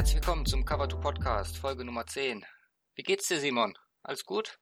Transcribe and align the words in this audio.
Herzlich 0.00 0.16
willkommen 0.16 0.46
zum 0.46 0.64
Cover 0.64 0.88
2 0.88 0.96
Podcast, 0.96 1.58
Folge 1.58 1.84
Nummer 1.84 2.06
10. 2.06 2.46
Wie 2.94 3.02
geht's 3.02 3.28
dir, 3.28 3.38
Simon? 3.38 3.76
Alles 4.02 4.24
gut? 4.24 4.58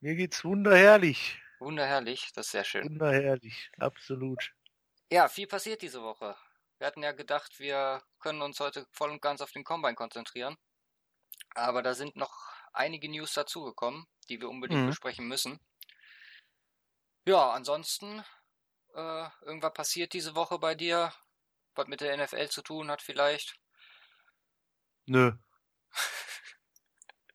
Mir 0.00 0.16
geht's 0.16 0.42
wunderherrlich. 0.44 1.40
Wunderherrlich, 1.60 2.32
das 2.34 2.46
ist 2.46 2.50
sehr 2.50 2.64
schön. 2.64 2.90
Wunderherrlich, 2.90 3.70
absolut. 3.78 4.52
Ja, 5.12 5.28
viel 5.28 5.46
passiert 5.46 5.82
diese 5.82 6.02
Woche. 6.02 6.34
Wir 6.78 6.88
hatten 6.88 7.04
ja 7.04 7.12
gedacht, 7.12 7.60
wir 7.60 8.02
können 8.18 8.42
uns 8.42 8.58
heute 8.58 8.84
voll 8.90 9.10
und 9.10 9.22
ganz 9.22 9.42
auf 9.42 9.52
den 9.52 9.62
Combine 9.62 9.94
konzentrieren. 9.94 10.56
Aber 11.54 11.80
da 11.80 11.94
sind 11.94 12.16
noch 12.16 12.34
einige 12.72 13.08
News 13.08 13.34
dazugekommen, 13.34 14.06
die 14.28 14.40
wir 14.40 14.48
unbedingt 14.48 14.82
Mhm. 14.82 14.86
besprechen 14.88 15.28
müssen. 15.28 15.60
Ja, 17.28 17.52
ansonsten, 17.52 18.24
äh, 18.92 19.28
irgendwas 19.42 19.72
passiert 19.72 20.14
diese 20.14 20.34
Woche 20.34 20.58
bei 20.58 20.74
dir, 20.74 21.14
was 21.76 21.86
mit 21.86 22.00
der 22.00 22.12
NFL 22.14 22.48
zu 22.48 22.62
tun 22.62 22.90
hat 22.90 23.02
vielleicht? 23.02 23.54
Nö. 25.10 25.32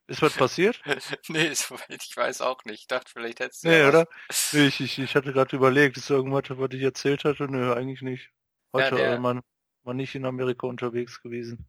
Ist 0.08 0.22
was 0.22 0.34
passiert? 0.38 0.82
nee, 1.28 1.54
soweit 1.54 2.02
ich 2.02 2.16
weiß 2.16 2.40
auch 2.40 2.64
nicht. 2.64 2.82
Ich 2.82 2.88
dachte, 2.88 3.12
vielleicht 3.12 3.42
hättest 3.42 3.66
du 3.66 3.68
Nee, 3.68 3.82
ja 3.82 3.90
oder? 3.90 4.08
Nee, 4.54 4.68
ich, 4.68 4.80
ich, 4.80 4.98
ich 4.98 5.14
hatte 5.14 5.34
gerade 5.34 5.54
überlegt, 5.58 5.98
ist 5.98 6.10
irgendwas, 6.10 6.44
was 6.48 6.70
ich 6.72 6.82
erzählt 6.82 7.26
hatte? 7.26 7.52
Nö, 7.52 7.74
eigentlich 7.74 8.02
nicht. 8.02 8.32
Ja, 8.74 8.86
Heute 8.86 9.02
äh, 9.02 9.18
man, 9.18 9.42
man 9.84 9.98
nicht 9.98 10.16
in 10.16 10.26
Amerika 10.26 10.68
unterwegs 10.68 11.22
gewesen. 11.22 11.68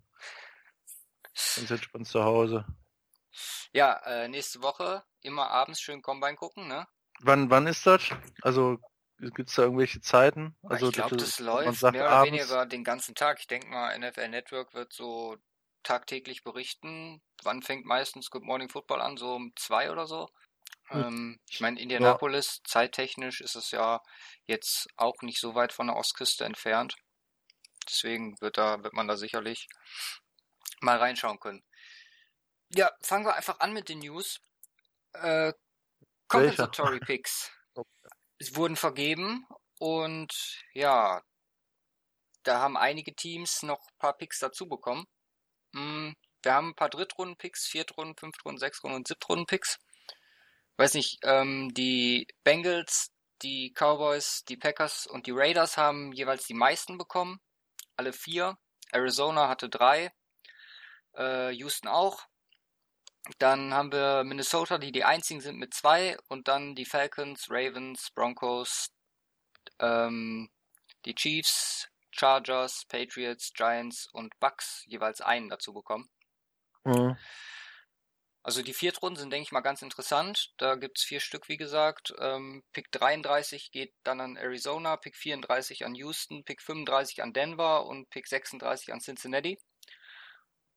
Ganz 1.56 1.73
entspannt 1.73 2.07
zu 2.07 2.23
Hause. 2.23 2.65
Ja, 3.73 4.01
äh, 4.04 4.29
nächste 4.29 4.63
Woche 4.63 5.02
immer 5.23 5.51
abends 5.51 5.80
schön 5.80 6.02
Combine 6.02 6.37
gucken, 6.37 6.68
ne? 6.68 6.87
Wann, 7.18 7.51
wann 7.51 7.66
ist 7.66 7.85
das? 7.85 8.10
Also, 8.43 8.79
gibt's 9.18 9.57
da 9.57 9.63
irgendwelche 9.63 10.01
Zeiten? 10.02 10.57
Also, 10.63 10.88
ich 10.91 10.95
glaube, 10.95 11.16
das 11.16 11.41
man 11.41 11.46
läuft 11.65 11.80
sagt, 11.80 11.96
mehr 11.96 12.04
oder 12.04 12.13
abends, 12.13 12.32
weniger 12.32 12.65
den 12.65 12.85
ganzen 12.85 13.16
Tag. 13.16 13.41
Ich 13.41 13.48
denke 13.48 13.66
mal, 13.66 13.98
NFL 13.98 14.29
Network 14.29 14.73
wird 14.73 14.93
so 14.93 15.37
tagtäglich 15.87 16.42
berichten. 16.42 17.23
Wann 17.42 17.62
fängt 17.62 17.87
meistens 17.87 18.30
Good 18.30 18.42
Morning 18.42 18.68
Football 18.68 19.01
an? 19.01 19.16
So 19.16 19.34
um 19.34 19.52
zwei 19.56 19.90
oder 19.90 20.06
so? 20.06 20.29
Hm. 20.88 21.02
Ähm, 21.02 21.40
ich 21.48 21.60
meine, 21.60 21.80
Indianapolis, 21.80 22.60
zeittechnisch 22.65 23.40
ist 23.40 23.54
es 23.54 23.70
ja 23.70 24.02
jetzt 24.46 24.88
auch 24.96 25.23
nicht 25.23 25.38
so 25.38 25.54
weit 25.54 25.73
von 25.73 25.87
der 25.87 25.96
Ostküste 25.96 26.45
entfernt. 26.45 26.96
Deswegen 27.88 28.40
wird 28.40 28.59
da, 28.59 28.82
wird 28.82 28.95
man 28.95 29.07
da 29.07 29.16
sicherlich 29.16 29.68
mal 30.80 30.98
reinschauen 30.98 31.38
können. 31.38 31.62
Ja, 32.74 32.90
fangen 33.01 33.24
wir 33.24 33.37
einfach 33.37 33.60
an 33.60 33.73
mit 33.73 33.88
den 33.88 34.01
News. 34.01 34.40
Äh, 35.12 35.52
Compensatory 36.29 37.01
Picks. 37.01 37.52
Es 38.38 38.54
wurden 38.54 38.76
vergeben 38.76 39.46
und 39.79 40.30
ja, 40.74 41.23
da 42.42 42.60
haben 42.60 42.76
einige 42.76 43.14
Teams 43.14 43.62
noch 43.62 43.80
ein 43.80 43.98
paar 43.98 44.14
Picks 44.14 44.40
dazu 44.40 44.68
bekommen. 44.68 45.07
Mm, 45.77 46.15
Wir 46.43 46.55
haben 46.55 46.71
ein 46.71 46.74
paar 46.74 46.88
Drittrunden-Picks, 46.88 47.66
Viertrunden, 47.66 48.16
Fünftrunden, 48.16 48.59
Sechstrunden 48.59 48.96
und 48.96 49.09
Siebtrunden-Picks. 49.09 49.79
Weiß 50.79 50.95
nicht, 50.95 51.19
ähm, 51.23 51.73
die 51.74 52.27
Bengals, 52.45 53.13
die 53.43 53.73
Cowboys, 53.74 54.45
die 54.45 54.57
Packers 54.57 55.07
und 55.07 55.27
die 55.27 55.32
Raiders 55.32 55.77
haben 55.77 56.13
jeweils 56.13 56.47
die 56.47 56.54
meisten 56.54 56.97
bekommen. 56.99 57.41
Alle 57.97 58.13
vier. 58.13 58.59
Arizona 58.93 59.49
hatte 59.49 59.69
drei. 59.69 60.13
Äh, 61.15 61.51
Houston 61.52 61.88
auch. 61.88 62.27
Dann 63.38 63.74
haben 63.74 63.93
wir 63.93 64.25
Minnesota, 64.25 64.78
die 64.78 64.93
die 64.93 65.04
einzigen 65.04 65.41
sind 65.41 65.59
mit 65.59 65.75
zwei. 65.75 66.16
Und 66.28 66.49
dann 66.49 66.75
die 66.75 66.87
Falcons, 66.87 67.48
Ravens, 67.50 68.10
Broncos, 68.14 68.91
ähm, 69.81 70.48
die 71.04 71.14
Chiefs, 71.14 71.88
Chargers, 72.16 72.84
Patriots, 72.88 73.53
Giants 73.53 74.09
und 74.12 74.38
Bucks 74.41 74.84
jeweils 74.87 75.21
einen 75.21 75.49
dazu 75.49 75.72
bekommen. 75.72 76.09
Mhm. 76.84 77.16
Also 78.47 78.62
die 78.62 78.75
Viertrunden 78.75 79.19
sind, 79.19 79.31
denke 79.31 79.43
ich 79.43 79.50
mal, 79.50 79.60
ganz 79.60 79.82
interessant. 79.82 80.53
Da 80.56 80.76
gibt's 80.76 81.03
vier 81.03 81.19
Stück, 81.19 81.49
wie 81.49 81.56
gesagt. 81.56 82.15
Ähm, 82.21 82.62
Pick 82.72 82.93
33 82.93 83.72
geht 83.72 83.93
dann 84.05 84.21
an 84.21 84.37
Arizona, 84.37 84.97
Pick 84.97 85.16
34 85.16 85.84
an 85.84 85.97
Houston, 85.97 86.44
Pick 86.44 86.62
35 86.62 87.25
an 87.25 87.32
Denver 87.32 87.87
und 87.87 88.09
Pick 88.09 88.28
36 88.28 88.93
an 88.93 89.00
Cincinnati. 89.00 89.59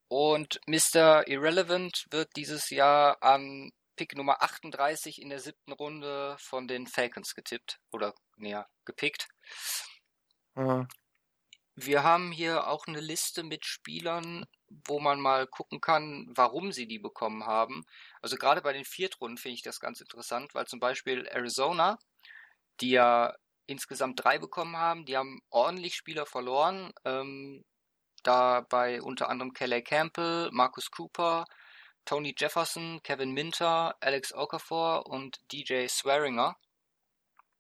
Und 0.08 0.60
Mr. 0.66 1.28
Irrelevant 1.28 2.08
wird 2.10 2.36
dieses 2.36 2.72
Jahr 2.72 3.22
an 3.22 3.72
Pick 3.96 4.16
Nummer 4.16 4.42
38 4.42 5.22
in 5.22 5.30
der 5.30 5.40
siebten 5.40 5.72
Runde 5.72 6.38
von 6.40 6.68
den 6.68 6.88
Falcons 6.88 7.36
getippt. 7.36 7.80
Oder, 7.92 8.16
näher, 8.38 8.68
gepickt. 8.84 9.28
Mhm. 10.56 10.88
Wir 11.82 12.04
haben 12.04 12.32
hier 12.32 12.68
auch 12.68 12.88
eine 12.88 13.00
Liste 13.00 13.44
mit 13.44 13.66
Spielern, 13.66 14.46
wo 14.88 15.00
man 15.00 15.20
mal 15.20 15.48
gucken 15.48 15.82
kann, 15.82 16.28
warum 16.30 16.72
sie 16.72 16.88
die 16.88 17.00
bekommen 17.00 17.46
haben. 17.46 17.86
Also 18.22 18.36
gerade 18.38 18.62
bei 18.62 18.74
den 18.74 18.86
Viertrunden 18.86 19.38
finde 19.38 19.56
ich 19.56 19.62
das 19.62 19.80
ganz 19.80 20.02
interessant, 20.02 20.54
weil 20.54 20.68
zum 20.68 20.80
Beispiel 20.80 21.26
Arizona, 21.28 21.98
die 22.82 22.92
ja 22.92 23.34
insgesamt 23.68 24.24
drei 24.24 24.40
bekommen 24.40 24.78
haben, 24.78 25.06
die 25.06 25.18
haben 25.18 25.42
ordentlich 25.50 25.96
Spieler 25.96 26.26
verloren. 26.26 26.92
Ähm, 27.06 27.64
dabei 28.24 29.02
unter 29.02 29.30
anderem 29.30 29.54
Kelly 29.54 29.84
Campbell, 29.84 30.50
Marcus 30.52 30.92
Cooper, 30.92 31.46
Tony 32.06 32.34
Jefferson, 32.38 33.02
Kevin 33.04 33.32
Minter, 33.32 33.96
Alex 34.02 34.34
Okafor 34.34 35.06
und 35.08 35.40
DJ 35.52 35.88
Swearinger. 35.88 36.58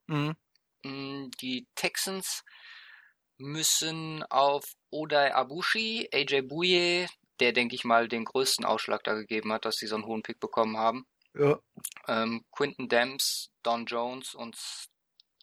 Mhm. 0.07 0.36
Mm, 0.84 1.30
Die 1.41 1.68
Texans 1.75 2.44
müssen 3.39 4.23
auf 4.29 4.66
Odai 4.91 5.33
Abushi, 5.33 6.09
AJ 6.13 6.44
Bouye, 6.44 7.07
der 7.39 7.53
denke 7.53 7.75
ich 7.75 7.85
mal 7.85 8.07
den 8.07 8.25
größten 8.25 8.66
Ausschlag 8.66 9.03
da 9.03 9.13
gegeben 9.13 9.51
hat, 9.51 9.66
dass 9.66 9.77
sie 9.77 9.88
so 9.88 9.95
einen 9.95 10.05
hohen 10.05 10.23
Pick 10.23 10.39
bekommen 10.39 10.77
haben. 10.77 11.05
Ja. 11.33 11.59
Ähm, 12.07 12.44
Quinton 12.51 12.89
Dams, 12.89 13.51
Don 13.63 13.85
Jones 13.85 14.35
und 14.35 14.57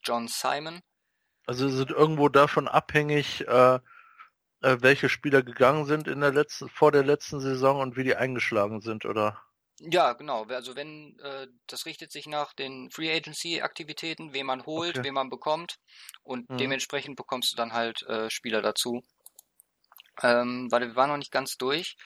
John 0.03 0.29
Simon. 0.29 0.81
Also 1.47 1.69
sind 1.69 1.91
irgendwo 1.91 2.29
davon 2.29 2.69
abhängig, 2.69 3.47
äh, 3.47 3.79
äh, 4.63 4.77
welche 4.81 5.09
Spieler 5.09 5.43
gegangen 5.43 5.85
sind 5.87 6.09
in 6.09 6.21
der 6.21 6.33
letzten, 6.33 6.69
vor 6.69 6.93
der 6.93 7.05
letzten 7.05 7.41
Saison 7.41 7.81
und 7.81 7.97
wie 7.97 8.05
die 8.05 8.17
eingeschlagen 8.17 8.81
sind, 8.81 9.05
oder? 9.05 9.41
Ja, 9.81 10.13
genau. 10.15 10.45
Also 10.45 10.75
wenn 10.77 11.19
äh, 11.21 11.49
das 11.67 11.85
richtet 11.87 12.11
sich 12.13 12.27
nach 12.27 12.53
den 12.55 12.91
Free 12.91 13.11
Agency 13.15 13.61
Aktivitäten, 13.63 14.33
wen 14.33 14.47
man 14.47 14.65
holt, 14.67 14.99
Okay. 14.99 15.03
wen 15.03 15.15
man 15.15 15.29
bekommt 15.31 15.77
und 16.23 16.49
Mhm. 16.49 16.57
dementsprechend 16.61 17.17
bekommst 17.17 17.53
du 17.53 17.57
dann 17.57 17.73
halt 17.73 18.03
äh, 18.05 18.31
Spieler 18.31 18.63
dazu. 18.63 19.03
Ähm, 20.23 20.69
warte, 20.71 20.89
wir 20.89 20.97
waren 20.97 21.11
noch 21.11 21.17
nicht 21.19 21.33
ganz 21.33 21.57
durch, 21.57 21.97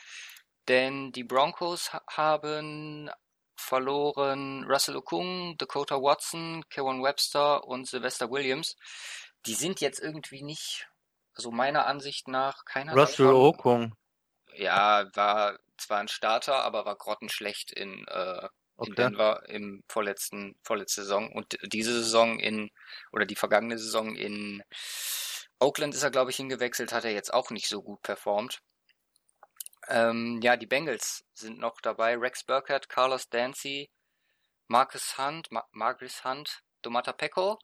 denn 0.68 1.12
die 1.12 1.24
Broncos 1.24 1.92
ha 1.92 2.02
haben 2.10 3.10
verloren 3.56 4.64
Russell 4.64 4.96
Okung, 4.96 5.56
Dakota 5.58 5.96
Watson, 5.96 6.64
Kevin 6.70 7.02
Webster 7.02 7.64
und 7.64 7.86
Sylvester 7.88 8.30
Williams. 8.30 8.76
Die 9.46 9.54
sind 9.54 9.80
jetzt 9.80 10.00
irgendwie 10.00 10.42
nicht, 10.42 10.88
also 11.34 11.50
meiner 11.50 11.86
Ansicht 11.86 12.26
nach, 12.28 12.64
keiner 12.64 12.96
Russell 12.96 13.32
davon. 13.36 13.44
Okung. 13.48 13.94
Ja, 14.56 15.06
war 15.14 15.58
zwar 15.80 15.98
ein 16.00 16.08
Starter, 16.08 16.62
aber 16.64 16.84
war 16.84 16.96
grottenschlecht 16.96 17.72
in, 17.72 18.06
äh, 18.08 18.48
in 18.82 18.94
Okay. 18.94 18.94
Denver 18.94 19.48
im 19.48 19.82
vorletzten, 19.88 20.54
vorletzte 20.64 21.02
Saison. 21.02 21.32
Und 21.32 21.58
diese 21.72 21.92
Saison 21.94 22.38
in, 22.38 22.70
oder 23.12 23.26
die 23.26 23.36
vergangene 23.36 23.78
Saison 23.78 24.14
in 24.16 24.62
Oakland 25.60 25.94
ist 25.94 26.02
er, 26.02 26.10
glaube 26.10 26.30
ich, 26.32 26.36
hingewechselt, 26.36 26.92
hat 26.92 27.04
er 27.04 27.12
jetzt 27.12 27.32
auch 27.32 27.50
nicht 27.50 27.68
so 27.68 27.82
gut 27.82 28.02
performt. 28.02 28.60
Ähm, 29.88 30.40
ja, 30.42 30.56
die 30.56 30.66
Bengals 30.66 31.24
sind 31.34 31.58
noch 31.58 31.80
dabei. 31.82 32.16
Rex 32.16 32.44
Burkhardt, 32.44 32.88
Carlos 32.88 33.28
Dancy, 33.28 33.90
Marcus 34.68 35.18
Hunt, 35.18 35.50
Ma 35.52 35.64
Marcus 35.72 36.24
Hunt, 36.24 36.60
Domata 36.82 37.12
Pecco, 37.12 37.58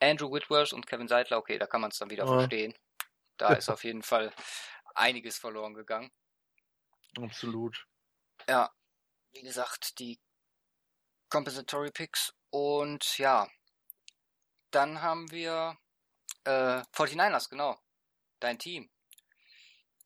Andrew 0.00 0.32
Whitworth 0.32 0.72
und 0.74 0.86
Kevin 0.86 1.08
Seidler. 1.08 1.38
Okay, 1.38 1.58
da 1.58 1.66
kann 1.66 1.80
man 1.82 1.90
es 1.90 1.98
dann 1.98 2.10
wieder 2.10 2.26
Ja. 2.26 2.28
verstehen. 2.28 2.74
Da 3.38 3.54
ist 3.56 3.70
auf 3.70 3.84
jeden 3.84 4.02
Fall 4.02 4.32
einiges 4.94 5.38
verloren 5.38 5.74
gegangen. 5.74 6.10
Absolut. 7.18 7.86
Ja, 8.48 8.70
wie 9.32 9.42
gesagt, 9.42 9.98
die 9.98 10.20
Compensatory 11.28 11.90
Picks 11.90 12.32
und 12.50 13.18
ja, 13.18 13.48
dann 14.70 15.02
haben 15.02 15.30
wir 15.30 15.76
äh, 16.44 16.82
49ers, 16.94 17.48
genau, 17.48 17.78
dein 18.40 18.58
Team. 18.58 18.90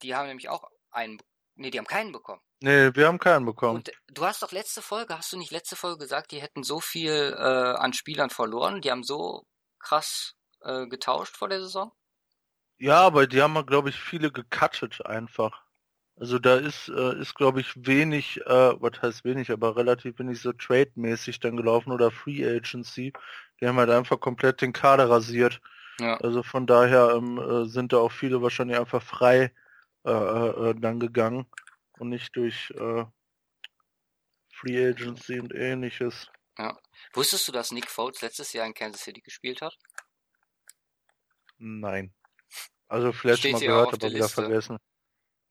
Die 0.02 0.14
haben 0.14 0.26
nämlich 0.26 0.48
auch 0.48 0.70
einen, 0.90 1.22
nee, 1.54 1.70
die 1.70 1.78
haben 1.78 1.86
keinen 1.86 2.12
bekommen. 2.12 2.42
Nee, 2.60 2.94
wir 2.94 3.06
haben 3.06 3.18
keinen 3.18 3.44
bekommen. 3.44 3.76
Und 3.76 3.92
du 4.08 4.24
hast 4.24 4.42
doch 4.42 4.52
letzte 4.52 4.80
Folge, 4.80 5.16
hast 5.16 5.32
du 5.32 5.36
nicht 5.36 5.50
letzte 5.50 5.76
Folge 5.76 5.98
gesagt, 5.98 6.30
die 6.30 6.40
hätten 6.40 6.62
so 6.62 6.80
viel 6.80 7.34
äh, 7.38 7.42
an 7.42 7.92
Spielern 7.92 8.30
verloren, 8.30 8.80
die 8.80 8.90
haben 8.90 9.04
so 9.04 9.46
krass 9.78 10.34
äh, 10.62 10.86
getauscht 10.86 11.36
vor 11.36 11.48
der 11.48 11.60
Saison? 11.60 11.92
Ja, 12.78 13.00
aber 13.02 13.26
die 13.26 13.40
haben, 13.40 13.54
glaube 13.66 13.90
ich, 13.90 14.00
viele 14.00 14.32
gecuttet 14.32 15.04
einfach. 15.06 15.63
Also 16.16 16.38
da 16.38 16.56
ist, 16.56 16.88
äh, 16.88 17.18
ist 17.20 17.34
glaube 17.34 17.60
ich, 17.60 17.72
wenig, 17.76 18.40
äh, 18.46 18.80
was 18.80 19.02
heißt 19.02 19.24
wenig, 19.24 19.50
aber 19.50 19.76
relativ 19.76 20.18
wenig 20.18 20.40
so 20.40 20.52
trade-mäßig 20.52 21.40
dann 21.40 21.56
gelaufen 21.56 21.90
oder 21.90 22.10
Free 22.10 22.46
Agency. 22.46 23.12
Die 23.60 23.66
haben 23.66 23.78
halt 23.78 23.90
einfach 23.90 24.20
komplett 24.20 24.60
den 24.60 24.72
Kader 24.72 25.10
rasiert. 25.10 25.60
Ja. 25.98 26.16
Also 26.18 26.42
von 26.42 26.66
daher 26.66 27.14
ähm, 27.16 27.38
äh, 27.38 27.66
sind 27.66 27.92
da 27.92 27.98
auch 27.98 28.12
viele 28.12 28.42
wahrscheinlich 28.42 28.78
einfach 28.78 29.02
frei 29.02 29.52
äh, 30.04 30.10
äh, 30.10 30.74
dann 30.76 31.00
gegangen 31.00 31.46
und 31.98 32.10
nicht 32.10 32.36
durch 32.36 32.70
äh, 32.76 33.04
Free 34.52 34.88
Agency 34.88 35.40
und 35.40 35.52
ähnliches. 35.52 36.28
Ja. 36.58 36.78
Wusstest 37.12 37.48
du, 37.48 37.52
dass 37.52 37.72
Nick 37.72 37.90
Foles 37.90 38.22
letztes 38.22 38.52
Jahr 38.52 38.66
in 38.66 38.74
Kansas 38.74 39.02
City 39.02 39.20
gespielt 39.20 39.62
hat? 39.62 39.76
Nein. 41.58 42.14
Also 42.86 43.12
vielleicht 43.12 43.40
Steht 43.40 43.52
mal 43.52 43.60
gehört, 43.60 43.94
aber 43.94 44.12
wieder 44.12 44.28
vergessen. 44.28 44.78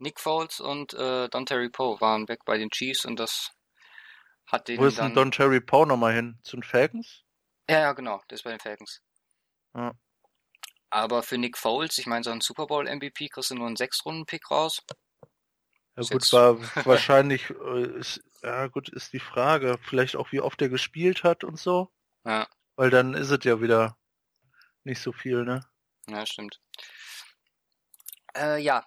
Nick 0.04 0.20
Foles 0.20 0.60
und 0.60 0.94
äh, 0.94 1.28
Don 1.30 1.46
Terry 1.46 1.70
Poe 1.70 2.00
waren 2.00 2.28
weg 2.28 2.42
bei 2.46 2.58
den 2.58 2.70
Chiefs 2.70 3.06
und 3.06 3.20
das 3.20 3.52
hat 4.46 4.68
den 4.68 4.80
Wo 4.80 4.86
ist 4.86 5.00
denn 5.00 5.14
Don 5.14 5.32
Terry 5.32 5.62
Poe 5.62 5.88
nochmal 5.88 6.14
hin? 6.14 6.40
Zu 6.44 6.58
den 6.58 6.64
Falcons? 6.64 7.24
Ja, 7.70 7.80
ja, 7.80 7.94
genau, 7.94 8.22
der 8.30 8.36
ist 8.36 8.44
bei 8.44 8.52
den 8.52 8.60
Falcons. 8.60 9.02
Ja. 9.74 9.94
Aber 10.90 11.24
für 11.24 11.38
Nick 11.40 11.58
Foles, 11.58 11.98
ich 11.98 12.06
meine, 12.06 12.24
so 12.24 12.30
ein 12.30 12.42
Super 12.42 12.68
Bowl 12.68 12.86
MVP 12.86 13.30
kriegst 13.30 13.50
du 13.50 13.56
nur 13.56 13.66
einen 13.66 13.78
Sechs-Runden-Pick 13.78 14.52
raus. 14.52 14.84
Ja 15.96 16.04
gut, 16.04 16.34
war 16.34 16.60
wahrscheinlich, 16.86 17.50
äh, 17.50 18.00
ist, 18.00 18.22
ja 18.42 18.68
gut, 18.68 18.90
ist 18.90 19.14
die 19.14 19.20
Frage, 19.20 19.80
vielleicht 19.82 20.16
auch 20.16 20.32
wie 20.32 20.42
oft 20.42 20.62
er 20.62 20.70
gespielt 20.70 21.24
hat 21.24 21.44
und 21.44 21.58
so. 21.58 21.92
Ja. 22.26 22.48
Weil 22.76 22.90
dann 22.90 23.14
ist 23.14 23.32
es 23.32 23.44
ja 23.44 23.62
wieder 23.62 23.98
nicht 24.84 25.02
so 25.02 25.12
viel, 25.12 25.44
ne? 25.46 25.66
Ja, 26.08 26.26
stimmt. 26.26 26.60
Äh, 28.36 28.60
ja, 28.62 28.86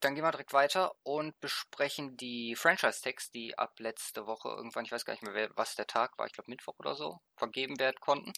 dann 0.00 0.14
gehen 0.14 0.24
wir 0.24 0.30
direkt 0.30 0.52
weiter 0.52 0.94
und 1.02 1.38
besprechen 1.40 2.16
die 2.16 2.54
Franchise-Tags, 2.54 3.30
die 3.30 3.56
ab 3.58 3.78
letzte 3.78 4.26
Woche 4.26 4.48
irgendwann, 4.48 4.84
ich 4.84 4.92
weiß 4.92 5.04
gar 5.04 5.12
nicht 5.14 5.22
mehr, 5.22 5.50
was 5.56 5.74
der 5.74 5.86
Tag 5.86 6.18
war, 6.18 6.26
ich 6.26 6.32
glaube 6.32 6.50
Mittwoch 6.50 6.78
oder 6.78 6.94
so, 6.94 7.20
vergeben 7.36 7.78
werden 7.78 7.96
konnten. 8.00 8.32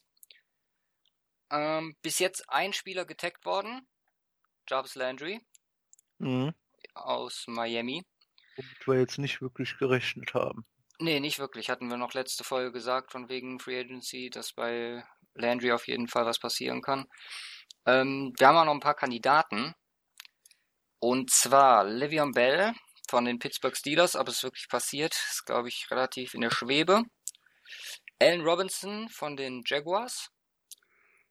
Ähm, 1.51 1.97
bis 2.03 2.19
jetzt 2.19 2.49
ein 2.49 2.73
Spieler 2.73 3.05
getaggt 3.05 3.45
worden, 3.45 3.87
Jarvis 4.69 4.95
Landry 4.95 5.41
mhm. 6.19 6.55
aus 6.95 7.45
Miami. 7.47 8.05
Womit 8.57 8.87
wir 8.87 9.01
jetzt 9.01 9.19
nicht 9.19 9.41
wirklich 9.43 9.77
gerechnet 9.79 10.35
haben. 10.35 10.65
Nee, 10.99 11.19
nicht 11.19 11.39
wirklich. 11.39 11.71
Hatten 11.71 11.89
wir 11.89 11.97
noch 11.97 12.13
letzte 12.13 12.45
Folge 12.45 12.73
gesagt, 12.73 13.11
von 13.11 13.29
wegen 13.29 13.59
Free 13.59 13.81
Agency, 13.81 14.29
dass 14.29 14.53
bei 14.53 15.03
Landry 15.35 15.73
auf 15.73 15.87
jeden 15.89 16.09
Fall 16.09 16.27
was 16.27 16.39
passieren 16.39 16.83
kann. 16.83 17.07
Ähm, 17.87 18.35
wir 18.37 18.47
haben 18.47 18.57
auch 18.57 18.65
noch 18.67 18.75
ein 18.75 18.81
paar 18.81 18.95
Kandidaten. 18.95 19.75
Und 21.01 21.31
zwar 21.31 21.85
Livion 21.85 22.33
Bell 22.33 22.75
von 23.09 23.25
den 23.25 23.39
Pittsburgh 23.39 23.77
Steelers, 23.77 24.17
aber 24.17 24.29
es 24.29 24.37
ist 24.37 24.43
wirklich 24.45 24.69
passiert, 24.69 25.13
ist 25.13 25.45
glaube 25.47 25.69
ich 25.69 25.91
relativ 25.91 26.35
in 26.35 26.43
der 26.43 26.51
Schwebe. 26.51 27.03
Allen 28.21 28.43
Robinson 28.43 29.09
von 29.09 29.37
den 29.37 29.63
Jaguars. 29.65 30.31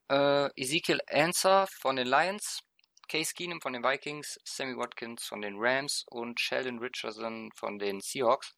Äh, 0.09 0.49
Ezekiel 0.55 0.99
Answer 1.07 1.67
von 1.67 1.95
den 1.95 2.07
Lions. 2.07 2.61
Case 3.07 3.33
Keenum 3.35 3.61
von 3.61 3.73
den 3.73 3.83
Vikings. 3.83 4.39
Sammy 4.43 4.75
Watkins 4.75 5.25
von 5.25 5.41
den 5.41 5.55
Rams. 5.57 6.03
Und 6.09 6.39
Sheldon 6.39 6.79
Richardson 6.79 7.51
von 7.55 7.77
den 7.77 8.01
Seahawks. 8.01 8.55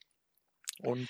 Und 0.79 1.09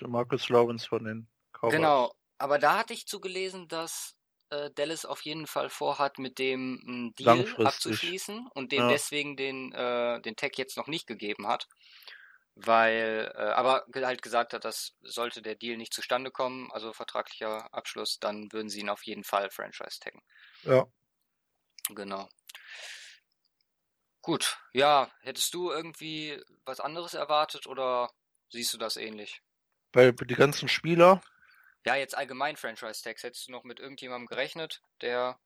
Marcus 0.00 0.48
Lawrence 0.48 0.88
von 0.88 1.04
den 1.04 1.28
Cowboys. 1.52 1.74
Genau, 1.74 2.12
aber 2.38 2.58
da 2.58 2.78
hatte 2.78 2.92
ich 2.92 3.06
zugelesen, 3.06 3.68
dass 3.68 4.16
äh, 4.52 4.70
Dallas 4.74 5.06
auf 5.06 5.22
jeden 5.22 5.46
Fall 5.46 5.70
vorhat, 5.70 6.18
mit 6.18 6.38
dem 6.38 6.82
einen 6.86 7.14
Deal 7.14 7.46
abzuschließen 7.64 8.48
und 8.54 8.70
dem 8.70 8.82
ja. 8.82 8.88
deswegen 8.88 9.36
den, 9.36 9.72
äh, 9.72 10.20
den 10.20 10.36
Tag 10.36 10.58
jetzt 10.58 10.76
noch 10.76 10.86
nicht 10.86 11.06
gegeben 11.06 11.46
hat. 11.46 11.68
Weil, 12.54 13.32
äh, 13.34 13.38
aber 13.38 13.86
halt 13.94 14.20
gesagt 14.20 14.52
hat, 14.52 14.66
dass 14.66 14.94
sollte 15.00 15.40
der 15.40 15.54
Deal 15.54 15.78
nicht 15.78 15.94
zustande 15.94 16.30
kommen, 16.30 16.70
also 16.70 16.92
vertraglicher 16.92 17.72
Abschluss, 17.72 18.18
dann 18.20 18.52
würden 18.52 18.68
sie 18.68 18.80
ihn 18.80 18.90
auf 18.90 19.04
jeden 19.04 19.24
Fall 19.24 19.50
Franchise 19.50 19.98
taggen. 20.00 20.22
Ja. 20.62 20.86
Genau. 21.88 22.28
Gut, 24.20 24.58
ja, 24.72 25.10
hättest 25.22 25.54
du 25.54 25.70
irgendwie 25.70 26.40
was 26.64 26.78
anderes 26.78 27.14
erwartet 27.14 27.66
oder 27.66 28.10
siehst 28.50 28.74
du 28.74 28.78
das 28.78 28.98
ähnlich? 28.98 29.40
Weil 29.94 30.12
die 30.12 30.34
ganzen 30.34 30.68
Spieler, 30.68 31.22
ja, 31.86 31.96
jetzt 31.96 32.16
allgemein 32.16 32.56
Franchise-Tags. 32.56 33.22
Hättest 33.22 33.48
du 33.48 33.52
noch 33.52 33.64
mit 33.64 33.80
irgendjemandem 33.80 34.26
gerechnet, 34.26 34.82
der. 35.00 35.38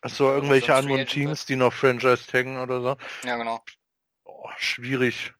Achso, 0.00 0.30
irgendwelche 0.30 0.74
anderen 0.74 1.06
Teams, 1.06 1.46
die 1.46 1.56
noch 1.56 1.72
Franchise 1.72 2.26
taggen 2.26 2.58
oder 2.58 2.80
so? 2.80 2.96
Ja, 3.26 3.36
genau. 3.36 3.62
Oh, 4.24 4.48
schwierig. 4.58 5.32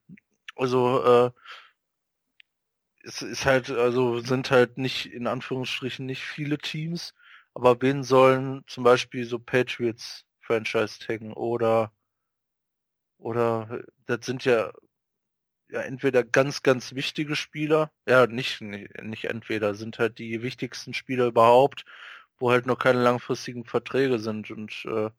Also, 0.57 1.03
äh, 1.05 1.31
es 3.03 3.23
ist 3.23 3.45
halt, 3.45 3.71
also 3.71 4.21
sind 4.21 4.51
halt 4.51 4.79
nicht, 4.79 5.07
in 5.07 5.27
Anführungsstrichen, 5.27 6.07
nicht 6.07 6.23
viele 6.23 6.59
Teams, 6.59 7.15
aber 7.55 7.81
wen 7.83 8.03
sollen 8.03 8.65
zum 8.67 8.85
Beispiel 8.85 9.25
so 9.25 9.39
Patriots 9.39 10.25
Franchise 10.41 10.99
taggen 10.99 11.33
oder 11.33 11.93
oder 13.19 13.83
das 14.07 14.27
sind 14.27 14.45
ja 14.45 14.73
ja 15.75 15.81
entweder 15.81 16.23
ganz, 16.23 16.63
ganz 16.63 16.95
wichtige 16.95 17.35
Spieler, 17.35 17.91
ja 18.09 18.27
nicht, 18.29 18.61
nicht, 18.61 19.25
entweder, 19.25 19.75
sind 19.75 19.99
halt 19.99 20.19
die 20.19 20.41
wichtigsten 20.43 20.95
Spieler 20.95 21.27
überhaupt, 21.27 21.85
wo 22.39 22.51
halt 22.51 22.67
noch 22.67 22.79
keine 22.79 23.03
langfristigen 23.03 23.65
Verträge 23.65 24.21
sind 24.21 24.51
und 24.53 24.85
äh, 24.87 25.11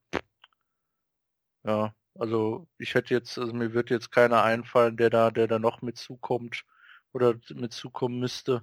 ja, 1.66 1.94
also 2.18 2.68
ich 2.78 2.96
hätte 2.96 3.14
jetzt, 3.14 3.38
also 3.38 3.54
mir 3.54 3.74
wird 3.74 3.90
jetzt 3.90 4.12
keiner 4.12 4.44
einfallen, 4.44 4.96
der 4.96 5.10
da, 5.10 5.30
der 5.30 5.48
da 5.48 5.60
noch 5.60 5.82
mit 5.82 5.98
zukommt 5.98 6.64
oder 7.12 7.36
mit 7.54 7.74
zukommen 7.74 8.20
müsste, 8.20 8.62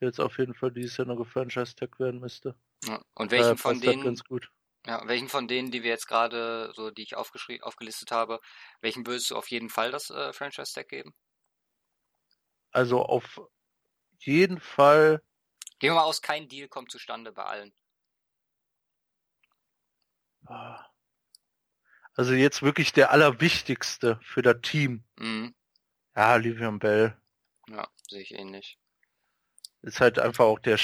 der 0.00 0.08
jetzt 0.08 0.20
auf 0.20 0.38
jeden 0.38 0.54
Fall 0.54 0.70
dieses 0.70 0.96
Jahr 0.98 1.08
noch 1.08 1.16
gefranchise-tag 1.16 1.98
werden 1.98 2.20
müsste. 2.20 2.54
Ja, 2.84 3.00
und 3.14 3.32
welchen 3.32 3.54
äh, 3.54 3.56
von 3.56 3.80
denen, 3.80 4.04
ganz 4.04 4.22
gut. 4.22 4.52
Ja, 4.86 5.06
welchen 5.06 5.28
von 5.28 5.48
denen, 5.48 5.70
die 5.70 5.82
wir 5.82 5.90
jetzt 5.90 6.06
gerade, 6.06 6.72
so 6.74 6.90
die 6.90 7.02
ich 7.02 7.16
aufgelistet 7.16 8.10
habe, 8.10 8.40
welchen 8.80 9.06
würdest 9.06 9.30
du 9.30 9.36
auf 9.36 9.48
jeden 9.48 9.70
Fall 9.70 9.90
das 9.90 10.10
äh, 10.10 10.32
Franchise-Tag 10.32 10.88
geben? 10.88 11.14
Also 12.70 13.02
auf 13.02 13.40
jeden 14.18 14.60
Fall. 14.60 15.22
Gehen 15.78 15.90
wir 15.90 15.94
mal 15.94 16.02
aus, 16.02 16.20
kein 16.20 16.48
Deal 16.48 16.68
kommt 16.68 16.90
zustande 16.90 17.32
bei 17.32 17.44
allen. 17.44 17.72
Ah. 20.46 20.84
Also 22.14 22.34
jetzt 22.34 22.62
wirklich 22.62 22.92
der 22.92 23.10
allerwichtigste 23.10 24.20
für 24.22 24.42
das 24.42 24.60
Team. 24.62 25.04
Mhm. 25.16 25.54
Ja, 26.14 26.36
Livian 26.36 26.78
Bell. 26.78 27.16
Ja, 27.68 27.88
sehe 28.08 28.20
ich 28.20 28.32
ähnlich. 28.32 28.78
Ist 29.82 30.00
halt 30.00 30.18
einfach 30.18 30.44
auch 30.44 30.58
der, 30.58 30.78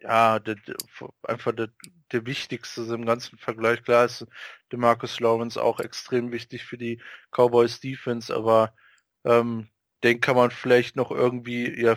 ja, 0.00 0.38
der, 0.38 0.56
der, 0.56 0.76
einfach 1.22 1.52
der, 1.52 1.70
der 2.12 2.26
wichtigste 2.26 2.82
im 2.82 3.06
ganzen 3.06 3.38
Vergleich. 3.38 3.82
Klar 3.82 4.04
ist 4.04 4.26
der 4.70 4.78
Marcus 4.78 5.20
Lawrence 5.20 5.60
auch 5.60 5.80
extrem 5.80 6.32
wichtig 6.32 6.64
für 6.64 6.78
die 6.78 7.00
Cowboys 7.30 7.80
Defense, 7.80 8.34
aber 8.34 8.74
ähm, 9.24 9.68
den 10.02 10.20
kann 10.20 10.36
man 10.36 10.50
vielleicht 10.50 10.96
noch 10.96 11.10
irgendwie, 11.10 11.80
ja, 11.80 11.96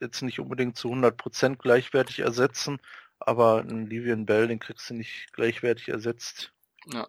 jetzt 0.00 0.22
nicht 0.22 0.38
unbedingt 0.38 0.76
zu 0.76 0.88
100% 0.88 1.56
gleichwertig 1.56 2.20
ersetzen, 2.20 2.78
aber 3.18 3.60
einen 3.60 3.86
Livian 3.86 4.26
Bell, 4.26 4.48
den 4.48 4.60
kriegst 4.60 4.90
du 4.90 4.94
nicht 4.94 5.32
gleichwertig 5.32 5.88
ersetzt. 5.88 6.52
Ja. 6.86 7.08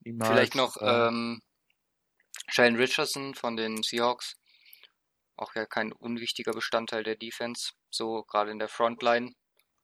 Niemals. 0.00 0.30
Vielleicht 0.30 0.54
noch 0.54 0.76
ähm, 0.80 1.42
Shane 2.48 2.76
Richardson 2.76 3.34
von 3.34 3.56
den 3.56 3.82
Seahawks. 3.82 4.36
Auch 5.36 5.54
ja 5.54 5.66
kein 5.66 5.92
unwichtiger 5.92 6.52
Bestandteil 6.52 7.02
der 7.02 7.16
Defense, 7.16 7.72
so 7.90 8.24
gerade 8.24 8.50
in 8.50 8.58
der 8.58 8.68
Frontline. 8.68 9.34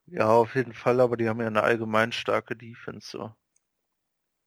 Ja, 0.07 0.29
auf 0.31 0.55
jeden 0.55 0.75
Fall, 0.75 1.01
aber 1.01 1.17
die 1.17 1.29
haben 1.29 1.41
ja 1.41 1.47
eine 1.47 1.63
allgemein 1.63 2.13
starke 2.13 2.57
Defense. 2.57 3.11
So. 3.11 3.35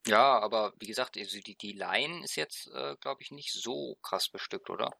Ja, 0.07 0.39
aber 0.39 0.73
wie 0.79 0.87
gesagt, 0.87 1.17
also 1.17 1.39
die, 1.39 1.55
die 1.55 1.73
Line 1.73 2.23
ist 2.23 2.35
jetzt, 2.35 2.67
äh, 2.67 2.95
glaube 3.01 3.21
ich, 3.21 3.31
nicht 3.31 3.51
so 3.51 3.97
krass 4.01 4.29
bestückt, 4.29 4.69
oder? 4.69 4.91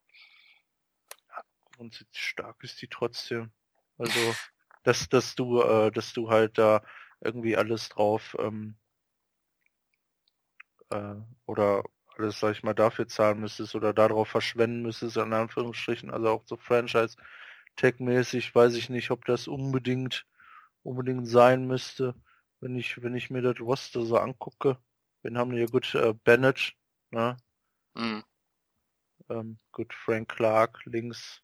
Ja, 1.30 1.44
grundsätzlich 1.76 2.24
stark 2.24 2.64
ist 2.64 2.82
die 2.82 2.88
trotzdem. 2.88 3.52
Also, 3.98 4.36
dass, 4.84 5.08
dass 5.10 5.36
du, 5.36 5.62
äh, 5.62 5.92
dass 5.92 6.14
du 6.14 6.30
halt 6.30 6.58
da 6.58 6.84
irgendwie 7.22 7.56
alles 7.56 7.90
drauf 7.90 8.36
ähm, 8.40 8.78
äh, 10.90 11.16
oder 11.46 11.84
alles, 12.18 12.40
sag 12.40 12.52
ich 12.52 12.64
mal, 12.64 12.74
dafür 12.74 13.08
zahlen 13.08 13.40
müsstest 13.40 13.76
oder 13.76 13.94
darauf 13.94 14.28
verschwenden 14.28 14.82
müsstest, 14.82 15.18
in 15.18 15.34
Anführungsstrichen, 15.34 16.10
also 16.12 16.30
auch 16.30 16.44
so 16.46 16.58
Franchise-Tech-mäßig, 16.58 18.54
weiß 18.54 18.76
ich 18.76 18.90
nicht, 18.90 19.12
ob 19.12 19.26
das 19.26 19.48
unbedingt 19.48 20.26
unbedingt 20.84 21.28
sein 21.28 21.66
müsste, 21.66 22.16
wenn 22.60 22.76
ich, 22.76 23.02
wenn 23.02 23.16
ich 23.16 23.30
mir 23.30 23.42
das 23.42 23.60
Roster 23.60 24.06
so 24.06 24.18
angucke. 24.18 24.78
Wen 25.24 25.38
haben 25.38 25.52
wir 25.52 25.66
gut? 25.66 25.96
Äh, 25.96 26.14
Bennett, 26.14 26.74
ne? 27.10 27.38
Mhm. 27.96 28.24
Ähm, 29.30 29.58
gut, 29.72 29.94
Frank 29.94 30.30
Clark 30.30 30.86
links. 30.86 31.42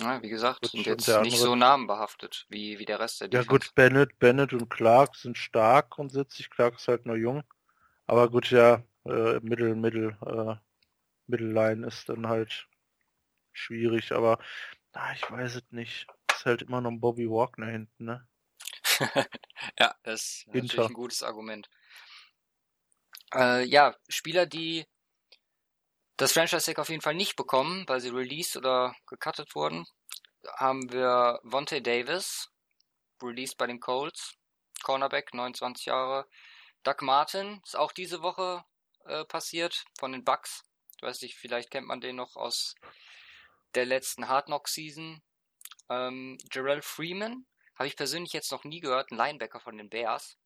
Ja, 0.00 0.20
wie 0.22 0.28
gesagt, 0.28 0.62
gut, 0.62 0.70
sind 0.70 0.86
jetzt 0.86 1.06
nicht 1.06 1.16
andere... 1.16 1.36
so 1.36 1.54
namenbehaftet 1.54 2.46
wie, 2.48 2.78
wie 2.78 2.84
der 2.84 2.98
Rest 3.00 3.20
der 3.20 3.28
Defense. 3.28 3.46
Ja 3.46 3.50
gut, 3.50 3.74
Bennett, 3.74 4.18
Bennett 4.18 4.52
und 4.52 4.68
Clark 4.68 5.14
sind 5.14 5.38
stark 5.38 5.90
grundsätzlich. 5.90 6.50
Clark 6.50 6.76
ist 6.76 6.88
halt 6.88 7.06
nur 7.06 7.16
jung. 7.16 7.44
Aber 8.06 8.30
gut, 8.30 8.50
ja, 8.50 8.82
äh, 9.08 9.40
Mittel, 9.42 9.74
Mittel, 9.74 10.16
äh, 10.26 10.56
Mittelline 11.26 11.86
ist 11.86 12.08
dann 12.08 12.26
halt 12.26 12.68
schwierig, 13.52 14.12
aber 14.12 14.38
ah, 14.92 15.12
ich 15.12 15.30
weiß 15.30 15.56
es 15.56 15.70
nicht. 15.70 16.06
Ist 16.32 16.46
halt 16.46 16.62
immer 16.62 16.80
noch 16.80 16.90
ein 16.90 17.00
Bobby 17.00 17.28
Wagner 17.28 17.66
hinten, 17.66 18.04
ne? 18.04 18.28
ja, 19.78 19.94
das 20.02 20.22
ist 20.22 20.46
natürlich 20.46 20.78
ein 20.78 20.92
gutes 20.94 21.22
Argument. 21.22 21.68
Äh, 23.34 23.64
ja, 23.64 23.94
Spieler, 24.08 24.46
die 24.46 24.86
das 26.16 26.32
Franchise-Tag 26.32 26.78
auf 26.78 26.88
jeden 26.88 27.02
Fall 27.02 27.14
nicht 27.14 27.36
bekommen, 27.36 27.84
weil 27.86 28.00
sie 28.00 28.08
released 28.08 28.56
oder 28.56 28.94
gecuttet 29.06 29.54
wurden, 29.54 29.86
haben 30.56 30.90
wir 30.92 31.40
Vontae 31.44 31.80
Davis, 31.80 32.50
released 33.22 33.56
bei 33.56 33.66
den 33.66 33.80
Colts, 33.80 34.34
Cornerback, 34.82 35.32
29 35.34 35.86
Jahre. 35.86 36.26
Doug 36.82 37.02
Martin 37.02 37.60
ist 37.64 37.76
auch 37.76 37.92
diese 37.92 38.22
Woche 38.22 38.64
äh, 39.08 39.24
passiert 39.24 39.84
von 39.98 40.12
den 40.12 40.24
Bucks. 40.24 40.62
Ich 40.96 41.02
weiß 41.02 41.22
nicht, 41.22 41.36
vielleicht 41.36 41.70
kennt 41.70 41.86
man 41.86 42.00
den 42.00 42.16
noch 42.16 42.36
aus 42.36 42.74
der 43.74 43.86
letzten 43.86 44.28
Hard 44.28 44.46
Knock 44.46 44.68
Season. 44.68 45.22
Ähm, 45.88 46.38
Jarrell 46.52 46.82
Freeman 46.82 47.46
habe 47.76 47.86
ich 47.86 47.96
persönlich 47.96 48.32
jetzt 48.32 48.50
noch 48.52 48.64
nie 48.64 48.80
gehört, 48.80 49.10
ein 49.10 49.16
Linebacker 49.16 49.60
von 49.60 49.76
den 49.76 49.88
Bears. 49.88 50.36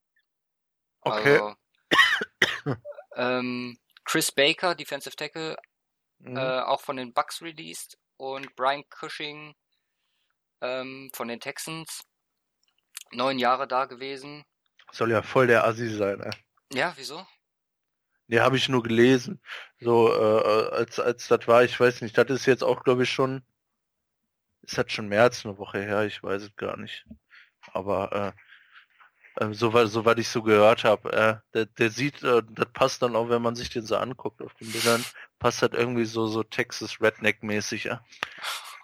Okay. 1.01 1.39
Also, 1.41 1.55
ähm, 3.17 3.79
Chris 4.05 4.33
Baker, 4.33 4.75
Defensive 4.75 5.17
Tackle, 5.17 5.57
Mhm. 6.25 6.37
äh, 6.37 6.61
auch 6.61 6.81
von 6.81 6.97
den 6.97 7.13
Bucks 7.13 7.43
released 7.43 7.99
und 8.17 8.55
Brian 8.55 8.85
Cushing 8.91 9.57
ähm, 10.61 11.11
von 11.13 11.27
den 11.27 11.41
Texans. 11.41 12.05
Neun 13.11 13.39
Jahre 13.41 13.67
da 13.67 13.87
gewesen. 13.87 14.45
Soll 14.93 15.11
ja 15.11 15.23
voll 15.23 15.49
der 15.49 15.65
Assi 15.65 15.89
sein, 15.89 16.21
ey. 16.21 16.31
Ja, 16.73 16.93
wieso? 16.97 17.27
Nee, 18.33 18.41
habe 18.41 18.57
ich 18.57 18.71
nur 18.71 18.83
gelesen. 18.83 19.43
So, 19.79 20.09
äh, 20.11 20.71
als, 20.75 20.99
als 20.99 21.29
das 21.29 21.47
war, 21.49 21.65
ich 21.65 21.79
weiß 21.79 22.01
nicht, 22.01 22.17
das 22.17 22.31
ist 22.31 22.47
jetzt 22.47 22.65
auch, 22.65 22.83
glaube 22.83 23.03
ich, 23.03 23.11
schon, 23.11 23.43
es 24.63 24.79
hat 24.79 24.91
schon 24.91 25.09
mehr 25.09 25.25
als 25.25 25.45
eine 25.45 25.59
Woche 25.59 25.83
her, 25.83 26.07
ich 26.07 26.23
weiß 26.23 26.45
es 26.45 26.57
gar 26.57 26.79
nicht. 26.79 27.05
Aber 27.75 28.35
äh, 29.39 29.45
äh, 29.45 29.53
so, 29.53 29.85
so 29.85 30.07
was 30.07 30.17
ich 30.17 30.29
so 30.29 30.43
gehört 30.43 30.85
habe, 30.85 31.13
äh, 31.13 31.37
der, 31.53 31.67
der 31.67 31.91
sieht, 31.91 32.23
äh, 32.23 32.41
das 32.53 32.73
passt 32.73 33.03
dann 33.03 33.17
auch, 33.17 33.29
wenn 33.29 33.43
man 33.43 33.55
sich 33.55 33.69
den 33.69 33.85
so 33.85 33.99
anguckt 33.99 34.41
auf 34.41 34.55
den 34.55 34.73
Bildern, 34.73 35.05
passt 35.39 35.61
halt 35.61 35.75
irgendwie 35.75 36.07
so, 36.07 36.27
so 36.27 36.43
Texas 36.43 37.03
Redneck-mäßig, 37.03 37.85
ja. 37.85 38.03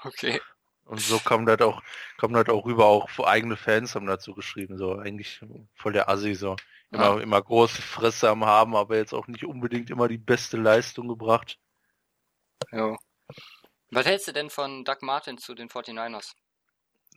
Okay. 0.02 0.42
Und 0.84 1.00
so 1.00 1.18
kam 1.20 1.46
das 1.46 1.62
auch, 1.62 1.82
kam 2.18 2.34
das 2.34 2.50
auch 2.50 2.66
rüber, 2.66 2.84
auch 2.84 3.08
eigene 3.20 3.56
Fans 3.56 3.94
haben 3.94 4.06
dazu 4.06 4.34
geschrieben, 4.34 4.76
so 4.76 4.98
eigentlich 4.98 5.40
voll 5.74 5.94
der 5.94 6.10
Assi, 6.10 6.34
so. 6.34 6.54
Immer, 6.90 7.04
Ah. 7.16 7.20
immer 7.20 7.42
große 7.42 7.82
Fresse 7.82 8.30
am 8.30 8.44
haben, 8.46 8.74
aber 8.74 8.96
jetzt 8.96 9.12
auch 9.12 9.26
nicht 9.26 9.44
unbedingt 9.44 9.90
immer 9.90 10.08
die 10.08 10.16
beste 10.18 10.56
Leistung 10.56 11.08
gebracht. 11.08 11.58
Jo. 12.72 12.96
Was 13.90 14.06
hältst 14.06 14.28
du 14.28 14.32
denn 14.32 14.50
von 14.50 14.84
Doug 14.84 14.98
Martin 15.02 15.38
zu 15.38 15.54
den 15.54 15.68
49ers? 15.68 16.34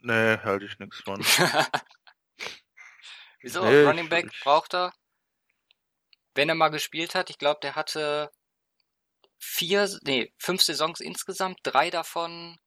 Nee, 0.02 0.38
halte 0.38 0.66
ich 0.66 0.78
nichts 0.78 1.00
von. 1.00 1.20
Wieso? 3.40 3.64
Nee, 3.64 3.84
Running 3.84 4.08
Back 4.08 4.26
ich- 4.32 4.40
braucht 4.40 4.74
er. 4.74 4.92
Wenn 6.34 6.48
er 6.48 6.54
mal 6.54 6.68
gespielt 6.70 7.14
hat, 7.14 7.28
ich 7.30 7.38
glaube, 7.38 7.60
der 7.62 7.74
hatte 7.74 8.30
vier, 9.38 9.88
nee, 10.02 10.32
fünf 10.38 10.62
Saisons 10.62 11.00
insgesamt, 11.00 11.58
drei 11.62 11.90
davon, 11.90 12.58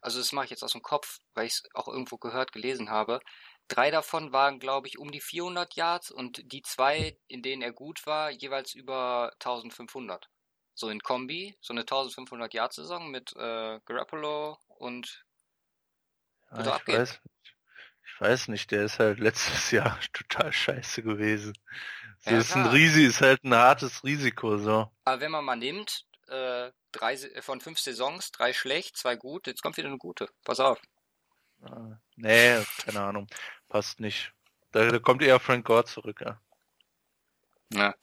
also 0.00 0.18
das 0.18 0.32
mache 0.32 0.46
ich 0.46 0.50
jetzt 0.50 0.62
aus 0.62 0.72
dem 0.72 0.82
Kopf, 0.82 1.18
weil 1.34 1.46
ich 1.46 1.52
es 1.54 1.62
auch 1.74 1.88
irgendwo 1.88 2.16
gehört, 2.16 2.52
gelesen 2.52 2.90
habe. 2.90 3.20
Drei 3.68 3.90
davon 3.90 4.32
waren, 4.32 4.58
glaube 4.60 4.88
ich, 4.88 4.98
um 4.98 5.10
die 5.10 5.20
400 5.20 5.74
Yards 5.74 6.10
und 6.10 6.52
die 6.52 6.62
zwei, 6.62 7.18
in 7.28 7.42
denen 7.42 7.62
er 7.62 7.72
gut 7.72 8.06
war, 8.06 8.30
jeweils 8.30 8.74
über 8.74 9.32
1500. 9.38 10.28
So 10.74 10.88
in 10.88 11.00
Kombi, 11.00 11.56
so 11.60 11.72
eine 11.72 11.84
1500 11.84 12.54
Yard 12.54 12.72
Saison 12.72 13.10
mit 13.10 13.32
äh, 13.36 13.80
Garoppolo 13.84 14.58
und 14.78 15.24
Ja, 16.50 16.68
ich 16.68 16.74
abgehen. 16.74 16.98
weiß, 16.98 17.20
ich 18.06 18.20
weiß 18.20 18.48
nicht, 18.48 18.70
der 18.70 18.84
ist 18.84 18.98
halt 18.98 19.18
letztes 19.20 19.70
Jahr 19.72 19.98
total 20.12 20.52
scheiße 20.52 21.02
gewesen. 21.02 21.54
So 22.20 22.30
Ja, 22.32 22.38
ist 22.38 22.54
ein. 22.56 22.66
Risi, 22.66 23.04
ist 23.04 23.20
halt 23.20 23.44
ein 23.44 23.54
hartes 23.54 24.04
Risiko, 24.04 24.58
so. 24.58 24.90
Aber 25.04 25.20
wenn 25.22 25.30
man 25.30 25.44
mal 25.44 25.56
nimmt, 25.56 26.04
äh, 26.28 26.70
drei 26.92 27.16
Se- 27.16 27.40
von 27.40 27.60
fünf 27.62 27.78
Saisons, 27.78 28.30
drei 28.30 28.52
schlecht, 28.52 28.98
zwei 28.98 29.16
gut, 29.16 29.46
jetzt 29.46 29.62
kommt 29.62 29.78
wieder 29.78 29.88
eine 29.88 29.96
gute. 29.98 30.28
Pass 30.44 30.60
auf. 30.60 30.78
Ah, 31.62 31.98
Nee, 32.16 32.64
keine 32.78 33.00
Ahnung. 33.02 33.26
Passt 33.68 34.00
nicht. 34.00 34.32
Da, 34.72 34.88
da 34.88 34.98
kommt 34.98 35.22
eher 35.22 35.40
Frank 35.40 35.66
Gore 35.66 35.84
zurück, 35.84 36.20
ja. 36.24 36.40
Ja. 37.72 37.94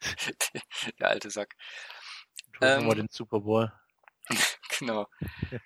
Der 0.98 1.08
alte 1.08 1.30
Sack. 1.30 1.56
Ähm, 2.60 2.86
mal 2.86 2.94
den 2.94 3.08
Super 3.10 3.40
Bowl. 3.40 3.72
Genau. 4.78 5.08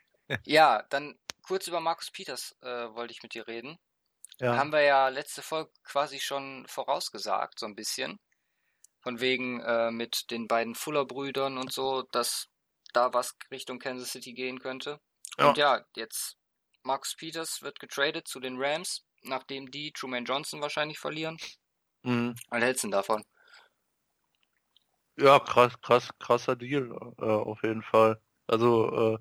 Ja, 0.44 0.84
dann 0.90 1.18
kurz 1.42 1.66
über 1.66 1.80
Markus 1.80 2.12
Peters 2.12 2.56
äh, 2.62 2.94
wollte 2.94 3.10
ich 3.12 3.24
mit 3.24 3.34
dir 3.34 3.48
reden. 3.48 3.80
Ja. 4.38 4.56
Haben 4.56 4.70
wir 4.70 4.82
ja 4.82 5.08
letzte 5.08 5.42
Folge 5.42 5.72
quasi 5.82 6.20
schon 6.20 6.68
vorausgesagt, 6.68 7.58
so 7.58 7.66
ein 7.66 7.74
bisschen. 7.74 8.20
Von 9.00 9.18
wegen 9.18 9.60
äh, 9.60 9.90
mit 9.90 10.30
den 10.30 10.46
beiden 10.46 10.76
Fuller-Brüdern 10.76 11.58
und 11.58 11.72
so, 11.72 12.02
dass 12.12 12.48
da 12.92 13.12
was 13.12 13.36
Richtung 13.50 13.80
Kansas 13.80 14.12
City 14.12 14.32
gehen 14.32 14.60
könnte. 14.60 15.00
Ja. 15.36 15.48
Und 15.48 15.58
ja, 15.58 15.84
jetzt 15.96 16.36
Marcus 16.84 17.16
Peters 17.16 17.62
wird 17.62 17.80
getradet 17.80 18.28
zu 18.28 18.38
den 18.38 18.56
Rams, 18.56 19.04
nachdem 19.22 19.70
die 19.70 19.92
Truman 19.92 20.24
Johnson 20.24 20.60
wahrscheinlich 20.60 20.98
verlieren. 20.98 21.36
Mhm. 22.02 22.34
Was 22.48 22.62
hältst 22.62 22.84
du 22.84 22.88
denn 22.88 22.92
davon? 22.92 23.24
Ja, 25.16 25.38
krass, 25.38 25.78
krass, 25.82 26.10
krasser 26.18 26.56
Deal, 26.56 26.90
äh, 27.18 27.24
auf 27.24 27.62
jeden 27.62 27.82
Fall. 27.82 28.20
Also, 28.46 29.14
äh, 29.14 29.18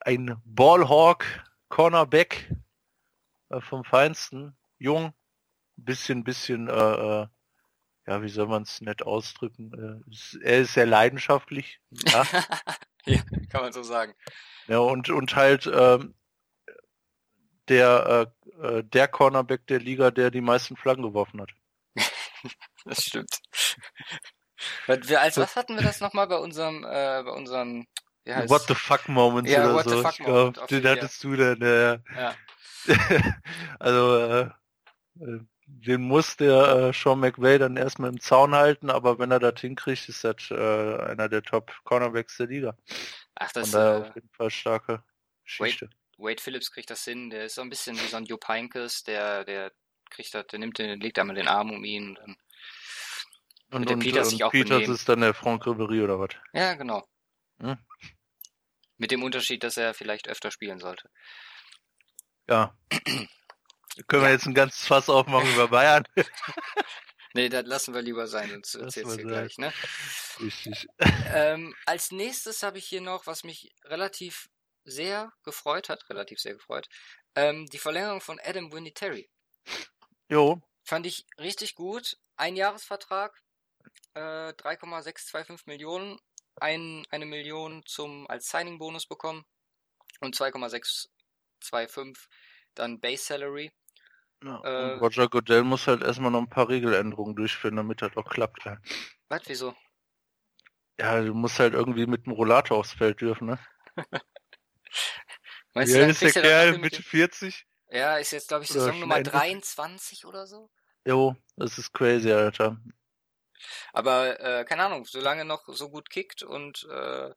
ein 0.00 0.40
Ballhawk, 0.44 1.24
Cornerback 1.68 2.52
äh, 3.50 3.60
vom 3.60 3.84
Feinsten, 3.84 4.56
jung, 4.78 5.12
bisschen, 5.76 6.24
bisschen, 6.24 6.68
äh, 6.68 6.72
äh, 6.72 7.26
ja, 8.06 8.22
wie 8.22 8.28
soll 8.28 8.48
man 8.48 8.62
es 8.62 8.80
nett 8.80 9.02
ausdrücken? 9.02 10.02
Äh, 10.04 10.44
er 10.44 10.60
ist 10.60 10.74
sehr 10.74 10.86
leidenschaftlich, 10.86 11.80
ja, 11.90 12.24
ja, 13.06 13.22
kann 13.50 13.62
man 13.62 13.72
so 13.72 13.82
sagen. 13.82 14.14
ja 14.66 14.78
und, 14.78 15.10
und 15.10 15.36
halt 15.36 15.70
ähm, 15.72 16.14
der, 17.68 18.30
äh, 18.60 18.66
äh, 18.78 18.84
der 18.84 19.08
Cornerback 19.08 19.66
der 19.66 19.80
Liga, 19.80 20.10
der 20.10 20.30
die 20.30 20.40
meisten 20.40 20.76
Flaggen 20.76 21.02
geworfen 21.02 21.40
hat. 21.40 21.50
Das 22.84 23.02
stimmt. 23.04 23.40
Wir, 24.86 25.20
als 25.20 25.36
was 25.36 25.56
hatten 25.56 25.74
wir 25.76 25.82
das 25.82 26.00
nochmal 26.00 26.26
bei 26.28 26.36
unserem, 26.36 26.84
äh, 26.84 27.22
bei 27.22 27.30
unserem, 27.32 27.86
wie 28.24 28.34
heißt 28.34 28.48
What 28.48 28.62
the 28.68 28.74
fuck 28.74 29.08
Moments 29.08 29.50
Ja, 29.50 29.64
oder 29.64 29.74
What 29.74 29.84
the 29.84 29.90
so. 29.90 30.02
fuck 30.02 30.20
ich 30.20 30.26
Moment 30.26 30.54
glaub, 30.54 30.68
den 30.68 30.86
hattest 30.88 31.24
du 31.24 31.36
dann, 31.36 31.60
äh, 31.62 31.98
Ja. 32.16 32.34
also 33.78 34.18
äh, 34.18 34.50
den 35.66 36.02
muss 36.02 36.36
der 36.36 36.88
äh, 36.88 36.92
Sean 36.92 37.20
McVay 37.20 37.58
dann 37.58 37.76
erstmal 37.76 38.10
im 38.10 38.20
Zaun 38.20 38.54
halten, 38.54 38.90
aber 38.90 39.18
wenn 39.18 39.30
er 39.30 39.38
das 39.38 39.60
hinkriegt, 39.60 40.08
ist 40.08 40.24
das 40.24 40.50
äh, 40.50 40.54
einer 40.54 41.28
der 41.28 41.42
Top 41.42 41.72
Cornerbacks 41.84 42.38
der 42.38 42.46
Liga. 42.46 42.76
Ach, 43.34 43.52
das, 43.52 43.72
daher 43.72 44.04
äh, 44.04 44.08
auf 44.08 44.14
jeden 44.14 44.30
Fall 44.30 44.50
starke 44.50 45.02
Geschichte. 45.44 45.90
Wade 46.18 46.42
Phillips 46.42 46.70
kriegt 46.70 46.90
das 46.90 47.04
hin, 47.04 47.30
der 47.30 47.44
ist 47.44 47.54
so 47.54 47.62
ein 47.62 47.70
bisschen 47.70 47.96
wie 47.96 48.06
so 48.06 48.16
ein 48.16 48.24
Jupp 48.24 48.46
Heynckes, 48.48 49.04
der, 49.04 49.44
der 49.44 49.72
kriegt 50.10 50.34
das, 50.34 50.46
der 50.48 50.58
nimmt 50.58 50.78
den, 50.78 51.00
legt 51.00 51.18
einmal 51.18 51.36
den 51.36 51.48
Arm 51.48 51.70
um 51.70 51.84
ihn 51.84 52.16
und 52.18 52.36
dann, 53.70 53.80
Und, 53.80 53.88
der 53.88 53.96
und, 53.96 54.02
Peters 54.02 54.26
und 54.26 54.30
sich 54.30 54.44
auch 54.44 54.50
Peters 54.50 54.68
benehmen. 54.78 54.94
ist 54.94 55.08
dann 55.08 55.20
der 55.20 55.34
Franck 55.34 55.66
Ribery 55.66 56.02
oder 56.02 56.18
was? 56.18 56.30
ja, 56.52 56.74
genau. 56.74 57.06
Hm. 57.60 57.78
Mit 58.96 59.10
dem 59.12 59.22
Unterschied, 59.22 59.62
dass 59.62 59.76
er 59.76 59.94
vielleicht 59.94 60.28
öfter 60.28 60.50
spielen 60.50 60.80
sollte. 60.80 61.08
Ja. 62.48 62.76
Können 64.08 64.22
wir 64.22 64.30
jetzt 64.30 64.46
ein 64.46 64.54
ganzes 64.54 64.86
Fass 64.86 65.08
aufmachen 65.08 65.52
über 65.54 65.68
Bayern? 65.68 66.04
Nee, 67.34 67.50
das 67.50 67.66
lassen 67.66 67.94
wir 67.94 68.00
lieber 68.02 68.26
sein, 68.26 68.48
sonst 68.48 68.74
erzählst 68.74 69.18
du 69.18 69.22
gleich, 69.22 69.58
ne? 69.58 69.72
Richtig. 70.40 70.88
Ähm, 71.32 71.74
als 71.84 72.10
nächstes 72.10 72.62
habe 72.62 72.78
ich 72.78 72.86
hier 72.86 73.02
noch, 73.02 73.26
was 73.26 73.44
mich 73.44 73.74
relativ 73.84 74.48
sehr 74.84 75.32
gefreut 75.42 75.88
hat, 75.88 76.08
relativ 76.08 76.40
sehr 76.40 76.54
gefreut, 76.54 76.88
ähm, 77.34 77.66
die 77.66 77.78
Verlängerung 77.78 78.20
von 78.20 78.40
Adam 78.42 78.72
Vinatieri. 78.72 79.28
Jo, 80.28 80.60
Fand 80.88 81.04
ich 81.04 81.26
richtig 81.38 81.74
gut. 81.74 82.16
Ein 82.36 82.56
Jahresvertrag, 82.56 83.38
äh, 84.14 84.54
3,625 84.54 85.66
Millionen, 85.66 86.18
ein, 86.56 87.04
eine 87.10 87.26
Million 87.26 87.82
zum 87.84 88.26
als 88.30 88.48
Signing-Bonus 88.48 89.06
bekommen 89.06 89.44
und 90.20 90.34
2,625 90.34 92.26
dann 92.74 93.00
Base 93.00 93.22
Salary. 93.22 93.70
ja. 94.42 94.60
Äh, 94.62 94.94
Roger 94.94 95.28
Goodell 95.28 95.62
muss 95.62 95.86
halt 95.86 96.02
erstmal 96.02 96.30
noch 96.30 96.40
ein 96.40 96.48
paar 96.48 96.70
Regeländerungen 96.70 97.36
durchführen, 97.36 97.76
damit 97.76 98.00
das 98.00 98.16
auch 98.16 98.30
klappt. 98.30 98.64
Ja. 98.64 98.78
Was, 99.28 99.42
wieso? 99.44 99.74
Ja, 100.98 101.20
du 101.20 101.34
musst 101.34 101.58
halt 101.58 101.74
irgendwie 101.74 102.06
mit 102.06 102.24
dem 102.24 102.32
Rollator 102.32 102.78
aufs 102.78 102.94
Feld 102.94 103.20
dürfen, 103.20 103.48
ne? 103.48 103.58
Meinst 105.78 105.94
Wie 105.94 105.98
du, 105.98 106.06
ist 106.08 106.22
der 106.22 106.32
Kerl? 106.32 106.78
Mitte 106.78 106.96
dem- 106.96 107.04
40? 107.04 107.66
Ja, 107.90 108.18
ist 108.18 108.32
jetzt, 108.32 108.48
glaube 108.48 108.64
ich, 108.64 108.70
Oder 108.72 108.80
Saison 108.80 109.00
Nummer 109.00 109.16
Ende? 109.16 109.30
23 109.30 110.24
oder 110.26 110.46
so. 110.46 110.70
Jo, 111.06 111.36
das 111.56 111.78
ist 111.78 111.92
crazy, 111.92 112.30
Alter. 112.32 112.76
Aber 113.92 114.38
äh, 114.40 114.64
keine 114.64 114.84
Ahnung, 114.84 115.04
solange 115.06 115.44
noch 115.44 115.62
so 115.68 115.88
gut 115.88 116.10
kickt 116.10 116.42
und 116.42 116.86
äh, 116.90 117.30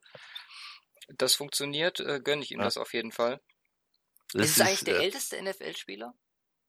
das 1.08 1.34
funktioniert, 1.34 2.00
äh, 2.00 2.20
gönne 2.22 2.42
ich 2.42 2.52
ihm 2.52 2.58
Ja. 2.58 2.64
das 2.64 2.76
auf 2.76 2.92
jeden 2.92 3.12
Fall. 3.12 3.40
Das 4.34 4.46
ist 4.50 4.56
es 4.60 4.66
eigentlich 4.66 4.84
der 4.84 4.96
äh, 5.00 5.04
älteste 5.04 5.42
NFL-Spieler? 5.42 6.14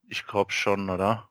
Ich 0.10 0.26
glaube 0.26 0.52
schon, 0.52 0.90
oder? 0.90 1.30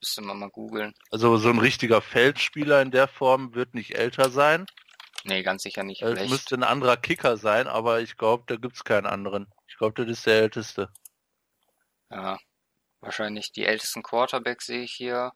Müsste 0.00 0.22
man 0.22 0.38
mal 0.38 0.50
googeln. 0.50 0.94
Also 1.10 1.36
so 1.38 1.48
ein 1.50 1.58
richtiger 1.58 2.00
Feldspieler 2.00 2.80
in 2.82 2.90
der 2.92 3.08
Form 3.08 3.54
wird 3.54 3.74
nicht 3.74 3.96
älter 3.96 4.30
sein. 4.30 4.66
Nee, 5.28 5.42
ganz 5.42 5.62
sicher 5.62 5.82
nicht. 5.84 6.00
Es 6.00 6.12
Vielleicht. 6.14 6.30
müsste 6.30 6.54
ein 6.54 6.62
anderer 6.62 6.96
Kicker 6.96 7.36
sein, 7.36 7.66
aber 7.66 8.00
ich 8.00 8.16
glaube, 8.16 8.44
da 8.46 8.56
gibt's 8.56 8.82
keinen 8.82 9.04
anderen. 9.04 9.52
Ich 9.66 9.76
glaube, 9.76 9.92
das 10.02 10.10
ist 10.10 10.24
der 10.24 10.40
älteste. 10.40 10.90
Ja, 12.10 12.38
wahrscheinlich 13.00 13.52
die 13.52 13.66
ältesten 13.66 14.02
Quarterbacks 14.02 14.64
sehe 14.64 14.82
ich 14.84 14.92
hier. 14.92 15.32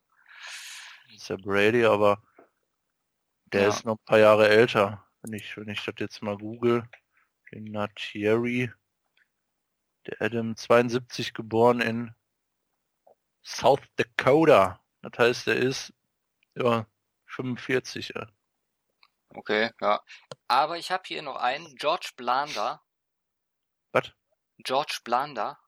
Das 1.05 1.17
ist 1.17 1.29
der 1.29 1.37
Brady, 1.37 1.85
aber 1.85 2.23
der 3.53 3.63
Ja. 3.63 3.69
ist 3.69 3.85
noch 3.85 3.97
ein 3.97 4.05
paar 4.07 4.19
Jahre 4.19 4.49
älter. 4.49 5.07
Wenn 5.21 5.35
ich, 5.35 5.55
wenn 5.59 5.69
ich 5.69 5.85
das 5.85 5.95
jetzt 5.99 6.23
mal 6.23 6.39
google. 6.39 6.89
Thierry. 7.95 8.73
Der 10.07 10.23
Adam 10.23 10.57
72 10.57 11.35
geboren 11.35 11.83
in 11.83 12.15
South 13.45 13.83
Dakota. 13.97 14.81
Das 15.03 15.19
heißt, 15.19 15.49
er 15.49 15.57
ist 15.57 15.93
ja 16.55 16.87
45. 17.27 18.15
Ja. 18.15 18.27
Okay, 19.35 19.71
ja. 19.81 20.01
Aber 20.49 20.77
ich 20.79 20.91
habe 20.91 21.03
hier 21.07 21.23
noch 21.23 21.37
einen, 21.37 21.75
George 21.77 22.11
Blanda. 22.17 22.83
Was? 23.93 24.13
George 24.59 25.01
Blanda. 25.05 25.59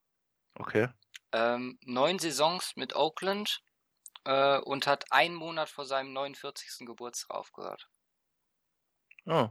Okay. 0.55 0.89
Ähm, 1.33 1.79
neun 1.83 2.19
Saisons 2.19 2.77
mit 2.77 2.95
Oakland 2.95 3.63
äh, 4.25 4.59
und 4.59 4.87
hat 4.87 5.11
einen 5.13 5.35
Monat 5.35 5.69
vor 5.69 5.85
seinem 5.87 6.13
49. 6.13 6.87
Geburtstag 6.87 7.31
aufgehört. 7.37 7.89
Oh. 9.27 9.49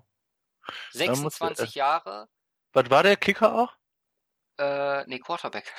Da 0.94 1.08
muss- 1.16 1.38
26 1.38 1.76
Jahre, 1.76 2.30
Was 2.72 2.90
war 2.90 3.04
der 3.04 3.18
Kicker 3.18 3.54
auch? 3.54 3.74
äh, 4.60 5.04
nee, 5.08 5.20
Quarterback. 5.20 5.74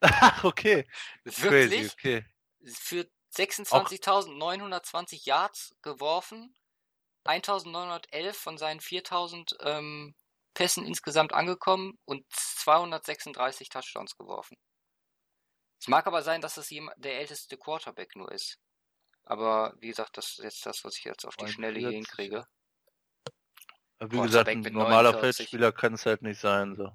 Ach, 0.00 0.44
okay. 0.44 0.88
Crazy, 1.24 1.42
Wirklich 1.42 1.92
okay. 1.92 2.26
für 2.64 3.10
26.920 3.34 5.26
Yards 5.26 5.74
geworfen, 5.82 6.54
1.911 7.24 8.32
von 8.32 8.58
seinen 8.58 8.80
4.000 8.80 9.56
ähm, 9.62 10.14
Pässen 10.54 10.86
insgesamt 10.86 11.32
angekommen 11.32 11.98
und 12.04 12.24
236 12.30 13.68
Touchdowns 13.68 14.16
geworfen. 14.16 14.56
Es 15.80 15.88
mag 15.88 16.06
aber 16.06 16.22
sein, 16.22 16.40
dass 16.40 16.56
es 16.56 16.68
der 16.68 17.18
älteste 17.18 17.58
Quarterback 17.58 18.16
nur 18.16 18.30
ist. 18.32 18.58
Aber 19.24 19.74
wie 19.80 19.88
gesagt, 19.88 20.16
das 20.16 20.30
ist 20.30 20.44
jetzt 20.44 20.66
das, 20.66 20.84
was 20.84 20.96
ich 20.96 21.04
jetzt 21.04 21.24
auf 21.24 21.36
die 21.36 21.48
Schnelle 21.48 21.78
hier 21.78 21.90
49. 21.90 22.16
hinkriege. 22.16 22.46
Wie 24.00 24.20
gesagt, 24.20 24.48
ein 24.48 24.60
normaler 24.60 25.12
49. 25.12 25.20
Feldspieler 25.36 25.72
kann 25.72 25.94
es 25.94 26.06
halt 26.06 26.22
nicht 26.22 26.40
sein, 26.40 26.74
so. 26.74 26.90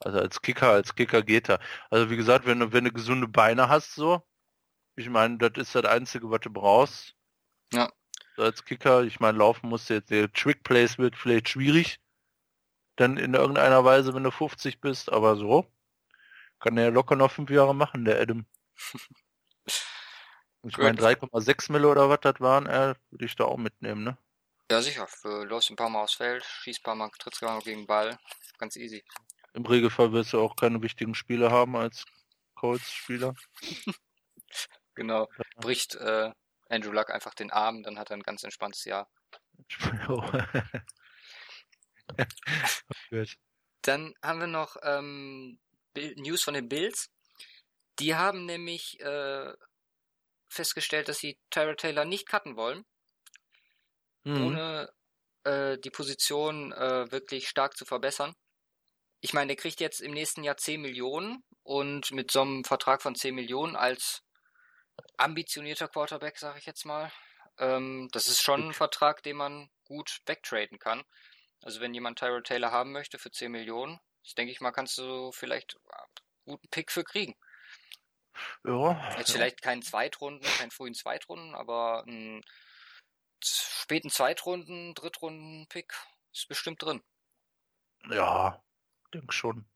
Also 0.00 0.18
als 0.18 0.40
Kicker, 0.42 0.70
als 0.70 0.94
Kicker 0.94 1.22
geht 1.22 1.48
er. 1.48 1.60
Also 1.90 2.10
wie 2.10 2.16
gesagt, 2.16 2.46
wenn 2.46 2.60
du, 2.60 2.72
wenn 2.72 2.84
du 2.84 2.92
gesunde 2.92 3.28
Beine 3.28 3.68
hast, 3.68 3.94
so, 3.94 4.22
ich 4.96 5.08
meine, 5.08 5.38
das 5.38 5.52
ist 5.56 5.74
das 5.74 5.84
Einzige, 5.84 6.30
was 6.30 6.40
du 6.40 6.50
brauchst. 6.50 7.14
Ja. 7.72 7.90
So 8.36 8.42
als 8.42 8.64
Kicker, 8.64 9.02
ich 9.04 9.20
meine, 9.20 9.38
laufen 9.38 9.68
musst 9.68 9.90
du 9.90 9.94
jetzt, 9.94 10.10
der 10.10 10.32
Trick 10.32 10.64
Plays 10.64 10.98
wird 10.98 11.16
vielleicht 11.16 11.48
schwierig. 11.48 12.00
Dann 12.96 13.16
in 13.16 13.34
irgendeiner 13.34 13.84
Weise, 13.84 14.14
wenn 14.14 14.24
du 14.24 14.30
50 14.30 14.80
bist, 14.80 15.10
aber 15.12 15.36
so. 15.36 15.66
Kann 16.60 16.76
der 16.76 16.90
locker 16.90 17.16
noch 17.16 17.30
fünf 17.30 17.50
Jahre 17.50 17.74
machen, 17.74 18.04
der 18.04 18.20
Adam. 18.20 18.46
Ich 20.66 20.78
meine, 20.78 20.98
3,6 20.98 21.72
Mille 21.72 21.86
oder 21.86 22.08
was 22.08 22.20
das 22.22 22.40
waren, 22.40 22.64
äh, 22.64 22.94
würde 23.10 23.24
ich 23.26 23.36
da 23.36 23.44
auch 23.44 23.58
mitnehmen, 23.58 24.02
ne? 24.02 24.16
Ja, 24.70 24.80
sicher. 24.80 25.06
Du 25.22 25.28
läufst 25.44 25.70
ein 25.70 25.76
paar 25.76 25.90
Mal 25.90 26.04
aufs 26.04 26.14
Feld, 26.14 26.42
schießt 26.42 26.80
ein 26.80 26.82
paar 26.82 26.94
Mal, 26.94 27.10
trittst 27.18 27.40
gerade 27.40 27.58
noch 27.58 27.64
gegen 27.64 27.82
den 27.82 27.86
Ball. 27.86 28.18
Ganz 28.56 28.76
easy. 28.76 29.04
Im 29.52 29.66
Regelfall 29.66 30.12
wirst 30.12 30.32
du 30.32 30.40
auch 30.40 30.56
keine 30.56 30.80
wichtigen 30.80 31.14
Spiele 31.14 31.50
haben 31.50 31.76
als 31.76 32.06
Colts-Spieler. 32.54 33.34
Genau. 34.96 35.28
Bricht 35.56 35.96
äh, 35.96 36.30
Andrew 36.74 36.92
Luck 36.92 37.10
einfach 37.10 37.34
den 37.34 37.50
Arm, 37.50 37.82
dann 37.82 37.98
hat 37.98 38.10
er 38.10 38.16
ein 38.16 38.22
ganz 38.22 38.42
entspanntes 38.44 38.84
Jahr. 38.84 39.08
Oh. 40.08 40.22
Gut. 43.10 43.36
Dann 43.82 44.14
haben 44.22 44.40
wir 44.40 44.46
noch 44.46 44.76
ähm, 44.82 45.58
News 46.16 46.42
von 46.42 46.54
den 46.54 46.68
Bills. 46.68 47.10
Die 47.98 48.14
haben 48.14 48.44
nämlich 48.46 49.00
äh, 49.00 49.52
festgestellt, 50.48 51.08
dass 51.08 51.18
sie 51.18 51.38
Tyra 51.50 51.74
Taylor 51.74 52.04
nicht 52.04 52.28
cutten 52.28 52.56
wollen, 52.56 52.84
Mhm. 54.26 54.44
ohne 54.46 54.92
äh, 55.44 55.78
die 55.78 55.90
Position 55.90 56.72
äh, 56.72 57.10
wirklich 57.12 57.48
stark 57.48 57.76
zu 57.76 57.84
verbessern. 57.84 58.34
Ich 59.20 59.34
meine, 59.34 59.48
der 59.48 59.56
kriegt 59.56 59.80
jetzt 59.80 60.00
im 60.00 60.12
nächsten 60.12 60.44
Jahr 60.44 60.56
10 60.56 60.80
Millionen 60.80 61.44
und 61.62 62.10
mit 62.10 62.30
so 62.30 62.40
einem 62.40 62.64
Vertrag 62.64 63.02
von 63.02 63.14
10 63.14 63.34
Millionen 63.34 63.76
als 63.76 64.22
ambitionierter 65.16 65.88
Quarterback, 65.88 66.38
sage 66.38 66.58
ich 66.58 66.66
jetzt 66.66 66.84
mal, 66.84 67.10
ähm, 67.58 68.08
das 68.12 68.28
ist 68.28 68.42
schon 68.42 68.68
ein 68.68 68.74
Vertrag, 68.74 69.22
den 69.22 69.36
man 69.36 69.70
gut 69.84 70.20
wegtraden 70.26 70.78
kann. 70.78 71.04
Also 71.62 71.80
wenn 71.80 71.94
jemand 71.94 72.18
Tyra 72.18 72.40
Taylor 72.40 72.70
haben 72.72 72.92
möchte 72.92 73.18
für 73.18 73.30
10 73.30 73.50
Millionen, 73.50 73.98
das 74.22 74.34
denke 74.34 74.52
ich 74.52 74.60
mal, 74.60 74.72
kannst 74.72 74.98
du 74.98 75.32
vielleicht 75.32 75.76
einen 75.76 76.08
guten 76.44 76.68
Pick 76.68 76.90
für 76.90 77.04
kriegen. 77.04 77.36
Ja, 78.64 79.16
Jetzt 79.16 79.28
ja. 79.28 79.34
vielleicht 79.34 79.62
keinen 79.62 79.82
Zweitrunden, 79.82 80.46
keinen 80.58 80.70
frühen 80.72 80.94
Zweitrunden, 80.94 81.54
aber 81.54 82.02
einen 82.06 82.42
späten 83.42 84.10
Zweitrunden, 84.10 84.94
Drittrunden-Pick 84.94 85.92
ist 86.32 86.48
bestimmt 86.48 86.82
drin. 86.82 87.02
ja, 88.10 88.62
denk 89.12 89.32
schon. 89.32 89.68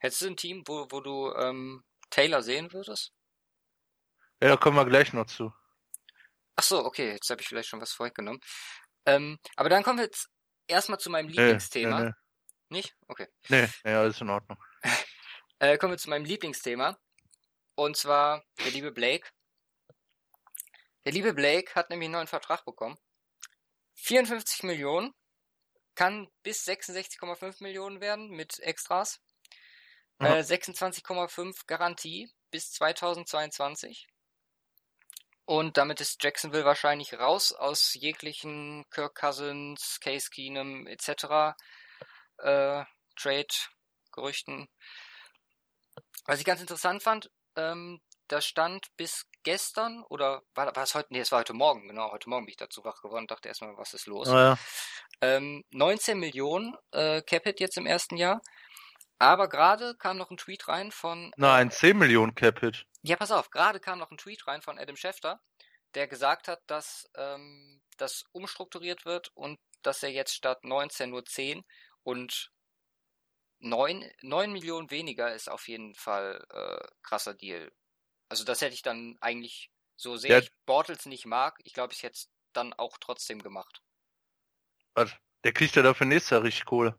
Hättest 0.00 0.22
du 0.22 0.26
ein 0.26 0.36
Team, 0.36 0.62
wo, 0.66 0.86
wo 0.90 1.00
du 1.00 1.32
ähm, 1.34 1.84
Taylor 2.10 2.42
sehen 2.42 2.72
würdest? 2.72 3.12
Ja, 4.40 4.48
da 4.48 4.56
kommen 4.56 4.76
wir 4.76 4.84
gleich 4.86 5.12
noch 5.12 5.26
zu. 5.26 5.52
Ach 6.56 6.62
so, 6.62 6.84
okay, 6.84 7.12
jetzt 7.12 7.28
habe 7.30 7.40
ich 7.40 7.48
vielleicht 7.48 7.68
schon 7.68 7.80
was 7.80 7.92
vorweggenommen. 7.92 8.40
Ähm, 9.06 9.38
aber 9.56 9.68
dann 9.68 9.82
kommen 9.82 9.98
wir 9.98 10.04
jetzt 10.04 10.28
erstmal 10.66 10.98
zu 10.98 11.10
meinem 11.10 11.26
Nee, 11.26 11.32
Lieblingsthema. 11.32 12.00
Nee, 12.00 12.12
Nicht? 12.68 12.96
Okay. 13.06 13.26
nee, 13.48 13.62
nee, 13.62 13.68
nee, 13.84 13.94
alles 13.94 14.20
in 14.20 14.30
Ordnung. 14.30 14.58
Äh, 15.60 15.76
kommen 15.76 15.92
wir 15.94 15.98
zu 15.98 16.08
meinem 16.08 16.24
Lieblingsthema. 16.24 16.96
Und 17.74 17.96
zwar 17.96 18.44
der 18.60 18.70
liebe 18.70 18.92
Blake. 18.92 19.28
Der 21.04 21.10
liebe 21.10 21.34
Blake 21.34 21.74
hat 21.74 21.90
nämlich 21.90 22.06
einen 22.06 22.12
neuen 22.12 22.26
Vertrag 22.28 22.64
bekommen. 22.64 22.96
54 23.94 24.62
Millionen. 24.62 25.12
Kann 25.96 26.28
bis 26.44 26.64
66,5 26.64 27.60
Millionen 27.60 28.00
werden 28.00 28.30
mit 28.30 28.60
Extras. 28.60 29.20
Ja. 30.20 30.36
Äh, 30.36 30.42
26,5 30.42 31.66
Garantie 31.66 32.30
bis 32.52 32.70
2022. 32.70 34.06
Und 35.48 35.78
damit 35.78 35.98
ist 36.02 36.22
Jacksonville 36.22 36.66
wahrscheinlich 36.66 37.14
raus 37.14 37.54
aus 37.54 37.94
jeglichen 37.94 38.84
Kirk 38.90 39.14
Cousins, 39.14 39.98
Case 39.98 40.28
Keenum 40.28 40.86
etc. 40.86 41.56
Äh, 42.36 42.84
Trade-Gerüchten. 43.16 44.68
Was 46.26 46.38
ich 46.38 46.44
ganz 46.44 46.60
interessant 46.60 47.02
fand, 47.02 47.30
ähm, 47.56 47.98
da 48.26 48.42
stand 48.42 48.94
bis 48.98 49.24
gestern 49.42 50.02
oder 50.10 50.42
war, 50.54 50.76
war 50.76 50.82
es 50.82 50.94
heute? 50.94 51.14
Nee, 51.14 51.20
es 51.20 51.32
war 51.32 51.38
heute 51.38 51.54
Morgen, 51.54 51.88
genau. 51.88 52.12
Heute 52.12 52.28
Morgen 52.28 52.44
bin 52.44 52.50
ich 52.50 52.58
dazu 52.58 52.84
wach 52.84 53.00
geworden 53.00 53.22
und 53.22 53.30
dachte 53.30 53.48
erstmal, 53.48 53.74
was 53.78 53.94
ist 53.94 54.06
los? 54.06 54.28
Naja, 54.28 54.58
Ähm, 55.22 55.64
19 55.70 56.18
Millionen 56.18 56.76
äh, 56.90 57.22
Capit 57.22 57.58
jetzt 57.58 57.78
im 57.78 57.86
ersten 57.86 58.18
Jahr. 58.18 58.42
Aber 59.18 59.48
gerade 59.48 59.96
kam 59.96 60.18
noch 60.18 60.30
ein 60.30 60.36
Tweet 60.36 60.68
rein 60.68 60.92
von. 60.92 61.32
nein, 61.38 61.70
10 61.70 61.96
Millionen 61.96 62.34
Capit. 62.34 62.84
Ja, 63.08 63.16
pass 63.16 63.30
auf, 63.30 63.48
gerade 63.48 63.80
kam 63.80 63.98
noch 63.98 64.10
ein 64.10 64.18
Tweet 64.18 64.46
rein 64.46 64.60
von 64.60 64.78
Adam 64.78 64.94
Schefter, 64.94 65.40
der 65.94 66.08
gesagt 66.08 66.46
hat, 66.46 66.60
dass 66.66 67.08
ähm, 67.14 67.80
das 67.96 68.24
umstrukturiert 68.32 69.06
wird 69.06 69.30
und 69.34 69.58
dass 69.80 70.02
er 70.02 70.10
jetzt 70.10 70.34
statt 70.34 70.62
19 70.62 71.08
nur 71.08 71.24
10 71.24 71.64
und 72.02 72.52
9, 73.60 74.12
9 74.20 74.52
Millionen 74.52 74.90
weniger 74.90 75.34
ist 75.34 75.48
auf 75.48 75.68
jeden 75.68 75.94
Fall 75.94 76.44
äh, 76.50 76.86
krasser 77.02 77.32
Deal. 77.32 77.72
Also 78.28 78.44
das 78.44 78.60
hätte 78.60 78.74
ich 78.74 78.82
dann 78.82 79.16
eigentlich, 79.22 79.70
so 79.96 80.18
sehr 80.18 80.36
Ja. 80.36 80.38
ich 80.40 80.50
Bortles 80.66 81.06
nicht 81.06 81.24
mag, 81.24 81.60
ich 81.64 81.72
glaube, 81.72 81.94
ich 81.94 82.02
hätte 82.02 82.14
es 82.16 82.30
dann 82.52 82.74
auch 82.74 82.98
trotzdem 82.98 83.42
gemacht. 83.42 83.80
Was? 84.94 85.16
Der 85.44 85.52
kriegt 85.52 85.76
ja 85.76 85.82
dafür 85.82 86.06
nächstes 86.06 86.30
Jahr 86.30 86.42
richtig 86.42 86.66
Kohle. 86.66 86.98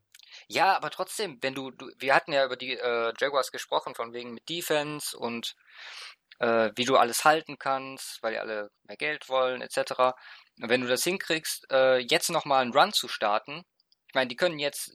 Ja, 0.51 0.75
aber 0.75 0.89
trotzdem, 0.89 1.37
wenn 1.41 1.53
du, 1.53 1.69
du 1.71 1.91
wir 1.97 2.15
hatten 2.15 2.33
ja 2.33 2.43
über 2.43 2.57
die 2.57 2.73
äh, 2.73 3.13
Jaguars 3.19 3.51
gesprochen, 3.51 3.93
von 3.93 4.13
wegen 4.13 4.33
mit 4.33 4.49
Defense 4.49 5.15
und 5.17 5.55
äh, 6.39 6.71
wie 6.75 6.85
du 6.85 6.97
alles 6.97 7.23
halten 7.25 7.57
kannst, 7.59 8.21
weil 8.23 8.33
die 8.33 8.39
alle 8.39 8.71
mehr 8.83 8.97
Geld 8.97 9.29
wollen, 9.29 9.61
etc. 9.61 10.15
Und 10.61 10.69
wenn 10.69 10.81
du 10.81 10.87
das 10.87 11.03
hinkriegst, 11.03 11.67
äh, 11.71 11.97
jetzt 11.99 12.29
nochmal 12.31 12.63
einen 12.63 12.73
Run 12.73 12.93
zu 12.93 13.07
starten, 13.07 13.63
ich 14.07 14.15
meine, 14.15 14.27
die 14.27 14.35
können 14.35 14.59
jetzt 14.59 14.91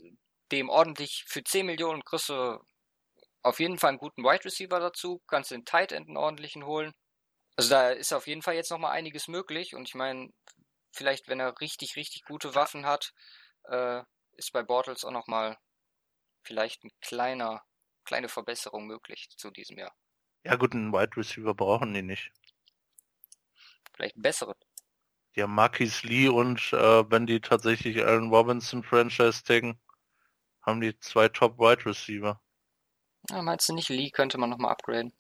dem 0.52 0.68
ordentlich 0.70 1.24
für 1.28 1.44
10 1.44 1.66
Millionen 1.66 2.04
kriegst 2.04 2.30
du 2.30 2.58
auf 3.42 3.60
jeden 3.60 3.78
Fall 3.78 3.90
einen 3.90 3.98
guten 3.98 4.24
Wide 4.24 4.44
Receiver 4.44 4.80
dazu, 4.80 5.22
kannst 5.28 5.50
den 5.52 5.64
Tight 5.64 5.92
End 5.92 6.08
einen 6.08 6.16
ordentlichen 6.16 6.66
holen. 6.66 6.92
Also 7.56 7.70
da 7.70 7.90
ist 7.90 8.12
auf 8.12 8.26
jeden 8.26 8.42
Fall 8.42 8.54
jetzt 8.54 8.70
nochmal 8.70 8.92
einiges 8.92 9.28
möglich 9.28 9.74
und 9.74 9.88
ich 9.88 9.94
meine, 9.94 10.30
vielleicht 10.92 11.28
wenn 11.28 11.40
er 11.40 11.60
richtig, 11.60 11.96
richtig 11.96 12.24
gute 12.24 12.54
Waffen 12.54 12.86
hat, 12.86 13.12
äh, 13.64 14.02
ist 14.36 14.52
bei 14.52 14.62
Bortles 14.62 15.04
auch 15.04 15.10
nochmal 15.10 15.58
vielleicht 16.42 16.84
ein 16.84 16.90
kleiner, 17.00 17.62
kleine 18.04 18.28
Verbesserung 18.28 18.86
möglich 18.86 19.28
zu 19.36 19.50
diesem 19.50 19.78
Jahr. 19.78 19.94
Ja 20.44 20.56
gut, 20.56 20.74
einen 20.74 20.92
Wide 20.92 21.16
Receiver 21.16 21.54
brauchen 21.54 21.94
die 21.94 22.02
nicht. 22.02 22.30
Vielleicht 23.94 24.16
einen 24.16 24.22
besseren. 24.22 24.54
Ja, 25.34 25.46
Marquis 25.46 26.02
Lee 26.04 26.28
und 26.28 26.72
äh, 26.72 27.10
wenn 27.10 27.26
die 27.26 27.40
tatsächlich 27.40 28.04
Allen 28.04 28.30
Robinson 28.30 28.82
Franchise 28.84 29.42
taggen, 29.42 29.78
haben 30.62 30.80
die 30.80 30.98
zwei 31.00 31.28
Top 31.28 31.58
Wide 31.58 31.84
Receiver. 31.86 32.40
Ja, 33.30 33.42
meinst 33.42 33.68
du 33.68 33.74
nicht, 33.74 33.88
Lee 33.88 34.10
könnte 34.10 34.38
man 34.38 34.50
nochmal 34.50 34.72
upgraden? 34.72 35.12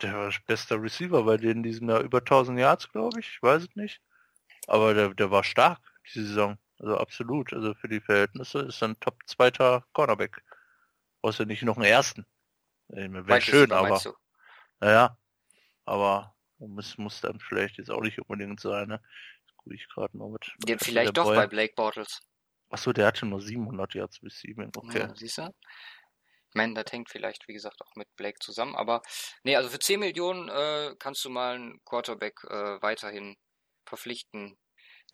Der 0.00 0.14
war 0.14 0.32
bester 0.46 0.80
Receiver 0.80 1.24
bei 1.24 1.36
denen 1.36 1.56
in 1.56 1.62
diesem 1.64 1.88
Jahr 1.90 2.00
über 2.00 2.18
1000 2.18 2.58
Yards, 2.58 2.88
glaube 2.90 3.18
ich. 3.20 3.28
Ich 3.28 3.42
weiß 3.42 3.64
es 3.64 3.76
nicht. 3.76 4.00
Aber 4.68 4.94
der, 4.94 5.12
der 5.14 5.30
war 5.30 5.42
stark 5.42 5.80
diese 6.06 6.26
Saison. 6.26 6.58
Also 6.78 6.96
absolut. 6.96 7.52
Also 7.52 7.74
für 7.74 7.88
die 7.88 8.00
Verhältnisse 8.00 8.60
ist 8.60 8.82
ein 8.82 8.98
Top 9.00 9.16
zweiter 9.26 9.84
Cornerback. 9.92 10.42
Brauchst 11.20 11.38
ja 11.40 11.44
nicht 11.44 11.62
noch 11.62 11.76
einen 11.76 11.86
ersten. 11.86 12.26
Wäre 12.88 13.40
schön, 13.40 13.72
aber. 13.72 14.00
Naja. 14.80 15.18
Aber 15.84 16.36
muss, 16.58 16.98
muss 16.98 17.20
dann 17.20 17.40
vielleicht 17.40 17.78
jetzt 17.78 17.90
auch 17.90 18.02
nicht 18.02 18.18
unbedingt 18.18 18.60
sein, 18.60 18.88
ne? 18.88 19.02
Guck 19.56 19.72
ich 19.72 19.88
gerade 19.88 20.16
noch 20.16 20.30
mit. 20.30 20.52
Ja, 20.66 20.76
vielleicht 20.78 21.16
doch 21.16 21.24
Boy. 21.24 21.36
bei 21.36 21.46
Blake 21.46 21.74
Bortles. 21.74 22.20
Achso, 22.70 22.92
der 22.92 23.06
hatte 23.06 23.26
nur 23.26 23.40
700 23.40 23.94
Yards 23.94 24.22
Receiving. 24.22 24.70
Okay. 24.76 24.98
Ja, 24.98 25.14
siehst 25.14 25.38
du? 25.38 25.42
Ich 26.50 26.54
meine, 26.54 26.74
das 26.74 26.92
hängt 26.92 27.10
vielleicht, 27.10 27.48
wie 27.48 27.52
gesagt, 27.52 27.80
auch 27.82 27.94
mit 27.94 28.14
Blake 28.16 28.38
zusammen. 28.40 28.74
Aber 28.74 29.02
nee, 29.42 29.56
also 29.56 29.68
für 29.68 29.78
10 29.78 30.00
Millionen 30.00 30.48
äh, 30.48 30.94
kannst 30.98 31.24
du 31.24 31.30
mal 31.30 31.54
einen 31.54 31.82
Quarterback 31.84 32.42
äh, 32.44 32.82
weiterhin 32.82 33.36
verpflichten, 33.86 34.58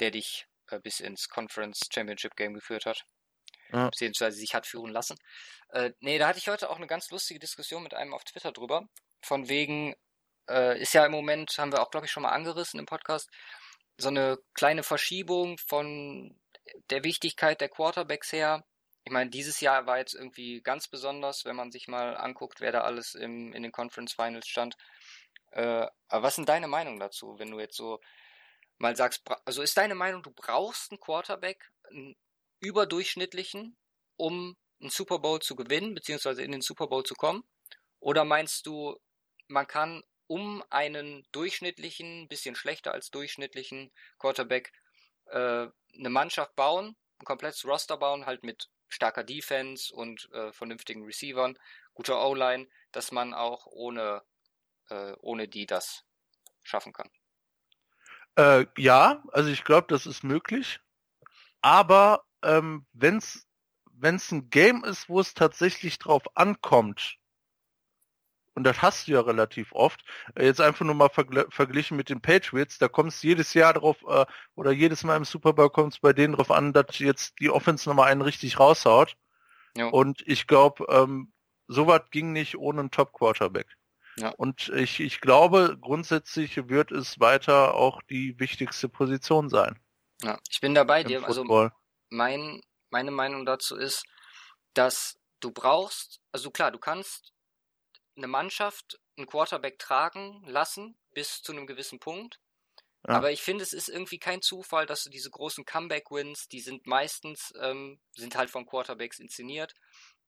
der 0.00 0.10
dich 0.10 0.46
bis 0.80 1.00
ins 1.00 1.28
Conference 1.28 1.80
Championship 1.92 2.36
Game 2.36 2.54
geführt 2.54 2.86
hat. 2.86 3.04
Ja. 3.72 3.88
Beziehungsweise 3.88 4.36
sich 4.36 4.54
hat 4.54 4.66
führen 4.66 4.92
lassen. 4.92 5.16
Äh, 5.70 5.92
nee, 6.00 6.18
da 6.18 6.28
hatte 6.28 6.38
ich 6.38 6.48
heute 6.48 6.70
auch 6.70 6.76
eine 6.76 6.86
ganz 6.86 7.10
lustige 7.10 7.40
Diskussion 7.40 7.82
mit 7.82 7.94
einem 7.94 8.14
auf 8.14 8.24
Twitter 8.24 8.52
drüber. 8.52 8.88
Von 9.22 9.48
wegen, 9.48 9.94
äh, 10.48 10.80
ist 10.80 10.94
ja 10.94 11.04
im 11.06 11.12
Moment, 11.12 11.56
haben 11.58 11.72
wir 11.72 11.82
auch, 11.82 11.90
glaube 11.90 12.06
ich, 12.06 12.12
schon 12.12 12.22
mal 12.22 12.30
angerissen 12.30 12.78
im 12.78 12.86
Podcast, 12.86 13.30
so 13.96 14.08
eine 14.08 14.38
kleine 14.54 14.82
Verschiebung 14.82 15.58
von 15.58 16.38
der 16.90 17.04
Wichtigkeit 17.04 17.60
der 17.60 17.68
Quarterbacks 17.68 18.32
her. 18.32 18.64
Ich 19.04 19.12
meine, 19.12 19.30
dieses 19.30 19.60
Jahr 19.60 19.86
war 19.86 19.98
jetzt 19.98 20.14
irgendwie 20.14 20.62
ganz 20.62 20.88
besonders, 20.88 21.44
wenn 21.44 21.56
man 21.56 21.70
sich 21.70 21.88
mal 21.88 22.16
anguckt, 22.16 22.60
wer 22.60 22.72
da 22.72 22.82
alles 22.82 23.14
im, 23.14 23.52
in 23.52 23.62
den 23.62 23.72
Conference 23.72 24.14
Finals 24.14 24.48
stand. 24.48 24.76
Äh, 25.52 25.86
aber 26.08 26.22
was 26.22 26.38
ist 26.38 26.48
deine 26.48 26.68
Meinung 26.68 26.98
dazu, 26.98 27.38
wenn 27.38 27.50
du 27.50 27.60
jetzt 27.60 27.76
so 27.76 28.00
mal 28.84 28.96
sagst, 28.96 29.22
also 29.44 29.62
ist 29.62 29.76
deine 29.76 29.94
Meinung, 29.94 30.22
du 30.22 30.30
brauchst 30.30 30.92
einen 30.92 31.00
Quarterback, 31.00 31.70
einen 31.90 32.14
überdurchschnittlichen, 32.60 33.76
um 34.16 34.56
einen 34.80 34.90
Super 34.90 35.18
Bowl 35.18 35.40
zu 35.40 35.56
gewinnen, 35.56 35.94
beziehungsweise 35.94 36.42
in 36.42 36.52
den 36.52 36.60
Super 36.60 36.86
Bowl 36.86 37.02
zu 37.02 37.14
kommen? 37.14 37.42
Oder 37.98 38.24
meinst 38.24 38.66
du, 38.66 38.96
man 39.48 39.66
kann 39.66 40.02
um 40.26 40.62
einen 40.70 41.26
durchschnittlichen, 41.32 42.28
bisschen 42.28 42.54
schlechter 42.54 42.92
als 42.92 43.10
durchschnittlichen 43.10 43.90
Quarterback 44.18 44.72
äh, 45.26 45.66
eine 45.98 46.10
Mannschaft 46.10 46.54
bauen, 46.54 46.96
ein 47.20 47.24
komplettes 47.24 47.64
Roster 47.64 47.96
bauen, 47.96 48.26
halt 48.26 48.42
mit 48.42 48.68
starker 48.88 49.24
Defense 49.24 49.94
und 49.94 50.28
äh, 50.32 50.52
vernünftigen 50.52 51.04
Receivern, 51.04 51.58
guter 51.94 52.22
O-Line, 52.26 52.68
dass 52.92 53.12
man 53.12 53.32
auch 53.32 53.66
ohne, 53.66 54.22
äh, 54.90 55.14
ohne 55.20 55.48
die 55.48 55.66
das 55.66 56.04
schaffen 56.62 56.92
kann. 56.92 57.10
Äh, 58.36 58.66
ja, 58.76 59.22
also 59.32 59.50
ich 59.50 59.64
glaube, 59.64 59.86
das 59.88 60.06
ist 60.06 60.24
möglich. 60.24 60.80
Aber 61.60 62.24
ähm, 62.42 62.86
wenn 62.92 63.16
es 63.18 63.46
ein 64.32 64.50
Game 64.50 64.84
ist, 64.84 65.08
wo 65.08 65.20
es 65.20 65.34
tatsächlich 65.34 65.98
drauf 65.98 66.22
ankommt, 66.34 67.18
und 68.54 68.64
das 68.64 68.82
hast 68.82 69.08
du 69.08 69.12
ja 69.12 69.20
relativ 69.20 69.72
oft, 69.72 70.04
äh, 70.34 70.44
jetzt 70.44 70.60
einfach 70.60 70.84
nur 70.84 70.94
mal 70.94 71.08
vergl 71.08 71.46
verglichen 71.50 71.96
mit 71.96 72.08
den 72.08 72.20
Patriots, 72.20 72.78
da 72.78 72.88
kommst 72.88 73.22
du 73.22 73.28
jedes 73.28 73.54
Jahr 73.54 73.74
drauf, 73.74 73.96
äh, 74.08 74.26
oder 74.54 74.70
jedes 74.70 75.04
Mal 75.04 75.16
im 75.16 75.24
Super 75.24 75.52
Bowl 75.52 75.70
kommt 75.70 75.94
es 75.94 75.98
bei 76.00 76.12
denen 76.12 76.34
drauf 76.34 76.50
an, 76.50 76.72
dass 76.72 76.98
jetzt 76.98 77.38
die 77.40 77.50
Offense 77.50 77.88
nochmal 77.88 78.10
einen 78.10 78.22
richtig 78.22 78.58
raushaut. 78.58 79.16
Ja. 79.76 79.86
Und 79.86 80.22
ich 80.26 80.46
glaube, 80.46 80.86
ähm, 80.88 81.32
sowas 81.66 82.02
ging 82.10 82.32
nicht 82.32 82.56
ohne 82.56 82.80
einen 82.80 82.90
Top-Quarterback. 82.90 83.66
Ja. 84.16 84.30
Und 84.30 84.68
ich, 84.68 85.00
ich 85.00 85.20
glaube, 85.20 85.76
grundsätzlich 85.80 86.68
wird 86.68 86.92
es 86.92 87.18
weiter 87.18 87.74
auch 87.74 88.00
die 88.02 88.38
wichtigste 88.38 88.88
Position 88.88 89.48
sein. 89.48 89.78
Ja, 90.22 90.38
ich 90.48 90.60
bin 90.60 90.74
dabei 90.74 91.02
dir. 91.02 91.24
Also 91.24 91.44
mein, 92.10 92.60
meine 92.90 93.10
Meinung 93.10 93.44
dazu 93.44 93.76
ist, 93.76 94.04
dass 94.74 95.18
du 95.40 95.50
brauchst, 95.50 96.20
also 96.32 96.50
klar, 96.50 96.70
du 96.70 96.78
kannst 96.78 97.32
eine 98.16 98.28
Mannschaft 98.28 99.00
einen 99.16 99.26
Quarterback 99.26 99.78
tragen 99.78 100.42
lassen 100.46 100.96
bis 101.12 101.42
zu 101.42 101.52
einem 101.52 101.66
gewissen 101.66 101.98
Punkt. 101.98 102.40
Ja. 103.06 103.16
Aber 103.16 103.32
ich 103.32 103.42
finde, 103.42 103.62
es 103.62 103.72
ist 103.72 103.88
irgendwie 103.88 104.18
kein 104.18 104.40
Zufall, 104.40 104.86
dass 104.86 105.04
du 105.04 105.10
diese 105.10 105.30
großen 105.30 105.64
Comeback-Wins, 105.64 106.48
die 106.48 106.60
sind 106.60 106.86
meistens, 106.86 107.52
ähm, 107.60 108.00
sind 108.16 108.34
halt 108.34 108.50
von 108.50 108.64
Quarterbacks 108.64 109.18
inszeniert. 109.18 109.74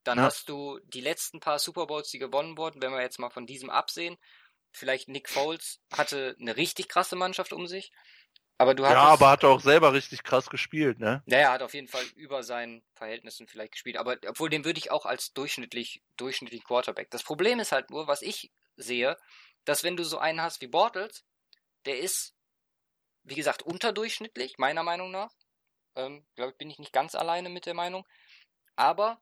Dann 0.07 0.19
ja. 0.19 0.25
hast 0.25 0.49
du 0.49 0.79
die 0.85 1.01
letzten 1.01 1.41
paar 1.41 1.59
Super 1.59 1.87
Bowls, 1.87 2.11
die 2.11 2.21
gewonnen 2.21 2.57
wurden, 2.57 2.81
wenn 2.81 2.93
wir 2.93 3.01
jetzt 3.01 3.19
mal 3.19 3.31
von 3.31 3.45
diesem 3.45 3.71
absehen. 3.71 4.17
Vielleicht 4.71 5.09
Nick 5.09 5.29
Foles 5.29 5.81
hatte 5.93 6.37
eine 6.41 6.57
richtig 6.57 6.89
krasse 6.89 7.17
Mannschaft 7.17 7.53
um 7.53 7.67
sich. 7.67 7.91
Aber 8.59 8.75
du 8.75 8.85
hattest, 8.85 8.97
ja, 8.97 9.09
aber 9.09 9.31
hat 9.31 9.45
auch 9.45 9.61
selber 9.61 9.93
richtig 9.93 10.23
krass 10.23 10.49
gespielt, 10.49 11.01
ne? 11.01 11.23
Ja, 11.27 11.39
er 11.39 11.53
hat 11.53 11.63
auf 11.63 11.75
jeden 11.75 11.89
Fall 11.89 12.05
über 12.15 12.43
seinen 12.43 12.83
Verhältnissen 12.95 13.49
vielleicht 13.49 13.73
gespielt. 13.73 13.97
Aber 13.97 14.17
obwohl 14.29 14.49
den 14.49 14.65
würde 14.65 14.79
ich 14.79 14.93
auch 14.93 15.07
als 15.07 15.33
durchschnittlich, 15.33 16.03
durchschnittlich 16.17 16.65
Quarterback. 16.65 17.11
Das 17.11 17.25
Problem 17.25 17.59
ist 17.59 17.73
halt 17.73 17.91
nur, 17.91 18.07
was 18.07 18.23
ich 18.23 18.53
sehe, 18.77 19.17
dass 19.65 19.83
wenn 19.83 19.97
du 19.97 20.05
so 20.05 20.19
einen 20.19 20.41
hast 20.41 20.61
wie 20.61 20.69
Bortles, 20.69 21.25
der 21.85 21.99
ist, 21.99 22.35
wie 23.25 23.35
gesagt, 23.35 23.63
unterdurchschnittlich, 23.63 24.57
meiner 24.57 24.85
Meinung 24.85 25.11
nach. 25.11 25.33
Ähm, 25.97 26.25
glaube 26.37 26.53
ich, 26.53 26.59
bin 26.59 26.71
ich 26.71 26.79
nicht 26.79 26.93
ganz 26.93 27.15
alleine 27.17 27.49
mit 27.49 27.67
der 27.67 27.75
Meinung. 27.75 28.07
Aber 28.77 29.21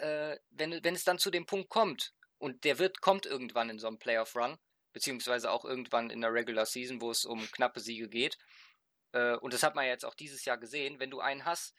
äh, 0.00 0.38
wenn, 0.50 0.82
wenn 0.82 0.94
es 0.94 1.04
dann 1.04 1.18
zu 1.18 1.30
dem 1.30 1.46
Punkt 1.46 1.68
kommt, 1.68 2.12
und 2.40 2.64
der 2.64 2.78
wird, 2.78 3.00
kommt 3.00 3.26
irgendwann 3.26 3.70
in 3.70 3.78
so 3.78 3.86
einem 3.86 3.98
Playoff 3.98 4.34
Run, 4.34 4.58
beziehungsweise 4.92 5.50
auch 5.50 5.64
irgendwann 5.64 6.10
in 6.10 6.22
der 6.22 6.32
Regular 6.32 6.66
Season, 6.66 7.00
wo 7.00 7.10
es 7.10 7.24
um 7.24 7.40
knappe 7.52 7.80
Siege 7.80 8.08
geht. 8.08 8.38
Äh, 9.12 9.36
und 9.36 9.52
das 9.52 9.62
hat 9.62 9.74
man 9.74 9.86
jetzt 9.86 10.04
auch 10.04 10.14
dieses 10.14 10.44
Jahr 10.44 10.58
gesehen, 10.58 10.98
wenn 10.98 11.10
du 11.10 11.20
einen 11.20 11.44
hast, 11.44 11.74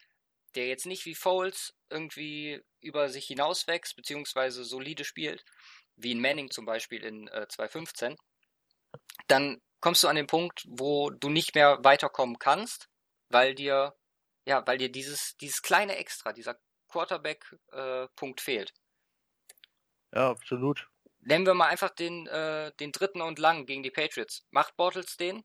der 0.54 0.68
jetzt 0.68 0.86
nicht 0.86 1.04
wie 1.04 1.14
Foles 1.14 1.74
irgendwie 1.90 2.62
über 2.80 3.08
sich 3.08 3.26
hinauswächst, 3.26 3.96
beziehungsweise 3.96 4.64
solide 4.64 5.04
spielt, 5.04 5.44
wie 5.96 6.12
in 6.12 6.20
Manning 6.20 6.50
zum 6.50 6.64
Beispiel 6.64 7.02
in 7.04 7.28
äh, 7.28 7.46
2015, 7.48 8.16
dann 9.26 9.60
kommst 9.80 10.04
du 10.04 10.08
an 10.08 10.16
den 10.16 10.26
Punkt, 10.26 10.64
wo 10.68 11.10
du 11.10 11.28
nicht 11.28 11.54
mehr 11.54 11.78
weiterkommen 11.82 12.38
kannst, 12.38 12.88
weil 13.30 13.54
dir, 13.54 13.96
ja, 14.46 14.64
weil 14.66 14.78
dir 14.78 14.92
dieses, 14.92 15.36
dieses 15.40 15.62
kleine 15.62 15.96
Extra, 15.96 16.32
dieser 16.32 16.58
Quarterback-Punkt 16.92 18.40
äh, 18.40 18.42
fehlt. 18.42 18.72
Ja, 20.14 20.30
absolut. 20.30 20.88
Nehmen 21.20 21.46
wir 21.46 21.54
mal 21.54 21.68
einfach 21.68 21.90
den, 21.90 22.26
äh, 22.26 22.72
den 22.80 22.92
dritten 22.92 23.22
und 23.22 23.38
lang 23.38 23.64
gegen 23.66 23.82
die 23.82 23.90
Patriots. 23.90 24.46
Macht 24.50 24.76
Bortles 24.76 25.16
den? 25.16 25.42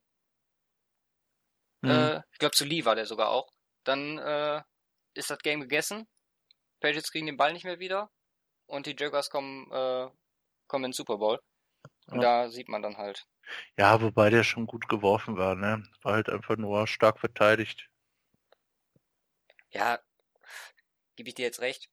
Mhm. 1.82 1.90
Äh, 1.90 2.22
ich 2.32 2.40
glaube, 2.40 2.56
zu 2.56 2.66
Lee 2.66 2.86
war 2.86 2.96
der 2.96 3.06
sogar 3.06 3.30
auch. 3.30 3.50
Dann 3.84 4.18
äh, 4.18 4.62
ist 5.14 5.30
das 5.30 5.40
Game 5.40 5.62
gegessen. 5.62 6.08
Patriots 6.80 7.12
kriegen 7.12 7.28
den 7.28 7.38
Ball 7.38 7.54
nicht 7.54 7.66
mehr 7.66 7.80
wieder. 7.80 8.10
Und 8.66 8.86
die 8.86 8.96
Jaguars 8.98 9.30
kommen, 9.30 9.72
äh, 9.72 10.10
kommen 10.68 10.86
in 10.86 10.90
den 10.90 10.94
Super 10.94 11.18
Bowl. 11.18 11.40
Und 12.08 12.22
ja. 12.22 12.44
da 12.44 12.50
sieht 12.50 12.68
man 12.68 12.82
dann 12.82 12.98
halt. 12.98 13.26
Ja, 13.78 14.02
wobei 14.02 14.30
der 14.30 14.44
schon 14.44 14.66
gut 14.66 14.90
geworfen 14.90 15.38
war, 15.38 15.56
ne? 15.56 15.88
War 16.02 16.14
halt 16.14 16.30
einfach 16.30 16.58
nur 16.58 16.86
stark 16.88 17.20
verteidigt. 17.20 17.90
Ja, 19.70 20.00
gebe 21.18 21.28
ich 21.28 21.36
dir 21.36 21.46
jetzt 21.46 21.60
recht. 21.60 21.90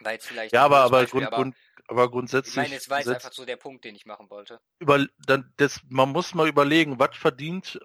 Weil 0.00 0.14
jetzt 0.14 0.26
vielleicht. 0.26 0.52
Ja, 0.52 0.64
aber, 0.64 0.78
aber, 0.78 1.00
Beispiel, 1.00 1.20
Grund, 1.20 1.32
aber 1.32 1.42
Grund, 1.42 1.56
aber 1.88 2.10
grundsätzlich. 2.10 2.56
Ich 2.56 2.62
meine, 2.62 2.76
es 2.76 2.88
war 2.88 2.98
jetzt 2.98 3.08
einfach 3.08 3.32
so 3.32 3.44
der 3.44 3.56
Punkt, 3.56 3.84
den 3.84 3.94
ich 3.94 4.06
machen 4.06 4.30
wollte. 4.30 4.60
Über, 4.78 5.04
dann, 5.26 5.52
das, 5.56 5.80
man 5.88 6.10
muss 6.10 6.34
mal 6.34 6.48
überlegen, 6.48 6.98
was 6.98 7.16
verdient 7.16 7.80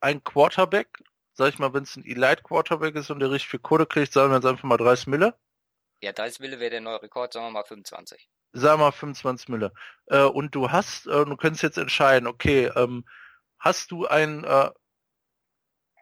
ein 0.00 0.22
Quarterback, 0.22 1.02
sag 1.32 1.52
ich 1.52 1.58
mal, 1.58 1.74
wenn 1.74 1.82
es 1.82 1.96
ein 1.96 2.04
Elite 2.04 2.42
Quarterback 2.42 2.94
ist 2.94 3.10
und 3.10 3.20
der 3.20 3.30
richtig 3.30 3.50
viel 3.50 3.60
Kohle 3.60 3.86
kriegt, 3.86 4.12
sagen 4.12 4.30
wir 4.30 4.36
jetzt 4.36 4.46
einfach 4.46 4.64
mal 4.64 4.76
30 4.76 5.08
Mille. 5.08 5.36
Ja, 6.00 6.12
30 6.12 6.40
Mille 6.40 6.60
wäre 6.60 6.70
der 6.70 6.80
neue 6.80 7.02
Rekord, 7.02 7.32
sagen 7.32 7.46
wir 7.46 7.50
mal 7.50 7.64
25. 7.64 8.28
Sagen 8.52 8.80
wir 8.80 8.86
mal 8.86 8.92
25 8.92 9.48
Mille. 9.48 9.72
Äh, 10.06 10.22
und 10.22 10.54
du 10.54 10.70
hast, 10.70 11.06
äh, 11.06 11.24
du 11.24 11.36
könntest 11.36 11.62
jetzt 11.62 11.78
entscheiden, 11.78 12.28
okay, 12.28 12.70
ähm, 12.76 13.04
hast 13.58 13.90
du 13.90 14.06
einen 14.06 14.44
äh, 14.44 14.70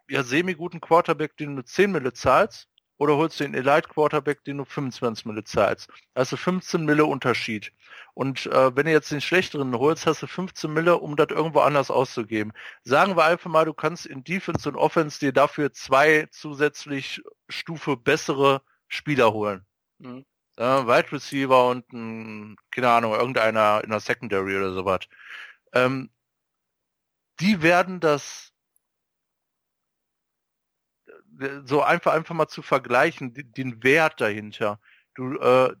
ja, 0.09 0.23
semi-guten 0.23 0.79
Quarterback, 0.79 1.35
den 1.37 1.55
du 1.55 1.63
10 1.63 1.91
Mille 1.91 2.13
zahlst, 2.13 2.69
oder 2.97 3.15
holst 3.17 3.39
du 3.39 3.43
den 3.43 3.53
Elite 3.53 3.89
Quarterback, 3.89 4.43
den 4.43 4.57
du 4.57 4.65
25 4.65 5.25
Mille 5.25 5.43
zahlst. 5.43 5.89
Also 6.13 6.37
15 6.37 6.83
Mille 6.83 7.05
Unterschied. 7.05 7.71
Und 8.13 8.47
äh, 8.47 8.75
wenn 8.75 8.85
du 8.85 8.91
jetzt 8.91 9.11
den 9.11 9.21
schlechteren 9.21 9.77
holst, 9.77 10.07
hast 10.07 10.23
du 10.23 10.27
15 10.27 10.71
Mille, 10.73 10.97
um 10.97 11.15
das 11.15 11.27
irgendwo 11.29 11.59
anders 11.59 11.91
auszugeben. 11.91 12.53
Sagen 12.83 13.15
wir 13.15 13.25
einfach 13.25 13.49
mal, 13.49 13.65
du 13.65 13.73
kannst 13.73 14.05
in 14.05 14.23
Defense 14.23 14.67
und 14.67 14.75
Offense 14.75 15.19
dir 15.19 15.31
dafür 15.31 15.71
zwei 15.71 16.27
zusätzlich 16.31 17.21
Stufe 17.47 17.95
bessere 17.95 18.61
Spieler 18.87 19.33
holen. 19.33 19.65
Mhm. 19.99 20.25
Äh, 20.57 20.63
Wide 20.63 21.11
Receiver 21.11 21.69
und 21.69 21.91
ein, 21.93 22.55
keine 22.71 22.89
Ahnung, 22.89 23.13
irgendeiner 23.13 23.83
in 23.83 23.91
der 23.91 23.99
Secondary 23.99 24.57
oder 24.57 24.73
sowas. 24.73 25.01
Ähm, 25.73 26.09
die 27.39 27.61
werden 27.61 27.99
das 27.99 28.51
so 31.65 31.81
einfach 31.81 32.13
einfach 32.13 32.35
mal 32.35 32.47
zu 32.47 32.61
vergleichen, 32.61 33.33
den 33.33 33.83
Wert 33.83 34.19
dahinter. 34.21 34.79
Du 35.15 35.37
äh, 35.37 35.75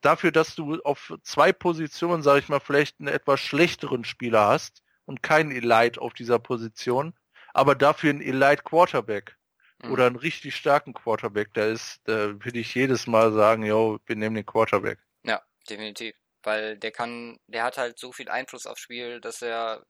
dafür, 0.00 0.32
dass 0.32 0.54
du 0.54 0.80
auf 0.82 1.12
zwei 1.22 1.52
Positionen, 1.52 2.22
sage 2.22 2.40
ich 2.40 2.48
mal, 2.48 2.60
vielleicht 2.60 3.00
einen 3.00 3.08
etwas 3.08 3.40
schlechteren 3.40 4.04
Spieler 4.04 4.46
hast 4.48 4.82
und 5.04 5.22
keinen 5.22 5.50
Elite 5.50 6.00
auf 6.00 6.14
dieser 6.14 6.38
Position, 6.38 7.14
aber 7.52 7.74
dafür 7.74 8.10
einen 8.10 8.22
Elite 8.22 8.62
Quarterback 8.62 9.36
mhm. 9.82 9.92
oder 9.92 10.06
einen 10.06 10.16
richtig 10.16 10.56
starken 10.56 10.94
Quarterback, 10.94 11.52
da 11.54 11.66
ist, 11.66 12.00
da 12.04 12.28
würde 12.44 12.58
ich 12.58 12.74
jedes 12.74 13.06
Mal 13.06 13.32
sagen, 13.32 13.64
yo, 13.64 13.98
wir 14.06 14.16
nehmen 14.16 14.36
den 14.36 14.46
Quarterback. 14.46 14.98
Ja, 15.24 15.42
definitiv. 15.68 16.14
Weil 16.42 16.78
der 16.78 16.90
kann, 16.90 17.38
der 17.48 17.64
hat 17.64 17.76
halt 17.76 17.98
so 17.98 18.12
viel 18.12 18.28
Einfluss 18.28 18.66
aufs 18.66 18.80
Spiel, 18.80 19.20
dass 19.20 19.42
er 19.42 19.84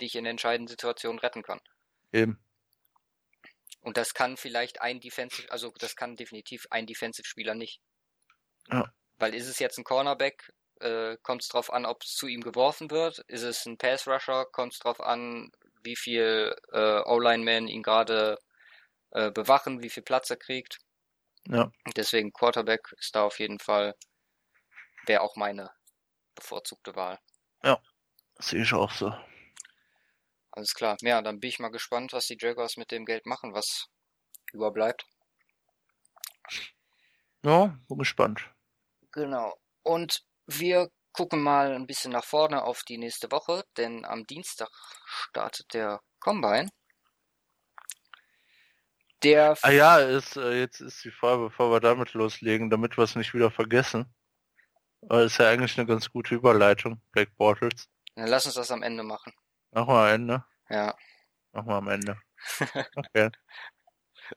dich 0.00 0.14
in 0.14 0.26
entscheidenden 0.26 0.68
Situationen 0.68 1.18
retten 1.18 1.42
kann. 1.42 1.60
Eben. 2.12 2.38
Und 3.86 3.96
das 3.96 4.14
kann 4.14 4.36
vielleicht 4.36 4.80
ein 4.80 4.98
Defensive, 4.98 5.48
also 5.52 5.72
das 5.78 5.94
kann 5.94 6.16
definitiv 6.16 6.66
ein 6.70 6.86
Defensive-Spieler 6.86 7.54
nicht. 7.54 7.80
Ja. 8.68 8.92
Weil 9.16 9.32
ist 9.32 9.46
es 9.46 9.60
jetzt 9.60 9.78
ein 9.78 9.84
Cornerback, 9.84 10.52
äh, 10.80 11.16
kommt 11.22 11.42
es 11.42 11.48
drauf 11.48 11.72
an, 11.72 11.86
ob 11.86 12.02
es 12.02 12.16
zu 12.16 12.26
ihm 12.26 12.40
geworfen 12.40 12.90
wird. 12.90 13.20
Ist 13.28 13.44
es 13.44 13.64
ein 13.64 13.78
Pass-Rusher, 13.78 14.46
kommt 14.46 14.72
es 14.72 14.80
drauf 14.80 15.00
an, 15.00 15.52
wie 15.84 15.94
viel 15.94 16.56
äh, 16.72 17.00
O-Line-Men 17.04 17.68
ihn 17.68 17.84
gerade 17.84 18.40
äh, 19.12 19.30
bewachen, 19.30 19.84
wie 19.84 19.88
viel 19.88 20.02
Platz 20.02 20.30
er 20.30 20.36
kriegt. 20.36 20.80
Ja. 21.46 21.70
Deswegen 21.94 22.32
Quarterback 22.32 22.92
ist 22.98 23.14
da 23.14 23.22
auf 23.22 23.38
jeden 23.38 23.60
Fall, 23.60 23.94
wäre 25.04 25.20
auch 25.20 25.36
meine 25.36 25.70
bevorzugte 26.34 26.96
Wahl. 26.96 27.20
Ja, 27.62 27.80
sehe 28.40 28.62
ich 28.62 28.72
auch 28.72 28.90
so. 28.90 29.14
Alles 30.56 30.72
klar. 30.72 30.96
Ja, 31.02 31.20
dann 31.20 31.38
bin 31.38 31.50
ich 31.50 31.58
mal 31.58 31.68
gespannt, 31.70 32.14
was 32.14 32.26
die 32.26 32.38
Jaguars 32.40 32.78
mit 32.78 32.90
dem 32.90 33.04
Geld 33.04 33.26
machen, 33.26 33.52
was 33.52 33.88
überbleibt. 34.54 35.04
Ja, 37.44 37.78
bin 37.88 37.98
gespannt. 37.98 38.50
Genau. 39.12 39.54
Und 39.82 40.24
wir 40.46 40.90
gucken 41.12 41.42
mal 41.42 41.74
ein 41.74 41.86
bisschen 41.86 42.12
nach 42.12 42.24
vorne 42.24 42.64
auf 42.64 42.84
die 42.84 42.96
nächste 42.96 43.30
Woche, 43.30 43.64
denn 43.76 44.06
am 44.06 44.26
Dienstag 44.26 44.70
startet 45.04 45.74
der 45.74 46.00
Combine. 46.20 46.70
Der 49.22 49.58
ah 49.60 49.70
ja, 49.70 49.98
ist, 49.98 50.36
äh, 50.36 50.58
jetzt 50.58 50.80
ist 50.80 51.04
die 51.04 51.10
Frage, 51.10 51.44
bevor 51.44 51.70
wir 51.70 51.80
damit 51.80 52.14
loslegen, 52.14 52.70
damit 52.70 52.96
wir 52.96 53.04
es 53.04 53.14
nicht 53.14 53.34
wieder 53.34 53.50
vergessen. 53.50 54.06
Aber 55.02 55.22
ist 55.22 55.38
ja 55.38 55.50
eigentlich 55.50 55.76
eine 55.78 55.86
ganz 55.86 56.10
gute 56.10 56.34
Überleitung, 56.34 57.02
Black 57.12 57.36
Bortles. 57.36 57.88
Dann 58.14 58.28
lass 58.28 58.46
uns 58.46 58.54
das 58.54 58.70
am 58.70 58.82
Ende 58.82 59.02
machen. 59.02 59.34
Wir 59.76 59.88
am 59.88 60.08
Ende? 60.08 60.44
Ja. 60.70 60.96
Wir 61.52 61.68
am 61.68 61.88
Ende. 61.88 62.18
Okay. 62.96 63.30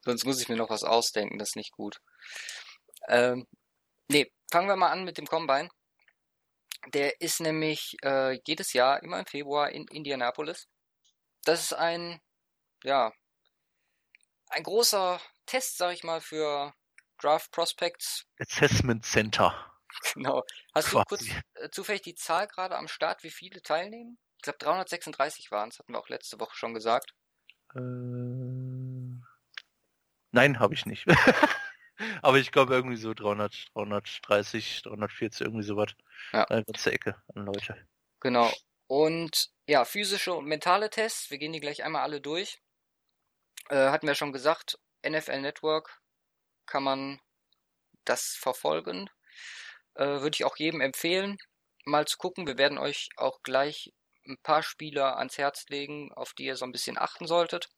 Sonst 0.02 0.26
muss 0.26 0.42
ich 0.42 0.50
mir 0.50 0.58
noch 0.58 0.70
was 0.70 0.84
ausdenken, 0.84 1.40
das 1.40 1.50
ist 1.50 1.56
nicht 1.56 1.72
gut. 1.72 2.00
Ähm, 3.08 3.48
nee, 4.10 4.32
fangen 4.52 4.68
wir 4.68 4.76
mal 4.76 4.92
an 4.92 5.06
mit 5.06 5.18
dem 5.18 5.26
Combine. 5.26 5.70
Der 6.94 7.20
ist 7.22 7.40
nämlich 7.40 7.96
äh, 8.04 8.40
jedes 8.46 8.74
Jahr 8.74 9.02
immer 9.02 9.20
im 9.20 9.26
Februar 9.26 9.70
in 9.70 9.88
Indianapolis. 9.88 10.68
Das 11.44 11.62
ist 11.62 11.74
ein, 11.74 12.22
ja, 12.84 13.12
ein 14.50 14.64
großer 14.64 15.20
Test, 15.46 15.78
sag 15.78 15.94
ich 15.94 16.04
mal, 16.04 16.22
für 16.22 16.74
Draft 17.18 17.52
Prospects. 17.52 18.26
Assessment 18.40 19.06
Center. 19.06 19.66
Genau. 20.14 20.44
Hast 20.76 20.92
Quasi. 20.92 20.94
du 20.94 21.04
kurz 21.06 21.26
äh, 21.56 21.70
zufällig 21.72 22.04
die 22.04 22.14
Zahl 22.14 22.48
gerade 22.48 22.78
am 22.78 22.88
Start, 22.88 23.24
wie 23.24 23.32
viele 23.32 23.62
teilnehmen? 23.62 24.20
Ich 24.40 24.44
glaube 24.44 24.60
336 24.60 25.52
waren 25.52 25.68
es, 25.68 25.80
hatten 25.80 25.92
wir 25.92 26.00
auch 26.00 26.08
letzte 26.08 26.40
Woche 26.40 26.56
schon 26.56 26.74
gesagt. 26.74 27.14
Äh, 27.76 27.80
nein, 30.32 30.60
habe 30.60 30.74
ich 30.74 30.86
nicht. 30.86 31.06
Aber 32.22 32.38
ich 32.38 32.54
glaube 32.54 32.74
irgendwie 32.74 32.96
so 32.96 33.14
300, 33.14 33.68
330, 33.74 34.84
340, 34.84 35.42
irgendwie 35.42 35.66
sowas. 35.66 35.92
Ja. 36.32 36.46
Eine 36.46 36.64
ganze 36.64 36.94
Ecke 36.94 37.22
an 37.36 37.48
Leute. 37.48 37.86
Genau. 38.22 38.50
Und 38.88 39.50
ja, 39.68 39.84
physische 39.84 40.34
und 40.34 40.46
mentale 40.46 40.90
Tests, 40.90 41.30
wir 41.30 41.38
gehen 41.38 41.52
die 41.52 41.60
gleich 41.60 41.84
einmal 41.84 42.04
alle 42.04 42.22
durch. 42.22 42.62
Äh, 43.68 43.90
hatten 43.90 44.08
wir 44.08 44.16
schon 44.16 44.32
gesagt, 44.32 44.80
NFL 45.06 45.42
Network 45.42 46.02
kann 46.66 46.84
man 46.84 47.20
das 48.06 48.38
verfolgen. 48.40 49.10
Äh, 49.96 50.06
Würde 50.06 50.36
ich 50.36 50.46
auch 50.46 50.56
jedem 50.56 50.80
empfehlen, 50.80 51.38
mal 51.84 52.08
zu 52.08 52.18
gucken. 52.18 52.48
Wir 52.48 52.58
werden 52.58 52.78
euch 52.78 53.10
auch 53.18 53.44
gleich 53.44 53.92
ein 54.28 54.38
paar 54.44 54.64
Spieler 54.64 55.18
ans 55.18 55.38
Herz 55.38 55.66
legen, 55.70 56.12
auf 56.14 56.34
die 56.34 56.46
ihr 56.46 56.56
so 56.56 56.66
ein 56.66 56.72
bisschen 56.72 56.98
achten 56.98 57.28
solltet. 57.28 57.70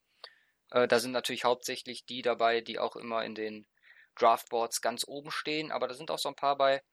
Äh, 0.72 0.88
da 0.88 1.00
sind 1.00 1.12
natürlich 1.12 1.44
hauptsächlich 1.44 2.06
die 2.06 2.22
dabei, 2.22 2.62
die 2.62 2.80
auch 2.80 2.96
immer 2.96 3.24
in 3.24 3.36
den 3.36 3.68
Draftboards 4.16 4.82
ganz 4.82 5.04
oben 5.08 5.32
stehen, 5.32 5.72
aber 5.72 5.88
da 5.88 5.94
sind 5.94 6.12
auch 6.12 6.20
so 6.20 6.30
ein 6.30 6.36
paar 6.36 6.58
bei, 6.58 6.84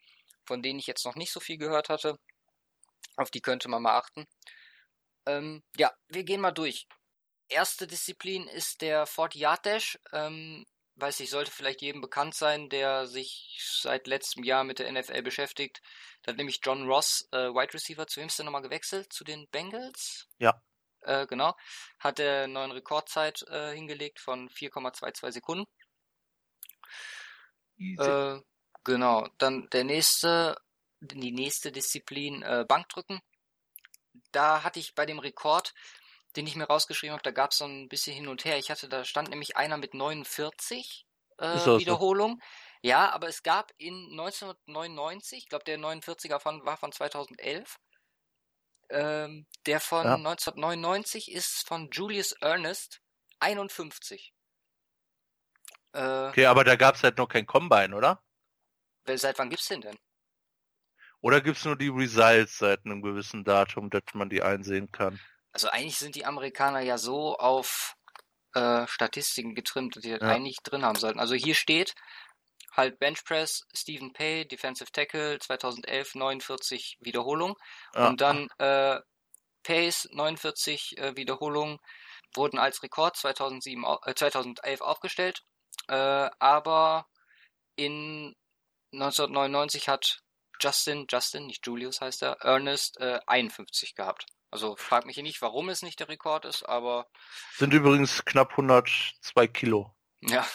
von 0.44 0.62
denen 0.62 0.78
ich 0.78 0.86
jetzt 0.86 1.04
noch 1.04 1.16
nicht 1.16 1.32
so 1.32 1.40
viel 1.40 1.58
gehört 1.58 1.88
hatte. 1.88 2.18
Auf 3.16 3.30
die 3.30 3.40
könnte 3.40 3.68
man 3.68 3.82
mal 3.82 3.98
achten. 3.98 4.26
Ähm, 5.26 5.62
ja, 5.76 5.92
wir 6.08 6.24
gehen 6.24 6.40
mal 6.40 6.52
durch. 6.52 6.86
Erste 7.48 7.86
Disziplin 7.86 8.46
ist 8.48 8.82
der 8.82 9.06
40 9.06 9.40
Yard 9.40 9.66
Dash. 9.66 9.98
Ähm, 10.12 10.64
weiß 11.00 11.20
ich, 11.20 11.30
sollte 11.30 11.50
vielleicht 11.50 11.82
jedem 11.82 12.00
bekannt 12.00 12.34
sein, 12.34 12.68
der 12.68 13.06
sich 13.06 13.58
seit 13.80 14.06
letztem 14.06 14.44
Jahr 14.44 14.64
mit 14.64 14.78
der 14.78 14.90
NFL 14.90 15.22
beschäftigt. 15.22 15.80
Da 16.22 16.32
hat 16.32 16.36
nämlich 16.38 16.60
John 16.62 16.86
Ross, 16.86 17.28
äh, 17.32 17.48
Wide 17.48 17.74
Receiver, 17.74 18.06
zu 18.06 18.20
wem 18.20 18.28
ist 18.28 18.38
der 18.38 18.44
nochmal 18.44 18.62
gewechselt? 18.62 19.12
Zu 19.12 19.24
den 19.24 19.48
Bengals? 19.50 20.28
Ja. 20.38 20.60
Äh, 21.02 21.26
genau. 21.26 21.54
Hat 21.98 22.18
der 22.18 22.48
neuen 22.48 22.72
Rekordzeit 22.72 23.42
äh, 23.48 23.72
hingelegt 23.72 24.20
von 24.20 24.48
4,22 24.48 25.32
Sekunden. 25.32 25.64
Äh, 27.78 28.40
genau. 28.84 29.28
Dann 29.38 29.68
der 29.70 29.84
nächste, 29.84 30.56
die 31.00 31.32
nächste 31.32 31.70
Disziplin, 31.70 32.42
äh, 32.42 32.64
Bankdrücken. 32.66 33.20
Da 34.32 34.64
hatte 34.64 34.80
ich 34.80 34.94
bei 34.94 35.06
dem 35.06 35.20
Rekord, 35.20 35.72
den 36.38 36.46
ich 36.46 36.54
mir 36.54 36.66
rausgeschrieben 36.66 37.14
habe, 37.14 37.22
da 37.24 37.32
gab 37.32 37.50
es 37.50 37.58
so 37.58 37.64
ein 37.64 37.88
bisschen 37.88 38.14
hin 38.14 38.28
und 38.28 38.44
her. 38.44 38.58
Ich 38.58 38.70
hatte, 38.70 38.88
da 38.88 39.04
stand 39.04 39.28
nämlich 39.28 39.56
einer 39.56 39.76
mit 39.76 39.92
49 39.92 41.04
äh, 41.38 41.44
Wiederholungen. 41.44 42.36
So? 42.36 42.88
Ja, 42.88 43.10
aber 43.10 43.26
es 43.26 43.42
gab 43.42 43.72
in 43.76 44.06
1999, 44.12 45.38
ich 45.38 45.48
glaube 45.48 45.64
der 45.64 45.78
49er 45.78 46.38
von, 46.38 46.64
war 46.64 46.76
von 46.76 46.92
2011, 46.92 47.76
ähm, 48.90 49.48
der 49.66 49.80
von 49.80 50.04
ja. 50.04 50.14
1999 50.14 51.32
ist 51.32 51.66
von 51.66 51.90
Julius 51.90 52.30
Ernest 52.40 53.00
51. 53.40 54.32
Äh, 55.92 56.28
okay, 56.28 56.46
aber 56.46 56.62
da 56.62 56.76
gab 56.76 56.94
es 56.94 57.02
halt 57.02 57.18
noch 57.18 57.28
kein 57.28 57.46
Combine, 57.46 57.96
oder? 57.96 58.22
Seit 59.12 59.40
wann 59.40 59.50
gibt's 59.50 59.66
den 59.66 59.80
denn? 59.80 59.98
Oder 61.20 61.40
gibt's 61.40 61.64
nur 61.64 61.76
die 61.76 61.88
Results 61.88 62.58
seit 62.58 62.84
einem 62.84 63.02
gewissen 63.02 63.42
Datum, 63.42 63.90
dass 63.90 64.02
man 64.12 64.28
die 64.28 64.42
einsehen 64.42 64.92
kann? 64.92 65.18
Also 65.52 65.68
eigentlich 65.68 65.98
sind 65.98 66.14
die 66.14 66.26
Amerikaner 66.26 66.80
ja 66.80 66.98
so 66.98 67.36
auf 67.36 67.96
äh, 68.54 68.86
Statistiken 68.86 69.54
getrimmt, 69.54 69.96
dass 69.96 70.02
die 70.02 70.10
das 70.10 70.20
ja. 70.20 70.28
eigentlich 70.28 70.58
drin 70.62 70.84
haben 70.84 70.98
sollten. 70.98 71.20
Also 71.20 71.34
hier 71.34 71.54
steht 71.54 71.94
halt 72.76 72.98
Benchpress, 72.98 73.66
Stephen 73.74 74.12
Pay, 74.12 74.46
Defensive 74.46 74.90
Tackle, 74.92 75.38
2011 75.38 76.14
49 76.14 76.98
Wiederholungen. 77.00 77.56
Ja. 77.94 78.08
Und 78.08 78.20
dann 78.20 78.48
äh, 78.58 79.00
Pace, 79.62 80.08
49 80.12 80.98
äh, 80.98 81.16
Wiederholungen, 81.16 81.78
wurden 82.34 82.58
als 82.58 82.82
Rekord 82.82 83.16
2007, 83.16 83.84
äh, 84.04 84.14
2011 84.14 84.80
aufgestellt. 84.80 85.42
Äh, 85.88 86.30
aber 86.38 87.06
in 87.76 88.34
1999 88.92 89.88
hat 89.88 90.20
Justin, 90.60 91.06
Justin, 91.10 91.46
nicht 91.46 91.66
Julius 91.66 92.00
heißt 92.00 92.22
er, 92.22 92.40
Ernest 92.40 92.98
äh, 93.00 93.20
51 93.26 93.94
gehabt. 93.94 94.26
Also 94.50 94.76
frag 94.76 95.06
mich 95.06 95.14
hier 95.14 95.22
nicht, 95.22 95.42
warum 95.42 95.68
es 95.68 95.82
nicht 95.82 96.00
der 96.00 96.08
Rekord 96.08 96.44
ist, 96.44 96.62
aber. 96.62 97.06
Sind 97.56 97.74
übrigens 97.74 98.24
knapp 98.24 98.52
102 98.52 99.46
Kilo. 99.48 99.94
Ja. 100.20 100.46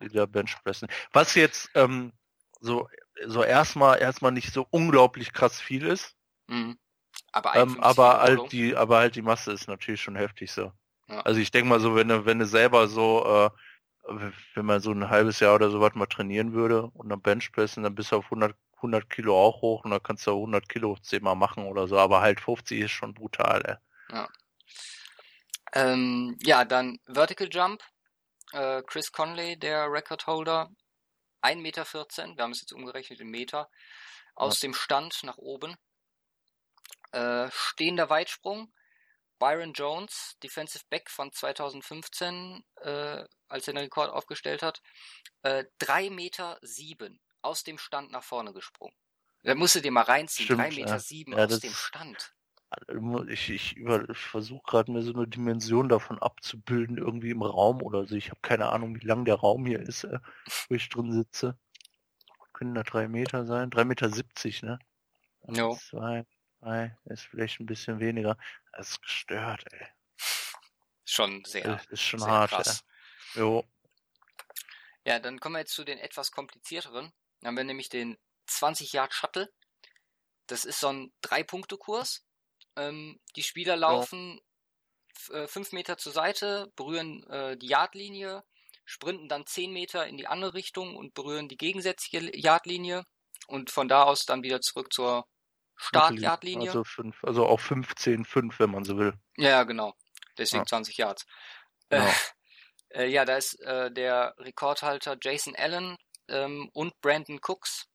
Die 0.00 0.08
da 0.08 0.26
Benchpressen. 0.26 0.88
Was 1.12 1.34
jetzt 1.34 1.70
ähm, 1.74 2.12
so, 2.60 2.88
so 3.26 3.42
erstmal 3.42 4.00
erstmal 4.00 4.32
nicht 4.32 4.52
so 4.52 4.66
unglaublich 4.70 5.32
krass 5.32 5.60
viel 5.60 5.86
ist. 5.86 6.16
Mhm. 6.46 6.78
Aber, 7.32 7.56
ähm, 7.56 7.80
aber 7.80 8.20
halt 8.20 8.52
die, 8.52 8.76
aber 8.76 8.98
halt 8.98 9.16
die 9.16 9.22
Masse 9.22 9.52
ist 9.52 9.68
natürlich 9.68 10.00
schon 10.00 10.16
heftig 10.16 10.52
so. 10.52 10.72
Ja. 11.08 11.20
Also 11.20 11.40
ich 11.40 11.50
denke 11.50 11.68
mal 11.68 11.80
so, 11.80 11.94
wenn 11.94 12.08
du, 12.08 12.24
wenn 12.26 12.38
du 12.38 12.46
selber 12.46 12.88
so 12.88 13.24
äh, 13.24 13.50
wenn 14.08 14.64
man 14.64 14.80
so 14.80 14.90
ein 14.90 15.10
halbes 15.10 15.40
Jahr 15.40 15.54
oder 15.54 15.70
so 15.70 15.80
was 15.80 15.94
mal 15.94 16.06
trainieren 16.06 16.52
würde 16.52 16.84
und 16.94 17.08
dann 17.08 17.20
Benchpressen, 17.20 17.82
dann 17.82 17.94
bist 17.94 18.12
du 18.12 18.16
auf 18.16 18.24
100, 18.26 18.56
100 18.78 19.08
Kilo 19.10 19.40
auch 19.40 19.62
hoch 19.62 19.84
und 19.84 19.90
dann 19.90 20.02
kannst 20.02 20.26
du 20.26 20.32
100 20.32 20.68
Kilo 20.68 20.96
zehnmal 21.02 21.36
machen 21.36 21.66
oder 21.66 21.86
so, 21.88 21.98
aber 21.98 22.20
halt 22.20 22.40
50 22.40 22.80
ist 22.80 22.90
schon 22.92 23.14
brutal, 23.14 23.62
ey. 23.64 24.16
Ja. 24.16 24.28
Ähm, 25.72 26.36
ja, 26.40 26.64
dann 26.64 26.98
Vertical 27.06 27.48
Jump. 27.50 27.82
Äh, 28.52 28.82
Chris 28.86 29.12
Conley, 29.12 29.58
der 29.58 29.92
Recordholder, 29.92 30.70
1,14 31.42 31.56
Meter, 31.56 31.84
wir 31.92 32.42
haben 32.42 32.52
es 32.52 32.60
jetzt 32.60 32.72
umgerechnet 32.72 33.20
in 33.20 33.28
Meter, 33.28 33.68
aus 34.34 34.62
ja. 34.62 34.68
dem 34.68 34.74
Stand 34.74 35.22
nach 35.22 35.36
oben. 35.36 35.76
Äh, 37.12 37.50
stehender 37.52 38.08
Weitsprung, 38.08 38.72
Byron 39.38 39.72
Jones, 39.72 40.36
Defensive 40.42 40.84
Back 40.88 41.10
von 41.10 41.32
2015, 41.32 42.64
äh, 42.82 43.24
als 43.48 43.68
er 43.68 43.74
den 43.74 43.78
Rekord 43.78 44.10
aufgestellt 44.10 44.62
hat, 44.62 44.82
äh, 45.42 45.64
3 45.78 46.10
Meter 46.10 46.58
sieben 46.62 47.20
aus 47.48 47.64
dem 47.64 47.78
Stand 47.78 48.12
nach 48.12 48.22
vorne 48.22 48.52
gesprungen. 48.52 48.94
Da 49.42 49.54
musst 49.54 49.74
du 49.74 49.80
dir 49.80 49.90
mal 49.90 50.02
reinziehen. 50.02 50.44
Stimmt, 50.44 50.60
3 50.60 50.70
Meter 50.70 50.90
ja. 50.90 50.98
sieben 50.98 51.32
Ja, 51.32 51.44
aus 51.46 51.60
dem 51.60 51.72
Stand. 51.72 52.34
Ich, 53.28 53.48
ich, 53.48 53.76
über- 53.76 54.08
ich 54.10 54.18
versuche 54.18 54.62
gerade 54.66 54.92
mir 54.92 55.02
so 55.02 55.14
eine 55.14 55.26
Dimension 55.26 55.88
davon 55.88 56.18
abzubilden, 56.18 56.98
irgendwie 56.98 57.30
im 57.30 57.42
Raum 57.42 57.80
oder 57.82 58.06
so. 58.06 58.14
Ich 58.14 58.28
habe 58.30 58.40
keine 58.42 58.68
Ahnung, 58.68 58.94
wie 58.94 59.06
lang 59.06 59.24
der 59.24 59.36
Raum 59.36 59.64
hier 59.64 59.80
ist, 59.80 60.04
äh, 60.04 60.18
wo 60.68 60.74
ich 60.74 60.88
drin 60.90 61.12
sitze. 61.12 61.58
Können 62.52 62.74
da 62.74 62.82
drei 62.82 63.08
Meter 63.08 63.46
sein? 63.46 63.70
Drei 63.70 63.84
Meter 63.84 64.10
siebzig, 64.10 64.62
ne? 64.62 64.78
Jo. 65.46 65.76
Zwei, 65.76 66.26
drei, 66.60 66.98
ist 67.06 67.22
vielleicht 67.22 67.58
ein 67.60 67.66
bisschen 67.66 68.00
weniger. 68.00 68.36
Das 68.72 68.90
ist 68.90 69.02
gestört, 69.02 69.64
ey. 69.72 69.86
Schon 71.06 71.44
sehr, 71.46 71.62
Das 71.62 71.86
ist 71.86 72.02
schon 72.02 72.20
sehr 72.20 72.28
hart, 72.28 72.50
krass. 72.50 72.84
ey. 73.34 73.40
Jo. 73.40 73.64
Ja, 75.04 75.20
dann 75.20 75.40
kommen 75.40 75.54
wir 75.54 75.60
jetzt 75.60 75.72
zu 75.72 75.84
den 75.84 75.98
etwas 75.98 76.32
komplizierteren. 76.32 77.12
Dann 77.40 77.48
haben 77.48 77.56
wir 77.56 77.64
nämlich 77.64 77.88
den 77.88 78.18
20 78.46 78.92
Yard 78.92 79.12
Shuttle. 79.14 79.52
Das 80.46 80.64
ist 80.64 80.80
so 80.80 80.88
ein 80.88 81.12
Drei-Punkte-Kurs. 81.20 82.24
Ähm, 82.76 83.20
die 83.36 83.42
Spieler 83.42 83.76
laufen 83.76 84.40
f- 85.14 85.30
äh, 85.30 85.48
fünf 85.48 85.72
Meter 85.72 85.98
zur 85.98 86.12
Seite, 86.12 86.72
berühren 86.76 87.22
äh, 87.28 87.56
die 87.56 87.66
Yardlinie, 87.68 88.44
sprinten 88.84 89.28
dann 89.28 89.46
10 89.46 89.72
Meter 89.72 90.06
in 90.06 90.16
die 90.16 90.26
andere 90.26 90.54
Richtung 90.54 90.96
und 90.96 91.12
berühren 91.14 91.48
die 91.48 91.56
gegensätzliche 91.58 92.34
Yardlinie 92.36 93.04
und 93.46 93.70
von 93.70 93.88
da 93.88 94.04
aus 94.04 94.24
dann 94.24 94.42
wieder 94.42 94.60
zurück 94.60 94.92
zur 94.92 95.26
Start-Yardlinie. 95.76 96.68
Also 96.70 96.84
fünf, 96.84 97.22
also 97.24 97.46
auch 97.46 97.60
15, 97.60 98.24
5, 98.24 98.58
wenn 98.58 98.70
man 98.70 98.84
so 98.84 98.96
will. 98.98 99.12
Ja, 99.36 99.50
ja, 99.50 99.64
genau. 99.64 99.94
Deswegen 100.38 100.62
Ja. 100.62 100.66
20 100.66 100.96
Yards. 100.96 101.26
Genau. 101.90 102.06
Äh, 102.06 102.12
äh, 103.04 103.06
ja, 103.08 103.24
da 103.24 103.36
ist 103.36 103.60
äh, 103.60 103.92
der 103.92 104.34
Rekordhalter 104.38 105.16
Jason 105.20 105.54
Allen 105.56 105.96
ähm, 106.28 106.70
und 106.72 107.00
Brandon 107.00 107.40
Cooks 107.42 107.88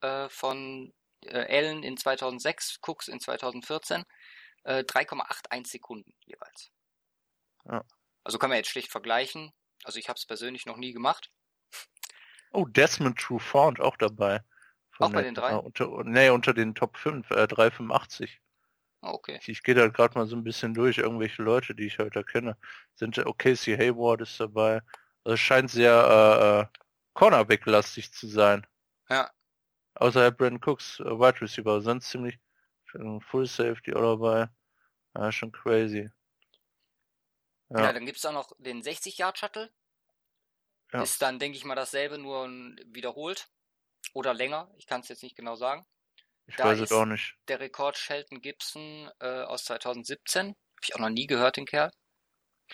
äh, 0.00 0.28
von 0.28 0.92
äh, 1.22 1.58
Allen 1.58 1.82
in 1.82 1.96
2006, 1.96 2.78
Cooks 2.86 3.08
in 3.08 3.20
2014. 3.20 4.04
Äh, 4.64 4.84
3,81 4.84 5.66
Sekunden 5.68 6.12
jeweils. 6.26 6.70
Ja. 7.64 7.84
Also 8.24 8.38
kann 8.38 8.50
man 8.50 8.58
jetzt 8.58 8.70
schlecht 8.70 8.90
vergleichen. 8.90 9.52
Also 9.84 9.98
ich 9.98 10.08
habe 10.08 10.18
es 10.18 10.26
persönlich 10.26 10.66
noch 10.66 10.76
nie 10.76 10.92
gemacht. 10.92 11.30
Oh, 12.52 12.66
Desmond 12.66 13.18
Trufant 13.18 13.80
auch 13.80 13.96
dabei. 13.96 14.42
Von 14.90 15.08
Auch 15.08 15.12
bei 15.12 15.22
den 15.22 15.34
drei? 15.34 15.52
äh, 15.52 15.56
Unter, 15.56 16.04
nee, 16.04 16.28
unter 16.30 16.52
den 16.52 16.74
Top 16.74 16.96
5, 16.96 17.30
äh, 17.30 17.46
385. 17.46 18.40
Ah, 19.00 19.12
Okay. 19.12 19.38
Ich, 19.40 19.48
ich 19.48 19.62
gehe 19.62 19.74
da 19.74 19.88
gerade 19.88 20.18
mal 20.18 20.26
so 20.26 20.36
ein 20.36 20.44
bisschen 20.44 20.74
durch, 20.74 20.98
irgendwelche 20.98 21.42
Leute, 21.42 21.74
die 21.74 21.86
ich 21.86 21.98
heute 21.98 22.18
erkenne. 22.18 22.56
Sind 22.96 23.16
äh, 23.16 23.22
okay, 23.22 23.52
Casey 23.52 23.76
Hayward 23.76 24.20
ist 24.22 24.38
dabei. 24.38 24.82
Also 25.24 25.34
es 25.34 25.40
scheint 25.40 25.70
sehr 25.70 25.92
äh, 25.92 26.60
äh, 26.60 26.79
Cornerback-lastig 27.14 28.12
zu 28.12 28.26
sein. 28.28 28.66
Ja. 29.08 29.30
Außerhalb 29.94 30.36
Brandon 30.36 30.60
Cooks, 30.62 31.00
äh, 31.00 31.04
Wide 31.04 31.40
Receiver, 31.40 31.80
sonst 31.80 32.10
ziemlich 32.10 32.38
Full 33.30 33.46
Safety 33.46 33.94
auch 33.94 34.18
dabei. 34.18 34.48
Ja, 35.14 35.30
schon 35.30 35.52
crazy. 35.52 36.10
Ja, 37.70 37.80
Ja, 37.84 37.92
dann 37.92 38.06
gibt's 38.06 38.24
auch 38.24 38.32
noch 38.32 38.52
den 38.58 38.82
60-Yard-Shuttle. 38.82 39.72
Ja. 40.92 41.02
Ist 41.02 41.22
dann, 41.22 41.38
denke 41.38 41.56
ich 41.56 41.64
mal, 41.64 41.76
dasselbe, 41.76 42.18
nur 42.18 42.48
wiederholt. 42.86 43.48
Oder 44.12 44.34
länger. 44.34 44.72
Ich 44.76 44.86
kann 44.86 45.02
es 45.02 45.08
jetzt 45.08 45.22
nicht 45.22 45.36
genau 45.36 45.54
sagen. 45.54 45.86
ich 46.46 46.56
da 46.56 46.64
weiß 46.64 46.80
es 46.80 46.90
auch 46.90 47.04
nicht. 47.04 47.36
der 47.46 47.60
Rekord 47.60 47.96
Shelton 47.96 48.40
Gibson 48.40 49.10
äh, 49.20 49.42
aus 49.42 49.64
2017. 49.64 50.48
Habe 50.48 50.56
ich 50.82 50.94
auch 50.94 51.00
noch 51.00 51.10
nie 51.10 51.26
gehört, 51.26 51.56
den 51.56 51.66
Kerl. 51.66 51.92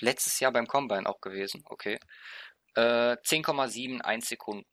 Letztes 0.00 0.40
Jahr 0.40 0.52
beim 0.52 0.66
Combine 0.66 1.08
auch 1.08 1.20
gewesen, 1.20 1.62
okay. 1.66 1.98
Äh, 2.76 3.16
10,71 3.24 4.24
Sekunden. 4.28 4.66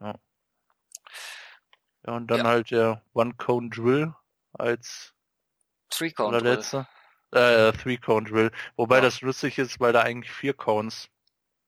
Ja, 0.00 0.14
und 2.14 2.28
dann 2.28 2.38
Ja. 2.38 2.44
halt 2.44 2.70
der 2.70 3.04
One 3.12 3.34
Cone 3.34 3.68
Drill 3.70 4.14
als 4.52 5.12
allerletzter. 6.16 6.88
Äh, 7.32 7.72
Three 7.72 7.96
Cone 7.98 8.28
Drill. 8.28 8.50
Wobei 8.76 8.96
Ja. 8.96 9.02
das 9.02 9.20
lustig 9.20 9.58
ist, 9.58 9.80
weil 9.80 9.92
da 9.92 10.02
eigentlich 10.02 10.32
vier 10.32 10.54
Cones 10.54 11.08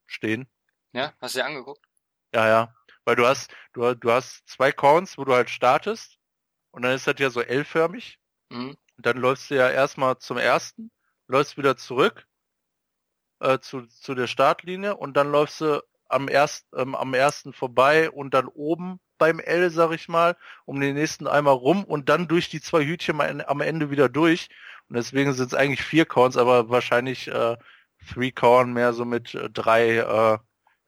stehen. 0.07 0.47
Ja, 0.91 1.13
hast 1.19 1.35
du 1.35 1.39
dir 1.39 1.45
angeguckt? 1.45 1.85
Ja, 2.33 2.47
ja. 2.47 2.75
Weil 3.05 3.15
du 3.15 3.27
hast, 3.27 3.53
du, 3.73 3.93
du 3.95 4.11
hast 4.11 4.47
zwei 4.47 4.71
Cones, 4.71 5.17
wo 5.17 5.25
du 5.25 5.33
halt 5.33 5.49
startest. 5.49 6.17
Und 6.71 6.81
dann 6.81 6.93
ist 6.93 7.05
das 7.05 7.15
ja 7.19 7.29
so 7.29 7.41
L-förmig. 7.41 8.19
Mhm. 8.49 8.69
Und 8.97 9.05
dann 9.05 9.17
läufst 9.17 9.51
du 9.51 9.55
ja 9.55 9.69
erstmal 9.69 10.17
zum 10.19 10.37
ersten, 10.37 10.91
läufst 11.27 11.57
wieder 11.57 11.77
zurück 11.77 12.27
äh, 13.43 13.59
zu, 13.59 13.85
zu 13.87 14.15
der 14.15 14.27
Startlinie 14.27 14.95
und 14.95 15.15
dann 15.17 15.31
läufst 15.31 15.61
du 15.61 15.83
am, 16.09 16.29
erst, 16.29 16.67
ähm, 16.75 16.95
am 16.95 17.13
ersten 17.13 17.53
vorbei 17.53 18.09
und 18.09 18.33
dann 18.33 18.47
oben 18.47 18.99
beim 19.17 19.39
L, 19.39 19.69
sag 19.69 19.91
ich 19.91 20.07
mal, 20.09 20.35
um 20.65 20.79
den 20.79 20.95
nächsten 20.95 21.27
einmal 21.27 21.53
rum 21.53 21.83
und 21.83 22.09
dann 22.09 22.27
durch 22.27 22.49
die 22.49 22.61
zwei 22.61 22.85
Hütchen 22.85 23.21
am 23.21 23.61
Ende- 23.61 23.91
wieder 23.91 24.09
durch. 24.09 24.49
Und 24.89 24.97
deswegen 24.97 25.33
sind 25.33 25.47
es 25.47 25.53
eigentlich 25.53 25.83
vier 25.83 26.05
Corns, 26.05 26.37
aber 26.37 26.69
wahrscheinlich 26.69 27.27
äh, 27.27 27.57
Three 28.11 28.31
Corn 28.31 28.73
mehr 28.73 28.93
so 28.93 29.05
mit 29.05 29.33
äh, 29.35 29.49
drei, 29.49 29.97
äh, 29.97 30.37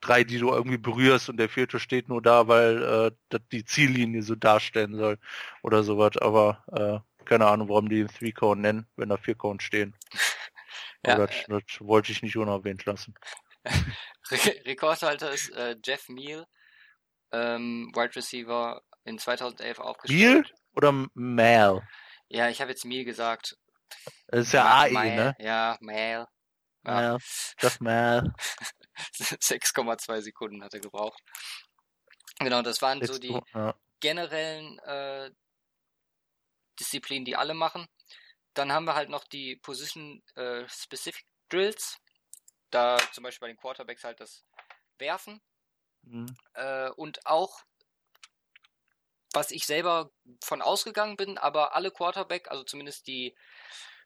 drei, 0.01 0.23
die 0.23 0.37
du 0.39 0.49
irgendwie 0.51 0.77
berührst 0.77 1.29
und 1.29 1.37
der 1.37 1.49
vierte 1.49 1.79
steht 1.79 2.09
nur 2.09 2.21
da, 2.21 2.47
weil 2.47 3.13
äh, 3.31 3.39
die 3.51 3.65
Ziellinie 3.65 4.21
so 4.21 4.35
darstellen 4.35 4.95
soll 4.95 5.17
oder 5.63 5.83
sowas. 5.83 6.17
Aber 6.17 6.63
äh, 6.71 7.25
keine 7.25 7.47
Ahnung, 7.47 7.69
warum 7.69 7.89
die 7.89 8.05
Three 8.05 8.31
Cone 8.31 8.61
nennen, 8.61 8.87
wenn 8.97 9.09
da 9.09 9.17
vier 9.17 9.35
Cones 9.35 9.63
stehen. 9.63 9.95
Ja, 11.05 11.17
das, 11.17 11.45
das 11.47 11.63
wollte 11.79 12.11
ich 12.11 12.21
nicht 12.21 12.37
unerwähnt 12.37 12.85
lassen. 12.85 13.15
Re 14.31 14.65
Rekordhalter 14.65 15.31
ist 15.31 15.49
äh, 15.51 15.75
Jeff 15.83 16.09
Meal, 16.09 16.45
ähm, 17.31 17.91
Wide 17.93 18.15
Receiver 18.15 18.81
in 19.03 19.19
2011 19.19 19.79
aufgestellt. 19.79 20.53
Oder 20.73 21.07
Mal? 21.13 21.87
Ja, 22.27 22.49
ich 22.49 22.61
habe 22.61 22.71
jetzt 22.71 22.85
Meal 22.85 23.05
gesagt. 23.05 23.57
Das 24.27 24.47
ist 24.47 24.53
ja 24.53 24.65
AE, 24.65 24.91
Mal, 24.91 25.15
ne? 25.15 25.35
Ja, 25.39 25.77
Mal. 25.79 26.27
Ja. 26.85 27.17
Jeff 27.59 27.79
Mal. 27.79 28.33
6,2 29.15 30.21
Sekunden 30.21 30.63
hat 30.63 30.73
er 30.73 30.79
gebraucht. 30.79 31.21
Genau, 32.39 32.61
das 32.61 32.81
waren 32.81 33.03
so 33.05 33.17
die 33.17 33.37
generellen 33.99 34.77
äh, 34.79 35.31
Disziplinen, 36.79 37.25
die 37.25 37.35
alle 37.35 37.53
machen. 37.53 37.87
Dann 38.55 38.71
haben 38.71 38.85
wir 38.85 38.95
halt 38.95 39.09
noch 39.09 39.25
die 39.25 39.57
Position 39.57 40.23
äh, 40.35 40.65
Drills. 41.49 41.99
Da 42.71 42.97
zum 43.13 43.23
Beispiel 43.23 43.47
bei 43.47 43.53
den 43.53 43.59
Quarterbacks 43.59 44.03
halt 44.03 44.19
das 44.19 44.43
Werfen. 44.97 45.41
Mhm. 46.03 46.35
Äh, 46.53 46.89
und 46.91 47.25
auch, 47.25 47.61
was 49.33 49.51
ich 49.51 49.65
selber 49.65 50.11
von 50.43 50.61
ausgegangen 50.61 51.17
bin, 51.17 51.37
aber 51.37 51.75
alle 51.75 51.91
Quarterback, 51.91 52.49
also 52.49 52.63
zumindest 52.63 53.07
die, 53.07 53.35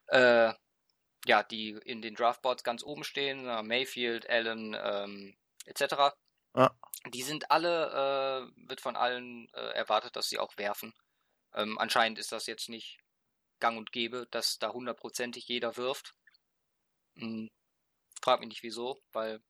äh, 0.08 0.54
ja, 1.26 1.44
die 1.44 1.72
in 1.86 2.02
den 2.02 2.16
Draftboards 2.16 2.64
ganz 2.64 2.84
oben 2.84 3.04
stehen, 3.04 3.48
äh, 3.48 3.62
Mayfield, 3.62 4.28
Allen, 4.30 4.76
ähm, 4.82 5.38
etc. 5.66 6.16
Ja. 6.56 6.76
Die 7.14 7.22
sind 7.22 7.52
alle, 7.52 8.50
äh, 8.56 8.68
wird 8.68 8.82
von 8.82 8.96
allen 8.96 9.48
äh, 9.54 9.74
erwartet, 9.76 10.16
dass 10.16 10.28
sie 10.28 10.40
auch 10.40 10.58
werfen. 10.58 10.94
Ähm, 11.54 11.78
anscheinend 11.78 12.18
ist 12.18 12.32
das 12.32 12.48
jetzt 12.48 12.70
nicht 12.70 13.00
gang 13.60 13.78
und 13.78 13.92
gäbe, 13.92 14.28
dass 14.32 14.58
da 14.60 14.72
hundertprozentig 14.72 15.48
jeder 15.48 15.78
wirft. 15.78 16.16
Hm, 17.16 17.50
frag 18.22 18.40
mich 18.40 18.50
nicht 18.50 18.64
wieso, 18.64 19.02
weil 19.12 19.42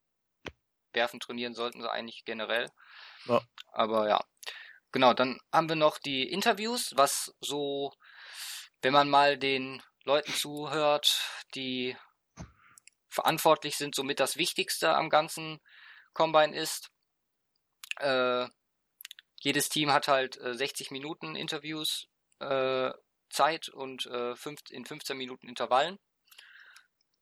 werfen 0.93 1.19
trainieren 1.19 1.53
sollten 1.53 1.81
sie 1.81 1.91
eigentlich 1.91 2.25
generell. 2.25 2.69
Ja. 3.25 3.41
Aber 3.71 4.07
ja. 4.07 4.23
Genau, 4.91 5.13
dann 5.13 5.39
haben 5.53 5.69
wir 5.69 5.75
noch 5.75 5.99
die 5.99 6.23
Interviews, 6.23 6.93
was 6.95 7.35
so, 7.41 7.93
wenn 8.81 8.93
man 8.93 9.09
mal 9.09 9.37
den 9.37 9.83
Leuten 10.03 10.33
zuhört, 10.33 11.21
die 11.53 11.95
verantwortlich 13.07 13.77
sind, 13.77 13.93
somit 13.93 14.19
das 14.19 14.37
Wichtigste 14.37 14.95
am 14.95 15.09
ganzen 15.09 15.59
Combine 16.13 16.55
ist. 16.55 16.89
Äh, 17.97 18.47
jedes 19.41 19.69
Team 19.69 19.91
hat 19.91 20.07
halt 20.07 20.37
äh, 20.37 20.55
60 20.55 20.91
Minuten 20.91 21.35
Interviews 21.35 22.07
äh, 22.39 22.91
Zeit 23.29 23.69
und 23.69 24.05
äh, 24.07 24.35
fünf, 24.35 24.61
in 24.69 24.85
15 24.85 25.17
Minuten 25.17 25.47
Intervallen. 25.47 25.97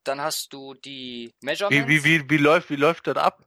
Dann 0.03 0.21
hast 0.21 0.53
du 0.53 0.73
die 0.73 1.33
Measurements. 1.41 1.87
Wie, 1.87 2.03
wie, 2.03 2.21
wie, 2.21 2.29
wie 2.29 2.37
läuft, 2.37 2.69
wie 2.69 2.75
läuft 2.75 3.07
das 3.07 3.17
ab? 3.17 3.45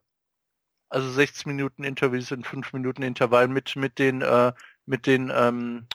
Also 0.88 1.10
16 1.10 1.50
Minuten 1.50 1.84
Interviews 1.84 2.30
in 2.30 2.44
5 2.44 2.72
Minuten 2.72 3.02
Intervall 3.02 3.48
mit, 3.48 3.76
mit 3.76 3.98
den, 3.98 4.22
äh, 4.22 4.52
mit 4.86 5.06
den, 5.06 5.32
ähm, 5.34 5.86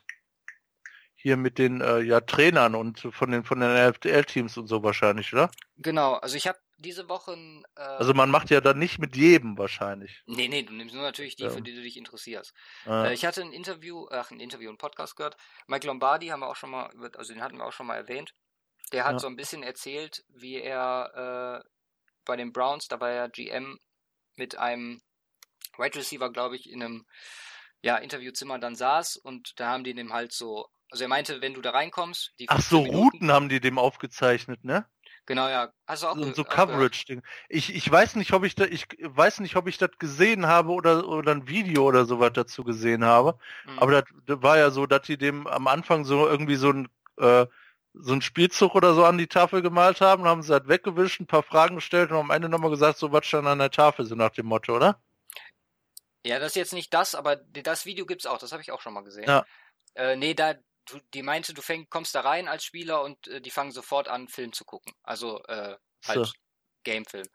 hier 1.15 1.37
mit 1.37 1.57
den, 1.57 1.81
äh, 1.81 1.99
ja, 1.99 2.21
Trainern 2.21 2.75
und 2.75 2.99
von 3.11 3.31
den, 3.31 3.43
von 3.43 3.59
den 3.59 3.69
LFL-Teams 3.69 4.57
und 4.57 4.67
so 4.67 4.83
wahrscheinlich, 4.83 5.33
oder? 5.33 5.51
Genau, 5.77 6.13
also 6.13 6.37
ich 6.37 6.47
habe 6.47 6.57
diese 6.85 7.09
Woche 7.09 7.33
ein, 7.33 7.65
äh, 7.75 7.81
Also 7.81 8.13
man 8.13 8.29
macht 8.29 8.49
ja 8.49 8.61
dann 8.61 8.79
nicht 8.79 8.99
mit 8.99 9.15
jedem 9.15 9.57
wahrscheinlich. 9.57 10.23
Nee, 10.27 10.47
nee, 10.47 10.63
du 10.63 10.73
nimmst 10.73 10.93
nur 10.95 11.03
natürlich 11.03 11.35
die, 11.35 11.43
Ja. 11.43 11.49
für 11.49 11.61
die 11.61 11.73
du 11.75 11.81
dich 11.81 11.97
interessierst. 11.97 12.53
Äh, 12.85 13.09
Äh, 13.09 13.13
ich 13.13 13.25
hatte 13.25 13.41
ein 13.41 13.51
Interview, 13.51 14.07
ach, 14.11 14.31
ein 14.31 14.39
Interview, 14.39 14.69
ein 14.71 14.77
Podcast 14.77 15.15
gehört. 15.15 15.35
Mike 15.67 15.85
Lombardi 15.87 16.27
haben 16.27 16.39
wir 16.41 16.47
auch 16.47 16.55
schon 16.55 16.71
mal, 16.71 16.89
also 17.17 17.33
den 17.33 17.41
hatten 17.41 17.57
wir 17.57 17.65
auch 17.65 17.73
schon 17.73 17.87
mal 17.87 17.97
erwähnt. 17.97 18.33
Der 18.91 19.05
hat 19.05 19.13
Ja. 19.13 19.19
so 19.19 19.27
ein 19.27 19.35
bisschen 19.35 19.63
erzählt, 19.63 20.23
wie 20.29 20.55
er 20.61 21.63
äh, 21.63 21.69
bei 22.25 22.35
den 22.35 22.53
Browns, 22.53 22.87
da 22.87 22.99
war 22.99 23.09
er 23.11 23.29
GM, 23.29 23.79
mit 24.35 24.57
einem 24.57 25.01
Wide 25.77 25.97
Receiver, 25.99 26.31
glaube 26.31 26.55
ich, 26.55 26.69
in 26.69 26.83
einem 26.83 27.05
ja, 27.81 27.97
Interviewzimmer 27.97 28.57
dann 28.59 28.75
saß 28.75 29.17
und 29.17 29.59
da 29.59 29.69
haben 29.69 29.83
die 29.83 29.93
dem 29.93 30.11
halt 30.13 30.31
so, 30.33 30.67
also 30.89 31.03
er 31.03 31.07
meinte, 31.07 31.41
wenn 31.41 31.53
du 31.53 31.61
da 31.61 31.71
reinkommst, 31.71 32.33
die 32.39 32.47
Ach 32.47 32.55
15 32.55 32.61
so, 32.61 32.81
Minuten, 32.83 32.97
Routen 32.97 33.31
haben 33.31 33.49
die 33.49 33.59
dem 33.59 33.77
aufgezeichnet, 33.77 34.63
ne? 34.63 34.87
Genau, 35.25 35.47
ja, 35.47 35.67
du 35.67 35.93
auch, 36.07 36.17
So, 36.17 36.33
so? 36.33 36.43
Coverage-Ding. 36.43 37.21
Ich, 37.49 37.73
ich 37.73 37.89
weiß 37.89 38.15
nicht, 38.15 38.33
ob 38.33 38.43
ich 38.43 38.55
da, 38.55 38.65
ich 38.65 38.87
weiß 38.99 39.39
nicht, 39.39 39.55
ob 39.55 39.67
ich 39.67 39.77
das 39.77 39.91
gesehen 39.99 40.47
habe 40.47 40.71
oder, 40.71 41.07
oder 41.07 41.31
ein 41.31 41.47
Video 41.47 41.83
oder 41.83 42.05
sowas 42.05 42.31
dazu 42.33 42.63
gesehen 42.63 43.05
habe. 43.05 43.37
Mhm. 43.65 43.79
Aber 43.79 44.01
das, 44.01 44.41
war 44.41 44.57
ja 44.57 44.71
so, 44.71 44.85
dass 44.85 45.03
die 45.03 45.17
dem 45.17 45.47
am 45.47 45.67
Anfang 45.67 46.05
so 46.05 46.27
irgendwie 46.27 46.55
so 46.55 46.71
ein, 46.71 46.87
äh, 47.17 47.45
so 47.93 48.13
ein 48.13 48.21
Spielzug 48.21 48.75
oder 48.75 48.93
so 48.93 49.05
an 49.05 49.17
die 49.17 49.27
Tafel 49.27 49.61
gemalt 49.61 50.01
haben, 50.01 50.25
haben 50.25 50.41
sie 50.41 50.57
das 50.57 50.67
weggewischt, 50.67 51.19
ein 51.19 51.27
paar 51.27 51.43
Fragen 51.43 51.75
gestellt 51.75 52.11
und 52.11 52.17
am 52.17 52.31
Ende 52.31 52.49
nochmal 52.49 52.71
gesagt, 52.71 52.97
so 52.97 53.11
was 53.11 53.25
stand 53.25 53.47
an 53.47 53.59
der 53.59 53.71
Tafel, 53.71 54.05
so 54.05 54.15
nach 54.15 54.31
dem 54.31 54.47
Motto, 54.47 54.75
oder? 54.75 54.99
Ja, 56.25 56.39
das 56.39 56.49
ist 56.49 56.55
jetzt 56.55 56.73
nicht 56.73 56.93
das, 56.93 57.15
aber 57.15 57.35
das 57.35 57.85
Video 57.85 58.05
gibt's 58.05 58.25
auch, 58.25 58.39
das 58.39 58.51
habe 58.51 58.61
ich 58.61 58.71
auch 58.71 58.81
schon 58.81 58.93
mal 58.93 59.03
gesehen. 59.03 59.25
Ja. 59.27 59.45
Äh, 59.93 60.15
nee, 60.15 60.33
da, 60.33 60.55
du, 60.85 60.99
die 61.13 61.23
meinte, 61.23 61.53
du 61.53 61.61
fäng, 61.61 61.87
kommst 61.89 62.15
da 62.15 62.21
rein 62.21 62.47
als 62.47 62.63
Spieler 62.63 63.01
und 63.03 63.27
äh, 63.27 63.41
die 63.41 63.51
fangen 63.51 63.71
sofort 63.71 64.07
an, 64.07 64.27
Film 64.27 64.53
zu 64.53 64.65
gucken. 64.65 64.93
Also 65.03 65.43
äh, 65.45 65.77
halt 66.05 66.27
So, 66.27 66.31
Gamefilm. 66.83 67.27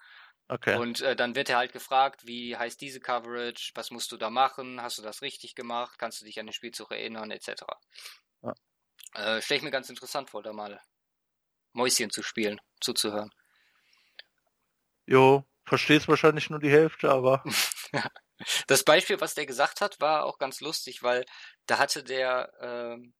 okay. 0.48 0.76
Und 0.76 1.00
äh, 1.00 1.16
dann 1.16 1.34
wird 1.34 1.50
er 1.50 1.58
halt 1.58 1.72
gefragt, 1.72 2.26
wie 2.26 2.56
heißt 2.56 2.80
diese 2.80 3.00
Coverage, 3.00 3.72
was 3.74 3.90
musst 3.90 4.12
du 4.12 4.16
da 4.16 4.30
machen, 4.30 4.80
hast 4.82 4.98
du 4.98 5.02
das 5.02 5.22
richtig 5.22 5.54
gemacht, 5.54 5.98
kannst 5.98 6.20
du 6.20 6.24
dich 6.24 6.38
an 6.40 6.46
den 6.46 6.52
Spielzug 6.52 6.90
erinnern, 6.92 7.30
etc. 7.30 7.64
Ja. 8.42 8.54
Äh, 9.14 9.42
Stelle 9.42 9.58
ich 9.58 9.64
mir 9.64 9.70
ganz 9.70 9.88
interessant 9.90 10.30
vor, 10.30 10.42
da 10.42 10.52
mal 10.52 10.80
Mäuschen 11.72 12.10
zu 12.10 12.22
spielen, 12.22 12.60
zuzuhören. 12.80 13.30
Jo, 15.06 15.44
verstehst 15.64 16.08
wahrscheinlich 16.08 16.50
nur 16.50 16.60
die 16.60 16.70
Hälfte, 16.70 17.10
aber 17.10 17.42
Das 18.66 18.84
Beispiel, 18.84 19.20
was 19.20 19.34
der 19.34 19.46
gesagt 19.46 19.80
hat, 19.80 20.00
war 20.00 20.24
auch 20.24 20.38
ganz 20.38 20.60
lustig, 20.60 21.02
weil 21.02 21.26
da 21.66 21.78
hatte 21.78 22.02
der, 22.02 22.50
ähm, 22.60 23.12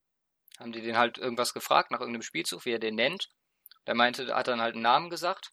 haben 0.61 0.73
die 0.73 0.83
den 0.83 0.99
halt 0.99 1.19
irgendwas 1.19 1.55
gefragt 1.55 1.91
nach 1.91 2.01
irgendeinem 2.01 2.23
Spielzug, 2.23 2.65
wie 2.65 2.73
er 2.73 2.79
den 2.79 2.95
nennt. 2.95 3.29
Der 3.87 3.95
meinte, 3.95 4.35
hat 4.35 4.47
dann 4.47 4.61
halt 4.61 4.75
einen 4.75 4.83
Namen 4.83 5.11
gesagt 5.11 5.53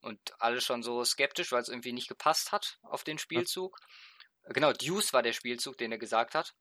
und 0.00 0.18
alle 0.38 0.60
schon 0.60 0.82
so 0.82 1.04
skeptisch, 1.04 1.52
weil 1.52 1.62
es 1.62 1.68
irgendwie 1.68 1.92
nicht 1.92 2.08
gepasst 2.08 2.50
hat 2.50 2.78
auf 2.82 3.04
den 3.04 3.18
Spielzug. 3.18 3.78
Genau, 4.44 4.72
Deuce 4.72 5.12
war 5.12 5.22
der 5.22 5.34
Spielzug, 5.34 5.78
den 5.78 5.92
er 5.92 5.98
gesagt 5.98 6.34
hat. 6.34 6.54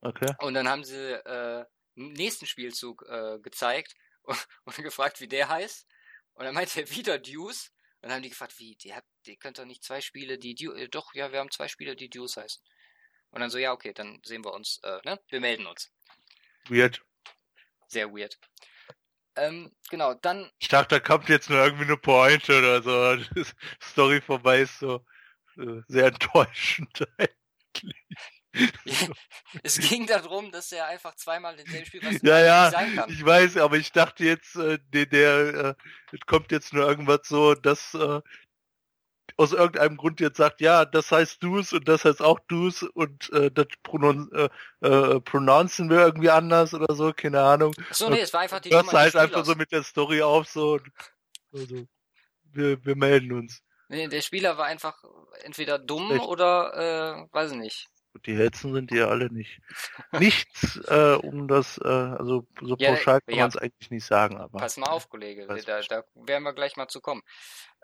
okay. 0.00 0.34
Und 0.40 0.54
dann 0.54 0.68
haben 0.68 0.82
sie 0.82 1.12
äh, 1.12 1.64
nächsten 1.94 2.46
Spielzug 2.46 3.04
äh, 3.08 3.38
gezeigt 3.40 3.94
und, 4.22 4.46
und 4.64 4.76
gefragt, 4.76 5.20
wie 5.20 5.28
der 5.28 5.48
heißt. 5.48 5.86
Und 6.34 6.44
dann 6.46 6.54
meinte 6.54 6.80
er 6.80 6.90
wieder 6.90 7.18
Deuce. 7.18 7.70
Und 8.00 8.08
dann 8.08 8.12
haben 8.12 8.22
die 8.22 8.30
gefragt, 8.30 8.58
wie, 8.58 8.76
die 8.76 8.94
hat, 8.94 9.04
die 9.26 9.36
könnt 9.36 9.58
doch 9.58 9.66
nicht 9.66 9.84
zwei 9.84 10.00
Spiele, 10.00 10.38
die 10.38 10.54
Deuce, 10.54 10.78
äh, 10.78 10.88
doch, 10.88 11.12
ja, 11.14 11.32
wir 11.32 11.38
haben 11.38 11.50
zwei 11.50 11.68
Spiele, 11.68 11.94
die 11.94 12.08
Deuce 12.08 12.38
heißen. 12.38 12.62
Und 13.30 13.40
dann 13.40 13.50
so, 13.50 13.58
ja, 13.58 13.72
okay, 13.72 13.92
dann 13.92 14.20
sehen 14.24 14.44
wir 14.44 14.54
uns, 14.54 14.80
äh, 14.82 14.98
ne? 15.04 15.20
Wir 15.28 15.40
melden 15.40 15.66
uns. 15.66 15.92
Weird. 16.68 17.02
Sehr 17.90 18.10
weird. 18.12 18.38
Ähm, 19.36 19.70
genau, 19.90 20.14
dann, 20.14 20.50
Ich 20.58 20.68
dachte, 20.68 20.96
da 20.96 21.00
kommt 21.00 21.28
jetzt 21.28 21.50
nur 21.50 21.58
irgendwie 21.62 21.84
eine 21.84 21.96
Pointe 21.96 22.58
oder 22.58 22.82
so. 22.82 23.16
Die 23.34 23.44
Story 23.82 24.20
vorbei 24.20 24.60
ist 24.60 24.78
so 24.78 25.04
äh, 25.58 25.82
sehr 25.88 26.06
enttäuschend. 26.06 27.06
es 29.62 29.78
ging 29.78 30.06
darum, 30.06 30.50
dass 30.50 30.72
er 30.72 30.86
einfach 30.86 31.14
zweimal 31.14 31.56
denselben 31.56 31.86
Spiel, 31.86 32.02
was 32.02 32.20
Ja, 32.22 32.40
ja, 32.40 32.70
sein 32.70 32.94
kann. 32.96 33.10
ich 33.10 33.24
weiß, 33.24 33.56
aber 33.58 33.76
ich 33.76 33.92
dachte 33.92 34.24
jetzt, 34.24 34.56
äh, 34.56 34.78
der, 34.92 35.06
der 35.06 35.76
äh, 36.12 36.18
kommt 36.26 36.50
jetzt 36.50 36.72
nur 36.72 36.86
irgendwas 36.86 37.20
so, 37.24 37.54
dass 37.54 37.94
äh, 37.94 38.20
aus 39.40 39.54
irgendeinem 39.54 39.96
Grund 39.96 40.20
jetzt 40.20 40.36
sagt, 40.36 40.60
ja, 40.60 40.84
das 40.84 41.10
heißt 41.10 41.42
Du's 41.42 41.72
und 41.72 41.88
das 41.88 42.04
heißt 42.04 42.20
auch 42.20 42.38
Du's 42.40 42.82
und 42.82 43.32
äh, 43.32 43.50
das 43.50 43.68
pronon 43.82 44.30
äh, 44.32 44.50
äh, 44.86 45.18
pronouncen 45.20 45.88
wir 45.88 46.00
irgendwie 46.00 46.28
anders 46.28 46.74
oder 46.74 46.94
so, 46.94 47.14
keine 47.14 47.40
Ahnung. 47.40 47.74
Achso, 47.88 48.10
nee, 48.10 48.20
es 48.20 48.34
war 48.34 48.42
einfach 48.42 48.60
die 48.60 48.70
halt 48.70 48.86
des 48.86 49.16
einfach 49.16 49.46
so 49.46 49.54
mit 49.54 49.72
der 49.72 49.82
Story 49.82 50.20
auf, 50.20 50.46
so, 50.46 50.74
und, 50.74 50.90
also, 51.54 51.86
wir, 52.52 52.84
wir 52.84 52.96
melden 52.96 53.32
uns. 53.32 53.62
Nee, 53.88 54.08
der 54.08 54.20
Spieler 54.20 54.58
war 54.58 54.66
einfach 54.66 55.02
entweder 55.42 55.78
dumm 55.78 56.10
Echt? 56.10 56.24
oder, 56.26 57.26
äh, 57.30 57.34
weiß 57.34 57.52
ich 57.52 57.56
nicht. 57.56 57.86
Die 58.26 58.36
Hälften 58.36 58.74
sind 58.74 58.90
ja 58.90 59.08
alle 59.08 59.32
nicht. 59.32 59.58
Nichts, 60.12 60.76
äh, 60.88 61.16
um 61.22 61.48
das, 61.48 61.78
äh, 61.78 61.88
also 61.88 62.46
so 62.60 62.76
Ja, 62.78 62.90
pauschal 62.90 63.22
kann 63.22 63.36
ja. 63.36 63.44
man 63.44 63.48
es 63.48 63.56
eigentlich 63.56 63.90
nicht 63.90 64.04
sagen, 64.04 64.36
aber 64.36 64.58
Pass 64.58 64.76
mal 64.76 64.90
auf, 64.90 65.08
Kollege, 65.08 65.46
da, 65.46 65.80
da 65.80 66.04
werden 66.14 66.42
wir 66.42 66.52
gleich 66.52 66.76
mal 66.76 66.88
zu 66.88 67.00
kommen. 67.00 67.22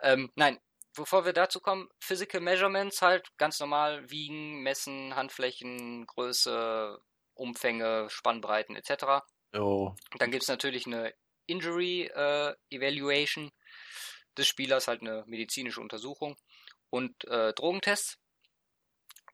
Ähm, 0.02 0.30
nein, 0.34 0.58
bevor 0.96 1.24
wir 1.24 1.32
dazu 1.32 1.60
kommen, 1.60 1.88
Physical 2.00 2.40
Measurements 2.40 3.02
halt 3.02 3.28
ganz 3.36 3.60
normal 3.60 4.10
wiegen, 4.10 4.62
messen, 4.62 5.14
Handflächen, 5.14 6.06
Größe, 6.06 6.98
Umfänge, 7.34 8.08
Spannbreiten 8.10 8.74
etc. 8.74 9.24
jo, 9.54 9.94
Dann 10.18 10.30
gibt's 10.30 10.48
natürlich 10.48 10.86
eine 10.86 11.14
Injury 11.46 12.10
äh, 12.14 12.54
Evaluation 12.70 13.52
des 14.36 14.48
Spielers, 14.48 14.88
halt 14.88 15.02
eine 15.02 15.24
medizinische 15.26 15.80
Untersuchung 15.80 16.36
und 16.90 17.24
äh, 17.24 17.52
Drogentests. 17.52 18.18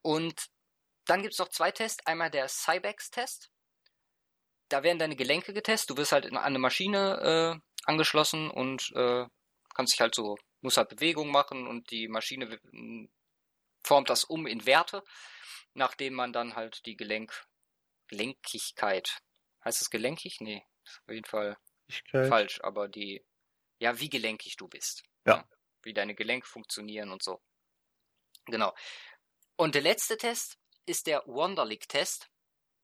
Und 0.02 0.48
dann 1.06 1.22
gibt's 1.22 1.38
noch 1.38 1.48
zwei 1.48 1.70
Tests. 1.70 2.04
Einmal 2.06 2.30
der 2.30 2.48
Cybex-Test. 2.48 3.50
Da 4.68 4.82
werden 4.82 4.98
deine 4.98 5.16
Gelenke 5.16 5.52
getestet. 5.52 5.90
Du 5.90 5.96
wirst 5.96 6.12
halt 6.12 6.26
an 6.26 6.36
eine 6.36 6.58
Maschine 6.58 7.60
äh, 7.60 7.60
angeschlossen 7.84 8.50
und 8.50 8.90
äh, 8.94 9.26
kannst 9.74 9.94
dich 9.94 10.00
halt 10.00 10.14
so, 10.14 10.36
musst 10.62 10.76
halt 10.78 10.88
Bewegung 10.88 11.30
machen 11.30 11.66
und 11.66 11.90
die 11.90 12.08
Maschine 12.08 12.50
w- 12.50 13.08
formt 13.84 14.10
das 14.10 14.24
um 14.24 14.46
in 14.46 14.64
Werte, 14.64 15.02
nachdem 15.74 16.14
man 16.14 16.32
dann 16.32 16.54
halt 16.54 16.86
die 16.86 16.96
Gelenk, 16.96 17.46
Gelenkigkeit, 18.08 19.18
heißt 19.64 19.82
es 19.82 19.90
gelenkig? 19.90 20.40
Nee, 20.40 20.64
ist 20.84 21.00
auf 21.06 21.14
jeden 21.14 21.26
Fall 21.26 21.56
Ichkeit. 21.88 22.28
falsch, 22.28 22.60
aber 22.62 22.88
die, 22.88 23.24
ja, 23.78 23.98
wie 23.98 24.08
gelenkig 24.08 24.56
du 24.56 24.68
bist. 24.68 25.02
Ja. 25.26 25.46
Wie 25.82 25.92
deine 25.92 26.14
Gelenke 26.14 26.46
funktionieren 26.46 27.10
und 27.10 27.22
so. 27.22 27.42
Genau. 28.46 28.74
Und 29.56 29.74
der 29.74 29.82
letzte 29.82 30.16
Test 30.16 30.58
ist 30.86 31.06
der 31.06 31.22
Wonderlic-Test. 31.26 32.28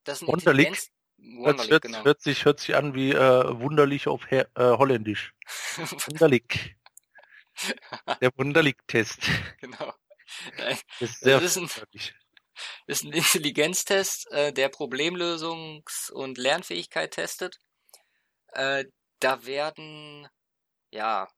Das 0.04 0.18
ist 0.18 0.22
ein 0.22 0.28
Wonderlic? 0.28 0.66
Intelligenz... 0.68 0.92
Hört, 1.20 1.82
genau. 1.82 2.04
hört, 2.04 2.20
sich, 2.22 2.44
hört 2.44 2.60
sich 2.60 2.76
an 2.76 2.94
wie 2.94 3.10
äh, 3.10 3.58
wunderlich 3.58 4.06
auf 4.06 4.30
Her 4.30 4.48
äh, 4.54 4.62
Holländisch. 4.78 5.34
Wunderlich. 6.06 6.76
Der 8.20 8.30
Wunderlich-Test. 8.36 9.20
genau. 9.60 9.94
Nein, 10.56 10.78
Das 11.00 11.10
ist 11.10 11.20
sehr 11.20 11.40
Das 11.40 11.56
ist 11.56 11.78
ein- 11.78 11.88
ist 12.86 13.04
ein 13.04 13.12
Intelligenztest, 13.12 14.30
äh, 14.32 14.52
der 14.52 14.70
Problemlösungs- 14.72 16.10
und 16.10 16.38
Lernfähigkeit 16.38 17.12
testet. 17.12 17.58
Äh, 18.48 18.84
da 19.20 19.46
werden, 19.46 20.28
ja, 20.90 21.28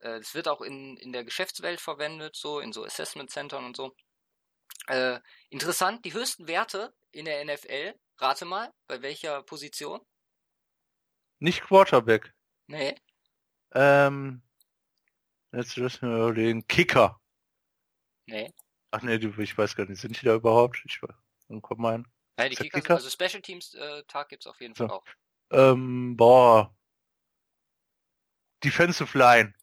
äh, 0.00 0.18
es 0.18 0.34
wird 0.34 0.48
auch 0.48 0.60
in, 0.62 0.96
in 0.96 1.12
der 1.12 1.24
Geschäftswelt 1.24 1.80
verwendet, 1.80 2.36
so 2.36 2.58
in 2.60 2.72
so 2.72 2.84
Assessment 2.84 3.30
Centern 3.30 3.64
und 3.64 3.76
so. 3.76 3.94
Äh, 4.88 5.20
interessant, 5.50 6.04
die 6.04 6.12
höchsten 6.12 6.48
Werte 6.48 6.94
in 7.12 7.24
der 7.26 7.40
NFL, 7.44 7.94
rate 8.18 8.44
mal, 8.44 8.72
bei 8.88 9.02
welcher 9.02 9.42
Position? 9.44 10.00
Nicht 11.38 11.62
Quarterback. 11.62 12.32
Nee, 12.66 12.96
Ähm, 13.72 14.42
jetzt 15.52 15.76
müssen 15.76 16.08
wir 16.08 16.16
überlegen. 16.16 16.66
Kicker. 16.68 17.20
nee. 18.26 18.52
Ach 18.92 19.02
nee, 19.02 19.18
die, 19.18 19.28
ich 19.42 19.58
weiß 19.58 19.74
gar 19.76 19.84
nicht, 19.84 20.00
sind 20.00 20.18
die 20.20 20.24
da 20.24 20.34
überhaupt? 20.36 20.80
Ich. 20.86 21.00
Dann 21.48 21.60
komm 21.60 21.82
mal 21.82 21.92
hin. 21.92 22.08
Ja, 22.38 22.48
die 22.48 22.56
Kicker, 22.56 22.80
Kicker? 22.80 22.94
also 22.94 23.10
Special 23.10 23.42
Teams 23.42 23.74
äh, 23.74 24.02
Tag 24.04 24.28
gibt's 24.30 24.46
auf 24.46 24.60
jeden. 24.60 24.74
Fall 24.74 24.90
auch. 24.90 25.04
Ähm, 25.50 26.16
boah. 26.16 26.74
Defensive 28.64 29.16
Line. 29.18 29.54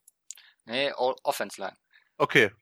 Nee, 0.66 0.92
All 0.92 1.16
Offense 1.24 1.60
Line. 1.60 1.76
Okay. 2.16 2.52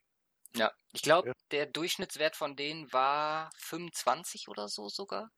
Ja, 0.56 0.72
ich 0.92 1.02
glaube, 1.02 1.28
Ja. 1.28 1.34
der 1.50 1.66
Durchschnittswert 1.66 2.36
von 2.36 2.56
denen 2.56 2.90
war 2.92 3.50
25 3.58 4.48
oder 4.48 4.68
so 4.68 4.88
sogar. 4.88 5.30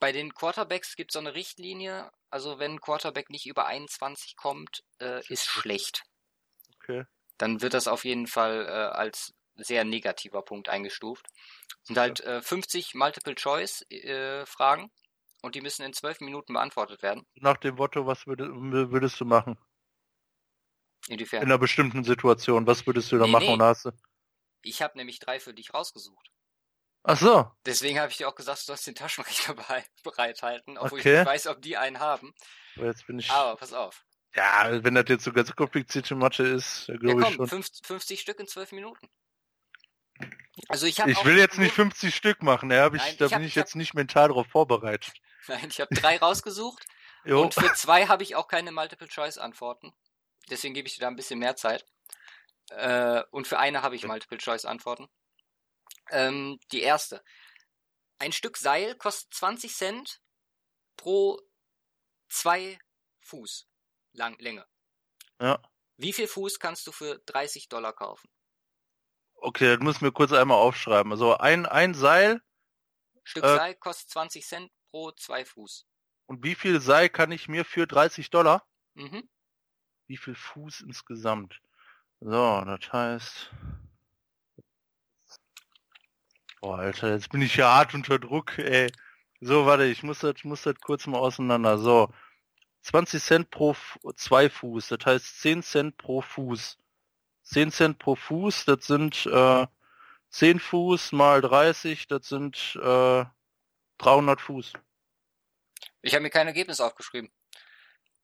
Bei 0.00 0.12
den 0.12 0.34
Quarterbacks 0.34 0.96
gibt 0.96 1.10
es 1.10 1.14
so 1.14 1.18
eine 1.20 1.34
Richtlinie, 1.34 2.10
also 2.30 2.58
wenn 2.58 2.72
ein 2.72 2.80
Quarterback 2.80 3.30
nicht 3.30 3.46
über 3.46 3.66
21 3.66 4.36
kommt, 4.36 4.84
äh, 5.00 5.24
ist 5.28 5.46
schlecht. 5.46 6.02
Okay. 6.76 7.04
Dann 7.38 7.60
wird 7.62 7.74
das 7.74 7.88
auf 7.88 8.04
jeden 8.04 8.26
Fall 8.26 8.66
äh, 8.66 8.70
als 8.96 9.34
sehr 9.56 9.84
negativer 9.84 10.42
Punkt 10.42 10.68
eingestuft. 10.68 11.26
Sind 11.82 11.98
halt 11.98 12.20
äh, 12.20 12.40
50 12.42 12.94
Multiple-Choice-Fragen 12.94 14.90
und 15.42 15.54
die 15.54 15.60
müssen 15.60 15.82
in 15.84 15.92
12 15.92 16.20
Minuten 16.20 16.54
beantwortet 16.54 17.02
werden. 17.02 17.26
Nach 17.36 17.56
dem 17.56 17.76
Motto, 17.76 18.06
was 18.06 18.26
würde, 18.26 18.48
würdest 18.90 19.20
du 19.20 19.24
machen? 19.24 19.58
Inwiefern? 21.08 21.42
In 21.42 21.48
einer 21.48 21.58
bestimmten 21.58 22.02
Situation. 22.04 22.66
Was 22.66 22.86
würdest 22.86 23.12
du 23.12 23.18
da 23.18 23.26
Nee, 23.26 23.32
machen? 23.32 23.46
nee. 23.46 23.52
Und 23.52 23.62
hast 23.62 23.84
du. 23.86 23.90
Ich 24.62 24.80
habe 24.80 24.96
nämlich 24.96 25.18
drei 25.18 25.38
für 25.38 25.52
dich 25.52 25.74
rausgesucht. 25.74 26.30
Ach 27.02 27.18
so. 27.18 27.50
Deswegen 27.66 27.98
habe 28.00 28.10
ich 28.10 28.16
dir 28.16 28.26
auch 28.28 28.34
gesagt, 28.34 28.60
du 28.60 28.64
sollst 28.64 28.86
den 28.86 28.94
Taschenrechner 28.94 29.54
berei- 29.54 29.84
bereithalten, 30.02 30.78
obwohl 30.78 31.00
ich 31.00 31.04
Okay. 31.06 31.18
nicht 31.18 31.26
weiß, 31.26 31.46
ob 31.48 31.60
die 31.60 31.76
einen 31.76 32.00
haben. 32.00 32.34
Aber 32.76 32.86
Jetzt 32.86 33.06
bin 33.06 33.18
ich. 33.18 33.30
Aber 33.30 33.56
pass 33.56 33.74
auf. 33.74 34.02
Ja, 34.36 34.82
wenn 34.82 34.94
das 34.94 35.04
jetzt 35.08 35.24
so 35.24 35.32
ganz 35.32 35.54
komplizierte 35.54 36.14
Mathe 36.16 36.42
ist, 36.44 36.86
glaube 37.00 37.22
Ja 37.22 37.28
ich 37.28 37.34
schon. 37.36 37.46
50, 37.48 37.86
50 37.86 38.20
Stück 38.20 38.40
in 38.40 38.48
12 38.48 38.72
Minuten. 38.72 39.08
Also 40.68 40.86
ich 40.86 40.98
Ich 40.98 41.24
will 41.24 41.36
jetzt 41.36 41.58
nicht 41.58 41.74
50 41.74 42.14
Stück 42.14 42.42
machen, 42.42 42.68
da, 42.68 42.82
hab 42.84 42.94
ich, 42.94 43.02
da 43.16 43.26
ich 43.26 43.32
hab- 43.32 43.38
bin 43.38 43.46
ich 43.46 43.52
ich 43.52 43.58
hab- 43.58 43.66
jetzt 43.66 43.74
nicht 43.76 43.94
mental 43.94 44.28
darauf 44.28 44.46
vorbereitet. 44.48 45.12
Nein, 45.48 45.68
ich 45.68 45.80
habe 45.80 45.94
drei 45.94 46.16
rausgesucht 46.16 46.84
und 47.24 47.54
für 47.54 47.72
zwei 47.74 48.06
habe 48.06 48.22
ich 48.22 48.34
auch 48.36 48.48
keine 48.48 48.72
Multiple-Choice-Antworten. 48.72 49.92
Deswegen 50.50 50.74
gebe 50.74 50.88
ich 50.88 50.94
dir 50.94 51.00
da 51.02 51.08
ein 51.08 51.16
bisschen 51.16 51.38
mehr 51.38 51.56
Zeit. 51.56 51.84
Äh, 52.70 53.22
und 53.30 53.46
für 53.46 53.58
eine 53.58 53.82
habe 53.82 53.94
ich 53.96 54.04
Multiple-Choice-Antworten. 54.06 55.08
Ähm, 56.10 56.58
die 56.72 56.80
erste. 56.82 57.22
Ein 58.18 58.32
Stück 58.32 58.56
Seil 58.56 58.94
kostet 58.96 59.32
20 59.34 59.74
Cent 59.74 60.20
pro 60.96 61.40
zwei 62.28 62.78
Fuß 63.22 63.66
lang, 64.14 64.36
Länge. 64.38 64.66
Ja. 65.40 65.60
Wie 65.96 66.12
viel 66.12 66.26
Fuß 66.26 66.58
kannst 66.58 66.86
du 66.86 66.92
für 66.92 67.18
30 67.26 67.68
Dollar 67.68 67.92
kaufen? 67.92 68.28
Okay, 69.36 69.74
das 69.74 69.80
muss 69.80 69.96
ich 69.96 70.02
mir 70.02 70.12
kurz 70.12 70.32
einmal 70.32 70.56
aufschreiben. 70.58 71.12
Also 71.12 71.36
ein, 71.36 71.66
ein 71.66 71.94
Seil 71.94 72.40
Stück 73.24 73.44
Äh, 73.44 73.56
Seil 73.56 73.74
kostet 73.76 74.10
20 74.10 74.44
Cent 74.46 74.72
pro 74.90 75.12
zwei 75.12 75.44
Fuß. 75.44 75.86
und 76.26 76.42
wie 76.44 76.54
viel 76.54 76.80
Seil 76.80 77.08
kann 77.08 77.32
ich 77.32 77.48
mir 77.48 77.64
für 77.64 77.86
30 77.86 78.30
Dollar? 78.30 78.66
Mhm. 78.94 79.28
Wie 80.06 80.16
viel 80.16 80.34
Fuß 80.34 80.80
insgesamt? 80.82 81.60
So, 82.20 82.62
das 82.64 82.92
heißt. 82.92 83.50
Boah, 86.60 86.78
Alter, 86.78 87.10
jetzt 87.12 87.30
bin 87.30 87.42
ich 87.42 87.56
ja 87.56 87.74
hart 87.74 87.94
unter 87.94 88.18
Druck, 88.18 88.58
ey. 88.58 88.90
So, 89.40 89.66
warte, 89.66 89.84
ich 89.84 90.02
muss 90.02 90.20
das, 90.20 90.34
ich 90.36 90.44
muss 90.44 90.62
das 90.62 90.76
kurz 90.80 91.06
mal 91.06 91.18
auseinander. 91.18 91.78
So. 91.78 92.08
20 92.84 93.22
Cent 93.22 93.50
pro 93.50 93.74
zwei 94.14 94.50
Fuß, 94.50 94.88
das 94.88 94.98
heißt 95.04 95.40
10 95.40 95.62
Cent 95.62 95.96
pro 95.96 96.20
Fuß. 96.20 96.78
10 97.42 97.70
Cent 97.72 97.98
pro 97.98 98.14
Fuß, 98.14 98.66
das 98.66 98.86
sind 98.86 99.26
äh, 99.26 99.66
10 100.30 100.60
Fuß 100.60 101.12
mal 101.12 101.40
30, 101.40 102.06
das 102.08 102.28
sind 102.28 102.78
äh, 102.82 103.24
300 103.98 104.40
Fuß. 104.40 104.74
Ich 106.02 106.14
habe 106.14 106.22
mir 106.22 106.30
kein 106.30 106.46
Ergebnis 106.46 106.80
aufgeschrieben. 106.80 107.30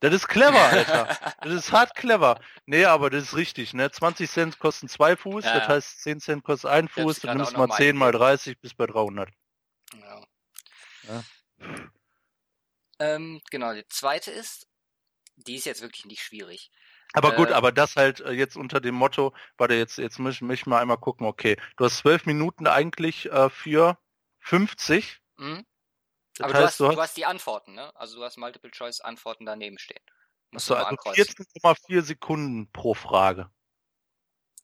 Das 0.01 0.13
ist 0.13 0.29
clever, 0.29 0.61
Alter. 0.71 1.17
Das 1.41 1.53
ist 1.53 1.73
hart 1.73 1.95
clever. 1.95 2.39
Nee, 2.67 2.85
aber 2.85 3.09
das 3.09 3.25
ist 3.25 3.37
richtig, 3.37 3.73
ne? 3.73 3.91
20 3.91 4.31
Cent 4.31 4.59
kosten 4.59 4.89
zwei 4.89 5.17
Fuß, 5.17 5.45
Ja, 5.45 5.59
das 5.59 5.69
heißt 5.69 6.03
10 6.03 6.21
Cent 6.21 6.45
kostet 6.45 6.71
ein 6.71 6.89
Fuß, 6.89 7.21
dann 7.21 7.39
nimmst 7.39 7.53
mal 7.53 7.61
noch 7.61 7.69
mal 7.69 7.77
10 7.77 7.97
mal 7.97 8.07
eingegeben. 8.07 8.27
30 8.27 8.61
bis 8.61 8.75
bei 8.75 8.87
300. 8.87 9.31
Ja. 9.95 10.23
Ja. 11.09 11.25
Ähm, 13.01 13.41
genau, 13.51 13.73
die 13.75 13.87
zweite 13.89 14.31
ist, 14.31 14.69
die 15.37 15.57
ist 15.57 15.67
jetzt 15.67 15.83
wirklich 15.83 16.05
nicht 16.05 16.23
schwierig. 16.23 16.71
Aber 17.13 17.33
gut, 17.33 17.49
Äh, 17.49 17.55
aber 17.55 17.73
das 17.73 17.97
halt 17.97 18.21
äh, 18.21 18.33
jetzt 18.33 18.57
unter 18.57 18.81
dem 18.81 18.95
Motto, 18.95 19.35
warte, 19.57 19.75
jetzt, 19.75 19.99
jetzt 19.99 20.19
muss 20.19 20.35
ich 20.35 20.43
mich 20.43 20.67
mal 20.67 20.81
einmal 20.81 20.99
gucken, 20.99 21.27
okay. 21.27 21.57
Du 21.77 21.85
hast 21.85 21.99
12 21.99 22.27
Minuten 22.27 22.67
eigentlich 22.67 23.27
äh, 23.31 23.51
für 23.51 23.99
50. 24.41 25.21
Mhm. 25.39 25.65
Das 26.37 26.45
Aber 26.45 26.53
du, 26.55 26.59
heißt, 26.61 26.67
hast, 26.69 26.81
du 26.81 26.85
du 26.85 26.89
hast, 26.89 26.99
hast 27.01 27.17
die 27.17 27.27
Antworten, 27.27 27.75
ne? 27.75 27.95
Also 27.97 28.17
du 28.19 28.25
hast 28.25 28.37
Multiple-Choice-Antworten 28.37 29.47
daneben 29.47 29.79
stehen. 29.79 30.03
Musst 30.53 30.71
du 30.71 30.75
also 30.75 30.89
ankreuzen. 30.89 31.23
14,4 31.25 32.03
Sekunden 32.03 32.71
pro 32.73 32.95
Frage. 32.95 33.51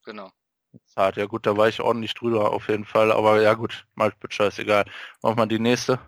Genau. 0.05 0.33
Das 0.73 0.97
hart, 0.97 1.17
ja 1.17 1.27
gut, 1.27 1.47
da 1.47 1.57
war 1.57 1.69
ich 1.69 1.81
ordentlich 1.81 2.15
drüber 2.15 2.53
auf 2.53 2.69
jeden 2.69 2.85
Fall, 2.85 3.11
aber 3.13 3.41
ja 3.43 3.55
gut, 3.55 3.87
Multiple 3.95 4.29
Choice, 4.31 4.59
egal. 4.59 4.85
Machen 5.23 5.39
wir 5.39 5.47
die 5.47 5.59
nächste. 5.59 5.99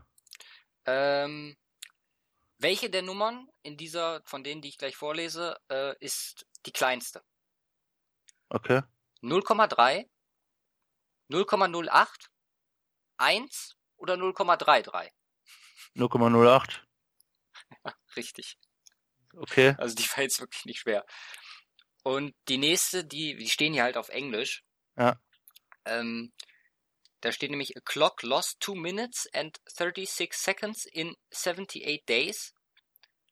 Ähm, 0.86 1.56
welche 2.59 2.90
der 2.90 3.02
Nummern 3.02 3.48
in 3.62 3.76
dieser, 3.76 4.22
von 4.24 4.44
denen, 4.44 4.62
die 4.62 4.68
ich 4.68 4.78
gleich 4.78 4.96
vorlese, 4.96 5.59
äh, 5.68 5.94
ist 6.00 6.46
die 6.66 6.72
kleinste? 6.72 7.22
Okay. 8.50 8.82
0,3, 9.22 10.09
0,08, 11.30 12.28
1 13.18 13.76
oder 13.96 14.14
0,33? 14.14 15.11
0,08. 15.96 16.80
Richtig. 18.16 18.59
Okay. 19.34 19.74
Also 19.78 19.94
die 19.94 20.09
war 20.11 20.22
jetzt 20.22 20.40
wirklich 20.40 20.64
nicht 20.64 20.80
schwer. 20.80 21.04
Und 22.02 22.34
die 22.48 22.59
nächste, 22.59 23.04
die, 23.04 23.36
die 23.36 23.48
stehen 23.48 23.72
hier 23.72 23.82
halt 23.82 23.96
auf 23.96 24.09
Englisch. 24.09 24.64
Ja. 24.96 25.20
Ähm, 25.84 26.32
da 27.20 27.32
steht 27.32 27.50
nämlich, 27.50 27.76
a 27.76 27.80
clock 27.80 28.22
lost 28.22 28.62
2 28.62 28.74
minutes 28.74 29.28
and 29.32 29.60
36 29.66 30.32
seconds 30.32 30.86
in 30.86 31.16
78 31.32 32.04
days. 32.06 32.54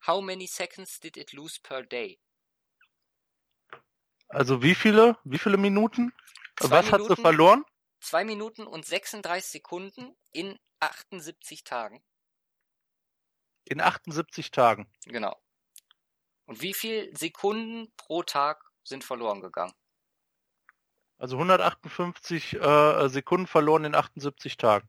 How 0.07 0.21
many 0.21 0.47
seconds 0.47 0.99
did 1.01 1.17
it 1.17 1.33
lose 1.33 1.59
per 1.63 1.83
day? 1.83 2.19
Also 4.29 4.63
wie 4.63 4.75
viele? 4.75 5.17
Wie 5.25 5.39
viele 5.39 5.57
Minuten? 5.57 6.13
Zwei 6.59 6.71
Was 6.71 6.93
hat 6.93 7.03
sie 7.03 7.17
verloren? 7.17 7.65
2 8.01 8.25
Minuten 8.25 8.67
und 8.67 8.85
36 8.85 9.51
Sekunden 9.51 10.17
in 10.33 10.59
78 10.81 11.65
Tagen. 11.65 12.03
In 13.65 13.81
78 13.81 14.51
Tagen. 14.51 14.91
Genau. 15.07 15.41
Und 16.45 16.63
wie 16.63 16.75
viel 16.75 17.17
Sekunden 17.17 17.93
pro 17.97 18.23
Tag 18.23 18.63
sind 18.85 19.03
verloren 19.03 19.41
gegangen? 19.41 19.75
Also 21.19 21.37
158 21.37 22.55
äh, 22.55 23.09
Sekunden 23.09 23.47
verloren 23.47 23.85
in 23.85 23.95
78 23.95 24.57
Tagen. 24.57 24.89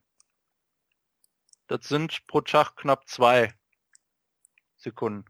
Das 1.67 1.87
sind 1.87 2.25
pro 2.27 2.41
Tag 2.41 2.75
knapp 2.77 3.07
zwei 3.07 3.53
Sekunden. 4.77 5.25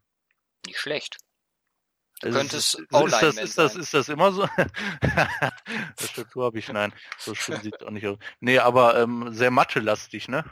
Nicht 0.66 0.80
schlecht. 0.80 1.18
Du 2.22 2.30
Ist- 2.30 2.36
könntest 2.36 2.76
ist, 2.76 2.92
ist, 2.92 3.22
das, 3.22 3.38
ist, 3.38 3.58
das, 3.58 3.76
ist 3.76 3.94
das 3.94 4.10
immer 4.10 4.32
so? 4.32 4.48
das 5.98 6.10
Statur 6.10 6.46
habe 6.46 6.58
ich, 6.58 6.68
nein. 6.70 6.94
So 7.20 7.36
schlimm 7.36 7.62
sieht 7.62 7.84
auch 7.84 7.92
nicht 7.92 8.08
aus. 8.08 8.18
Nee, 8.40 8.58
aber 8.58 9.00
ähm, 9.00 9.34
sehr 9.34 9.52
Mathe-lastig, 9.52 10.28
ne? 10.28 10.44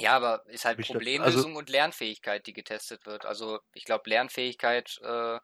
Ja, 0.00 0.16
aber 0.16 0.44
ist 0.46 0.64
halt 0.64 0.84
Problemlösung 0.84 1.56
und 1.56 1.70
Lernfähigkeit, 1.70 2.46
die 2.46 2.52
getestet 2.52 3.06
wird. 3.06 3.24
Also 3.24 3.60
ich 3.72 3.84
glaube, 3.84 4.10
Lernfähigkeit 4.10 5.00
äh, 5.02 5.38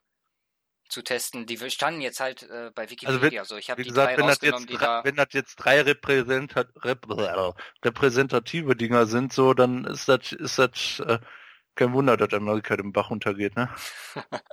zu 0.91 1.03
testen, 1.03 1.47
die 1.47 1.57
standen 1.71 2.01
jetzt 2.01 2.21
halt 2.21 2.43
äh, 2.43 2.71
bei 2.75 2.91
Wikipedia. 2.91 3.41
Also, 3.41 3.57
ich 3.57 3.71
habe 3.71 3.81
Wie 3.81 3.85
die 3.85 3.91
gesagt, 3.91 4.09
drei 4.09 4.17
wenn 4.19 4.27
das, 4.27 4.39
rausgenommen, 4.39 4.67
jetzt, 4.67 4.75
die 4.75 4.79
drei- 4.79 4.87
da. 4.87 5.05
wenn 5.05 5.17
das 5.17 5.29
jetzt 5.33 5.57
drei 5.57 5.81
Repräsentat, 5.81 6.69
rep, 6.85 7.07
repräsentative 7.85 8.77
Dinger 8.77 9.07
sind, 9.07 9.33
so, 9.33 9.55
dann 9.55 9.85
ist 9.85 10.09
das, 10.09 10.33
ist 10.33 10.59
das 10.59 11.01
äh, 11.07 11.19
kein 11.75 11.93
Wunder, 11.93 12.17
dass 12.17 12.33
Amerika 12.35 12.77
den 12.77 12.93
Bach 12.93 13.11
untergeht, 13.11 13.57
ne? 13.57 13.69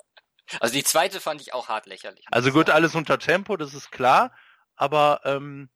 Also 0.62 0.74
die 0.76 0.84
zweite 0.86 1.20
fand 1.20 1.42
ich 1.42 1.54
auch 1.54 1.68
hart 1.68 1.88
lächerlich. 1.88 2.26
Also 2.32 2.52
gut, 2.52 2.70
alles 2.70 2.96
unter 2.96 3.20
Tempo, 3.20 3.58
das 3.58 3.74
ist 3.74 3.92
klar, 3.92 4.32
aber 4.78 5.20
ähm, 5.26 5.70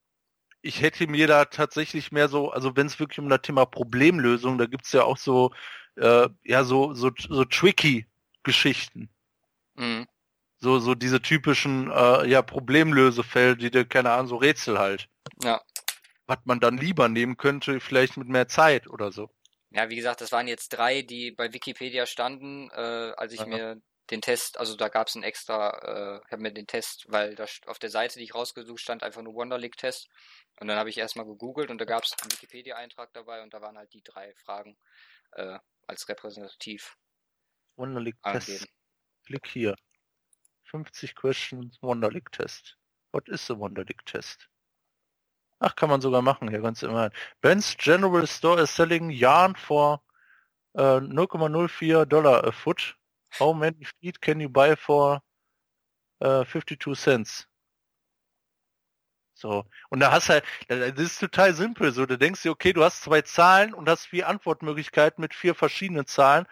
ich 0.61 0.81
hätte 0.81 1.07
mir 1.07 1.27
da 1.27 1.45
tatsächlich 1.45 2.11
mehr 2.11 2.29
so, 2.29 2.51
also 2.51 2.75
wenn 2.75 2.87
es 2.87 2.99
wirklich 2.99 3.19
um 3.19 3.29
das 3.29 3.41
Thema 3.41 3.65
Problemlösung, 3.65 4.57
da 4.57 4.65
gibt's 4.67 4.91
ja 4.93 5.03
auch 5.03 5.17
so, 5.17 5.51
äh, 5.97 6.29
ja, 6.43 6.63
so, 6.63 6.93
so, 6.93 7.11
so 7.17 7.43
tricky 7.45 8.07
Geschichten. 8.43 9.09
Mhm. 9.75 10.05
So, 10.61 10.79
so 10.79 10.95
diese 10.95 11.21
typischen, 11.21 11.91
äh, 11.91 12.27
ja, 12.27 12.41
Problemlösefälle, 12.41 13.57
die 13.57 13.71
dir, 13.71 13.85
keine 13.85 14.11
Ahnung, 14.11 14.27
so 14.27 14.35
Rätsel 14.37 14.79
halt. 14.79 15.09
Ja. 15.43 15.61
Was 16.25 16.39
man 16.45 16.59
dann 16.59 16.77
lieber 16.77 17.09
nehmen 17.09 17.37
könnte, 17.37 17.79
vielleicht 17.79 18.17
mit 18.17 18.27
mehr 18.27 18.47
Zeit 18.47 18.87
oder 18.87 19.11
so. 19.11 19.29
Ja, 19.69 19.89
wie 19.89 19.95
gesagt, 19.95 20.21
das 20.21 20.31
waren 20.31 20.47
jetzt 20.47 20.69
drei, 20.69 21.01
die 21.01 21.31
bei 21.31 21.53
Wikipedia 21.53 22.05
standen, 22.05 22.69
äh, 22.71 23.13
als 23.15 23.31
ich 23.33 23.39
Ja. 23.39 23.45
mir 23.45 23.81
den 24.09 24.21
Test, 24.21 24.57
also 24.59 24.75
da 24.75 24.89
gab 24.89 25.07
es 25.07 25.15
einen 25.15 25.23
extra, 25.23 26.17
äh, 26.17 26.21
ich 26.25 26.31
habe 26.31 26.41
mir 26.41 26.51
den 26.51 26.67
Test, 26.67 27.05
weil 27.07 27.35
da 27.35 27.45
auf 27.67 27.79
der 27.79 27.89
Seite, 27.89 28.19
die 28.19 28.25
ich 28.25 28.35
rausgesucht 28.35 28.81
stand, 28.81 29.03
einfach 29.03 29.21
nur 29.21 29.33
Wonderlic-Test. 29.35 30.09
Und 30.59 30.67
dann 30.67 30.77
habe 30.77 30.89
ich 30.89 30.97
erstmal 30.97 31.25
gegoogelt 31.25 31.69
und 31.71 31.77
da 31.79 31.85
gab 31.85 32.03
es 32.03 32.13
einen 32.21 32.31
Wikipedia-Eintrag 32.31 33.13
dabei 33.13 33.41
und 33.41 33.53
da 33.53 33.61
waren 33.61 33.77
halt 33.77 33.93
die 33.93 34.03
drei 34.03 34.33
Fragen 34.35 34.77
äh, 35.33 35.59
als 35.87 36.09
repräsentativ 36.09 36.97
Wonderlic 37.75 38.15
angegeben. 38.21 38.65
Test. 38.65 38.69
Klick 39.25 39.47
hier. 39.47 39.75
50 40.71 41.15
Questions 41.15 41.77
Wonderlic 41.81 42.31
Test. 42.31 42.77
What 43.11 43.27
is 43.27 43.45
the 43.47 43.55
Wonderlic 43.55 44.05
Test? 44.05 44.47
Ach, 45.59 45.75
kann 45.75 45.89
man 45.89 46.01
sogar 46.01 46.21
machen, 46.21 46.49
hier 46.49 46.61
ganz 46.61 46.81
immer. 46.81 47.11
Ben's 47.41 47.75
General 47.77 48.25
Store 48.25 48.61
is 48.61 48.75
selling 48.75 49.11
yarn 49.11 49.55
for 49.55 50.01
äh, 50.73 50.99
0,04 50.99 52.05
Dollar 52.05 52.43
a 52.45 52.51
foot. 52.51 52.95
How 53.39 53.53
many 53.53 53.85
feet 53.99 54.21
can 54.21 54.39
you 54.39 54.49
buy 54.49 54.75
for 54.75 55.21
äh, 56.19 56.45
52 56.45 56.95
cents? 56.95 57.47
So. 59.41 59.65
Und 59.89 59.99
da 59.99 60.11
hast 60.11 60.29
halt, 60.29 60.43
das 60.67 60.99
ist 60.99 61.19
total 61.19 61.53
simpel. 61.53 61.91
So, 61.91 62.05
du 62.05 62.17
denkst 62.17 62.43
dir, 62.43 62.51
okay, 62.51 62.73
du 62.73 62.83
hast 62.83 63.01
zwei 63.01 63.21
Zahlen 63.21 63.73
und 63.73 63.89
hast 63.89 64.05
vier 64.05 64.27
Antwortmöglichkeiten 64.27 65.21
mit 65.21 65.33
vier 65.33 65.55
verschiedenen 65.55 66.05
Zahlen. 66.05 66.45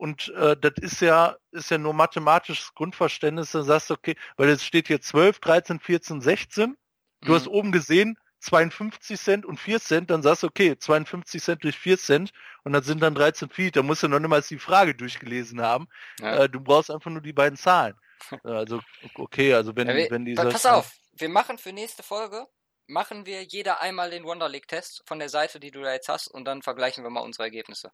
Und 0.00 0.28
äh, 0.30 0.56
das 0.56 0.72
ist 0.80 1.02
ja, 1.02 1.36
ist 1.50 1.70
ja 1.70 1.76
nur 1.76 1.92
mathematisches 1.92 2.72
Grundverständnis. 2.74 3.52
Dann 3.52 3.64
sagst 3.64 3.90
du, 3.90 3.94
okay, 3.94 4.16
weil 4.38 4.48
es 4.48 4.64
steht 4.64 4.86
hier 4.86 5.02
12, 5.02 5.40
13, 5.40 5.78
14, 5.78 6.22
16. 6.22 6.74
Du 7.20 7.32
Mhm. 7.32 7.34
hast 7.34 7.46
oben 7.48 7.70
gesehen, 7.70 8.16
52 8.38 9.20
Cent 9.20 9.44
und 9.44 9.60
4 9.60 9.78
Cent, 9.78 10.10
dann 10.10 10.22
sagst 10.22 10.42
du, 10.42 10.46
okay, 10.46 10.78
52 10.78 11.42
Cent 11.42 11.62
durch 11.64 11.78
4 11.78 11.98
Cent 11.98 12.32
und 12.64 12.72
dann 12.72 12.82
sind 12.82 13.02
dann 13.02 13.14
13 13.14 13.50
Feet. 13.50 13.76
Da 13.76 13.82
musst 13.82 14.02
du 14.02 14.08
noch 14.08 14.18
niemals 14.20 14.48
die 14.48 14.58
Frage 14.58 14.94
durchgelesen 14.94 15.60
haben. 15.60 15.86
Ja. 16.18 16.44
Äh, 16.44 16.48
du 16.48 16.60
brauchst 16.60 16.90
einfach 16.90 17.10
nur 17.10 17.20
die 17.20 17.34
beiden 17.34 17.58
Zahlen. 17.58 17.94
Also, 18.42 18.80
okay, 19.16 19.52
also 19.52 19.76
wenn, 19.76 19.88
ja, 19.88 19.94
wir, 19.96 20.10
wenn 20.10 20.24
diese... 20.24 20.48
Pass 20.48 20.64
auf, 20.64 20.92
wir 21.12 21.28
machen 21.28 21.58
für 21.58 21.72
nächste 21.74 22.02
Folge, 22.02 22.46
machen 22.86 23.26
wir 23.26 23.42
jeder 23.42 23.82
einmal 23.82 24.08
den 24.10 24.24
Wonder 24.24 24.48
League 24.48 24.66
Test 24.68 25.02
von 25.06 25.18
der 25.18 25.28
Seite, 25.28 25.60
die 25.60 25.70
du 25.70 25.82
da 25.82 25.92
jetzt 25.92 26.08
hast 26.08 26.28
und 26.28 26.46
dann 26.46 26.62
vergleichen 26.62 27.04
wir 27.04 27.10
mal 27.10 27.20
unsere 27.20 27.44
Ergebnisse. 27.44 27.92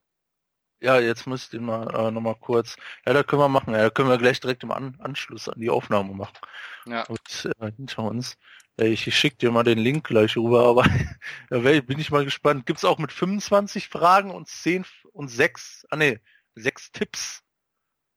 Ja, 0.79 0.99
jetzt 0.99 1.25
müsst 1.25 1.53
ihr 1.53 1.61
mal 1.61 1.89
äh, 1.93 2.11
nochmal 2.11 2.35
kurz. 2.35 2.75
Ja, 3.05 3.13
da 3.13 3.23
können 3.23 3.41
wir 3.41 3.49
machen. 3.49 3.73
Ja, 3.73 3.83
da 3.83 3.89
können 3.89 4.09
wir 4.09 4.17
gleich 4.17 4.39
direkt 4.39 4.63
im 4.63 4.71
an 4.71 4.95
Anschluss 4.99 5.49
an 5.49 5.59
die 5.59 5.69
Aufnahme 5.69 6.13
machen. 6.13 6.37
Ja. 6.85 7.03
Und, 7.05 7.49
äh, 7.59 7.71
hinter 7.75 8.03
uns. 8.03 8.37
Ich, 8.79 9.07
ich 9.07 9.17
schicke 9.17 9.37
dir 9.37 9.51
mal 9.51 9.63
den 9.63 9.79
Link 9.79 10.05
gleich 10.05 10.37
rüber, 10.37 10.67
aber 10.67 10.85
ja, 11.49 11.81
bin 11.81 11.99
ich 11.99 12.11
mal 12.11 12.25
gespannt. 12.25 12.67
Gibt's 12.67 12.85
auch 12.85 12.99
mit 12.99 13.11
25 13.11 13.89
Fragen 13.89 14.29
und 14.29 14.47
10 14.47 14.85
und 15.13 15.29
6, 15.29 15.87
ah 15.89 15.95
nee, 15.95 16.19
6 16.53 16.91
Tipps. 16.91 17.41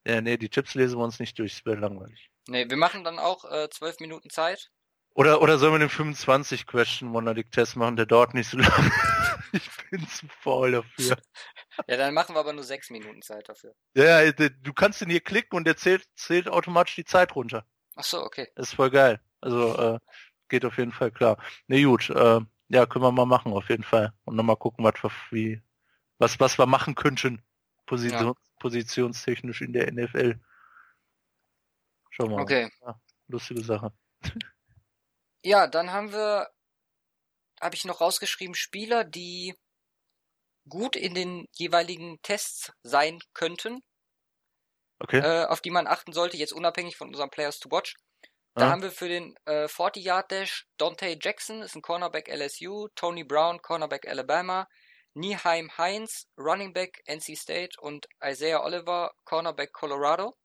Ja, 0.06 0.20
nee, 0.20 0.36
die 0.36 0.50
Tipps 0.50 0.74
lesen 0.74 0.98
wir 0.98 1.04
uns 1.04 1.18
nicht 1.18 1.38
durch, 1.38 1.54
das 1.54 1.64
wäre 1.64 1.80
langweilig. 1.80 2.30
Nee, 2.46 2.68
wir 2.68 2.76
machen 2.76 3.04
dann 3.04 3.18
auch 3.18 3.50
äh, 3.50 3.70
12 3.70 4.00
Minuten 4.00 4.28
Zeit. 4.28 4.70
Oder, 5.14 5.42
oder 5.42 5.58
sollen 5.58 5.74
wir 5.74 5.78
den 5.80 5.88
25 5.88 6.66
Question 6.66 7.08
Monadic 7.08 7.50
Test 7.50 7.76
machen, 7.76 7.96
der 7.96 8.06
dauert 8.06 8.34
nicht 8.34 8.48
so 8.48 8.58
lange. 8.58 8.92
ich 9.52 9.68
bin 9.90 10.06
zu 10.06 10.26
faul 10.28 10.72
dafür. 10.72 11.16
Ja, 11.88 11.96
dann 11.96 12.14
machen 12.14 12.34
wir 12.34 12.40
aber 12.40 12.52
nur 12.52 12.64
sechs 12.64 12.90
Minuten 12.90 13.22
Zeit 13.22 13.48
dafür. 13.48 13.74
Ja, 13.94 14.30
du 14.30 14.72
kannst 14.72 15.02
ihn 15.02 15.10
hier 15.10 15.20
klicken 15.20 15.56
und 15.56 15.64
der 15.64 15.76
zählt, 15.76 16.06
zählt 16.14 16.48
automatisch 16.48 16.94
die 16.94 17.04
Zeit 17.04 17.34
runter. 17.34 17.66
Ach 17.96 18.04
so, 18.04 18.22
okay. 18.22 18.48
Das 18.54 18.68
ist 18.68 18.74
voll 18.74 18.90
geil. 18.90 19.20
Also 19.40 19.76
äh, 19.76 19.98
geht 20.48 20.64
auf 20.64 20.78
jeden 20.78 20.92
Fall 20.92 21.10
klar. 21.10 21.38
Ne, 21.66 21.82
gut. 21.82 22.10
Äh, 22.10 22.40
ja, 22.68 22.86
können 22.86 23.04
wir 23.04 23.12
mal 23.12 23.26
machen 23.26 23.52
auf 23.52 23.68
jeden 23.68 23.82
Fall 23.82 24.12
und 24.24 24.36
nochmal 24.36 24.56
gucken, 24.56 24.84
was 24.84 24.94
wir 25.02 25.10
wie 25.30 25.62
was 26.18 26.38
was 26.38 26.58
wir 26.58 26.66
machen 26.66 26.94
könnten 26.94 27.42
Position, 27.86 28.28
ja. 28.28 28.34
positionstechnisch 28.60 29.62
in 29.62 29.72
der 29.72 29.92
NFL. 29.92 30.38
Schau 32.10 32.26
mal. 32.26 32.42
Okay. 32.42 32.70
Ja, 32.82 33.00
lustige 33.26 33.64
Sache. 33.64 33.92
Ja, 35.42 35.66
dann 35.66 35.92
haben 35.92 36.12
wir, 36.12 36.48
habe 37.60 37.74
ich 37.74 37.84
noch 37.84 38.00
rausgeschrieben, 38.00 38.54
Spieler, 38.54 39.04
die 39.04 39.54
gut 40.68 40.96
in 40.96 41.14
den 41.14 41.46
jeweiligen 41.52 42.20
Tests 42.22 42.72
sein 42.82 43.18
könnten, 43.32 43.82
okay. 45.00 45.18
äh, 45.18 45.46
auf 45.46 45.60
die 45.60 45.70
man 45.70 45.86
achten 45.86 46.12
sollte, 46.12 46.36
jetzt 46.36 46.52
unabhängig 46.52 46.96
von 46.96 47.08
unserem 47.08 47.30
Players 47.30 47.58
to 47.58 47.70
Watch. 47.70 47.94
Da 48.54 48.66
ja. 48.66 48.70
haben 48.72 48.82
wir 48.82 48.90
für 48.90 49.08
den 49.08 49.36
äh, 49.46 49.66
40-Yard-Dash 49.66 50.66
Dante 50.76 51.16
Jackson, 51.20 51.62
ist 51.62 51.76
ein 51.76 51.82
Cornerback 51.82 52.28
LSU, 52.28 52.88
Tony 52.94 53.24
Brown, 53.24 53.62
Cornerback 53.62 54.08
Alabama, 54.08 54.66
Nieheim 55.14 55.70
Heinz, 55.78 56.26
Running 56.36 56.72
Back 56.72 57.02
NC 57.06 57.36
State 57.36 57.80
und 57.80 58.06
Isaiah 58.22 58.62
Oliver, 58.62 59.12
Cornerback 59.24 59.72
Colorado. 59.72 60.36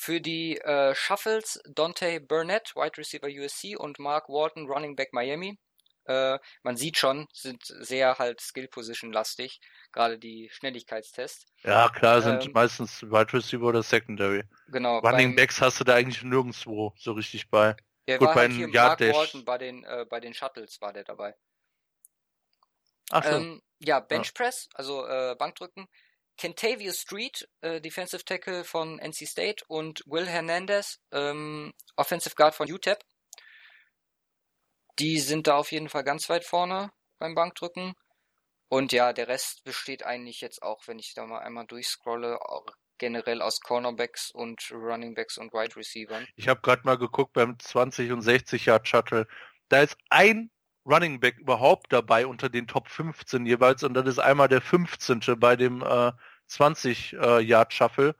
Für 0.00 0.20
die 0.20 0.56
äh, 0.58 0.94
Shuffles 0.94 1.60
Dante 1.68 2.20
Burnett, 2.20 2.76
Wide 2.76 2.96
Receiver 2.98 3.26
USC 3.26 3.76
und 3.76 3.98
Mark 3.98 4.28
Walton, 4.28 4.68
Running 4.68 4.94
Back 4.94 5.12
Miami. 5.12 5.58
Äh, 6.04 6.38
man 6.62 6.76
sieht 6.76 6.96
schon, 6.96 7.26
sind 7.32 7.64
sehr 7.64 8.16
halt 8.16 8.40
Skill 8.40 8.68
Position 8.68 9.12
lastig, 9.12 9.58
gerade 9.90 10.16
die 10.16 10.50
Schnelligkeitstests. 10.52 11.46
Ja, 11.64 11.88
klar, 11.88 12.22
sind 12.22 12.46
ähm, 12.46 12.52
meistens 12.52 13.02
Wide 13.02 13.32
Receiver 13.32 13.64
oder 13.64 13.82
Secondary. 13.82 14.44
Genau. 14.68 14.98
Running 15.00 15.30
beim, 15.30 15.36
Backs 15.36 15.60
hast 15.60 15.80
du 15.80 15.84
da 15.84 15.96
eigentlich 15.96 16.22
nirgendwo 16.22 16.94
so 16.96 17.12
richtig 17.12 17.50
bei. 17.50 17.74
Der 18.06 18.18
Gut, 18.18 18.28
bei 18.34 18.48
halt 18.48 18.72
Mark 18.72 19.00
Walton 19.00 19.44
bei 19.44 19.58
den, 19.58 19.82
äh, 19.82 20.06
bei 20.08 20.20
den 20.20 20.32
Shuttles 20.32 20.80
war 20.80 20.92
der 20.92 21.02
dabei. 21.02 21.34
Ach 23.10 23.24
so. 23.24 23.30
Ähm, 23.30 23.62
ja, 23.80 23.98
Bench 23.98 24.32
Press, 24.32 24.68
also 24.74 25.04
äh, 25.08 25.34
Bankdrücken. 25.36 25.88
Kentavious 26.38 27.00
Street, 27.00 27.48
äh, 27.60 27.80
Defensive 27.80 28.24
Tackle 28.24 28.64
von 28.64 28.98
NC 28.98 29.26
State 29.26 29.64
und 29.68 30.02
Will 30.06 30.26
Hernandez, 30.26 31.00
ähm, 31.12 31.74
Offensive 31.96 32.34
Guard 32.36 32.54
von 32.54 32.72
UTEP. 32.72 32.98
Die 34.98 35.18
sind 35.18 35.46
da 35.46 35.56
auf 35.56 35.72
jeden 35.72 35.88
Fall 35.88 36.04
ganz 36.04 36.28
weit 36.28 36.44
vorne 36.44 36.90
beim 37.18 37.34
Bankdrücken. 37.34 37.94
Und 38.68 38.92
ja, 38.92 39.12
der 39.12 39.28
Rest 39.28 39.64
besteht 39.64 40.04
eigentlich 40.04 40.40
jetzt 40.40 40.62
auch, 40.62 40.86
wenn 40.86 40.98
ich 40.98 41.14
da 41.14 41.26
mal 41.26 41.40
einmal 41.40 41.66
durchscrolle, 41.66 42.38
generell 42.98 43.42
aus 43.42 43.60
Cornerbacks 43.60 44.30
und 44.30 44.70
Runningbacks 44.70 45.38
und 45.38 45.52
Wide 45.52 45.76
Receivers. 45.76 46.24
Ich 46.36 46.48
habe 46.48 46.60
gerade 46.60 46.82
mal 46.84 46.98
geguckt 46.98 47.32
beim 47.32 47.58
20 47.58 48.12
und 48.12 48.22
60 48.22 48.66
Yard 48.66 48.86
Shuttle. 48.86 49.26
Da 49.68 49.82
ist 49.82 49.96
ein 50.10 50.50
Running 50.84 51.20
Back 51.20 51.38
überhaupt 51.38 51.92
dabei 51.92 52.26
unter 52.26 52.48
den 52.48 52.66
Top 52.66 52.88
15 52.88 53.46
jeweils 53.46 53.82
und 53.82 53.94
das 53.94 54.06
ist 54.06 54.18
einmal 54.18 54.48
der 54.48 54.60
15. 54.60 55.20
bei 55.38 55.54
dem 55.56 55.82
äh, 55.82 56.12
20 56.48 57.14
äh, 57.14 57.40
Yard 57.40 57.72
Shuffle. 57.72 58.14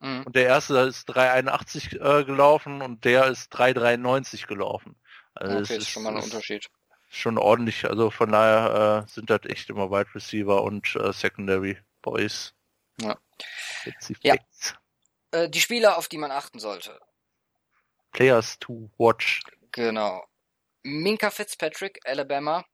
Mhm. 0.00 0.24
Und 0.24 0.36
der 0.36 0.46
erste 0.46 0.78
ist 0.78 1.06
381 1.06 2.00
äh, 2.00 2.24
gelaufen 2.24 2.82
und 2.82 3.04
der 3.04 3.26
ist 3.26 3.50
393 3.50 4.46
gelaufen. 4.46 4.96
Also 5.34 5.58
okay, 5.58 5.76
ist 5.76 5.88
schon 5.88 6.02
mal 6.02 6.16
ein 6.16 6.22
Unterschied. 6.22 6.68
Schon 7.08 7.38
ordentlich, 7.38 7.84
also 7.84 8.10
von 8.10 8.32
daher 8.32 9.04
äh, 9.06 9.10
sind 9.10 9.28
das 9.28 9.40
echt 9.44 9.68
immer 9.68 9.90
Wide 9.90 10.14
Receiver 10.14 10.62
und 10.62 10.96
äh, 10.96 11.12
Secondary 11.12 11.78
Boys. 12.00 12.54
Ja. 13.00 13.18
ja. 14.22 14.36
Äh, 15.30 15.48
die 15.48 15.60
Spieler, 15.60 15.98
auf 15.98 16.08
die 16.08 16.18
man 16.18 16.30
achten 16.30 16.58
sollte. 16.58 16.98
Players 18.12 18.58
to 18.58 18.90
watch. 18.98 19.42
Genau. 19.72 20.24
Minka 20.82 21.30
Fitzpatrick, 21.30 22.00
Alabama, 22.04 22.64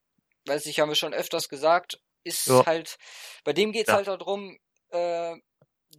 weiß 0.46 0.66
ich, 0.66 0.80
haben 0.80 0.88
wir 0.88 0.96
schon 0.96 1.14
öfters 1.14 1.48
gesagt, 1.48 2.00
ist 2.24 2.46
ja. 2.46 2.64
halt, 2.66 2.98
bei 3.44 3.52
dem 3.52 3.72
geht 3.72 3.82
es 3.82 3.88
ja. 3.88 3.94
halt 3.94 4.08
darum, 4.08 4.58
äh, 4.90 5.36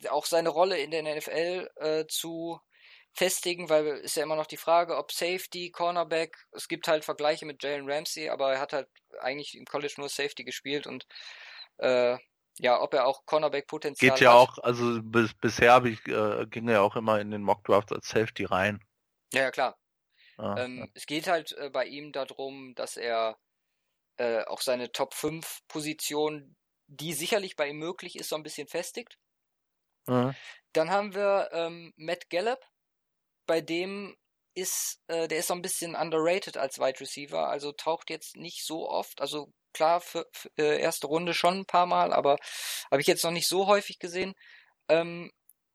auch 0.10 0.26
seine 0.26 0.50
Rolle 0.50 0.78
in 0.80 0.92
der 0.92 1.04
NFL 1.04 1.70
äh, 1.76 2.06
zu 2.08 2.60
festigen, 3.14 3.70
weil 3.70 3.86
ist 3.98 4.16
ja 4.16 4.24
immer 4.24 4.36
noch 4.36 4.46
die 4.46 4.58
Frage, 4.58 4.98
ob 4.98 5.12
Safety, 5.12 5.72
Cornerback, 5.72 6.38
es 6.52 6.68
gibt 6.68 6.88
halt 6.88 7.04
Vergleiche 7.04 7.46
mit 7.46 7.64
Jalen 7.64 7.90
Ramsey, 7.90 8.30
aber 8.30 8.54
er 8.54 8.60
hat 8.60 8.74
halt 8.74 8.88
eigentlich 9.20 9.56
im 9.56 9.66
College 9.66 9.96
nur 9.98 10.10
Safety 10.10 10.44
gespielt 10.44 10.88
und 10.88 11.06
äh, 11.78 12.18
ja, 12.60 12.82
ob 12.82 12.94
er 12.94 13.08
auch 13.08 13.26
Cornerback 13.26 13.68
Potenzial 13.68 14.12
Geht 14.12 14.22
ja 14.22 14.32
hat. 14.32 14.38
auch, 14.38 14.58
also 14.60 15.02
bis, 15.02 15.34
bisher 15.34 15.84
ich, 15.86 16.06
äh, 16.08 16.46
ging 16.48 16.68
er 16.68 16.76
ja 16.76 16.82
auch 16.82 16.96
immer 16.96 17.20
in 17.20 17.32
den 17.32 17.42
Mock 17.42 17.64
Drafts 17.64 17.92
als 17.92 18.10
Safety 18.10 18.46
rein. 18.46 18.84
Ja, 19.34 19.44
ja 19.44 19.52
klar. 19.52 19.78
Ah, 20.38 20.56
ähm, 20.58 20.80
ja. 20.80 20.88
Es 20.94 21.06
geht 21.06 21.28
halt 21.28 21.54
äh, 21.54 21.70
bei 21.70 21.86
ihm 21.86 22.12
darum, 22.12 22.74
dass 22.76 22.98
er 22.98 23.38
äh, 24.18 24.44
auch 24.46 24.62
seine 24.62 24.92
Top 24.92 25.14
5 25.14 25.62
Position, 25.68 26.56
die 26.90 27.14
sicherlich 27.14 27.56
bei 27.56 27.70
ihm 27.70 27.78
möglich 27.78 28.18
ist, 28.18 28.30
so 28.30 28.36
ein 28.36 28.44
bisschen 28.44 28.68
festigt. 28.68 29.18
Mhm. 30.08 30.36
Dann 30.74 30.90
haben 30.90 31.14
wir 31.14 31.50
ähm, 31.54 31.94
Matt 31.96 32.30
Gallup, 32.30 32.60
bei 33.46 33.62
dem 33.62 34.16
ist, 34.56 35.02
äh, 35.08 35.28
der 35.28 35.40
ist 35.40 35.48
so 35.48 35.54
ein 35.54 35.62
bisschen 35.62 35.96
underrated 35.96 36.58
als 36.58 36.80
Wide 36.80 37.00
Receiver, 37.00 37.48
also 37.48 37.72
taucht 37.72 38.10
jetzt 38.10 38.36
nicht 38.36 38.66
so 38.66 38.90
oft, 38.90 39.22
also 39.22 39.54
klar 39.74 40.02
für, 40.02 40.26
für 40.34 40.50
äh, 40.58 40.82
erste 40.82 41.08
Runde 41.08 41.34
schon 41.34 41.60
ein 41.60 41.66
paar 41.66 41.86
Mal, 41.86 42.12
aber 42.12 42.38
habe 42.92 43.02
ich 43.02 43.08
jetzt 43.08 43.24
noch 43.24 43.32
nicht 43.32 43.48
so 43.48 43.68
häufig 43.68 44.00
gesehen. 44.00 44.34
Ähm, 44.88 45.32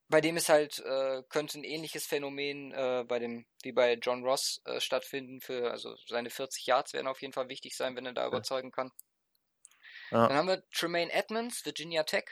bei 0.09 0.21
dem 0.21 0.37
ist 0.37 0.49
halt, 0.49 0.81
äh, 0.81 1.23
könnte 1.29 1.59
ein 1.59 1.65
ähnliches 1.65 2.07
Phänomen 2.07 2.73
äh, 2.73 3.05
bei 3.07 3.19
dem, 3.19 3.47
wie 3.63 3.73
bei 3.73 3.95
John 3.95 4.25
Ross 4.25 4.61
äh, 4.65 4.81
stattfinden. 4.81 5.41
Für, 5.41 5.71
also 5.71 5.97
seine 6.07 6.31
40 6.31 6.67
Yards 6.67 6.93
werden 6.93 7.07
auf 7.07 7.23
jeden 7.23 7.33
Fall 7.33 7.49
wichtig 7.49 7.75
sein, 7.77 7.97
wenn 7.97 8.07
er 8.07 8.13
da 8.13 8.27
überzeugen 8.27 8.71
kann. 8.71 8.91
Ja. 10.11 10.29
Dann 10.29 10.37
haben 10.37 10.49
wir 10.49 10.63
Tremaine 10.71 11.13
Edmonds, 11.13 11.65
Virginia 11.65 12.03
Tech. 12.05 12.25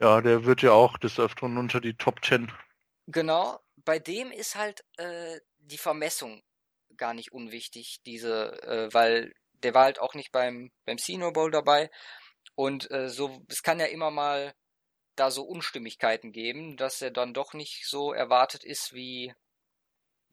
Ja, 0.00 0.20
der 0.20 0.44
wird 0.44 0.62
ja 0.62 0.72
auch 0.72 0.96
des 0.98 1.18
Öfteren 1.18 1.58
unter 1.58 1.80
die 1.80 1.94
Top 1.94 2.24
10. 2.24 2.50
Genau. 3.06 3.60
Bei 3.76 3.98
dem 3.98 4.30
ist 4.30 4.56
halt 4.56 4.84
äh, 4.96 5.38
die 5.58 5.78
Vermessung 5.78 6.42
gar 6.96 7.14
nicht 7.14 7.32
unwichtig, 7.32 8.00
diese, 8.06 8.62
äh, 8.62 8.92
weil 8.92 9.32
der 9.62 9.74
war 9.74 9.84
halt 9.84 10.00
auch 10.00 10.14
nicht 10.14 10.32
beim, 10.32 10.70
beim 10.84 10.98
Senior 10.98 11.32
Bowl 11.32 11.50
dabei. 11.50 11.90
Und 12.54 12.90
äh, 12.90 13.08
so, 13.08 13.44
es 13.48 13.62
kann 13.62 13.80
ja 13.80 13.86
immer 13.86 14.10
mal 14.10 14.54
da 15.14 15.30
so 15.30 15.42
Unstimmigkeiten 15.42 16.32
geben, 16.32 16.76
dass 16.76 17.00
er 17.02 17.10
dann 17.10 17.34
doch 17.34 17.54
nicht 17.54 17.86
so 17.86 18.12
erwartet 18.12 18.64
ist, 18.64 18.92
wie, 18.92 19.34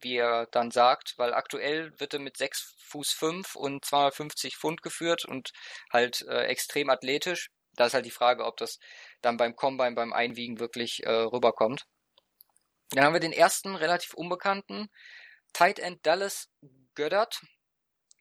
wie 0.03 0.17
er 0.17 0.47
dann 0.47 0.71
sagt, 0.71 1.13
weil 1.17 1.33
aktuell 1.33 1.97
wird 1.99 2.13
er 2.13 2.19
mit 2.19 2.37
6 2.37 2.75
Fuß 2.87 3.11
5 3.11 3.55
und 3.55 3.85
250 3.85 4.57
Pfund 4.57 4.81
geführt 4.81 5.25
und 5.25 5.51
halt 5.91 6.21
äh, 6.27 6.43
extrem 6.45 6.89
athletisch. 6.89 7.49
Da 7.75 7.85
ist 7.85 7.93
halt 7.93 8.05
die 8.05 8.11
Frage, 8.11 8.45
ob 8.45 8.57
das 8.57 8.79
dann 9.21 9.37
beim 9.37 9.55
Combine, 9.55 9.95
beim 9.95 10.13
Einwiegen 10.13 10.59
wirklich 10.59 11.03
äh, 11.03 11.09
rüberkommt. 11.09 11.85
Dann 12.91 13.05
haben 13.05 13.13
wir 13.13 13.19
den 13.19 13.33
ersten 13.33 13.75
relativ 13.75 14.13
unbekannten, 14.13 14.89
Tight 15.53 15.79
End 15.79 16.05
Dallas 16.05 16.49
Gödert, 16.93 17.41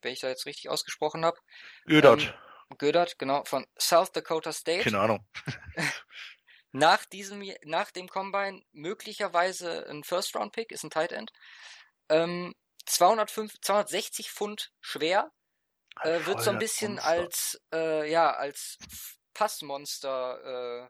wenn 0.01 0.13
ich 0.13 0.19
da 0.19 0.29
jetzt 0.29 0.45
richtig 0.45 0.69
ausgesprochen 0.69 1.25
habe. 1.25 1.37
Gödert. 1.85 2.23
Ähm, 2.23 2.77
Gödert, 2.77 3.19
genau, 3.19 3.43
von 3.45 3.65
South 3.77 4.11
Dakota 4.11 4.51
State. 4.51 4.83
Keine 4.83 4.99
Ahnung. 4.99 5.25
nach 6.73 7.05
diesem, 7.05 7.43
nach 7.63 7.91
dem 7.91 8.09
Combine 8.09 8.63
möglicherweise 8.71 9.87
ein 9.89 10.03
First-Round-Pick, 10.03 10.71
ist 10.71 10.83
ein 10.83 10.89
Tight 10.89 11.11
End. 11.11 11.31
Ähm, 12.09 12.53
205, 12.87 13.61
260 13.61 14.31
Pfund 14.31 14.73
schwer, 14.81 15.31
äh, 16.01 16.25
wird 16.25 16.41
so 16.41 16.49
ein 16.49 16.57
bisschen 16.57 16.99
als, 16.99 17.61
äh, 17.71 18.09
ja, 18.11 18.33
als 18.33 18.79
Passmonster 19.35 20.89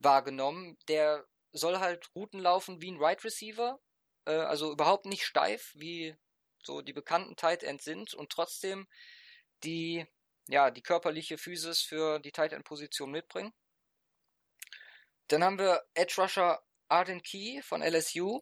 wahrgenommen. 0.00 0.76
Der 0.88 1.24
soll 1.52 1.78
halt 1.78 2.10
Routen 2.14 2.40
laufen 2.40 2.82
wie 2.82 2.90
ein 2.90 3.00
Right 3.00 3.22
Receiver, 3.24 3.78
äh, 4.26 4.32
also 4.32 4.72
überhaupt 4.72 5.06
nicht 5.06 5.24
steif, 5.24 5.72
wie 5.76 6.16
so 6.64 6.82
die 6.82 6.92
bekannten 6.92 7.36
Tight 7.36 7.62
Ends 7.62 7.84
sind 7.84 8.12
und 8.12 8.32
trotzdem 8.32 8.88
die, 9.62 10.04
ja, 10.48 10.72
die 10.72 10.82
körperliche 10.82 11.38
Physis 11.38 11.80
für 11.80 12.18
die 12.18 12.32
Tight 12.32 12.52
End 12.52 12.64
Position 12.64 13.12
mitbringen. 13.12 13.52
Dann 15.28 15.44
haben 15.44 15.58
wir 15.58 15.82
Edge 15.94 16.14
Rusher 16.18 16.62
Arden 16.88 17.22
Key 17.22 17.62
von 17.62 17.82
LSU. 17.82 18.40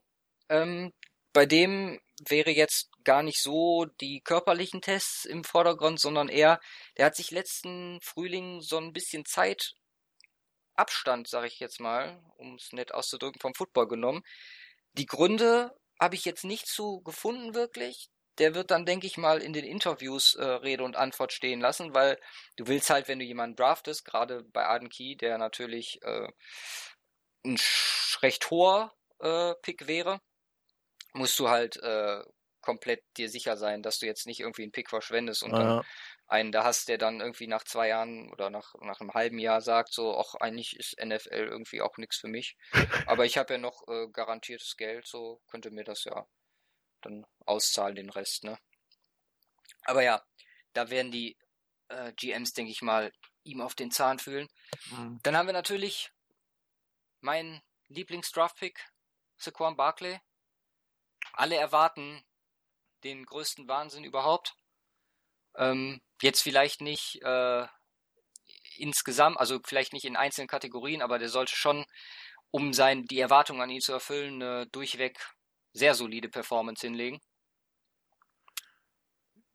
Ähm, 0.49 0.93
bei 1.33 1.47
dem 1.47 2.01
wäre 2.29 2.51
jetzt 2.51 2.91
gar 3.05 3.23
nicht 3.23 3.41
so 3.43 3.87
die 4.01 4.21
körperlichen 4.21 4.81
Tests 4.81 5.25
im 5.25 5.45
Vordergrund, 5.45 6.01
sondern 6.01 6.29
eher, 6.29 6.61
der 6.97 7.07
hat 7.07 7.17
sich 7.17 7.31
letzten 7.31 8.01
Frühling 8.03 8.61
so 8.61 8.79
ein 8.79 8.93
bisschen 8.93 9.25
Zeit 9.25 9.75
Abstand, 10.75 11.29
sage 11.29 11.49
ich 11.49 11.61
jetzt 11.61 11.81
mal, 11.81 12.23
um 12.37 12.55
es 12.55 12.73
nett 12.73 12.95
auszudrücken, 12.95 13.41
vom 13.41 13.55
Football 13.55 13.89
genommen. 13.89 14.23
Die 14.95 15.07
Gründe 15.07 15.75
habe 16.01 16.15
ich 16.15 16.25
jetzt 16.25 16.45
nicht 16.45 16.67
so 16.69 17.01
gefunden 17.01 17.55
wirklich. 17.55 18.09
Der 18.39 18.55
wird 18.55 18.71
dann, 18.71 18.87
denke 18.87 19.07
ich 19.07 19.17
mal, 19.17 19.43
in 19.43 19.53
den 19.53 19.65
Interviews 19.65 20.35
äh, 20.35 20.45
Rede 20.45 20.85
und 20.85 20.97
Antwort 20.97 21.33
stehen 21.33 21.61
lassen, 21.61 21.95
weil 21.95 22.19
du 22.57 22.67
willst 22.67 22.91
halt, 22.91 23.09
wenn 23.09 23.19
du 23.19 23.25
jemanden 23.25 23.57
draftest, 23.57 24.05
gerade 24.05 24.43
bei 24.45 24.65
Arden 24.65 24.89
Key, 24.89 25.17
der 25.17 25.39
natürlich 25.39 26.01
äh, 26.03 26.29
ein 27.45 27.59
recht 28.23 28.51
hoher 28.51 28.95
äh, 29.21 29.55
Pick 29.63 29.87
wäre, 29.87 30.21
musst 31.13 31.39
du 31.39 31.49
halt 31.49 31.77
äh, 31.83 32.23
komplett 32.63 33.03
dir 33.17 33.29
sicher 33.29 33.57
sein, 33.57 33.83
dass 33.83 33.99
du 33.99 34.07
jetzt 34.07 34.27
nicht 34.27 34.41
irgendwie 34.41 34.63
einen 34.63 34.73
Pick 34.73 34.89
verschwendest 34.89 35.43
und 35.43 35.53
dann 35.53 35.85
einen 36.29 36.53
da 36.53 36.65
hast, 36.65 36.89
der 36.89 36.97
dann 36.97 37.21
irgendwie 37.21 37.47
nach 37.47 37.65
zwei 37.65 37.89
Jahren 37.89 38.33
oder 38.33 38.49
nach, 38.49 38.75
nach 38.81 39.01
einem 39.01 39.13
halben 39.13 39.39
Jahr 39.39 39.61
sagt, 39.61 39.93
so, 39.93 40.17
ach, 40.17 40.35
eigentlich 40.37 40.79
ist 40.79 40.97
NFL 40.99 41.49
irgendwie 41.51 41.83
auch 41.83 41.99
nichts 41.99 42.17
für 42.17 42.29
mich. 42.29 42.57
Aber 43.07 43.27
ich 43.27 43.37
habe 43.37 43.55
ja 43.55 43.59
noch 43.59 43.87
äh, 43.89 44.09
garantiertes 44.11 44.77
Geld, 44.77 45.07
so 45.07 45.43
könnte 45.51 45.71
mir 45.71 45.85
das 45.85 46.05
ja 46.05 46.27
dann 47.03 47.27
auszahlen, 47.47 47.97
den 47.97 48.11
Rest, 48.11 48.45
ne? 48.45 48.59
Aber 49.85 50.03
ja, 50.03 50.23
da 50.73 50.91
werden 50.91 51.11
die 51.11 51.37
äh, 51.89 52.13
GMs, 52.15 52.53
denke 52.53 52.71
ich 52.71 52.83
mal, 52.83 53.13
ihm 53.45 53.61
auf 53.61 53.75
den 53.75 53.91
Zahn 53.91 54.19
fühlen. 54.19 54.49
Mhm. 54.91 55.21
Dann 55.23 55.37
haben 55.37 55.47
wir 55.47 55.53
natürlich 55.53 56.11
mein 57.21 57.63
Lieblings-Draft-Pick, 57.89 58.85
Saquon 59.39 59.77
Barkley. 59.77 60.21
Alle 61.33 61.57
erwarten 61.57 62.25
den 63.05 63.25
größten 63.25 63.69
Wahnsinn 63.69 64.05
überhaupt. 64.05 64.55
Ähm, 65.57 66.01
jetzt 66.21 66.43
vielleicht 66.43 66.81
nicht 66.81 67.21
äh, 67.23 67.67
insgesamt, 68.77 69.39
also 69.39 69.61
vielleicht 69.65 69.93
nicht 69.93 70.05
in 70.05 70.17
einzelnen 70.17 70.49
Kategorien, 70.49 71.03
aber 71.03 71.19
der 71.19 71.29
sollte 71.29 71.55
schon, 71.55 71.85
um 72.51 72.73
sein, 72.73 73.05
die 73.05 73.21
Erwartungen 73.21 73.61
an 73.61 73.71
ihn 73.71 73.81
zu 73.81 73.93
erfüllen, 73.93 74.43
eine 74.43 74.67
durchweg 74.69 75.19
sehr 75.73 75.95
solide 75.95 76.29
Performance 76.29 76.87
hinlegen. 76.87 77.21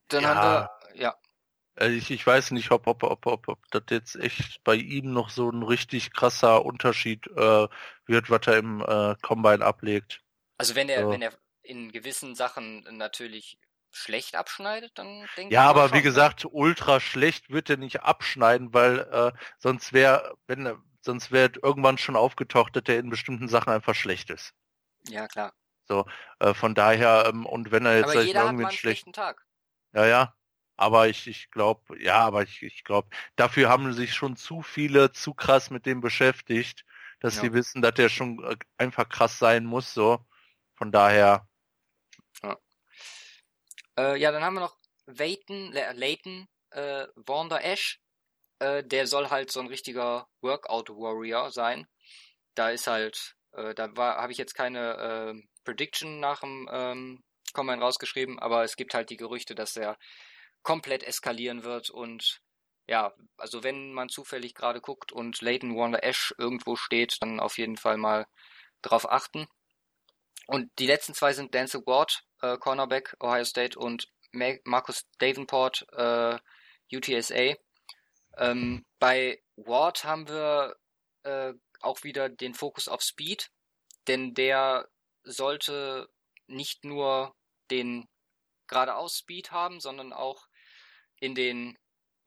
Dann 0.07 0.23
ja. 0.23 0.35
haben 0.35 0.69
wir, 0.93 1.01
ja. 1.01 1.15
Also 1.75 1.95
ich, 1.95 2.09
ich 2.09 2.25
weiß 2.25 2.51
nicht, 2.51 2.71
ob, 2.71 2.87
ob, 2.87 3.03
ob, 3.03 3.25
ob, 3.27 3.47
ob 3.47 3.59
das 3.69 3.83
jetzt 3.91 4.15
echt 4.15 4.63
bei 4.63 4.75
ihm 4.75 5.13
noch 5.13 5.29
so 5.29 5.49
ein 5.49 5.61
richtig 5.61 6.11
krasser 6.11 6.65
Unterschied 6.65 7.27
äh, 7.27 7.67
wird, 8.07 8.29
was 8.29 8.47
er 8.47 8.57
im 8.57 8.81
äh, 8.81 9.15
Combine 9.21 9.63
ablegt. 9.63 10.23
Also 10.57 10.75
wenn 10.75 10.89
er, 10.89 11.03
so. 11.03 11.11
wenn 11.11 11.21
er 11.21 11.33
in 11.61 11.91
gewissen 11.91 12.33
Sachen 12.33 12.87
natürlich 12.97 13.59
schlecht 13.91 14.35
abschneidet, 14.35 14.97
dann 14.97 15.27
denke 15.37 15.41
ja, 15.41 15.45
ich. 15.45 15.51
Ja, 15.51 15.69
aber 15.69 15.93
wie 15.93 16.01
gesagt, 16.01 16.45
ultra 16.49 16.99
schlecht 16.99 17.49
wird 17.49 17.69
er 17.69 17.77
nicht 17.77 18.01
abschneiden, 18.01 18.73
weil 18.73 18.99
äh, 18.99 19.31
sonst 19.59 19.93
wäre, 19.93 20.35
wenn 20.47 20.81
sonst 21.01 21.31
wäre 21.31 21.51
irgendwann 21.61 21.97
schon 21.97 22.15
aufgetaucht, 22.15 22.75
dass 22.75 22.83
er 22.87 22.99
in 22.99 23.09
bestimmten 23.09 23.47
Sachen 23.47 23.71
einfach 23.71 23.95
schlecht 23.95 24.29
ist. 24.29 24.53
Ja, 25.07 25.27
klar. 25.27 25.53
So, 25.87 26.05
äh, 26.39 26.53
von 26.53 26.75
daher, 26.75 27.25
ähm, 27.27 27.45
und 27.45 27.71
wenn 27.71 27.85
er 27.85 27.97
jetzt 27.97 28.11
aber 28.11 28.21
jeder 28.21 28.43
irgendwie 28.43 28.65
einen 28.65 28.75
schlechten 28.75 29.13
Tag. 29.13 29.45
Ja, 29.93 30.05
ja. 30.05 30.33
Aber 30.75 31.07
ich, 31.07 31.25
ich 31.27 31.49
glaube, 31.49 31.99
ja, 31.99 32.19
aber 32.19 32.43
ich, 32.43 32.61
ich 32.61 32.83
glaube, 32.83 33.09
dafür 33.35 33.69
haben 33.69 33.91
sich 33.93 34.13
schon 34.13 34.35
zu 34.35 34.61
viele 34.61 35.11
zu 35.11 35.33
krass 35.33 35.71
mit 35.71 35.87
dem 35.87 36.01
beschäftigt, 36.01 36.85
dass 37.19 37.37
ja. 37.37 37.41
sie 37.41 37.53
wissen, 37.53 37.81
dass 37.81 37.95
der 37.95 38.09
schon 38.09 38.43
äh, 38.43 38.57
einfach 38.77 39.09
krass 39.09 39.39
sein 39.39 39.65
muss, 39.65 39.93
so. 39.93 40.19
Von 40.75 40.91
daher, 40.91 41.47
äh, 43.97 44.15
ja, 44.17 44.31
dann 44.31 44.43
haben 44.43 44.53
wir 44.53 44.61
noch 44.61 44.77
Leighton, 45.07 45.71
Leighton 45.71 46.47
äh, 46.71 47.07
Wander 47.15 47.63
Ash. 47.63 47.99
Äh, 48.59 48.83
der 48.83 49.07
soll 49.07 49.29
halt 49.29 49.51
so 49.51 49.59
ein 49.59 49.67
richtiger 49.67 50.27
Workout-Warrior 50.41 51.51
sein. 51.51 51.87
Da 52.55 52.69
ist 52.69 52.87
halt, 52.87 53.35
äh, 53.53 53.73
da 53.73 53.91
habe 53.95 54.31
ich 54.31 54.37
jetzt 54.37 54.55
keine 54.55 55.35
äh, 55.35 55.47
Prediction 55.67 56.21
nach 56.21 56.39
dem 56.39 56.69
ähm, 56.71 57.23
Combine 57.51 57.81
rausgeschrieben, 57.81 58.39
aber 58.39 58.63
es 58.63 58.77
gibt 58.77 58.93
halt 58.93 59.09
die 59.09 59.17
Gerüchte, 59.17 59.53
dass 59.53 59.75
er 59.75 59.97
komplett 60.63 61.03
eskalieren 61.03 61.65
wird 61.65 61.89
und 61.89 62.39
ja, 62.87 63.13
also 63.35 63.63
wenn 63.63 63.91
man 63.91 64.07
zufällig 64.07 64.55
gerade 64.55 64.79
guckt 64.79 65.11
und 65.11 65.41
Leighton 65.41 65.75
Warner 65.75 66.03
Ash 66.03 66.33
irgendwo 66.37 66.77
steht, 66.77 67.17
dann 67.21 67.41
auf 67.41 67.57
jeden 67.57 67.75
Fall 67.75 67.97
mal 67.97 68.27
drauf 68.81 69.11
achten. 69.11 69.45
Und 70.45 70.71
die 70.79 70.87
letzten 70.87 71.13
zwei 71.13 71.33
sind 71.33 71.53
Denzel 71.53 71.85
Ward, 71.85 72.23
äh, 72.41 72.57
Cornerback, 72.57 73.17
Ohio 73.19 73.43
State, 73.43 73.77
und 73.77 74.07
Marcus 74.63 75.05
Davenport, 75.17 75.85
äh, 75.91 76.37
UTSA. 76.93 77.55
Ähm, 78.37 78.85
bei 78.99 79.41
Ward 79.57 80.05
haben 80.05 80.29
wir 80.29 80.77
äh, 81.23 81.53
auch 81.81 82.05
wieder 82.05 82.29
den 82.29 82.53
Fokus 82.53 82.87
auf 82.87 83.01
Speed, 83.01 83.51
denn 84.07 84.33
der 84.33 84.87
sollte 85.27 86.09
nicht 86.47 86.83
nur 86.83 87.35
den 87.69 88.07
geradeaus 88.67 89.17
Speed 89.17 89.51
haben, 89.51 89.79
sondern 89.79 90.13
auch 90.13 90.47
in 91.19 91.35
den, 91.35 91.77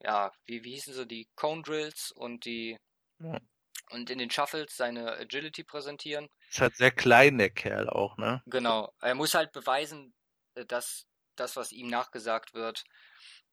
ja, 0.00 0.32
wie, 0.46 0.64
wie 0.64 0.72
hießen 0.72 0.94
sie, 0.94 1.06
die 1.06 1.28
Cone 1.36 1.62
Drills 1.62 2.12
und 2.12 2.44
die 2.44 2.78
ja. 3.18 3.38
und 3.90 4.10
in 4.10 4.18
den 4.18 4.30
Shuffles 4.30 4.76
seine 4.76 5.12
Agility 5.12 5.64
präsentieren. 5.64 6.28
Ist 6.48 6.60
halt 6.60 6.76
sehr 6.76 6.90
klein, 6.90 7.38
der 7.38 7.50
Kerl 7.50 7.88
auch, 7.88 8.16
ne? 8.16 8.42
Genau. 8.46 8.92
Er 9.00 9.14
muss 9.14 9.34
halt 9.34 9.52
beweisen, 9.52 10.14
äh, 10.54 10.64
dass 10.66 11.06
das, 11.36 11.56
was 11.56 11.72
ihm 11.72 11.88
nachgesagt 11.88 12.54
wird, 12.54 12.84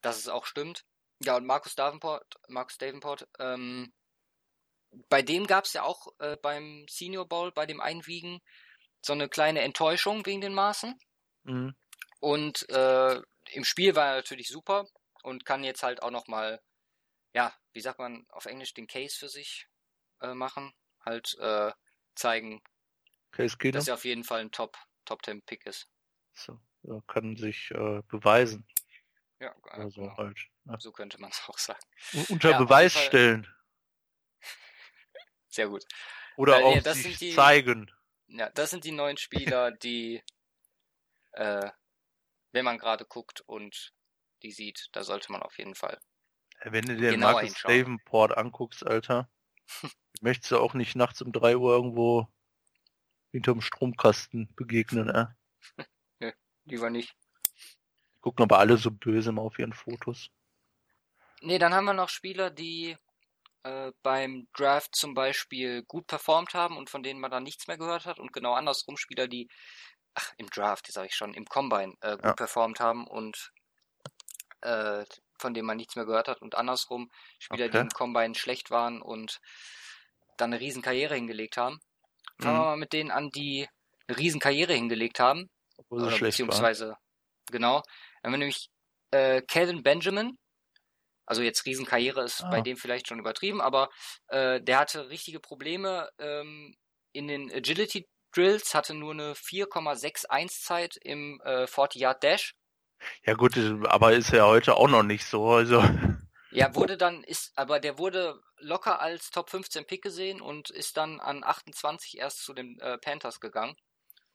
dass 0.01 0.17
es 0.17 0.27
auch 0.27 0.45
stimmt. 0.45 0.83
Ja, 1.23 1.37
und 1.37 1.45
Markus 1.45 1.75
Davenport, 1.75 2.35
Markus 2.47 2.77
Davenport, 2.77 3.27
ähm, 3.39 3.93
bei 5.09 5.21
dem 5.21 5.47
gab 5.47 5.65
es 5.65 5.73
ja 5.73 5.83
auch 5.83 6.07
äh, 6.19 6.37
beim 6.41 6.85
Senior 6.89 7.27
Bowl, 7.27 7.51
bei 7.51 7.65
dem 7.65 7.81
Einwiegen, 7.81 8.39
so 9.01 9.13
eine 9.13 9.29
kleine 9.29 9.61
Enttäuschung 9.61 10.25
wegen 10.25 10.41
den 10.41 10.53
Maßen. 10.53 10.97
Mhm. 11.43 11.75
Und 12.19 12.69
äh, 12.69 13.21
im 13.51 13.63
Spiel 13.63 13.95
war 13.95 14.07
er 14.07 14.15
natürlich 14.17 14.49
super 14.49 14.87
und 15.23 15.45
kann 15.45 15.63
jetzt 15.63 15.83
halt 15.83 16.01
auch 16.01 16.11
nochmal, 16.11 16.61
ja, 17.33 17.53
wie 17.73 17.81
sagt 17.81 17.99
man 17.99 18.25
auf 18.29 18.45
Englisch, 18.45 18.73
den 18.73 18.87
Case 18.87 19.17
für 19.17 19.29
sich 19.29 19.67
äh, 20.21 20.33
machen. 20.33 20.73
Halt 21.05 21.35
äh, 21.39 21.71
zeigen, 22.15 22.61
Case 23.31 23.55
dass 23.57 23.87
er 23.87 23.93
auf 23.93 24.05
jeden 24.05 24.23
Fall 24.23 24.41
ein 24.41 24.51
Top, 24.51 24.77
Top 25.05 25.23
10 25.23 25.41
Pick 25.43 25.65
ist. 25.65 25.87
So 26.33 26.59
kann 27.07 27.35
sich 27.35 27.71
äh, 27.71 28.01
beweisen. 28.07 28.67
Ja, 29.39 29.55
also 29.63 30.01
genau. 30.01 30.17
halt, 30.17 30.39
ne? 30.63 30.77
so 30.79 30.91
könnte 30.91 31.19
man 31.19 31.31
es 31.31 31.41
auch 31.47 31.57
sagen. 31.57 31.79
unter 32.29 32.51
ja, 32.51 32.57
Beweis 32.57 32.93
stellen. 32.93 33.47
Sehr 35.47 35.67
gut. 35.67 35.85
Oder 36.37 36.53
Weil, 36.53 36.63
auch 36.63 36.75
ja, 36.75 36.93
sich 36.93 37.17
die, 37.17 37.33
zeigen. 37.33 37.91
Ja, 38.27 38.49
das 38.49 38.69
sind 38.69 38.83
die 38.83 38.91
neuen 38.91 39.17
Spieler, 39.17 39.71
die, 39.83 40.21
äh, 41.33 41.69
wenn 42.51 42.65
man 42.65 42.77
gerade 42.77 43.05
guckt 43.05 43.41
und 43.41 43.93
die 44.43 44.51
sieht, 44.51 44.89
da 44.91 45.03
sollte 45.03 45.31
man 45.31 45.41
auf 45.41 45.57
jeden 45.57 45.75
Fall. 45.75 45.99
Wenn 46.63 46.85
du 46.85 46.97
dir 46.97 47.17
Marcus 47.17 47.53
Davenport 47.61 48.37
anguckst, 48.37 48.85
Alter, 48.85 49.29
möchtest 50.21 50.51
du 50.51 50.59
auch 50.59 50.73
nicht 50.73 50.95
nachts 50.95 51.21
um 51.21 51.31
3 51.31 51.57
Uhr 51.57 51.73
irgendwo 51.73 52.27
hinterm 53.31 53.61
Stromkasten 53.61 54.53
begegnen, 54.55 55.09
äh? 55.09 55.27
lieber 56.65 56.89
nicht. 56.89 57.15
Gucken 58.21 58.43
aber 58.43 58.59
alle 58.59 58.77
so 58.77 58.91
böse 58.91 59.31
mal 59.31 59.43
auf 59.43 59.59
ihren 59.59 59.73
Fotos. 59.73 60.31
Nee, 61.41 61.59
dann 61.59 61.73
haben 61.73 61.85
wir 61.85 61.93
noch 61.93 62.09
Spieler, 62.09 62.49
die 62.49 62.97
äh, 63.67 63.91
beim 64.03 64.47
Draft 64.55 64.95
zum 64.95 65.13
Beispiel 65.13 65.83
gut 65.83 66.07
performt 66.07 66.53
haben 66.53 66.77
und 66.77 66.89
von 66.89 67.03
denen 67.03 67.19
man 67.19 67.31
dann 67.31 67.43
nichts 67.43 67.67
mehr 67.67 67.77
gehört 67.77 68.05
hat 68.05 68.19
und 68.19 68.33
genau 68.33 68.53
andersrum 68.53 68.97
Spieler, 68.97 69.27
die 69.27 69.49
ach, 70.13 70.33
im 70.37 70.49
Draft, 70.49 70.91
sage 70.91 71.07
ich 71.07 71.15
schon, 71.15 71.33
im 71.33 71.45
Combine 71.45 71.93
äh, 72.01 72.15
gut 72.15 72.25
ja. 72.25 72.33
performt 72.33 72.79
haben 72.79 73.07
und 73.07 73.51
äh, 74.61 75.05
von 75.39 75.53
denen 75.53 75.67
man 75.67 75.77
nichts 75.77 75.95
mehr 75.95 76.05
gehört 76.05 76.27
hat 76.27 76.41
und 76.41 76.55
andersrum 76.55 77.11
Spieler, 77.39 77.65
okay. 77.65 77.77
die 77.77 77.81
im 77.81 77.89
Combine 77.89 78.35
schlecht 78.35 78.71
waren 78.71 79.01
und 79.01 79.39
dann 80.37 80.51
eine 80.51 80.59
riesen 80.59 80.81
Karriere 80.81 81.15
hingelegt 81.15 81.57
haben. 81.57 81.79
Fangen 82.39 82.55
mhm. 82.55 82.61
wir 82.61 82.65
mal 82.65 82.77
mit 82.77 82.93
denen 82.93 83.11
an, 83.11 83.29
die 83.29 83.67
eine 84.07 84.17
riesen 84.17 84.39
Karriere 84.39 84.73
hingelegt 84.73 85.19
haben 85.19 85.49
obwohl 85.77 86.01
sie 86.01 86.11
schlecht 86.17 86.37
beziehungsweise, 86.37 86.89
war. 86.89 86.99
genau. 87.51 87.83
Wenn 88.21 88.31
wir 88.31 88.37
nämlich 88.37 88.69
Äh, 89.11 89.41
Calvin 89.43 89.83
Benjamin, 89.83 90.37
also 91.27 91.43
jetzt 91.43 91.65
Riesenkarriere 91.65 92.23
ist 92.23 92.43
ah. 92.43 92.49
bei 92.49 92.61
dem 92.61 92.77
vielleicht 92.77 93.07
schon 93.07 93.19
übertrieben, 93.19 93.61
aber 93.61 93.89
äh, 94.27 94.59
der 94.61 94.79
hatte 94.79 95.09
richtige 95.09 95.39
Probleme 95.39 96.09
ähm, 96.17 96.75
in 97.11 97.27
den 97.27 97.51
Agility 97.51 98.07
Drills, 98.33 98.73
hatte 98.73 98.93
nur 98.93 99.11
eine 99.11 99.33
4,61 99.33 100.47
Zeit 100.47 100.97
im 101.03 101.41
äh, 101.43 101.67
40 101.67 102.01
Yard 102.01 102.23
Dash. 102.23 102.55
Ja 103.23 103.33
gut, 103.35 103.57
aber 103.85 104.13
ist 104.13 104.31
ja 104.31 104.47
heute 104.47 104.75
auch 104.75 104.87
noch 104.87 105.03
nicht 105.03 105.25
so, 105.25 105.47
also. 105.49 105.83
Ja, 106.51 106.73
wurde 106.73 106.97
dann, 106.97 107.23
ist, 107.23 107.51
aber 107.55 107.79
der 107.79 107.99
wurde 107.99 108.41
locker 108.57 109.01
als 109.01 109.29
Top 109.29 109.49
15 109.49 109.85
Pick 109.85 110.01
gesehen 110.01 110.41
und 110.41 110.69
ist 110.69 110.97
dann 110.97 111.19
an 111.19 111.43
28 111.43 112.17
erst 112.17 112.43
zu 112.43 112.53
den 112.53 112.79
äh, 112.79 112.97
Panthers 112.97 113.39
gegangen. 113.39 113.75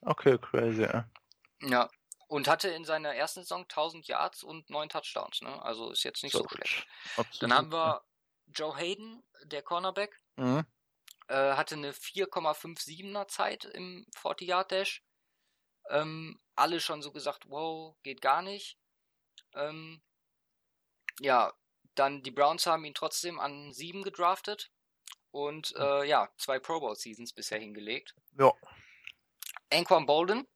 Okay, 0.02 0.38
crazy, 0.38 0.82
ja. 0.82 1.88
Und 2.32 2.48
hatte 2.48 2.70
in 2.70 2.86
seiner 2.86 3.14
ersten 3.14 3.42
Saison 3.42 3.64
1000 3.64 4.06
Yards 4.06 4.42
und 4.42 4.70
9 4.70 4.88
Touchdowns, 4.88 5.42
ne? 5.42 5.62
Also 5.62 5.90
ist 5.90 6.02
jetzt 6.02 6.22
nicht 6.22 6.32
so, 6.32 6.38
so 6.38 6.48
schlecht. 6.48 6.86
Absolut, 7.18 7.42
dann 7.42 7.52
haben 7.52 7.72
wir. 7.72 8.02
Joe 8.46 8.74
Hayden, 8.74 9.22
der 9.44 9.60
Cornerback. 9.60 10.18
Mhm. 10.36 10.64
Äh, 11.28 11.52
hatte 11.52 11.74
eine 11.74 11.92
4,57er 11.92 13.28
Zeit 13.28 13.66
im 13.66 14.06
40 14.16 14.48
Yard 14.48 14.72
Dash. 14.72 15.04
Ähm, 15.90 16.40
alle 16.54 16.80
schon 16.80 17.02
so 17.02 17.12
gesagt, 17.12 17.50
wow, 17.50 17.96
geht 18.02 18.22
gar 18.22 18.40
nicht. 18.40 18.78
Ähm, 19.54 20.02
ja, 21.20 21.52
dann 21.94 22.22
die 22.22 22.30
Browns 22.30 22.64
haben 22.64 22.86
ihn 22.86 22.94
trotzdem 22.94 23.40
an 23.40 23.74
sieben 23.74 24.02
gedraftet 24.02 24.70
und 25.32 25.68
hm. 25.76 25.82
äh, 25.82 26.04
ja, 26.04 26.30
zwei 26.38 26.58
Pro 26.58 26.80
Bowl 26.80 26.96
Seasons 26.96 27.34
bisher 27.34 27.58
hingelegt. 27.58 28.14
Ja. 28.38 28.52
Anquan 29.70 30.06
Bolden, 30.06 30.46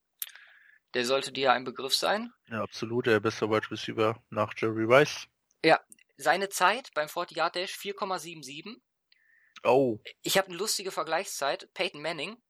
der 0.97 1.05
sollte 1.05 1.31
dir 1.31 1.45
ja 1.45 1.53
ein 1.53 1.63
Begriff 1.65 1.95
sein. 1.95 2.33
Ja, 2.49 2.63
absolut, 2.63 3.05
der 3.05 3.21
beste 3.21 3.51
Wide 3.51 3.71
Receiver 3.71 4.19
nach 4.31 4.55
Jerry 4.57 4.85
Rice. 4.85 5.29
Ja, 5.63 5.79
seine 6.17 6.49
Zeit 6.49 6.91
beim 6.95 7.11
40 7.11 7.37
Yard 7.37 7.55
Dash 7.55 7.77
4,77. 7.77 8.81
Oh. 9.63 9.99
Ich 10.23 10.39
habe 10.39 10.49
eine 10.49 10.57
lustige 10.57 10.91
Vergleichszeit. 10.91 11.69
Peyton 11.75 12.01
Manning 12.01 12.43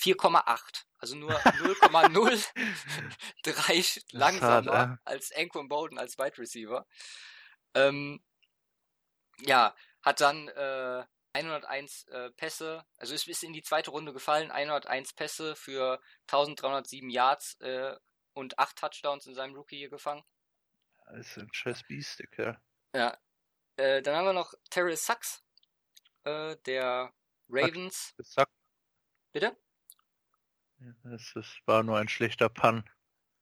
4,8. 0.00 0.82
Also 0.98 1.14
nur 1.14 1.30
0,03 1.38 4.02
langsamer 4.10 4.72
hart, 4.72 4.98
äh? 4.98 5.00
als 5.04 5.30
Anquan 5.30 5.68
Bolden 5.68 6.00
als 6.00 6.18
Wide 6.18 6.38
Receiver. 6.38 6.88
Ähm, 7.74 8.20
ja, 9.42 9.76
hat 10.02 10.20
dann 10.20 10.48
äh, 10.48 11.04
101 11.32 12.06
äh, 12.08 12.30
Pässe, 12.32 12.84
also 12.98 13.14
ist 13.14 13.26
bis 13.26 13.42
in 13.42 13.52
die 13.52 13.62
zweite 13.62 13.90
Runde 13.90 14.12
gefallen, 14.12 14.50
101 14.50 15.14
Pässe 15.14 15.56
für 15.56 16.00
1307 16.28 17.10
Yards 17.10 17.54
äh, 17.60 17.96
und 18.34 18.58
8 18.58 18.76
Touchdowns 18.76 19.26
in 19.26 19.34
seinem 19.34 19.54
Rookie 19.54 19.78
hier 19.78 19.90
gefangen. 19.90 20.22
Das 21.06 21.26
ist 21.26 21.38
ein 21.38 21.52
scheiß 21.52 21.82
Biest, 21.84 22.22
ja. 22.38 22.60
Ja. 22.94 23.18
Äh, 23.76 24.02
dann 24.02 24.16
haben 24.16 24.26
wir 24.26 24.32
noch 24.32 24.54
Terrell 24.70 24.96
Sachs, 24.96 25.42
äh, 26.24 26.56
der 26.66 27.12
Ravens. 27.48 28.14
Sack. 28.18 28.48
Bitte? 29.32 29.56
Es, 31.14 31.34
es 31.36 31.58
war 31.66 31.82
nur 31.82 31.98
ein 31.98 32.08
schlechter 32.08 32.48
Pun. 32.48 32.88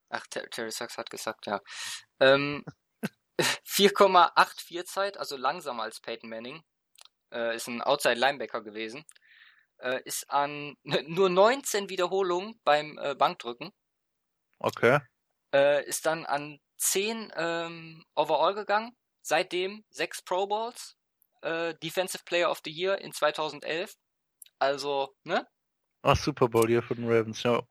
Ach, 0.08 0.26
Ter 0.26 0.48
Terry 0.50 0.70
Sachs 0.70 0.98
hat 0.98 1.10
gesagt, 1.10 1.46
ja. 1.46 1.60
Ähm, 2.18 2.64
4,84 3.40 4.84
Zeit, 4.84 5.16
also 5.16 5.36
langsamer 5.36 5.84
als 5.84 6.00
Peyton 6.00 6.28
Manning. 6.28 6.62
Äh, 7.32 7.56
ist 7.56 7.68
ein 7.68 7.82
Outside 7.82 8.14
Linebacker 8.14 8.62
gewesen. 8.62 9.04
Äh, 9.78 10.00
ist 10.04 10.28
an 10.30 10.76
nur 11.06 11.28
19 11.28 11.88
Wiederholungen 11.88 12.60
beim 12.64 12.98
äh, 12.98 13.14
Bankdrücken. 13.14 13.70
Okay. 14.58 15.00
Äh, 15.54 15.84
ist 15.86 16.06
dann 16.06 16.26
an 16.26 16.60
10 16.78 17.32
ähm, 17.36 18.04
Overall 18.14 18.54
gegangen. 18.54 18.96
Seitdem 19.22 19.84
6 19.90 20.22
Pro 20.22 20.46
Bowls. 20.46 20.96
Äh, 21.42 21.74
Defensive 21.82 22.24
Player 22.24 22.50
of 22.50 22.60
the 22.64 22.70
Year 22.70 22.98
in 23.00 23.12
2011. 23.12 23.94
Also, 24.58 25.14
ne? 25.24 25.46
Ach, 26.02 26.16
Super 26.16 26.48
Bowl 26.48 26.68
hier 26.68 26.82
von 26.82 26.98
den 26.98 27.10
Ravens, 27.10 27.42
ja. 27.42 27.62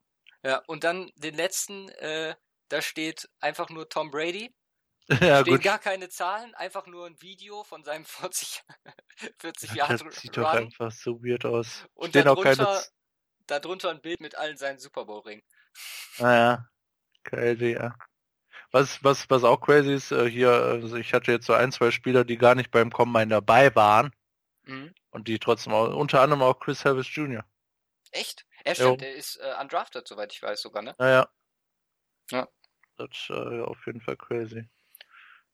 Ja, 0.44 0.64
und 0.68 0.84
dann 0.84 1.12
den 1.16 1.36
letzten, 1.36 1.90
äh, 1.90 2.36
da 2.70 2.82
steht 2.82 3.30
einfach 3.40 3.70
nur 3.70 3.90
Tom 3.90 4.10
Brady 4.10 4.54
Ja, 5.22 5.42
Stehen 5.42 5.56
gut. 5.56 5.64
gar 5.64 5.80
keine 5.80 6.10
Zahlen, 6.10 6.54
einfach 6.56 6.86
nur 6.86 7.08
ein 7.08 7.20
Video 7.22 7.64
von 7.64 7.84
seinem 7.84 8.06
40, 8.06 8.64
40 9.40 9.74
Jahre 9.74 9.98
Das 9.98 10.16
sieht 10.18 10.38
doch 10.38 10.50
einfach 10.50 10.92
so 10.92 11.24
weird 11.24 11.46
aus. 11.46 11.86
Und 11.96 12.10
Stehen 12.10 12.26
darunter, 12.26 12.52
auch 12.52 12.74
keine... 12.74 12.84
darunter 13.48 13.90
ein 13.90 14.02
Bild 14.02 14.22
mit 14.22 14.36
allen 14.36 14.58
seinen 14.58 14.78
Super 14.80 15.06
Bowl 15.06 15.22
Ringen. 15.22 15.44
Naja, 16.20 16.68
crazy, 17.24 17.74
ja. 17.74 17.96
Was, 18.72 19.04
was, 19.04 19.28
was 19.32 19.44
auch 19.44 19.60
crazy 19.62 19.94
ist, 19.94 20.12
äh, 20.12 20.30
hier, 20.30 20.52
also 20.52 20.96
ich 20.96 21.14
hatte 21.14 21.32
jetzt 21.32 21.48
so 21.48 21.54
ein, 21.54 21.72
zwei 21.72 21.90
Spieler, 21.90 22.24
die 22.24 22.38
gar 22.38 22.54
nicht 22.54 22.70
beim 22.70 22.92
Combine 22.92 23.28
dabei 23.28 23.74
waren. 23.76 24.12
Mhm. 24.64 24.94
Und 25.10 25.28
die 25.28 25.40
trotzdem 25.40 25.74
auch, 25.74 25.92
unter 25.96 26.22
anderem 26.22 26.44
auch 26.44 26.60
Chris 26.60 26.86
Harris 26.86 27.08
Jr. 27.16 27.44
Echt? 28.12 28.46
Er 28.64 28.76
stimmt, 28.76 29.02
der 29.02 29.16
ist 29.16 29.38
äh, 29.38 29.56
undrafted, 29.60 30.08
soweit 30.08 30.32
ich 30.34 30.44
weiß 30.44 30.62
sogar, 30.62 30.84
ne? 30.84 30.96
Naja. 31.00 31.28
Ja. 32.30 32.48
Das 32.98 33.10
ist 33.12 33.30
äh, 33.32 33.62
auf 33.62 33.84
jeden 33.88 34.02
Fall 34.02 34.18
crazy. 34.18 34.70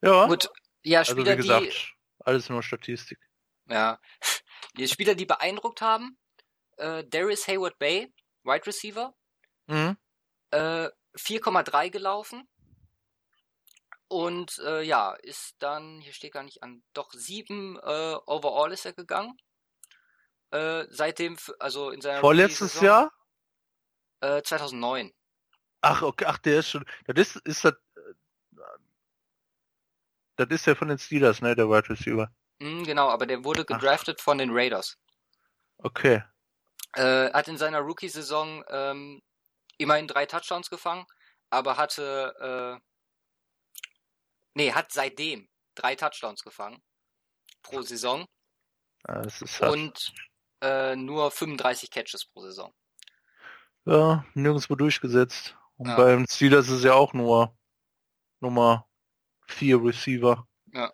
Ja. 0.01 0.27
Gut, 0.27 0.49
ja, 0.83 1.03
Spieler, 1.03 1.19
also 1.19 1.31
wie 1.31 1.35
gesagt, 1.35 1.65
die, 1.65 2.23
alles 2.23 2.49
nur 2.49 2.63
Statistik. 2.63 3.19
Ja. 3.67 3.99
Die 4.77 4.89
Spieler, 4.89 5.15
die 5.15 5.25
beeindruckt 5.25 5.79
haben, 5.79 6.17
äh, 6.75 7.05
Darius 7.05 7.47
Hayward 7.47 7.79
Bay, 7.79 8.13
Wide 8.43 8.67
Receiver, 8.67 9.15
mhm. 9.67 9.95
äh, 10.51 10.89
4,3 11.15 11.89
gelaufen. 11.91 12.45
Und 14.09 14.59
äh, 14.59 14.81
ja, 14.81 15.13
ist 15.13 15.55
dann, 15.59 16.01
hier 16.01 16.11
steht 16.11 16.33
gar 16.33 16.43
nicht 16.43 16.61
an, 16.61 16.83
doch 16.93 17.11
7 17.13 17.77
äh, 17.77 18.15
overall 18.25 18.73
ist 18.73 18.85
er 18.85 18.91
gegangen. 18.91 19.37
Äh, 20.51 20.85
seitdem, 20.89 21.37
also 21.59 21.89
in 21.89 22.01
seiner 22.01 22.19
Vorletztes 22.19 22.81
Jahr? 22.81 23.11
Äh, 24.19 24.41
2009. 24.43 25.13
Ach, 25.81 26.01
okay, 26.01 26.25
ach, 26.27 26.37
der 26.39 26.59
ist 26.59 26.69
schon, 26.69 26.85
das 27.05 27.17
ist, 27.17 27.35
ist 27.47 27.65
das, 27.65 27.73
das 30.35 30.47
ist 30.49 30.65
ja 30.65 30.75
von 30.75 30.87
den 30.87 30.97
Steelers, 30.97 31.41
ne, 31.41 31.55
der 31.55 31.69
Wide 31.69 31.89
Receiver. 31.89 32.29
Mm, 32.59 32.83
genau, 32.83 33.09
aber 33.09 33.25
der 33.25 33.43
wurde 33.43 33.65
gedraftet 33.65 34.17
Ach. 34.19 34.23
von 34.23 34.37
den 34.37 34.51
Raiders. 34.51 34.97
Okay. 35.77 36.23
Äh, 36.93 37.31
hat 37.31 37.47
in 37.47 37.57
seiner 37.57 37.79
Rookie-Saison 37.79 38.63
ähm, 38.69 39.21
immerhin 39.77 40.07
drei 40.07 40.25
Touchdowns 40.25 40.69
gefangen, 40.69 41.05
aber 41.49 41.77
hatte, 41.77 42.79
äh, 42.79 42.81
nee, 44.53 44.71
hat 44.71 44.91
seitdem 44.91 45.49
drei 45.75 45.95
Touchdowns 45.95 46.43
gefangen 46.43 46.81
pro 47.61 47.81
Saison. 47.81 48.25
Ja, 49.07 49.21
das 49.21 49.41
ist 49.41 49.61
und 49.61 50.13
äh, 50.61 50.95
nur 50.95 51.31
35 51.31 51.91
Catches 51.91 52.25
pro 52.25 52.41
Saison. 52.41 52.73
Ja, 53.85 54.25
nirgendwo 54.33 54.75
durchgesetzt. 54.75 55.55
Und 55.77 55.89
ja. 55.89 55.95
beim 55.95 56.25
Steelers 56.27 56.67
ist 56.67 56.77
es 56.77 56.83
ja 56.83 56.93
auch 56.93 57.13
nur 57.13 57.55
Nummer 58.39 58.84
vier 59.47 59.83
Receiver. 59.83 60.47
Ja. 60.73 60.91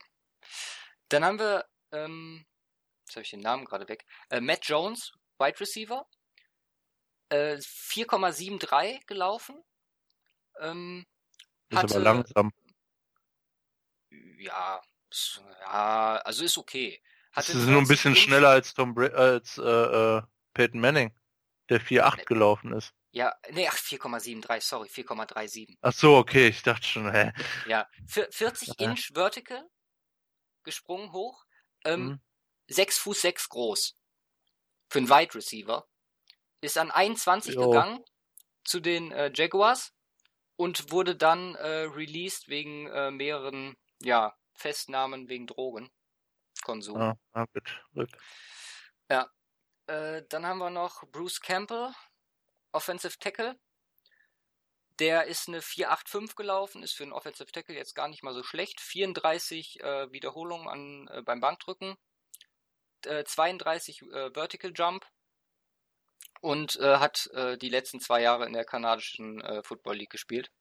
Dann 1.09 1.25
haben 1.25 1.39
wir, 1.39 1.65
ähm, 1.91 2.45
jetzt 3.05 3.15
habe 3.15 3.23
ich 3.23 3.31
den 3.31 3.41
Namen 3.41 3.65
gerade 3.65 3.87
weg, 3.87 4.05
äh, 4.29 4.39
Matt 4.39 4.65
Jones, 4.65 5.13
Wide 5.39 5.59
Receiver, 5.59 6.07
äh, 7.29 7.57
4,73 7.57 9.05
gelaufen. 9.07 9.63
Ähm, 10.59 11.05
ist 11.69 11.77
hatte, 11.77 11.95
aber 11.95 12.03
langsam. 12.03 12.51
Ja, 14.37 14.81
ja, 15.61 16.21
also 16.23 16.43
ist 16.43 16.57
okay. 16.57 17.01
Hatte 17.31 17.53
das 17.53 17.61
ist 17.61 17.67
nur 17.67 17.79
ein 17.79 17.87
bisschen 17.87 18.15
schneller 18.15 18.49
als 18.49 18.73
Tom 18.73 18.93
Bra 18.93 19.07
als 19.07 19.57
äh, 19.57 19.61
äh, 19.61 20.21
Peyton 20.53 20.81
Manning, 20.81 21.13
der 21.69 21.79
4,8 21.81 22.25
gelaufen 22.25 22.73
ist. 22.73 22.93
Ja, 23.13 23.35
nee, 23.49 23.67
ach, 23.67 23.75
4,73, 23.75 24.61
sorry, 24.61 24.87
4,37. 24.87 25.77
Ach 25.81 25.91
so, 25.91 26.17
okay, 26.17 26.47
ich 26.47 26.63
dachte 26.63 26.87
schon, 26.87 27.11
hä. 27.11 27.33
Ja, 27.67 27.89
40 28.07 28.79
Inch 28.79 29.11
Vertical, 29.13 29.69
gesprungen 30.63 31.11
hoch, 31.11 31.43
ähm, 31.83 32.05
mhm. 32.05 32.21
6 32.67 32.97
Fuß 32.99 33.21
6 33.21 33.49
groß. 33.49 33.97
Für 34.89 34.99
einen 34.99 35.09
Wide 35.09 35.35
Receiver. 35.35 35.87
Ist 36.61 36.77
an 36.77 36.91
21 36.91 37.55
jo. 37.55 37.69
gegangen 37.69 38.03
zu 38.63 38.79
den 38.79 39.11
äh, 39.11 39.31
Jaguars 39.33 39.93
und 40.55 40.91
wurde 40.91 41.15
dann 41.15 41.55
äh, 41.55 41.83
released 41.83 42.47
wegen 42.47 42.87
äh, 42.87 43.11
mehreren, 43.11 43.75
ja, 44.01 44.37
Festnahmen 44.53 45.27
wegen 45.27 45.47
Drogenkonsum. 45.47 47.01
Ah, 47.01 47.17
ah, 47.33 47.45
gut, 47.51 47.83
gut. 47.93 48.11
Ja. 49.09 49.29
Äh, 49.87 50.23
dann 50.29 50.45
haben 50.45 50.59
wir 50.59 50.69
noch 50.69 51.03
Bruce 51.11 51.41
Campbell, 51.41 51.91
Offensive 52.71 53.17
Tackle. 53.19 53.59
Der 54.99 55.25
ist 55.25 55.47
eine 55.47 55.61
4,85 55.61 56.35
gelaufen, 56.35 56.83
ist 56.83 56.93
für 56.93 57.03
einen 57.03 57.13
Offensive 57.13 57.51
Tackle 57.51 57.75
jetzt 57.75 57.95
gar 57.95 58.07
nicht 58.07 58.23
mal 58.23 58.33
so 58.33 58.43
schlecht. 58.43 58.79
34 58.81 59.81
äh, 59.81 60.11
Wiederholungen 60.11 60.67
an, 60.67 61.07
äh, 61.07 61.21
beim 61.21 61.39
Bankdrücken, 61.39 61.95
äh, 63.05 63.23
32 63.23 64.01
äh, 64.01 64.31
Vertical 64.31 64.71
Jump 64.75 65.05
und 66.41 66.75
äh, 66.77 66.97
hat 66.97 67.27
äh, 67.33 67.57
die 67.57 67.69
letzten 67.69 67.99
zwei 67.99 68.21
Jahre 68.21 68.45
in 68.45 68.53
der 68.53 68.65
kanadischen 68.65 69.41
Football 69.63 69.97
League 69.97 70.11
gespielt. 70.11 70.51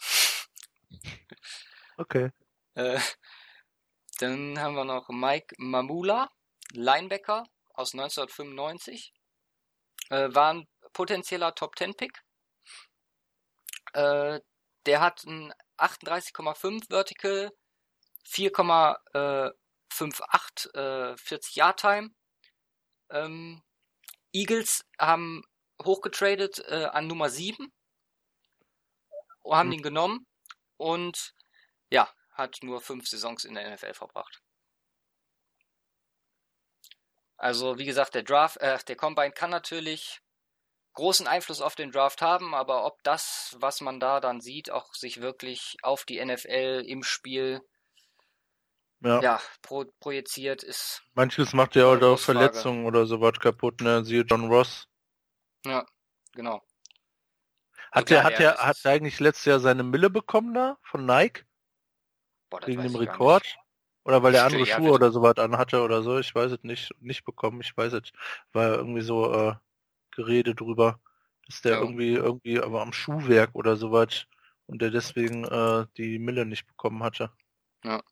Okay. 2.00 2.30
Dann 4.20 4.60
haben 4.60 4.74
wir 4.74 4.84
noch 4.84 5.08
Mike 5.08 5.54
Mamula, 5.58 6.30
Linebacker 6.72 7.44
aus 7.72 7.94
1995. 7.94 9.12
Äh, 10.10 10.34
war 10.34 10.54
ein 10.54 10.68
potenzieller 10.98 11.54
Top 11.54 11.78
10 11.78 11.94
Pick. 11.94 12.22
Äh, 13.92 14.40
der 14.84 15.00
hat 15.00 15.24
ein 15.24 15.54
38,5 15.76 16.90
Vertical, 16.90 17.52
4,58 18.26 20.74
äh, 20.74 21.16
40 21.16 21.54
Yard 21.54 21.78
Time. 21.78 22.10
Ähm, 23.10 23.62
Eagles 24.32 24.84
haben 24.98 25.44
hochgetradet 25.80 26.58
äh, 26.66 26.86
an 26.86 27.06
Nummer 27.06 27.30
7 27.30 27.72
haben 29.44 29.68
mhm. 29.68 29.74
ihn 29.74 29.82
genommen 29.82 30.26
und 30.78 31.32
ja, 31.90 32.12
hat 32.32 32.58
nur 32.62 32.80
fünf 32.80 33.08
Saisons 33.08 33.44
in 33.44 33.54
der 33.54 33.72
NFL 33.72 33.94
verbracht. 33.94 34.42
Also 37.36 37.78
wie 37.78 37.86
gesagt, 37.86 38.14
der 38.14 38.24
Draft, 38.24 38.56
äh, 38.58 38.76
der 38.86 38.96
Combine 38.96 39.30
kann 39.30 39.50
natürlich 39.50 40.20
großen 40.98 41.28
Einfluss 41.28 41.60
auf 41.60 41.76
den 41.76 41.92
Draft 41.92 42.22
haben, 42.22 42.54
aber 42.56 42.84
ob 42.84 43.02
das, 43.04 43.56
was 43.60 43.80
man 43.80 44.00
da 44.00 44.18
dann 44.18 44.40
sieht, 44.40 44.72
auch 44.72 44.92
sich 44.94 45.20
wirklich 45.20 45.76
auf 45.82 46.04
die 46.04 46.22
NFL 46.24 46.84
im 46.86 47.04
Spiel 47.04 47.62
ja, 49.00 49.20
ja 49.20 49.40
pro, 49.62 49.84
projiziert, 50.00 50.64
ist. 50.64 51.04
Manches 51.14 51.52
macht 51.52 51.76
ja 51.76 51.86
auch 51.86 52.18
Verletzungen 52.18 52.84
oder 52.84 53.06
sowas 53.06 53.38
kaputt, 53.38 53.80
ne? 53.80 54.04
Siehe 54.04 54.22
John 54.22 54.48
Ross. 54.48 54.88
Ja, 55.64 55.86
genau. 56.32 56.62
Hat 57.92 58.10
der, 58.10 58.24
hat 58.24 58.40
der, 58.40 58.56
hat 58.56 58.84
der 58.84 58.92
eigentlich 58.92 59.20
letztes 59.20 59.44
Jahr 59.44 59.60
seine 59.60 59.84
Mille 59.84 60.10
bekommen 60.10 60.52
da 60.52 60.78
von 60.82 61.06
Nike? 61.06 61.44
Boah, 62.50 62.60
Wegen 62.66 62.82
dem 62.82 62.96
Rekord? 62.96 63.56
Oder 64.02 64.22
weil 64.24 64.32
der 64.32 64.46
andere 64.46 64.66
Schuhe 64.66 64.86
ja, 64.86 64.92
oder 64.92 65.12
sowas 65.12 65.36
anhatte 65.36 65.80
oder 65.80 66.02
so, 66.02 66.18
ich 66.18 66.34
weiß 66.34 66.50
es 66.50 66.62
nicht, 66.64 66.90
nicht 67.00 67.24
bekommen, 67.24 67.60
ich 67.60 67.76
weiß 67.76 67.92
es, 67.92 68.10
war 68.52 68.74
irgendwie 68.74 69.02
so 69.02 69.32
äh, 69.32 69.54
Gerede 70.18 70.56
drüber, 70.56 71.00
dass 71.46 71.62
der 71.62 71.72
ja. 71.72 71.80
irgendwie, 71.80 72.14
irgendwie 72.14 72.60
aber 72.60 72.82
am 72.82 72.92
Schuhwerk 72.92 73.54
oder 73.54 73.76
sowas 73.76 74.26
und 74.66 74.82
der 74.82 74.90
deswegen 74.90 75.44
äh, 75.44 75.86
die 75.96 76.18
Mille 76.18 76.44
nicht 76.44 76.66
bekommen 76.66 77.04
hatte. 77.04 77.30
Ja. 77.84 78.02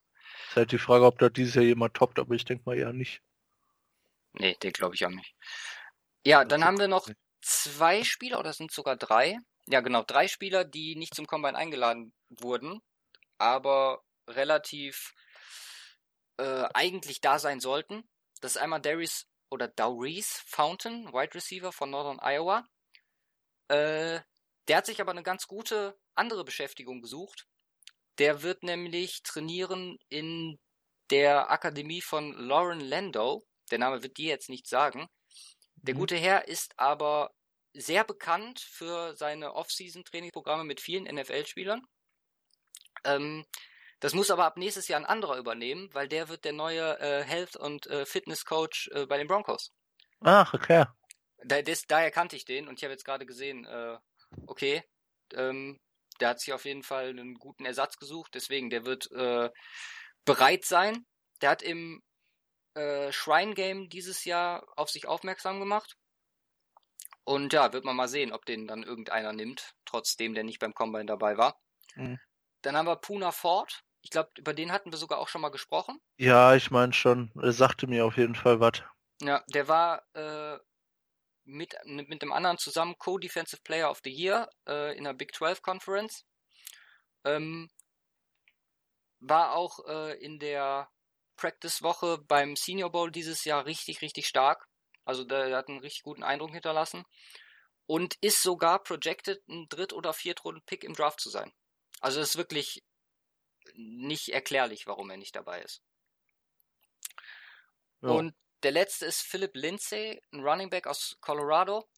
Ist 0.48 0.56
halt 0.56 0.70
die 0.70 0.78
Frage, 0.78 1.04
ob 1.04 1.18
da 1.18 1.28
dieses 1.28 1.56
Jahr 1.56 1.64
jemand 1.64 1.94
toppt, 1.94 2.20
aber 2.20 2.34
ich 2.36 2.44
denke 2.44 2.62
mal 2.64 2.78
eher 2.78 2.92
nicht. 2.92 3.22
Nee, 4.34 4.56
den 4.62 4.72
glaube 4.72 4.94
ich 4.94 5.04
auch 5.04 5.10
nicht. 5.10 5.34
Ja, 6.24 6.44
dann 6.44 6.64
haben 6.64 6.78
wir 6.78 6.86
noch 6.86 7.08
zwei 7.40 8.04
Spieler, 8.04 8.38
oder 8.38 8.52
sind 8.52 8.70
sogar 8.70 8.96
drei, 8.96 9.38
ja, 9.66 9.80
genau, 9.80 10.04
drei 10.04 10.28
Spieler, 10.28 10.64
die 10.64 10.94
nicht 10.94 11.14
zum 11.14 11.26
Combine 11.26 11.58
eingeladen 11.58 12.12
wurden, 12.28 12.80
aber 13.38 14.04
relativ 14.28 15.12
äh, 16.36 16.68
eigentlich 16.72 17.20
da 17.20 17.40
sein 17.40 17.58
sollten. 17.58 18.04
Das 18.40 18.54
ist 18.54 18.62
einmal 18.62 18.80
Darius 18.80 19.26
oder 19.50 19.68
Darius 19.68 20.42
Fountain, 20.46 21.12
Wide 21.12 21.34
Receiver 21.34 21.72
von 21.72 21.90
Northern 21.90 22.18
Iowa. 22.20 22.66
Äh, 23.68 24.20
der 24.68 24.76
hat 24.76 24.86
sich 24.86 25.00
aber 25.00 25.12
eine 25.12 25.22
ganz 25.22 25.46
gute 25.46 25.98
andere 26.14 26.44
Beschäftigung 26.44 27.00
gesucht. 27.00 27.46
Der 28.18 28.42
wird 28.42 28.62
nämlich 28.62 29.22
trainieren 29.22 29.98
in 30.08 30.58
der 31.10 31.50
Akademie 31.50 32.00
von 32.00 32.32
Lauren 32.32 32.80
Lando. 32.80 33.46
Der 33.70 33.78
Name 33.78 34.02
wird 34.02 34.16
dir 34.16 34.28
jetzt 34.28 34.48
nicht 34.48 34.66
sagen. 34.68 35.08
Der 35.76 35.94
mhm. 35.94 35.98
gute 35.98 36.16
Herr 36.16 36.48
ist 36.48 36.78
aber 36.78 37.32
sehr 37.74 38.04
bekannt 38.04 38.60
für 38.60 39.14
seine 39.16 39.54
Off-Season-Trainingsprogramme 39.54 40.64
mit 40.64 40.80
vielen 40.80 41.04
NFL-Spielern. 41.04 41.86
Ähm, 43.04 43.44
das 44.06 44.14
muss 44.14 44.30
aber 44.30 44.44
ab 44.44 44.56
nächstes 44.56 44.86
Jahr 44.86 45.00
ein 45.00 45.04
anderer 45.04 45.36
übernehmen, 45.36 45.92
weil 45.92 46.06
der 46.06 46.28
wird 46.28 46.44
der 46.44 46.52
neue 46.52 46.96
äh, 47.00 47.24
Health- 47.24 47.56
und 47.56 47.88
äh, 47.88 48.06
Fitness-Coach 48.06 48.90
äh, 48.94 49.04
bei 49.04 49.18
den 49.18 49.26
Broncos. 49.26 49.72
Ach, 50.20 50.54
okay. 50.54 50.84
Da, 51.42 51.60
des, 51.60 51.88
daher 51.88 52.12
kannte 52.12 52.36
ich 52.36 52.44
den 52.44 52.68
und 52.68 52.78
ich 52.78 52.84
habe 52.84 52.92
jetzt 52.92 53.04
gerade 53.04 53.26
gesehen, 53.26 53.64
äh, 53.64 53.98
okay, 54.46 54.84
ähm, 55.34 55.80
der 56.20 56.28
hat 56.28 56.38
sich 56.38 56.52
auf 56.52 56.66
jeden 56.66 56.84
Fall 56.84 57.08
einen 57.08 57.34
guten 57.34 57.64
Ersatz 57.64 57.96
gesucht, 57.96 58.36
deswegen, 58.36 58.70
der 58.70 58.86
wird 58.86 59.10
äh, 59.10 59.50
bereit 60.24 60.64
sein. 60.64 61.04
Der 61.42 61.50
hat 61.50 61.62
im 61.62 62.00
äh, 62.74 63.10
Shrine 63.10 63.54
Game 63.54 63.88
dieses 63.88 64.24
Jahr 64.24 64.68
auf 64.76 64.88
sich 64.88 65.08
aufmerksam 65.08 65.58
gemacht. 65.58 65.96
Und 67.24 67.52
ja, 67.52 67.72
wird 67.72 67.84
man 67.84 67.96
mal 67.96 68.06
sehen, 68.06 68.32
ob 68.32 68.44
den 68.44 68.68
dann 68.68 68.84
irgendeiner 68.84 69.32
nimmt, 69.32 69.74
trotzdem 69.84 70.32
der 70.32 70.44
nicht 70.44 70.60
beim 70.60 70.74
Combine 70.74 71.06
dabei 71.06 71.36
war. 71.36 71.60
Mhm. 71.96 72.20
Dann 72.62 72.76
haben 72.76 72.86
wir 72.86 72.94
Puna 72.94 73.32
Ford. 73.32 73.82
Ich 74.06 74.10
glaube, 74.10 74.30
über 74.38 74.54
den 74.54 74.70
hatten 74.70 74.92
wir 74.92 74.98
sogar 74.98 75.18
auch 75.18 75.26
schon 75.26 75.40
mal 75.40 75.48
gesprochen. 75.48 76.00
Ja, 76.16 76.54
ich 76.54 76.70
meine 76.70 76.92
schon. 76.92 77.32
Er 77.42 77.50
sagte 77.50 77.88
mir 77.88 78.06
auf 78.06 78.16
jeden 78.16 78.36
Fall 78.36 78.60
was. 78.60 78.84
Ja, 79.20 79.42
der 79.48 79.66
war 79.66 80.04
äh, 80.14 80.60
mit, 81.42 81.74
mit 81.84 82.22
dem 82.22 82.30
anderen 82.30 82.56
zusammen 82.56 82.96
Co-Defensive 82.98 83.62
Player 83.64 83.90
of 83.90 84.02
the 84.04 84.10
Year 84.12 84.48
äh, 84.68 84.96
in 84.96 85.02
der 85.02 85.12
Big 85.12 85.34
12 85.34 85.60
Conference. 85.60 86.24
Ähm, 87.24 87.68
war 89.18 89.56
auch 89.56 89.84
äh, 89.88 90.16
in 90.24 90.38
der 90.38 90.88
Practice-Woche 91.34 92.18
beim 92.28 92.54
Senior 92.54 92.92
Bowl 92.92 93.10
dieses 93.10 93.44
Jahr 93.44 93.66
richtig, 93.66 94.02
richtig 94.02 94.28
stark. 94.28 94.68
Also 95.04 95.24
der, 95.24 95.56
hat 95.56 95.68
einen 95.68 95.80
richtig 95.80 96.04
guten 96.04 96.22
Eindruck 96.22 96.52
hinterlassen. 96.52 97.04
Und 97.86 98.14
ist 98.20 98.40
sogar 98.40 98.84
projected, 98.84 99.42
ein 99.48 99.66
Dritt- 99.68 99.92
oder 99.92 100.12
Viertrunden-Pick 100.12 100.84
im 100.84 100.94
Draft 100.94 101.20
zu 101.20 101.28
sein. 101.28 101.52
Also 102.00 102.20
es 102.20 102.30
ist 102.30 102.36
wirklich 102.36 102.84
nicht 103.76 104.28
erklärlich, 104.28 104.86
warum 104.86 105.10
er 105.10 105.16
nicht 105.16 105.36
dabei 105.36 105.62
ist. 105.62 105.82
Ja. 108.02 108.10
Und 108.10 108.34
der 108.62 108.72
letzte 108.72 109.06
ist 109.06 109.22
Philip 109.22 109.54
Lindsay, 109.54 110.22
ein 110.32 110.40
Running 110.40 110.70
Back 110.70 110.86
aus 110.86 111.16
Colorado. 111.20 111.88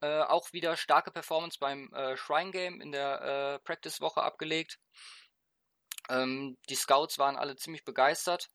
Äh, 0.00 0.22
auch 0.22 0.52
wieder 0.52 0.76
starke 0.76 1.10
Performance 1.10 1.58
beim 1.60 1.92
äh, 1.92 2.16
Shrine 2.16 2.50
Game 2.50 2.80
in 2.80 2.90
der 2.90 3.20
äh, 3.20 3.58
Practice-Woche 3.60 4.22
abgelegt. 4.22 4.78
Ähm, 6.08 6.56
die 6.68 6.74
Scouts 6.74 7.18
waren 7.18 7.36
alle 7.36 7.56
ziemlich 7.56 7.84
begeistert. 7.84 8.50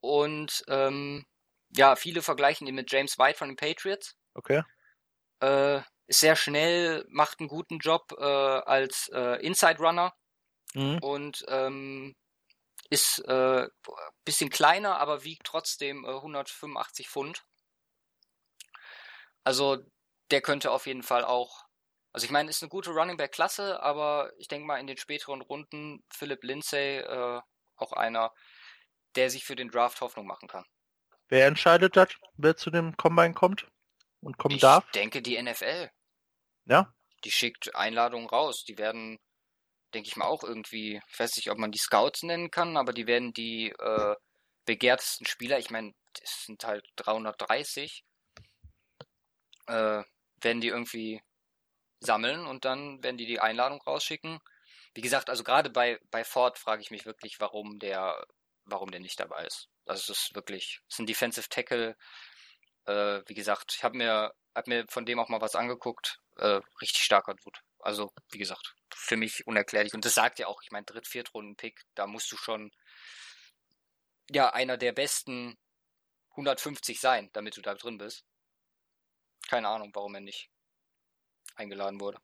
Und 0.00 0.64
ähm, 0.68 1.26
ja, 1.70 1.96
viele 1.96 2.22
vergleichen 2.22 2.66
ihn 2.66 2.74
mit 2.76 2.92
James 2.92 3.18
White 3.18 3.38
von 3.38 3.48
den 3.48 3.56
Patriots. 3.56 4.16
Okay. 4.34 4.62
Äh, 5.40 5.80
ist 6.06 6.20
sehr 6.20 6.36
schnell, 6.36 7.04
macht 7.08 7.40
einen 7.40 7.48
guten 7.48 7.78
Job 7.78 8.12
äh, 8.16 8.22
als 8.22 9.08
äh, 9.12 9.44
Inside 9.44 9.78
Runner 9.78 10.14
mhm. 10.74 10.98
und 10.98 11.44
ähm, 11.48 12.14
ist 12.90 13.18
äh, 13.20 13.66
bisschen 14.24 14.50
kleiner, 14.50 14.98
aber 14.98 15.24
wiegt 15.24 15.46
trotzdem 15.46 16.04
185 16.04 17.06
äh, 17.06 17.08
Pfund. 17.08 17.44
Also 19.42 19.78
der 20.30 20.40
könnte 20.40 20.70
auf 20.70 20.86
jeden 20.86 21.02
Fall 21.02 21.24
auch. 21.24 21.64
Also 22.12 22.26
ich 22.26 22.30
meine, 22.30 22.48
ist 22.48 22.62
eine 22.62 22.70
gute 22.70 22.90
Running 22.90 23.16
Back 23.16 23.32
Klasse, 23.32 23.82
aber 23.82 24.32
ich 24.38 24.48
denke 24.48 24.66
mal 24.66 24.78
in 24.78 24.86
den 24.86 24.96
späteren 24.96 25.40
Runden 25.40 26.04
Philip 26.10 26.42
Lindsay 26.44 26.98
äh, 26.98 27.40
auch 27.76 27.92
einer, 27.92 28.32
der 29.16 29.30
sich 29.30 29.44
für 29.44 29.56
den 29.56 29.70
Draft 29.70 30.00
Hoffnung 30.00 30.26
machen 30.26 30.48
kann. 30.48 30.64
Wer 31.28 31.46
entscheidet 31.46 31.96
das, 31.96 32.08
wer 32.36 32.56
zu 32.56 32.70
dem 32.70 32.96
Combine 32.96 33.34
kommt 33.34 33.66
und 34.20 34.38
kommen 34.38 34.54
ich 34.54 34.60
darf? 34.60 34.84
Ich 34.86 34.92
denke 34.92 35.22
die 35.22 35.40
NFL. 35.40 35.90
Ja? 36.66 36.94
Die 37.24 37.30
schickt 37.30 37.74
Einladungen 37.74 38.28
raus. 38.28 38.64
Die 38.64 38.78
werden, 38.78 39.18
denke 39.94 40.08
ich 40.08 40.16
mal, 40.16 40.26
auch 40.26 40.42
irgendwie, 40.42 41.00
ich 41.08 41.18
weiß 41.18 41.36
nicht, 41.36 41.50
ob 41.50 41.58
man 41.58 41.70
die 41.70 41.78
Scouts 41.78 42.22
nennen 42.22 42.50
kann, 42.50 42.76
aber 42.76 42.92
die 42.92 43.06
werden 43.06 43.32
die 43.32 43.70
äh, 43.70 44.16
begehrtesten 44.66 45.26
Spieler, 45.26 45.58
ich 45.58 45.70
meine, 45.70 45.94
das 46.20 46.44
sind 46.46 46.64
halt 46.64 46.86
330, 46.96 48.04
äh, 49.66 50.02
werden 50.40 50.60
die 50.60 50.68
irgendwie 50.68 51.22
sammeln 52.00 52.46
und 52.46 52.64
dann 52.64 53.02
werden 53.02 53.16
die 53.16 53.26
die 53.26 53.40
Einladung 53.40 53.80
rausschicken. 53.82 54.40
Wie 54.94 55.00
gesagt, 55.00 55.30
also 55.30 55.42
gerade 55.42 55.70
bei, 55.70 55.98
bei 56.10 56.24
Ford 56.24 56.58
frage 56.58 56.82
ich 56.82 56.90
mich 56.90 57.06
wirklich, 57.06 57.40
warum 57.40 57.78
der, 57.78 58.26
warum 58.64 58.90
der 58.90 59.00
nicht 59.00 59.18
dabei 59.18 59.44
ist. 59.46 59.68
Also 59.86 60.12
es 60.12 60.18
ist 60.18 60.34
wirklich, 60.34 60.80
es 60.88 60.94
ist 60.94 60.98
ein 61.00 61.06
Defensive 61.06 61.48
Tackle. 61.48 61.96
Äh, 62.86 63.22
wie 63.26 63.34
gesagt, 63.34 63.74
ich 63.76 63.84
habe 63.84 63.96
mir, 63.96 64.34
hab 64.54 64.66
mir 64.66 64.86
von 64.88 65.06
dem 65.06 65.18
auch 65.18 65.28
mal 65.28 65.40
was 65.40 65.56
angeguckt. 65.56 66.20
Äh, 66.36 66.60
richtig 66.80 67.02
starker 67.02 67.34
Dude. 67.34 67.58
Also, 67.80 68.12
wie 68.30 68.38
gesagt, 68.38 68.74
für 68.94 69.16
mich 69.16 69.46
unerklärlich. 69.46 69.94
Und 69.94 70.04
das 70.04 70.14
sagt 70.14 70.38
ja 70.38 70.46
auch, 70.46 70.62
ich 70.62 70.70
meine, 70.70 70.84
Dritt-, 70.86 71.08
Viertrunden-Pick, 71.08 71.84
da 71.94 72.06
musst 72.06 72.30
du 72.32 72.36
schon 72.36 72.70
ja 74.30 74.52
einer 74.52 74.76
der 74.76 74.92
besten 74.92 75.56
150 76.30 77.00
sein, 77.00 77.30
damit 77.32 77.56
du 77.56 77.62
da 77.62 77.74
drin 77.74 77.98
bist. 77.98 78.24
Keine 79.48 79.68
Ahnung, 79.68 79.90
warum 79.94 80.14
er 80.14 80.20
nicht 80.20 80.50
eingeladen 81.54 82.00
wurde. 82.00 82.18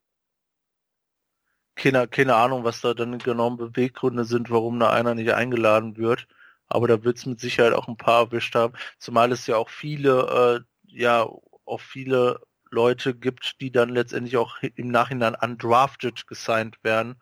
Keine, 1.75 2.09
keine 2.09 2.35
Ahnung, 2.35 2.65
was 2.65 2.81
da 2.81 2.95
dann 2.95 3.19
genau 3.19 3.51
Beweggründe 3.51 4.25
sind, 4.25 4.51
warum 4.51 4.81
da 4.81 4.91
einer 4.91 5.15
nicht 5.15 5.33
eingeladen 5.33 5.97
wird 5.97 6.27
aber 6.71 6.89
da 6.89 7.03
wird 7.05 7.19
es 7.19 7.27
mit 7.27 7.41
Sicherheit 7.41 7.75
auch 7.75 7.89
ein 7.89 7.97
paar 7.97 8.23
erwischt 8.27 8.55
haben, 8.55 8.75
zumal 8.99 9.33
es 9.33 9.47
ja 9.47 9.57
auch 9.57 9.69
viele, 9.69 10.65
äh, 10.87 10.97
ja, 10.97 11.29
auch 11.65 11.81
viele 11.81 12.41
Leute 12.71 13.15
gibt, 13.15 13.61
die 13.61 13.71
dann 13.73 13.89
letztendlich 13.89 14.37
auch 14.37 14.59
im 14.63 14.89
Nachhinein 14.89 15.35
undrafted 15.35 16.27
gesigned 16.27 16.83
werden, 16.83 17.21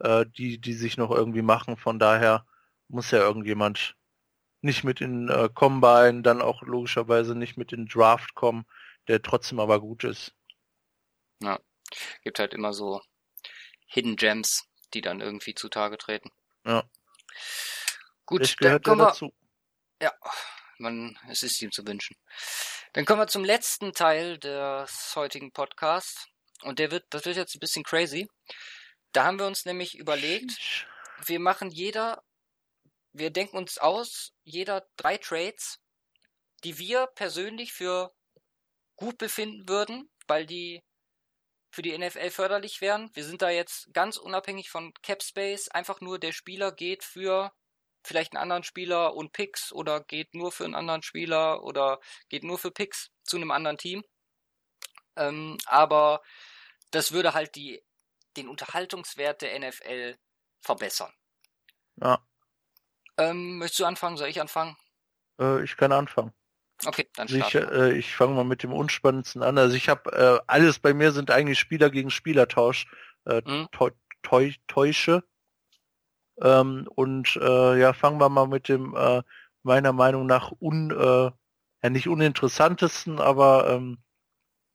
äh, 0.00 0.26
die, 0.26 0.60
die 0.60 0.74
sich 0.74 0.96
noch 0.96 1.10
irgendwie 1.10 1.42
machen. 1.42 1.76
Von 1.76 1.98
daher 1.98 2.46
muss 2.88 3.10
ja 3.10 3.18
irgendjemand 3.18 3.96
nicht 4.62 4.84
mit 4.84 5.00
in 5.00 5.28
äh, 5.28 5.48
Combine, 5.52 6.22
dann 6.22 6.42
auch 6.42 6.62
logischerweise 6.62 7.34
nicht 7.34 7.56
mit 7.56 7.72
in 7.72 7.86
Draft 7.86 8.34
kommen, 8.34 8.66
der 9.08 9.22
trotzdem 9.22 9.60
aber 9.60 9.80
gut 9.80 10.04
ist. 10.04 10.34
Ja, 11.42 11.60
gibt 12.22 12.38
halt 12.38 12.54
immer 12.54 12.72
so 12.72 13.00
Hidden 13.86 14.16
Gems, 14.16 14.66
die 14.94 15.00
dann 15.00 15.20
irgendwie 15.20 15.54
zutage 15.54 15.98
treten. 15.98 16.30
Ja. 16.64 16.84
Gut, 18.24 18.40
dann 18.40 18.56
gehört 18.58 18.86
ja 18.86 18.90
kommen 18.90 19.00
wir, 19.02 19.06
dazu. 19.06 19.32
ja, 20.02 20.12
man, 20.78 21.16
es 21.28 21.42
ist 21.42 21.60
ihm 21.62 21.70
zu 21.70 21.86
wünschen. 21.86 22.16
Dann 22.96 23.04
kommen 23.04 23.20
wir 23.20 23.26
zum 23.26 23.44
letzten 23.44 23.92
Teil 23.92 24.38
des 24.38 25.14
heutigen 25.16 25.52
Podcasts. 25.52 26.28
Und 26.62 26.78
der 26.78 26.90
wird, 26.90 27.04
das 27.10 27.26
wird 27.26 27.36
jetzt 27.36 27.54
ein 27.54 27.60
bisschen 27.60 27.84
crazy. 27.84 28.26
Da 29.12 29.26
haben 29.26 29.38
wir 29.38 29.46
uns 29.46 29.66
nämlich 29.66 29.98
überlegt, 29.98 30.86
wir 31.26 31.38
machen 31.38 31.70
jeder, 31.70 32.22
wir 33.12 33.30
denken 33.30 33.58
uns 33.58 33.76
aus, 33.76 34.32
jeder 34.44 34.86
drei 34.96 35.18
Trades, 35.18 35.78
die 36.64 36.78
wir 36.78 37.06
persönlich 37.08 37.74
für 37.74 38.14
gut 38.96 39.18
befinden 39.18 39.68
würden, 39.68 40.10
weil 40.26 40.46
die 40.46 40.82
für 41.70 41.82
die 41.82 41.98
NFL 41.98 42.30
förderlich 42.30 42.80
wären. 42.80 43.10
Wir 43.12 43.26
sind 43.26 43.42
da 43.42 43.50
jetzt 43.50 43.92
ganz 43.92 44.16
unabhängig 44.16 44.70
von 44.70 44.94
Cap 45.02 45.22
Space, 45.22 45.68
einfach 45.68 46.00
nur 46.00 46.18
der 46.18 46.32
Spieler 46.32 46.72
geht 46.72 47.04
für 47.04 47.52
vielleicht 48.06 48.32
einen 48.32 48.42
anderen 48.42 48.64
Spieler 48.64 49.14
und 49.14 49.32
Picks 49.32 49.72
oder 49.72 50.00
geht 50.02 50.34
nur 50.34 50.52
für 50.52 50.64
einen 50.64 50.74
anderen 50.74 51.02
Spieler 51.02 51.62
oder 51.64 52.00
geht 52.28 52.44
nur 52.44 52.58
für 52.58 52.70
Picks 52.70 53.10
zu 53.24 53.36
einem 53.36 53.50
anderen 53.50 53.78
Team. 53.78 54.04
Ähm, 55.16 55.58
aber 55.66 56.22
das 56.90 57.12
würde 57.12 57.34
halt 57.34 57.54
die, 57.56 57.82
den 58.36 58.48
Unterhaltungswert 58.48 59.42
der 59.42 59.54
NFL 59.58 60.18
verbessern. 60.62 61.12
Ja, 61.96 62.20
Ähm, 63.18 63.58
möchtest 63.58 63.80
du 63.80 63.84
anfangen? 63.84 64.16
Soll 64.16 64.28
ich 64.28 64.40
anfangen? 64.40 64.76
äh, 65.40 65.62
ich 65.62 65.76
kann 65.76 65.92
anfangen. 65.92 66.32
Okay, 66.84 67.08
dann 67.14 67.26
Also 67.26 67.38
ich 67.38 67.54
äh, 67.54 67.92
ich 67.92 68.14
fange 68.14 68.34
mal 68.34 68.44
mit 68.44 68.62
dem 68.62 68.72
unspannendsten 68.72 69.42
an. 69.42 69.56
Also 69.58 69.76
ich 69.76 69.88
habe 69.88 70.12
äh, 70.12 70.44
alles 70.46 70.78
bei 70.78 70.92
mir 70.92 71.12
sind 71.12 71.30
eigentlich 71.30 71.58
Spieler 71.58 71.90
gegen 71.90 72.10
Spielertausch, 72.10 72.86
äh, 73.24 73.42
Mhm. 73.44 73.68
Täusche. 74.68 75.24
Ähm, 76.42 76.88
und 76.94 77.36
äh, 77.36 77.80
ja, 77.80 77.92
fangen 77.92 78.20
wir 78.20 78.28
mal 78.28 78.46
mit 78.46 78.68
dem 78.68 78.94
äh, 78.96 79.22
meiner 79.62 79.92
Meinung 79.92 80.26
nach 80.26 80.52
un, 80.60 80.90
äh, 80.90 81.30
ja 81.82 81.90
nicht 81.90 82.08
uninteressantesten, 82.08 83.20
aber 83.20 83.70
ähm, 83.70 83.98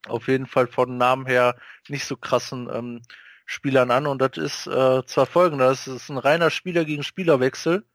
auf 0.08 0.28
jeden 0.28 0.48
Fall 0.48 0.68
von 0.68 0.98
Namen 0.98 1.26
her 1.26 1.56
nicht 1.88 2.06
so 2.06 2.18
krassen 2.18 2.70
ähm, 2.72 3.02
Spielern 3.46 3.92
an. 3.92 4.08
Und 4.08 4.22
das 4.22 4.38
ist 4.38 4.68
äh, 4.68 5.06
zwar 5.06 5.26
folgender, 5.26 5.68
das 5.70 5.88
ist 5.88 6.10
ein 6.10 6.18
reiner 6.18 6.50
Spieler 6.50 6.86
gegen 6.86 7.04
Spielerwechsel 7.04 7.86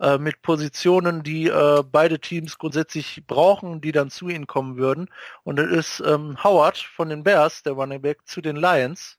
äh, 0.00 0.18
mit 0.18 0.42
Positionen, 0.42 1.22
die 1.22 1.48
äh, 1.48 1.82
beide 1.84 2.20
Teams 2.20 2.58
grundsätzlich 2.58 3.24
brauchen, 3.26 3.80
die 3.80 3.92
dann 3.92 4.10
zu 4.10 4.28
ihnen 4.28 4.46
kommen 4.46 4.76
würden. 4.76 5.10
Und 5.44 5.56
das 5.56 5.70
ist 5.70 6.02
ähm, 6.06 6.42
Howard 6.44 6.78
von 6.78 7.08
den 7.08 7.24
Bears, 7.24 7.62
der 7.62 7.72
Running 7.74 8.02
Back, 8.02 8.26
zu 8.26 8.40
den 8.40 8.56
Lions. 8.56 9.17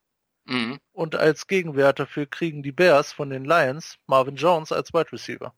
Mhm. 0.50 0.80
Und 0.94 1.16
als 1.16 1.46
Gegenwert 1.48 2.00
dafür 2.00 2.26
kriegen 2.26 2.64
die 2.64 2.72
Bears 2.72 3.14
von 3.14 3.30
den 3.30 3.46
Lions 3.46 3.98
Marvin 4.08 4.36
Jones 4.36 4.72
als 4.72 4.92
Wide 4.94 5.12
Receiver. 5.12 5.54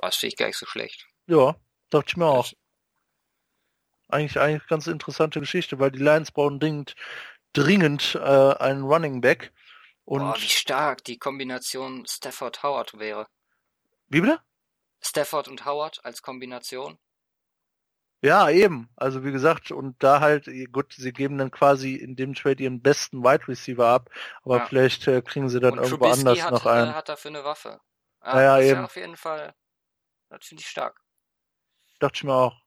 Das 0.00 0.16
finde 0.16 0.32
ich 0.32 0.36
gar 0.36 0.46
nicht 0.46 0.58
so 0.58 0.66
schlecht. 0.66 1.06
Ja, 1.26 1.54
dachte 1.90 2.06
ich 2.08 2.16
mir 2.16 2.26
auch. 2.26 2.48
Das- 2.48 2.56
Eigentlich 4.08 4.38
eigentlich 4.38 4.66
ganz 4.68 4.88
interessante 4.88 5.40
Geschichte, 5.40 5.78
weil 5.78 5.90
die 5.90 5.98
Lions 6.02 6.32
brauchen 6.32 6.60
dringend, 6.60 6.94
dringend 7.54 8.14
äh, 8.16 8.18
einen 8.18 8.82
Running 8.82 9.22
Back. 9.22 9.52
Und 10.04 10.20
Boah, 10.20 10.36
wie 10.36 10.48
stark 10.48 11.02
die 11.04 11.18
Kombination 11.18 12.04
Stafford 12.06 12.62
Howard 12.62 12.98
wäre. 12.98 13.26
wie 14.08 14.20
bitte? 14.20 14.40
Stafford 15.00 15.48
und 15.48 15.64
Howard 15.64 16.04
als 16.04 16.20
Kombination. 16.20 16.98
Ja, 18.22 18.48
eben. 18.50 18.88
Also 18.94 19.24
wie 19.24 19.32
gesagt, 19.32 19.72
und 19.72 20.00
da 20.02 20.20
halt, 20.20 20.48
gut, 20.72 20.94
sie 20.96 21.12
geben 21.12 21.38
dann 21.38 21.50
quasi 21.50 21.96
in 21.96 22.14
dem 22.14 22.34
Trade 22.34 22.62
ihren 22.62 22.80
besten 22.80 23.24
Wide 23.24 23.48
Receiver 23.48 23.86
ab, 23.86 24.10
aber 24.44 24.58
Ja. 24.58 24.66
vielleicht 24.66 25.08
äh, 25.08 25.22
kriegen 25.22 25.48
sie 25.48 25.58
dann 25.58 25.72
und 25.72 25.78
irgendwo 25.78 26.04
Trubisky 26.04 26.20
anders 26.20 26.42
hat, 26.42 26.52
noch 26.52 26.66
äh, 26.66 26.68
einen. 26.68 26.94
hat 26.94 27.08
dafür 27.08 27.30
eine 27.30 27.44
Waffe. 27.44 27.80
Ja, 28.24 28.40
ja, 28.40 28.58
ist 28.58 28.70
eben. 28.70 28.84
auf 28.84 28.94
jeden 28.94 29.16
Fall, 29.16 29.54
das 30.28 30.46
finde 30.46 30.60
ich 30.60 30.68
stark. 30.68 31.00
Dachte 31.98 32.16
ich 32.16 32.24
mir 32.24 32.34
auch. 32.34 32.62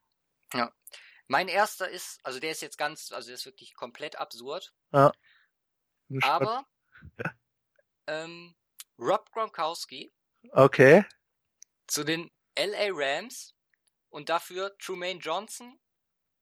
Mein 1.28 1.48
erster 1.48 1.90
ist, 1.90 2.20
also 2.24 2.40
der 2.40 2.52
ist 2.52 2.62
jetzt 2.62 2.78
ganz, 2.78 3.12
also 3.12 3.28
der 3.28 3.36
ist 3.36 3.46
wirklich 3.46 3.74
komplett 3.74 4.20
absurd, 4.20 4.74
gespannt. 6.10 6.42
aber 6.42 6.66
ähm, 8.08 8.54
Rob 9.00 9.32
Gronkowski 9.32 10.14
Okay. 10.52 11.04
zu 11.88 12.04
den 12.04 12.30
LA 12.56 12.90
Rams 12.92 13.55
und 14.16 14.30
dafür 14.30 14.78
Trumaine 14.78 15.20
Johnson 15.20 15.78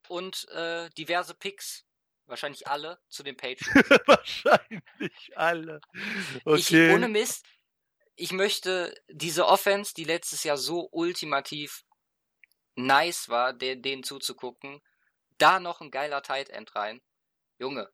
und 0.07 0.47
äh, 0.49 0.91
diverse 0.91 1.33
Picks, 1.33 1.85
wahrscheinlich 2.27 2.67
alle, 2.67 3.01
zu 3.09 3.23
den 3.23 3.35
Patriots. 3.35 3.89
Wahrscheinlich 4.07 5.35
alle. 5.35 5.81
Okay. 6.45 6.89
Ich, 6.89 6.93
ohne 6.93 7.07
Mist, 7.07 7.43
ich 8.15 8.31
möchte 8.31 8.93
diese 9.09 9.47
Offense, 9.47 9.95
die 9.95 10.03
letztes 10.03 10.43
Jahr 10.43 10.57
so 10.57 10.87
ultimativ 10.91 11.83
nice 12.75 13.27
war, 13.29 13.53
der, 13.53 13.75
denen 13.75 14.03
zuzugucken, 14.03 14.79
da 15.39 15.59
noch 15.59 15.81
ein 15.81 15.89
geiler 15.89 16.21
Tight 16.21 16.49
End 16.49 16.75
rein. 16.75 17.01
Junge, 17.57 17.91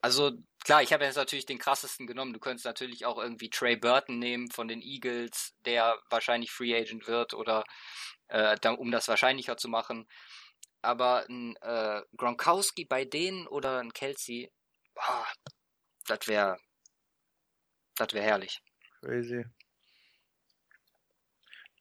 also 0.00 0.32
klar, 0.66 0.82
ich 0.82 0.92
habe 0.92 1.04
jetzt 1.04 1.14
natürlich 1.14 1.46
den 1.46 1.60
krassesten 1.60 2.08
genommen. 2.08 2.32
Du 2.32 2.40
könntest 2.40 2.64
natürlich 2.64 3.06
auch 3.06 3.18
irgendwie 3.18 3.48
Trey 3.50 3.76
Burton 3.76 4.18
nehmen 4.18 4.50
von 4.50 4.66
den 4.66 4.82
Eagles, 4.82 5.54
der 5.64 5.96
wahrscheinlich 6.10 6.50
Free 6.50 6.76
Agent 6.76 7.06
wird 7.06 7.34
oder 7.34 7.64
äh, 8.26 8.58
um 8.70 8.90
das 8.90 9.06
wahrscheinlicher 9.06 9.56
zu 9.56 9.68
machen. 9.68 10.08
Aber 10.82 11.24
ein 11.28 11.54
äh, 11.62 12.02
Gronkowski 12.16 12.84
bei 12.84 13.04
denen 13.04 13.46
oder 13.46 13.78
ein 13.78 13.92
Kelsey, 13.92 14.52
boah, 14.94 15.26
das 16.08 16.26
wäre, 16.26 16.58
das 17.94 18.12
wäre 18.12 18.24
herrlich. 18.24 18.60
Crazy. 19.02 19.44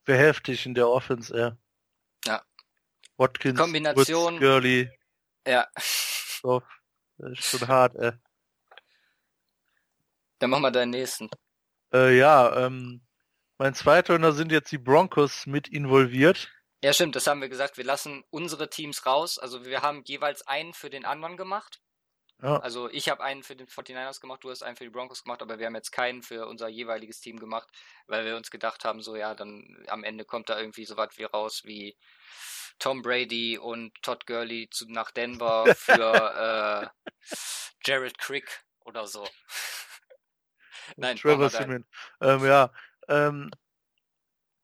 Wäre 0.05 0.19
heftig 0.27 0.63
in 0.67 0.75
der 0.75 0.87
Offense, 0.87 1.33
ey. 1.33 1.51
Ja. 2.27 2.45
Watkins, 3.17 3.59
Kombination- 3.59 4.35
Woods, 4.35 4.39
Gurley, 4.41 4.91
Ja, 5.47 5.67
so. 6.43 6.61
Das 7.17 7.31
ist 7.39 7.45
schon 7.45 7.67
hart, 7.67 7.95
ey. 7.95 8.11
Dann 10.45 10.51
mach 10.51 10.59
mal 10.59 10.71
deinen 10.71 10.91
nächsten. 10.91 11.27
Äh, 11.91 12.19
ja, 12.19 12.65
ähm, 12.67 13.01
mein 13.57 13.73
zweiter, 13.73 14.13
und 14.13 14.21
da 14.21 14.31
sind 14.31 14.51
jetzt 14.51 14.71
die 14.71 14.77
Broncos 14.77 15.47
mit 15.47 15.67
involviert. 15.67 16.51
Ja, 16.83 16.93
stimmt, 16.93 17.15
das 17.15 17.25
haben 17.25 17.41
wir 17.41 17.49
gesagt. 17.49 17.77
Wir 17.77 17.83
lassen 17.83 18.23
unsere 18.29 18.69
Teams 18.69 19.07
raus. 19.07 19.39
Also 19.39 19.65
wir 19.65 19.81
haben 19.81 20.03
jeweils 20.05 20.45
einen 20.45 20.73
für 20.73 20.91
den 20.91 21.03
anderen 21.03 21.35
gemacht. 21.35 21.81
Ja, 22.43 22.57
Also 22.57 22.91
ich 22.91 23.09
habe 23.09 23.23
einen 23.23 23.41
für 23.41 23.55
den 23.55 23.65
49ers 23.65 24.19
gemacht, 24.21 24.43
du 24.43 24.51
hast 24.51 24.61
einen 24.61 24.75
für 24.75 24.83
die 24.83 24.91
Broncos 24.91 25.23
gemacht, 25.23 25.41
aber 25.41 25.57
wir 25.57 25.65
haben 25.65 25.75
jetzt 25.75 25.91
keinen 25.91 26.21
für 26.21 26.45
unser 26.45 26.67
jeweiliges 26.67 27.21
Team 27.21 27.39
gemacht, 27.39 27.69
weil 28.05 28.25
wir 28.25 28.35
uns 28.35 28.51
gedacht 28.51 28.85
haben, 28.85 29.01
so 29.01 29.15
ja, 29.15 29.33
dann 29.33 29.83
am 29.87 30.03
Ende 30.03 30.25
kommt 30.25 30.49
da 30.49 30.59
irgendwie 30.59 30.85
so 30.85 30.95
was 30.97 31.17
wie 31.17 31.23
raus 31.23 31.61
wie 31.63 31.97
Tom 32.77 33.01
Brady 33.01 33.57
und 33.57 33.93
Todd 34.03 34.27
Gurley 34.27 34.69
zu, 34.69 34.85
nach 34.91 35.09
Denver 35.11 35.65
für 35.75 36.91
äh, 36.91 37.09
Jared 37.83 38.17
Crick 38.19 38.63
oder 38.81 39.07
so. 39.07 39.27
Nein, 40.97 41.17
Trevor. 41.17 41.49
Simeon. 41.49 41.85
Ähm, 42.21 42.45
ja, 42.45 42.71
ähm, 43.07 43.51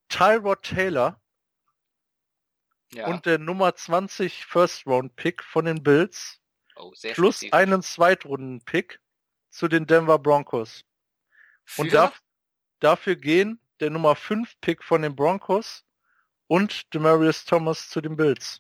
Tyrod 0.10 0.64
Taylor 0.64 1.22
Ja, 2.94 3.08
und 3.08 3.26
der 3.26 3.38
Nummer 3.40 3.76
20 3.76 4.46
First 4.46 4.86
Round 4.86 5.16
Pick 5.16 5.44
von 5.44 5.66
den 5.66 5.82
Bills 5.84 6.42
oh, 6.76 6.92
plus 7.14 7.38
spezifisch. 7.38 7.54
einen 7.54 7.82
Zweitrunden 7.82 8.64
Pick 8.66 9.00
zu 9.50 9.68
den 9.68 9.88
Denver 9.88 10.20
Broncos. 10.20 10.84
Und 11.78 11.88
Für? 11.88 11.96
darf, 11.96 12.22
dafür 12.80 13.16
gehen 13.16 13.60
der 13.80 13.90
Nummer 13.90 14.16
5 14.16 14.60
Pick 14.62 14.84
von 14.84 15.02
den 15.02 15.16
Broncos 15.16 15.86
und 16.48 16.94
Demarius 16.94 17.46
Thomas 17.46 17.90
zu 17.90 18.02
den 18.02 18.16
Bills. 18.18 18.60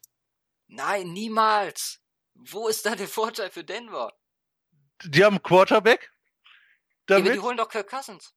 Nein, 0.67 1.11
niemals. 1.11 1.99
Wo 2.33 2.69
ist 2.69 2.85
da 2.85 2.95
der 2.95 3.07
Vorteil 3.07 3.51
für 3.51 3.63
Denver? 3.63 4.13
Die 5.03 5.23
haben 5.23 5.35
einen 5.35 5.43
Quarterback. 7.11 7.19
Ja, 7.19 7.19
Damit, 7.19 7.33
die 7.33 7.39
holen 7.39 7.57
doch 7.57 7.69
Kirk 7.69 7.89
Cousins. 7.89 8.33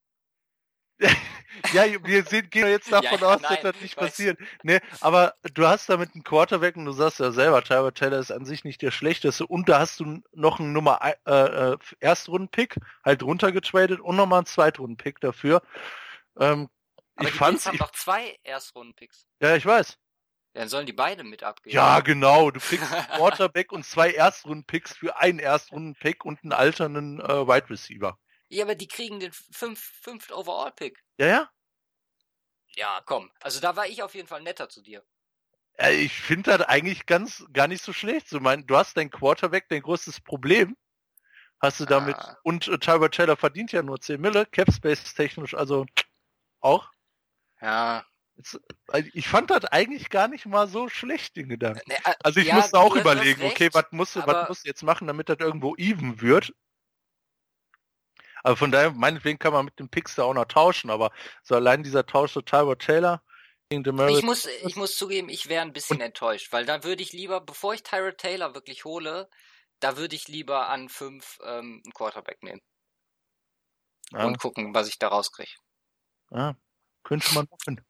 ja, 1.73 1.85
wir 2.05 2.25
sind, 2.25 2.51
gehen 2.51 2.69
jetzt 2.69 2.93
davon 2.93 3.21
Ja, 3.21 3.29
aus, 3.35 3.43
dass 3.47 3.51
nein, 3.51 3.59
das 3.63 3.81
nicht 3.81 3.97
passiert. 3.97 4.39
Nee, 4.63 4.81
aber 5.01 5.35
du 5.55 5.67
hast 5.67 5.89
damit 5.89 6.15
einen 6.15 6.23
Quarterback 6.25 6.77
und 6.77 6.85
du 6.85 6.93
sagst 6.93 7.19
ja 7.21 7.33
selber, 7.33 7.63
Tyrod 7.65 7.97
Taylor 7.97 8.19
ist 8.21 8.31
an 8.31 8.45
sich 8.45 8.65
nicht 8.65 8.81
der 8.83 8.93
schlechteste 8.93 9.47
und 9.47 9.69
da 9.69 9.81
hast 9.81 10.01
du 10.01 10.21
noch 10.33 10.61
einen 10.61 10.73
Nummer 10.73 11.01
äh, 11.27 11.73
äh, 11.73 11.79
Erstrunden-Pick 12.01 12.77
halt 13.05 13.23
runtergetradet 13.25 14.01
und 14.01 14.17
nochmal 14.17 14.39
einen 14.41 14.47
Zweitrunden-Pick 14.47 15.21
dafür. 15.21 15.63
Ähm, 16.39 16.69
Aber 17.17 17.29
ich 17.29 17.33
die 17.33 17.39
fand's, 17.39 17.65
Bills 17.65 17.67
haben 17.67 17.75
ich, 17.75 17.81
noch 17.81 17.91
zwei 17.93 18.39
Erstrunden-Picks. 18.45 19.27
ja, 19.41 19.57
ich 19.57 19.67
weiß. 19.67 19.99
dann 20.55 20.69
sollen 20.69 20.87
die 20.87 20.93
beide 20.93 21.25
mit 21.25 21.43
abgeben. 21.43 21.75
Ja, 21.75 22.01
genau. 22.01 22.51
Du 22.51 22.61
kriegst 22.61 22.93
einen 22.93 23.07
Quarterback 23.09 23.73
und 23.73 23.85
zwei 23.85 24.13
Erstrunden-Picks 24.13 24.97
für 24.97 25.17
einen 25.19 25.39
Erstrunden-Pick 25.41 26.25
und 26.25 26.43
einen 26.45 26.53
alternden 26.53 27.21
äh, 27.21 27.47
Wide 27.49 27.71
Receiver. 27.71 28.19
Ja, 28.55 28.65
aber 28.65 28.77
die 28.77 28.87
kriegen 28.87 29.19
den 29.19 29.33
fünf, 29.33 29.81
fünft 30.01 30.31
Overall-Pick. 30.31 31.03
Ja, 31.19 31.27
ja. 31.27 31.51
Ja, 32.77 33.03
komm. 33.05 33.31
Also 33.41 33.61
da 33.61 33.75
war 33.75 33.87
ich 33.87 34.03
auf 34.03 34.15
jeden 34.15 34.29
Fall 34.29 34.43
netter 34.43 34.69
zu 34.69 34.81
dir. 34.81 35.05
Ja, 35.79 35.91
ich 35.91 36.13
finde 36.13 36.57
das 36.57 36.69
eigentlich 36.69 37.07
ganz 37.07 37.45
gar 37.53 37.67
nicht 37.67 37.83
so 37.83 37.93
schlecht. 37.93 38.29
So, 38.29 38.39
mein, 38.39 38.65
du 38.67 38.77
hast 38.77 38.97
dein 38.97 39.11
Quarterback, 39.11 39.69
dein 39.69 39.83
größtes 39.83 40.21
Problem. 40.21 40.77
Hast 41.61 41.81
du 41.81 41.85
damit. 41.85 42.15
Ah. 42.17 42.39
Und 42.45 42.69
äh, 42.69 42.79
Tyler 42.79 43.11
Taylor 43.11 43.37
verdient 43.37 43.73
ja 43.73 43.83
nur 43.83 44.01
10 44.01 44.21
Mille, 44.21 44.47
Capspace 44.47 45.15
technisch, 45.15 45.55
also 45.55 45.87
auch. 46.61 46.91
Ja. 47.61 48.05
Jetzt, 48.37 48.61
also 48.89 49.09
ich 49.15 49.27
fand 49.27 49.51
das 49.51 49.65
eigentlich 49.65 50.11
gar 50.11 50.29
nicht 50.29 50.47
mal 50.47 50.69
so 50.69 50.89
schlecht, 50.89 51.37
den 51.37 51.49
Gedanken. 51.49 51.83
Ne, 51.87 51.97
äh, 52.05 52.15
Also 52.23 52.39
ich 52.39 52.49
ja, 52.49 52.57
musste 52.57 52.79
auch 52.79 52.95
überlegen, 52.95 53.41
recht, 53.41 53.53
okay, 53.53 53.69
was 53.73 53.87
musst 53.91 54.15
du, 54.15 54.25
was 54.27 54.49
musst 54.49 54.65
du 54.65 54.69
jetzt 54.69 54.83
machen, 54.85 55.09
damit 55.09 55.29
das 55.29 55.39
irgendwo 55.41 55.75
even 55.77 56.21
wird. 56.21 56.53
Aber 58.45 58.57
von 58.57 58.71
daher, 58.71 58.91
meinetwegen 58.93 59.39
kann 59.39 59.55
man 59.55 59.65
mit 59.65 59.79
dem 59.79 59.89
Picks 59.89 60.15
da 60.15 60.25
auch 60.25 60.35
noch 60.35 60.45
tauschen, 60.45 60.91
aber 60.91 61.11
so 61.43 61.55
allein 61.55 61.83
dieser 61.83 62.05
Tausch 62.05 62.33
so 62.33 62.43
Tyler 62.43 62.77
Taylor 62.79 63.23
gegen 63.71 63.83
Demaris. 63.85 64.19
Ich 64.19 64.23
muss, 64.23 64.47
ich 64.47 64.77
muss 64.77 64.97
zugeben, 64.97 65.31
ich 65.31 65.49
wäre 65.49 65.63
ein 65.63 65.73
bisschen 65.73 66.01
enttäuscht, 66.03 66.53
weil 66.53 66.67
da 66.67 66.85
würde 66.85 67.03
ich 67.03 67.13
lieber, 67.13 67.41
bevor 67.41 67.73
ich 67.73 67.83
Tyrod 67.83 68.19
Taylor 68.19 68.55
wirklich 68.55 68.85
hole, 68.85 69.31
da 69.81 69.97
würde 69.97 70.15
ich 70.15 70.29
lieber 70.29 70.69
an 70.69 70.91
fünf 70.91 71.39
ähm, 71.43 71.81
einen 71.85 71.93
Quarterback 71.95 72.43
nehmen 72.43 72.61
ja, 74.13 74.27
und 74.27 74.39
gucken, 74.39 74.75
was 74.75 74.89
ich 74.89 74.99
da 74.99 75.09
rauskriege. 75.09 75.51
ja, 76.31 76.55
könnte 77.03 77.35
man 77.35 77.49
machen. 77.51 77.85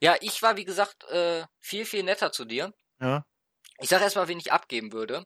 Ja, 0.00 0.16
ich 0.20 0.40
war, 0.42 0.56
wie 0.56 0.64
gesagt, 0.64 1.02
äh, 1.10 1.44
viel, 1.58 1.84
viel 1.84 2.04
netter 2.04 2.30
zu 2.30 2.44
dir. 2.44 2.72
Ja, 3.00 3.26
Ich 3.80 3.88
sag 3.88 4.00
erstmal, 4.00 4.28
wen 4.28 4.38
ich 4.38 4.52
abgeben 4.52 4.92
würde. 4.92 5.24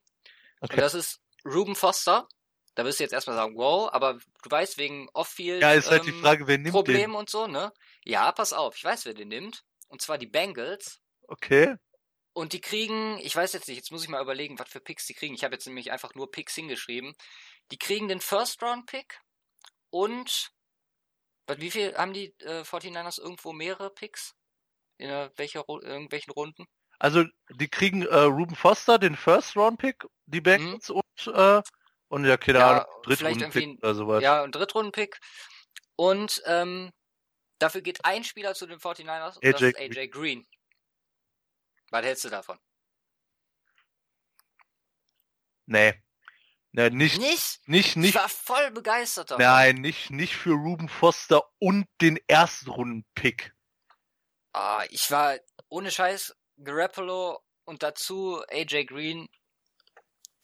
okay. 0.62 0.72
Und 0.72 0.78
das 0.78 0.94
ist 0.94 1.20
Ruben 1.44 1.76
Foster. 1.76 2.26
Da 2.74 2.84
wirst 2.84 2.98
du 2.98 3.04
jetzt 3.04 3.12
erstmal 3.12 3.36
sagen, 3.36 3.56
wow, 3.56 3.92
aber 3.92 4.14
du 4.14 4.50
weißt, 4.50 4.78
wegen 4.78 5.08
Off-Field 5.12 5.62
Ja, 5.62 5.72
ist 5.72 5.90
halt 5.90 6.06
die 6.06 6.10
ähm, 6.10 6.20
Frage, 6.20 6.46
wer 6.46 6.58
nimmt 6.58 6.72
Problemen 6.72 7.14
und 7.14 7.28
so, 7.28 7.46
ne? 7.46 7.72
Ja, 8.04 8.32
pass 8.32 8.52
auf, 8.52 8.76
ich 8.76 8.84
weiß, 8.84 9.04
wer 9.04 9.14
den 9.14 9.28
nimmt. 9.28 9.64
Und 9.88 10.00
zwar 10.00 10.16
die 10.16 10.26
Bengals. 10.26 11.00
den? 11.22 11.28
Okay. 11.28 11.76
Und 12.32 12.54
die 12.54 12.62
kriegen, 12.62 13.18
ich 13.18 13.36
weiß 13.36 13.52
jetzt 13.52 13.68
nicht, 13.68 13.76
jetzt 13.76 13.92
muss 13.92 14.04
ich 14.04 14.08
mal 14.08 14.22
überlegen, 14.22 14.58
was 14.58 14.70
für 14.70 14.80
Picks 14.80 15.06
die 15.06 15.12
kriegen. 15.12 15.34
Ich 15.34 15.44
habe 15.44 15.54
jetzt 15.54 15.66
nämlich 15.66 15.92
einfach 15.92 16.14
nur 16.14 16.30
Picks 16.30 16.54
hingeschrieben. 16.54 17.14
Die 17.70 17.76
kriegen 17.76 18.08
den 18.08 18.20
First-Round-Pick 18.20 19.20
und 19.90 20.50
was, 21.46 21.60
wie 21.60 21.70
viel 21.70 21.94
haben 21.96 22.14
die 22.14 22.34
äh, 22.40 22.62
49ers 22.62 23.20
irgendwo 23.20 23.52
mehrere 23.52 23.90
Picks? 23.90 24.34
In 24.96 25.10
welcher, 25.36 25.64
irgendwelchen 25.68 26.32
Runden? 26.32 26.66
Also 26.98 27.24
die 27.50 27.68
kriegen 27.68 28.02
äh, 28.02 28.16
Ruben 28.16 28.54
Foster, 28.54 28.98
den 28.98 29.16
First 29.16 29.56
Round 29.56 29.78
Pick, 29.78 30.04
die 30.26 30.40
Bengals 30.40 30.88
und 30.90 31.26
äh, 31.26 31.60
und 32.12 32.26
ja, 32.26 32.36
keine. 32.36 32.58
Ja, 32.58 32.70
Ahnung, 32.70 32.84
vielleicht 33.04 33.22
Drittrunden 33.22 33.42
irgendwie 33.42 33.66
Pick 33.74 33.78
oder 33.82 33.94
sowas. 33.94 34.22
Ja, 34.22 34.42
ein 34.42 34.52
Drittrunden-Pick. 34.52 35.18
Und 35.96 36.42
ähm, 36.46 36.92
dafür 37.58 37.80
geht 37.80 38.04
ein 38.04 38.22
Spieler 38.22 38.54
zu 38.54 38.66
den 38.66 38.78
49ers 38.78 39.36
und 39.36 39.44
das 39.44 39.62
AJ 39.62 39.68
ist 39.70 39.78
AJ 39.78 40.08
Green. 40.08 40.46
Was 41.90 42.04
hältst 42.04 42.24
du 42.24 42.28
davon? 42.28 42.58
Nee. 45.66 45.94
Nee, 46.74 46.88
nicht, 46.90 47.18
Nicht? 47.18 47.68
nicht, 47.68 47.88
Ich 47.90 47.96
nicht, 47.96 48.14
war 48.14 48.28
voll 48.30 48.70
begeistert 48.70 49.30
davon. 49.30 49.44
nein, 49.44 49.76
nicht, 49.76 50.10
nicht 50.10 50.34
für 50.34 50.52
Ruben 50.54 50.88
Foster 50.88 51.42
und 51.58 51.86
den 52.00 52.18
Erstrunden-Pick. 52.28 53.54
Ah, 54.54 54.84
ich 54.88 55.10
war 55.10 55.36
ohne 55.68 55.90
Scheiß 55.90 56.34
Garoppolo 56.62 57.42
und 57.64 57.82
dazu 57.82 58.42
AJ 58.50 58.86
Green. 58.86 59.28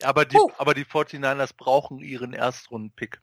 Aber 0.02 0.24
die, 0.24 0.36
Huh. 0.36 0.50
aber 0.58 0.74
die 0.74 0.84
49ers 0.84 1.52
brauchen 1.54 2.00
ihren 2.00 2.32
Erstrunden-Pick. 2.32 3.20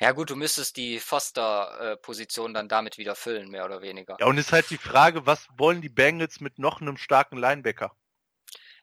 Ja 0.00 0.10
gut, 0.12 0.30
du 0.30 0.36
müsstest 0.36 0.76
die 0.76 0.98
Foster-Position 0.98 2.52
dann 2.54 2.68
damit 2.68 2.98
wieder 2.98 3.14
füllen, 3.14 3.48
mehr 3.50 3.64
oder 3.64 3.80
weniger. 3.82 4.20
Ja, 4.20 4.26
und 4.26 4.38
ist 4.38 4.52
halt 4.52 4.70
die 4.70 4.78
Frage, 4.78 5.26
was 5.26 5.48
wollen 5.58 5.82
die 5.82 5.88
Bengals 5.90 6.40
mit 6.40 6.58
noch 6.58 6.80
einem 6.80 6.96
starken 6.96 7.36
Linebacker? 7.36 7.94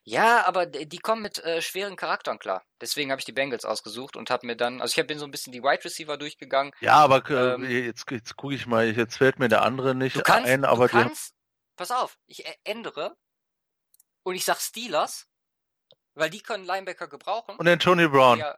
Ja, 0.03 0.45
aber 0.45 0.65
die 0.65 0.97
kommen 0.97 1.21
mit 1.21 1.37
äh, 1.43 1.61
schweren 1.61 1.95
Charakteren 1.95 2.39
klar. 2.39 2.63
Deswegen 2.81 3.11
habe 3.11 3.19
ich 3.19 3.25
die 3.25 3.31
Bengals 3.33 3.65
ausgesucht 3.65 4.15
und 4.15 4.29
habe 4.29 4.47
mir 4.47 4.55
dann, 4.55 4.81
also 4.81 4.99
ich 4.99 5.07
bin 5.07 5.19
so 5.19 5.25
ein 5.25 5.31
bisschen 5.31 5.53
die 5.53 5.61
Wide 5.61 5.83
Receiver 5.83 6.17
durchgegangen. 6.17 6.73
Ja, 6.79 6.93
aber 6.95 7.29
äh, 7.29 7.53
Ähm, 7.55 7.63
jetzt, 7.63 8.09
jetzt 8.09 8.35
gucke 8.35 8.55
ich 8.55 8.65
mal, 8.65 8.87
jetzt 8.95 9.17
fällt 9.17 9.39
mir 9.39 9.49
der 9.49 9.61
andere 9.61 9.95
nicht 9.95 10.15
Du 10.15 10.21
kannst, 10.21 10.49
ein, 10.49 10.65
aber 10.65 10.87
du 10.87 10.93
die, 10.97 11.03
kannst, 11.03 11.35
pass 11.75 11.91
auf, 11.91 12.17
ich 12.27 12.47
ä- 12.47 12.55
ändere 12.63 13.15
und 14.23 14.35
ich 14.35 14.45
sag 14.45 14.59
Steelers, 14.59 15.27
weil 16.19 16.29
die 16.29 16.41
können 16.41 16.65
Linebacker 16.65 17.07
gebrauchen. 17.07 17.55
und 17.55 17.67
Antonio 17.67 18.09
Brown. 18.09 18.39
Ja, 18.39 18.57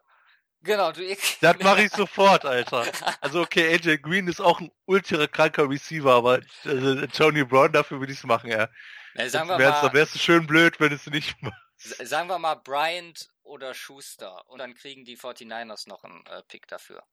genau, 0.62 0.92
du, 0.92 1.02
Das 1.42 1.60
mache 1.60 1.84
ich 1.84 1.92
sofort, 1.92 2.46
Alter. 2.46 2.86
Also 3.22 3.42
okay, 3.42 3.74
AJ 3.74 4.00
Green 4.00 4.28
ist 4.28 4.42
auch 4.42 4.60
ein 4.60 4.72
ultra 4.86 5.28
kranker 5.28 5.70
Receiver, 5.70 6.12
aber 6.14 6.40
äh, 6.66 7.08
Tony 7.08 7.44
Brown, 7.44 7.72
dafür 7.72 8.00
würde 8.00 8.12
ich 8.12 8.20
es 8.20 8.26
machen, 8.26 8.50
ja. 8.50 8.68
Na, 9.14 9.30
sagen 9.30 9.50
wir 9.50 9.60
Wär's, 9.60 9.84
mal, 9.84 9.94
wärst 9.94 10.16
du 10.16 10.20
schön 10.20 10.48
blöd, 10.48 10.80
wenn 10.80 10.92
es 10.92 11.06
nicht 11.08 11.42
machst. 11.42 11.58
Sagen 11.78 12.30
wir 12.30 12.40
mal 12.40 12.56
Bryant 12.56 13.30
oder 13.44 13.74
Schuster 13.74 14.48
und 14.50 14.60
dann 14.60 14.76
kriegen 14.76 15.04
die 15.04 15.18
49ers 15.18 15.90
noch 15.90 16.04
einen 16.04 16.26
äh, 16.28 16.42
Pick 16.48 16.68
dafür. 16.68 17.04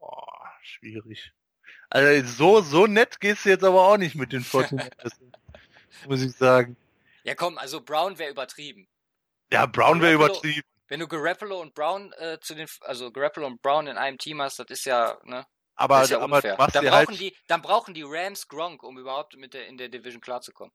Oh, 0.00 0.26
schwierig. 0.62 1.32
Also 1.88 2.26
so, 2.26 2.60
so 2.60 2.86
nett 2.86 3.20
gehst 3.20 3.44
du 3.44 3.50
jetzt 3.50 3.64
aber 3.64 3.82
auch 3.86 3.96
nicht 3.96 4.16
mit 4.16 4.32
den 4.32 4.42
49ers, 4.44 5.12
muss 6.06 6.22
ich 6.22 6.32
sagen. 6.32 6.76
Ja 7.22 7.34
komm, 7.34 7.56
also 7.58 7.80
Brown 7.80 8.18
wäre 8.18 8.30
übertrieben. 8.30 8.86
Ja, 9.54 9.66
Brown 9.66 10.02
wäre 10.02 10.14
übertrieben. 10.14 10.66
Wenn 10.88 11.00
du 11.00 11.08
Garoppolo 11.08 11.60
und 11.60 11.74
Brown 11.74 12.12
äh, 12.18 12.38
zu 12.40 12.54
den, 12.54 12.68
also 12.80 13.10
Garoppolo 13.10 13.46
und 13.46 13.62
Brown 13.62 13.86
in 13.86 13.96
einem 13.96 14.18
Team 14.18 14.42
hast, 14.42 14.58
das 14.58 14.66
ist 14.68 14.84
ja, 14.84 15.16
ne, 15.24 15.46
Aber, 15.76 15.96
das 15.96 16.04
ist 16.04 16.10
ja 16.10 16.20
aber 16.20 16.36
unfair. 16.36 16.56
Dann 16.56 16.84
dir 16.84 16.90
brauchen 16.90 17.06
halt, 17.08 17.20
die, 17.20 17.36
dann 17.46 17.62
brauchen 17.62 17.94
die 17.94 18.02
Rams 18.04 18.48
Gronk, 18.48 18.82
um 18.82 18.98
überhaupt 18.98 19.36
mit 19.36 19.54
der 19.54 19.66
in 19.66 19.78
der 19.78 19.88
Division 19.88 20.20
klarzukommen. 20.20 20.74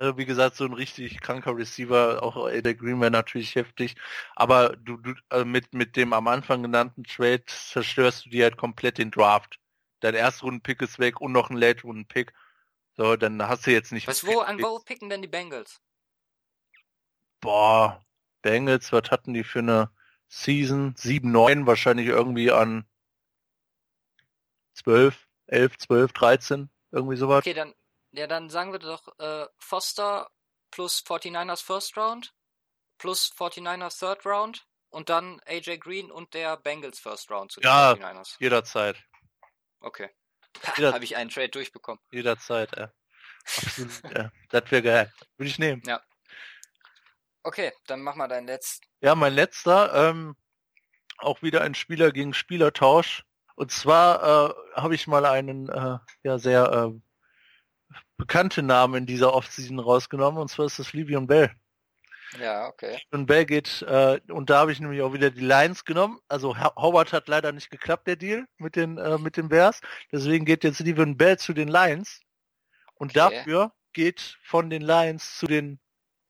äh, 0.00 0.16
wie 0.16 0.26
gesagt, 0.26 0.56
so 0.56 0.64
ein 0.64 0.74
richtig 0.74 1.20
kranker 1.20 1.56
Receiver, 1.56 2.22
auch 2.22 2.36
AJ 2.46 2.74
Green 2.74 3.00
wäre 3.00 3.10
natürlich 3.10 3.54
heftig. 3.54 3.96
Aber 4.36 4.76
du, 4.76 4.98
du 4.98 5.14
äh, 5.30 5.44
mit, 5.44 5.72
mit 5.72 5.96
dem 5.96 6.12
am 6.12 6.28
Anfang 6.28 6.62
genannten 6.62 7.04
Trade 7.04 7.44
zerstörst 7.46 8.26
du 8.26 8.30
dir 8.30 8.44
halt 8.44 8.56
komplett 8.56 8.98
den 8.98 9.10
Draft. 9.10 9.58
Dein 10.00 10.14
Erstrunden-Pick 10.14 10.82
ist 10.82 10.98
weg 10.98 11.20
und 11.20 11.32
noch 11.32 11.50
ein 11.50 11.56
Late-Runden-Pick. 11.56 12.32
So, 12.96 13.16
dann 13.16 13.42
hast 13.48 13.66
du 13.66 13.72
jetzt 13.72 13.92
nicht 13.92 14.06
Was, 14.06 14.26
wo, 14.26 14.40
an 14.40 14.60
wo 14.60 14.78
picken 14.80 15.08
denn 15.08 15.22
die 15.22 15.28
Bengals? 15.28 15.80
Boah, 17.42 18.02
Bengals, 18.40 18.90
was 18.92 19.10
hatten 19.10 19.34
die 19.34 19.44
für 19.44 19.58
eine 19.58 19.90
Season? 20.28 20.94
7-9, 20.94 21.66
wahrscheinlich 21.66 22.06
irgendwie 22.06 22.50
an 22.50 22.86
12, 24.74 25.28
11, 25.48 25.78
12, 25.78 26.12
13, 26.12 26.70
irgendwie 26.92 27.16
sowas. 27.16 27.38
Okay, 27.40 27.52
dann, 27.54 27.74
ja, 28.12 28.26
dann 28.26 28.48
sagen 28.48 28.72
wir 28.72 28.78
doch 28.78 29.06
äh, 29.18 29.46
Foster 29.58 30.30
plus 30.70 31.00
49ers 31.04 31.62
First 31.62 31.96
Round 31.98 32.32
plus 32.98 33.32
49ers 33.36 33.98
Third 33.98 34.24
Round 34.24 34.64
und 34.90 35.08
dann 35.08 35.40
AJ 35.46 35.78
Green 35.78 36.10
und 36.10 36.32
der 36.34 36.56
Bengals 36.56 37.00
First 37.00 37.30
Round 37.30 37.50
zu 37.52 37.60
den 37.60 37.66
Ja. 37.66 37.92
49ers. 37.92 38.36
Jederzeit, 38.38 39.02
Okay. 39.80 40.08
Jeder- 40.76 40.92
Habe 40.94 41.04
ich 41.04 41.16
einen 41.16 41.28
Trade 41.30 41.48
durchbekommen. 41.48 42.00
jederzeit, 42.12 42.72
äh. 42.74 42.88
Absolut, 43.44 44.02
ja. 44.16 44.30
Das 44.50 44.70
wäre 44.70 44.82
geil. 44.82 45.12
Würde 45.36 45.48
ich 45.50 45.58
nehmen. 45.58 45.82
Okay, 47.42 47.72
dann 47.86 48.02
mach 48.02 48.14
mal 48.14 48.28
deinen 48.28 48.46
letzten. 48.46 48.86
Ja, 49.00 49.14
mein 49.14 49.34
letzter, 49.34 50.10
ähm, 50.10 50.36
auch 51.18 51.42
wieder 51.42 51.62
ein 51.62 51.74
Spieler 51.74 52.12
gegen 52.12 52.34
Spielertausch. 52.34 53.24
Und 53.54 53.70
zwar 53.70 54.50
äh, 54.50 54.54
habe 54.80 54.94
ich 54.94 55.06
mal 55.06 55.26
einen 55.26 55.68
äh, 55.68 55.98
ja 56.22 56.38
sehr 56.38 56.92
äh, 56.94 57.94
bekannten 58.16 58.66
Namen 58.66 58.94
in 58.94 59.06
dieser 59.06 59.34
Offseason 59.34 59.78
rausgenommen, 59.78 60.40
und 60.40 60.48
zwar 60.48 60.66
ist 60.66 60.78
das 60.78 60.92
Livion 60.92 61.26
Bell. 61.26 61.50
Ja, 62.40 62.66
okay. 62.68 62.98
Und 63.10 63.26
Bell 63.26 63.44
geht, 63.44 63.82
äh, 63.82 64.18
und 64.30 64.48
da 64.48 64.60
habe 64.60 64.72
ich 64.72 64.80
nämlich 64.80 65.02
auch 65.02 65.12
wieder 65.12 65.30
die 65.30 65.40
Lions 65.44 65.84
genommen. 65.84 66.18
Also 66.28 66.58
Ho- 66.58 66.74
Howard 66.76 67.12
hat 67.12 67.28
leider 67.28 67.52
nicht 67.52 67.70
geklappt, 67.70 68.06
der 68.06 68.16
Deal 68.16 68.46
mit 68.56 68.74
den, 68.76 68.96
äh, 68.96 69.18
mit 69.18 69.36
den 69.36 69.48
Bears. 69.50 69.80
Deswegen 70.10 70.46
geht 70.46 70.64
jetzt 70.64 70.80
Livion 70.80 71.16
Bell 71.18 71.38
zu 71.38 71.52
den 71.52 71.68
Lions. 71.68 72.20
Und 72.94 73.10
Okay. 73.16 73.36
dafür 73.36 73.72
geht 73.92 74.38
von 74.44 74.70
den 74.70 74.80
Lions 74.80 75.36
zu 75.36 75.46
den 75.46 75.78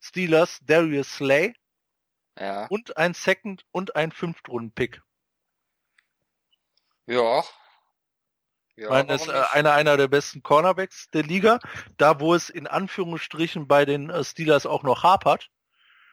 Steelers 0.03 0.59
Darius 0.65 1.15
Slay 1.15 1.55
Ja. 2.39 2.66
und 2.66 2.97
ein 2.97 3.15
Second 3.15 3.65
und 3.70 3.97
ein 3.97 4.12
Fünftrunden-Pick. 4.12 5.01
Ja. 7.07 7.43
Ja, 8.74 8.85
Ich 8.85 8.89
meine, 8.89 9.15
ist 9.15 9.29
äh, 9.29 9.33
nicht? 9.33 9.55
einer, 9.55 9.73
einer 9.74 9.97
der 9.97 10.09
besten 10.09 10.43
Cornerbacks 10.43 11.09
der 11.11 11.23
Liga. 11.23 11.61
Da, 11.99 12.20
wo 12.20 12.35
es 12.35 12.49
in 12.51 12.66
Anführungsstrichen 12.66 13.69
bei 13.69 13.85
den 13.85 14.11
äh, 14.11 14.24
Steelers 14.24 14.66
auch 14.66 14.83
noch 14.83 15.03
hapert, 15.03 15.51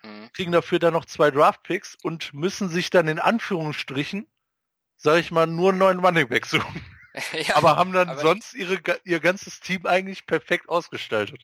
Mhm. 0.03 0.31
kriegen 0.31 0.51
dafür 0.53 0.79
dann 0.79 0.93
noch 0.93 1.03
zwei 1.03 1.29
Draft-Picks 1.29 1.97
und 2.03 2.33
müssen 2.33 2.69
sich 2.69 2.89
dann 2.89 3.09
in 3.09 3.19
Anführungsstrichen, 3.19 4.27
sag 4.95 5.17
ich 5.19 5.29
mal, 5.31 5.45
nur 5.45 5.69
einen 5.71 5.77
neuen 5.79 5.99
Running 5.99 6.29
Back 6.29 6.45
suchen. 6.45 6.85
ja, 7.33 7.55
aber 7.57 7.75
haben 7.75 7.91
dann 7.91 8.07
aber 8.07 8.21
sonst 8.21 8.53
ihre, 8.53 8.79
ihr 9.03 9.19
ganzes 9.19 9.59
Team 9.59 9.85
eigentlich 9.85 10.25
perfekt 10.25 10.69
ausgestaltet. 10.69 11.43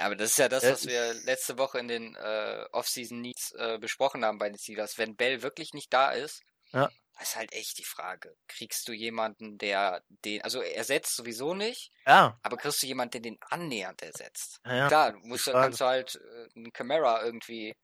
Aber 0.00 0.16
das 0.16 0.30
ist 0.30 0.38
ja 0.38 0.48
das, 0.48 0.64
was 0.64 0.86
wir 0.86 1.14
letzte 1.24 1.58
Woche 1.58 1.78
in 1.78 1.88
den 1.88 2.14
äh, 2.16 2.64
Off-Season 2.72 3.20
Needs 3.20 3.52
äh, 3.52 3.78
besprochen 3.78 4.24
haben 4.24 4.38
bei 4.38 4.48
den 4.48 4.58
Steelers. 4.58 4.98
Wenn 4.98 5.16
Bell 5.16 5.42
wirklich 5.42 5.74
nicht 5.74 5.92
da 5.92 6.10
ist, 6.12 6.42
ja. 6.72 6.90
ist 7.20 7.36
halt 7.36 7.52
echt 7.52 7.78
die 7.78 7.84
Frage. 7.84 8.34
Kriegst 8.48 8.88
du 8.88 8.92
jemanden, 8.92 9.58
der 9.58 10.02
den, 10.08 10.42
also 10.42 10.62
ersetzt 10.62 11.14
sowieso 11.14 11.54
nicht, 11.54 11.92
ja. 12.06 12.38
aber 12.42 12.56
kriegst 12.56 12.82
du 12.82 12.86
jemanden, 12.86 13.12
der 13.12 13.20
den 13.20 13.38
annähernd 13.42 14.02
ersetzt? 14.02 14.60
Ja, 14.64 14.88
Klar, 14.88 15.16
musst, 15.22 15.46
kannst 15.46 15.80
du 15.80 15.84
halt 15.84 16.16
äh, 16.16 16.48
einen 16.56 16.72
Camera 16.72 17.22
irgendwie 17.24 17.76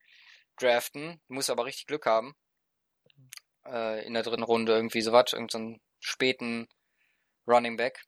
draften, 0.58 1.20
musst 1.28 1.50
aber 1.50 1.64
richtig 1.66 1.86
Glück 1.86 2.06
haben. 2.06 2.34
Äh, 3.66 4.06
in 4.06 4.14
der 4.14 4.22
dritten 4.22 4.42
Runde 4.42 4.72
irgendwie 4.72 5.02
sowas, 5.02 5.32
irgendeinen 5.32 5.80
späten 6.00 6.68
Running 7.46 7.76
Back. 7.76 8.02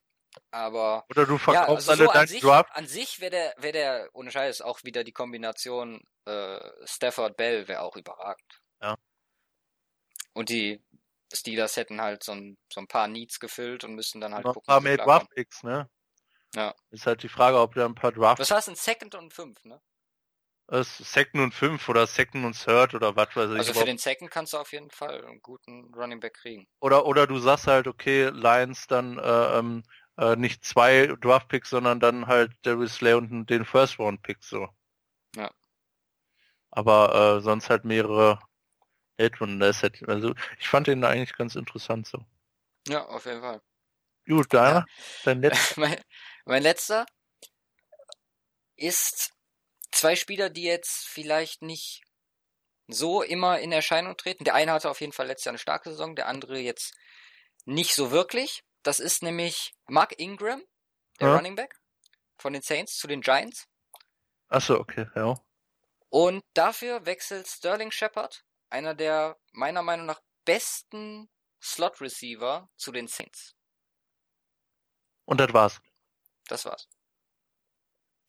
Aber 0.50 1.04
oder 1.10 1.26
du 1.26 1.38
verkaufst 1.38 1.88
ja, 1.88 1.92
also 1.92 2.02
alle 2.02 2.06
so 2.06 2.12
deinen 2.12 2.28
sich, 2.28 2.40
Draft. 2.40 2.70
An 2.72 2.86
sich 2.86 3.20
wäre 3.20 3.30
der, 3.30 3.54
wäre 3.58 3.72
der 3.72 4.08
ohne 4.12 4.30
Scheiß 4.30 4.60
auch 4.62 4.82
wieder 4.84 5.04
die 5.04 5.12
Kombination 5.12 6.00
äh, 6.24 6.60
Stafford 6.84 7.36
Bell 7.36 7.68
wäre 7.68 7.82
auch 7.82 7.96
überragend. 7.96 8.60
Ja. 8.82 8.96
Und 10.32 10.48
die 10.50 10.82
Steelers 11.32 11.76
hätten 11.76 12.00
halt 12.00 12.22
so 12.22 12.32
ein, 12.32 12.56
so 12.72 12.80
ein 12.80 12.86
paar 12.86 13.08
Needs 13.08 13.40
gefüllt 13.40 13.84
und 13.84 13.94
müssten 13.94 14.20
dann 14.20 14.34
halt 14.34 14.44
Noch 14.44 14.54
gucken. 14.54 14.68
Ein 14.68 14.74
paar 14.74 14.80
mehr 14.80 14.96
Draft 14.96 15.30
Picks, 15.30 15.62
ne? 15.62 15.88
Ja. 16.54 16.74
Ist 16.90 17.06
halt 17.06 17.22
die 17.22 17.28
Frage, 17.28 17.58
ob 17.58 17.74
du 17.74 17.84
ein 17.84 17.94
paar 17.94 18.12
Draft. 18.12 18.40
Was 18.40 18.64
du, 18.64 18.70
ein 18.70 18.76
Second 18.76 19.14
und 19.14 19.32
fünf, 19.32 19.62
ne? 19.64 19.80
Second 20.70 21.42
und 21.42 21.54
fünf 21.54 21.88
oder 21.88 22.06
Second 22.06 22.44
und 22.44 22.62
Third 22.62 22.94
oder 22.94 23.16
was 23.16 23.34
weiß 23.34 23.50
ich. 23.52 23.58
Also 23.58 23.72
für 23.72 23.86
den 23.86 23.96
Second 23.96 24.30
kannst 24.30 24.52
du 24.52 24.58
auf 24.58 24.72
jeden 24.72 24.90
Fall 24.90 25.24
einen 25.24 25.40
guten 25.40 25.92
Running 25.94 26.20
Back 26.20 26.34
kriegen. 26.34 26.68
Oder 26.80 27.06
oder 27.06 27.26
du 27.26 27.38
sagst 27.38 27.66
halt, 27.66 27.86
okay, 27.86 28.28
Lions 28.28 28.86
dann 28.86 29.18
äh, 29.18 29.58
ähm, 29.58 29.82
äh, 30.18 30.36
nicht 30.36 30.64
zwei 30.64 31.06
Draft-Picks, 31.06 31.70
sondern 31.70 32.00
dann 32.00 32.26
halt 32.26 32.52
Darius 32.62 32.96
Slay 32.96 33.14
und 33.14 33.48
den 33.48 33.64
First-Round-Pick 33.64 34.42
so. 34.42 34.68
Ja. 35.36 35.50
Aber 36.70 37.38
äh, 37.38 37.40
sonst 37.40 37.70
halt 37.70 37.84
mehrere 37.84 38.40
Late-Runden. 39.16 39.62
Also 39.62 40.34
ich 40.58 40.68
fand 40.68 40.88
den 40.88 41.04
eigentlich 41.04 41.36
ganz 41.36 41.54
interessant 41.54 42.06
so. 42.06 42.24
Ja, 42.88 43.06
auf 43.06 43.26
jeden 43.26 43.40
Fall. 43.40 43.62
Gut, 44.26 44.52
deiner? 44.52 44.84
Dein 45.24 45.40
letzter? 45.40 45.80
mein, 45.80 46.00
mein 46.44 46.62
letzter 46.62 47.06
ist 48.76 49.32
zwei 49.90 50.16
Spieler, 50.16 50.50
die 50.50 50.64
jetzt 50.64 51.06
vielleicht 51.06 51.62
nicht 51.62 52.02
so 52.88 53.22
immer 53.22 53.58
in 53.60 53.72
Erscheinung 53.72 54.16
treten. 54.16 54.44
Der 54.44 54.54
eine 54.54 54.72
hatte 54.72 54.90
auf 54.90 55.00
jeden 55.00 55.12
Fall 55.12 55.26
letztes 55.26 55.46
Jahr 55.46 55.52
eine 55.52 55.58
starke 55.58 55.90
Saison, 55.90 56.16
der 56.16 56.26
andere 56.26 56.58
jetzt 56.58 56.94
nicht 57.64 57.94
so 57.94 58.10
wirklich. 58.10 58.64
Das 58.88 59.00
ist 59.00 59.22
nämlich 59.22 59.74
Mark 59.86 60.18
Ingram, 60.18 60.64
der 61.20 61.28
ja. 61.28 61.36
Running 61.36 61.56
Back 61.56 61.78
von 62.38 62.54
den 62.54 62.62
Saints 62.62 62.96
zu 62.96 63.06
den 63.06 63.20
Giants. 63.20 63.68
Achso, 64.48 64.76
okay, 64.76 65.06
ja. 65.14 65.34
Und 66.08 66.42
dafür 66.54 67.04
wechselt 67.04 67.46
Sterling 67.46 67.90
Shepard, 67.90 68.46
einer 68.70 68.94
der 68.94 69.38
meiner 69.52 69.82
Meinung 69.82 70.06
nach 70.06 70.22
besten 70.46 71.28
Slot 71.62 72.00
Receiver 72.00 72.70
zu 72.76 72.90
den 72.90 73.08
Saints. 73.08 73.54
Und 75.26 75.38
das 75.38 75.52
war's. 75.52 75.82
Das 76.46 76.64
war's. 76.64 76.88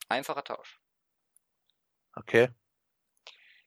Einfacher 0.09 0.43
Tausch. 0.43 0.81
Okay. 2.15 2.49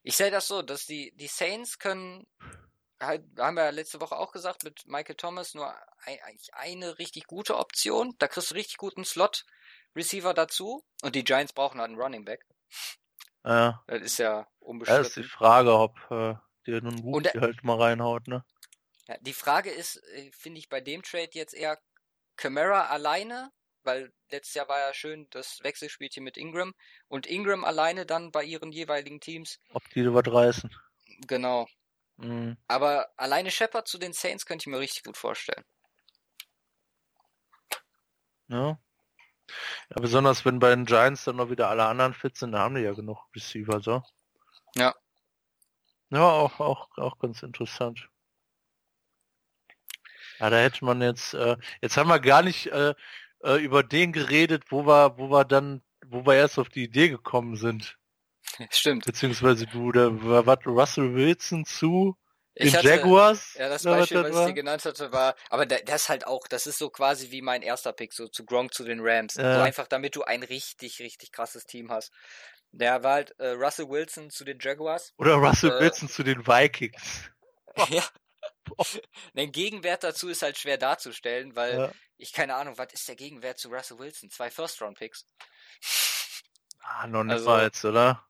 Ich 0.03 0.15
sehe 0.15 0.31
das 0.31 0.47
so, 0.47 0.61
dass 0.61 0.85
die, 0.85 1.11
die 1.17 1.29
Saints 1.29 1.79
können, 1.79 2.27
halt, 3.03 3.25
haben 3.39 3.57
wir 3.57 3.65
ja 3.65 3.71
letzte 3.71 4.01
Woche 4.01 4.17
auch 4.17 4.33
gesagt, 4.33 4.65
mit 4.65 4.87
Michael 4.87 5.17
Thomas 5.17 5.55
nur 5.55 5.75
eigentlich 6.05 6.55
eine 6.55 6.99
richtig 6.99 7.27
gute 7.27 7.57
Option. 7.57 8.15
Da 8.19 8.29
kriegst 8.29 8.51
du 8.51 8.55
richtig 8.55 8.77
guten 8.77 9.05
Slot-Receiver 9.05 10.35
dazu. 10.35 10.85
Und 11.03 11.15
die 11.15 11.25
Giants 11.25 11.53
brauchen 11.53 11.81
halt 11.81 11.91
einen 11.91 12.01
Running 12.01 12.25
Back. 12.25 12.47
Ja. 13.45 13.83
Das 13.87 14.03
ist 14.03 14.19
ja 14.19 14.47
unbestritten. 14.61 15.03
Das 15.03 15.09
ist 15.09 15.17
die 15.17 15.29
Frage, 15.29 15.73
ob 15.75 15.97
äh, 16.11 16.35
der 16.67 16.83
nun 16.83 17.03
gut 17.03 17.27
der, 17.27 17.41
halt 17.41 17.65
mal 17.65 17.81
reinhaut, 17.81 18.29
ne? 18.29 18.45
Ja, 19.09 19.17
die 19.21 19.35
Frage 19.35 19.71
ist, 19.71 19.97
äh, 20.15 20.31
finde 20.33 20.61
ich 20.61 20.69
bei 20.69 20.81
dem 20.81 21.03
Trade 21.03 21.31
jetzt 21.33 21.55
eher 21.55 21.79
Camara 22.37 22.87
alleine 22.87 23.51
weil 23.85 24.13
letztes 24.31 24.55
Jahr 24.55 24.69
war 24.69 24.79
ja 24.79 24.95
schön 24.95 25.27
das 25.31 25.59
Wechselspielchen 25.63 26.23
mit 26.23 26.37
Ingram 26.37 26.75
und 27.09 27.27
Ingram 27.27 27.65
alleine 27.65 28.07
dann 28.07 28.31
bei 28.31 28.45
ihren 28.45 28.73
jeweiligen 28.73 29.21
Teams. 29.21 29.59
Ob 29.73 29.89
die 29.91 30.13
was 30.13 30.27
reißen. 30.27 30.71
Genau. 31.27 31.67
Mhm. 32.23 32.57
Aber 32.69 33.09
alleine 33.17 33.51
Shepard 33.51 33.89
zu 33.89 33.99
den 33.99 34.13
Saints 34.13 34.47
könnte 34.47 34.63
ich 34.63 34.67
mir 34.69 34.79
richtig 34.79 35.05
gut 35.05 35.17
vorstellen. 35.17 35.65
Ja. 38.49 38.79
Ja, 39.91 40.01
besonders 40.01 40.45
wenn 40.45 40.59
bei 40.59 40.71
den 40.71 40.87
Giants 40.87 41.25
dann 41.25 41.37
noch 41.37 41.51
wieder 41.51 41.69
alle 41.69 41.85
anderen 41.85 42.15
fit 42.15 42.37
sind, 42.37 42.53
da 42.53 42.61
haben 42.61 42.75
die 42.77 42.83
ja 42.83 42.93
genug 42.93 43.19
Receiver, 43.35 43.81
so. 43.81 44.03
Ja. 44.77 44.95
Ja, 46.11 46.29
auch, 46.29 46.61
auch, 46.61 46.89
auch 46.97 47.19
ganz 47.19 47.43
interessant. 47.43 48.09
Ja, 50.39 50.51
da 50.51 50.59
hätte 50.59 50.85
man 50.85 51.01
jetzt, 51.03 51.35
äh, 51.35 51.57
jetzt 51.81 51.97
haben 51.97 52.09
wir 52.09 52.21
gar 52.21 52.43
nicht 52.43 52.67
äh, 52.67 52.95
äh, 53.43 53.57
über 53.63 53.83
den 53.83 54.13
geredet, 54.13 54.71
wo 54.71 54.87
wir, 54.87 55.19
wo 55.19 55.31
wir 55.31 55.45
dann, 55.45 55.83
wo 56.07 56.25
wir 56.27 56.35
erst 56.35 56.59
auf 56.59 56.69
die 56.69 56.85
Idee 56.85 57.09
gekommen 57.09 57.57
sind. 57.57 57.99
Stimmt. 58.71 59.05
Beziehungsweise 59.05 59.67
du, 59.67 59.93
da 59.93 60.11
war 60.13 60.59
Russell 60.67 61.15
Wilson 61.15 61.65
zu 61.65 62.17
den 62.59 62.73
hatte, 62.73 62.87
Jaguars. 62.87 63.55
Ja, 63.55 63.69
das 63.69 63.83
Beispiel, 63.85 64.23
was 64.23 64.41
ich 64.41 64.47
dir 64.47 64.53
genannt 64.53 64.85
hatte, 64.85 65.13
war, 65.13 65.35
aber 65.49 65.65
das 65.65 66.09
halt 66.09 66.27
auch, 66.27 66.47
das 66.49 66.67
ist 66.67 66.79
so 66.79 66.91
quasi 66.91 67.31
wie 67.31 67.41
mein 67.41 67.63
erster 67.63 67.93
Pick, 67.93 68.13
so 68.13 68.29
zu 68.29 68.45
Gronk 68.45 68.75
zu 68.75 68.85
den 68.85 69.01
Rams. 69.01 69.37
Ja. 69.37 69.57
So 69.57 69.63
einfach, 69.63 69.87
damit 69.87 70.17
du 70.17 70.23
ein 70.25 70.43
richtig, 70.43 71.01
richtig 71.01 71.33
krasses 71.33 71.65
Team 71.65 71.91
hast. 71.91 72.13
Der 72.73 73.03
war 73.03 73.15
halt 73.15 73.35
äh, 73.39 73.49
Russell 73.49 73.89
Wilson 73.89 74.31
zu 74.31 74.45
den 74.45 74.59
Jaguars. 74.61 75.13
Oder 75.19 75.35
Russell 75.35 75.71
äh, 75.71 75.81
Wilson 75.81 76.09
zu 76.09 76.23
den 76.23 76.47
Vikings. 76.47 77.31
ja. 77.89 78.03
Den 79.35 79.53
Gegenwert 79.53 80.05
dazu 80.05 80.29
ist 80.29 80.43
halt 80.43 80.59
schwer 80.59 80.79
darzustellen, 80.79 81.55
weil 81.57 81.79
ja. 81.79 81.93
ich 82.17 82.33
keine 82.33 82.55
Ahnung, 82.55 82.79
was 82.79 82.93
ist 82.93 83.09
der 83.09 83.17
Gegenwert 83.17 83.59
zu 83.59 83.69
Russell 83.69 83.99
Wilson? 83.99 84.31
Zwei 84.31 84.51
First-Round-Picks. 84.51 85.27
Ah, 86.81 87.07
noch 87.07 87.25
nicht 87.25 87.35
also, 87.35 87.51
mal 87.51 87.65
jetzt, 87.65 87.85
oder? 87.85 88.25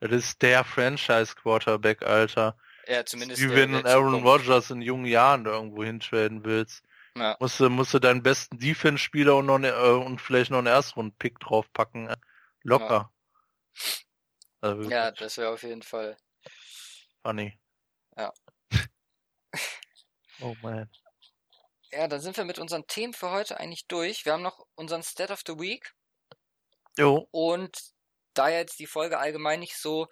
Das 0.00 0.12
ist 0.12 0.42
der 0.42 0.64
Franchise-Quarterback, 0.64 2.02
Alter. 2.02 2.56
Ja, 2.86 3.04
zumindest. 3.04 3.40
Wie 3.40 3.50
wenn 3.50 3.72
du 3.72 3.84
Aaron 3.84 4.22
Rodgers 4.22 4.70
in 4.70 4.82
jungen 4.82 5.06
Jahren 5.06 5.46
irgendwo 5.46 5.82
hintraden 5.82 6.44
willst. 6.44 6.84
Ja. 7.16 7.36
Musst 7.40 7.58
du, 7.58 7.70
musst 7.70 7.94
du 7.94 7.98
deinen 7.98 8.22
besten 8.22 8.58
Defense-Spieler 8.58 9.36
und, 9.36 9.46
noch 9.46 9.58
ne, 9.58 9.70
äh, 9.70 9.90
und 9.90 10.20
vielleicht 10.20 10.50
noch 10.50 10.58
einen 10.58 10.66
Erstrunden-Pick 10.66 11.40
draufpacken. 11.40 12.08
Äh, 12.08 12.16
locker. 12.62 13.10
Ja, 13.74 14.68
also 14.68 14.90
ja 14.90 15.10
das 15.10 15.38
wäre 15.38 15.50
auf 15.50 15.62
jeden 15.62 15.82
Fall. 15.82 16.16
Funny. 17.22 17.58
Ja. 18.16 18.32
Oh 20.40 20.54
man. 20.60 20.90
Ja, 21.90 22.08
dann 22.08 22.20
sind 22.20 22.36
wir 22.36 22.44
mit 22.44 22.58
unseren 22.58 22.86
Themen 22.86 23.14
für 23.14 23.30
heute 23.30 23.58
eigentlich 23.58 23.86
durch. 23.86 24.26
Wir 24.26 24.34
haben 24.34 24.42
noch 24.42 24.66
unseren 24.74 25.02
Stat 25.02 25.30
of 25.30 25.40
the 25.46 25.58
Week. 25.58 25.94
Jo. 26.98 27.26
Und 27.30 27.94
da 28.38 28.48
jetzt 28.48 28.78
die 28.78 28.86
Folge 28.86 29.18
allgemein 29.18 29.60
nicht 29.60 29.76
so 29.76 30.08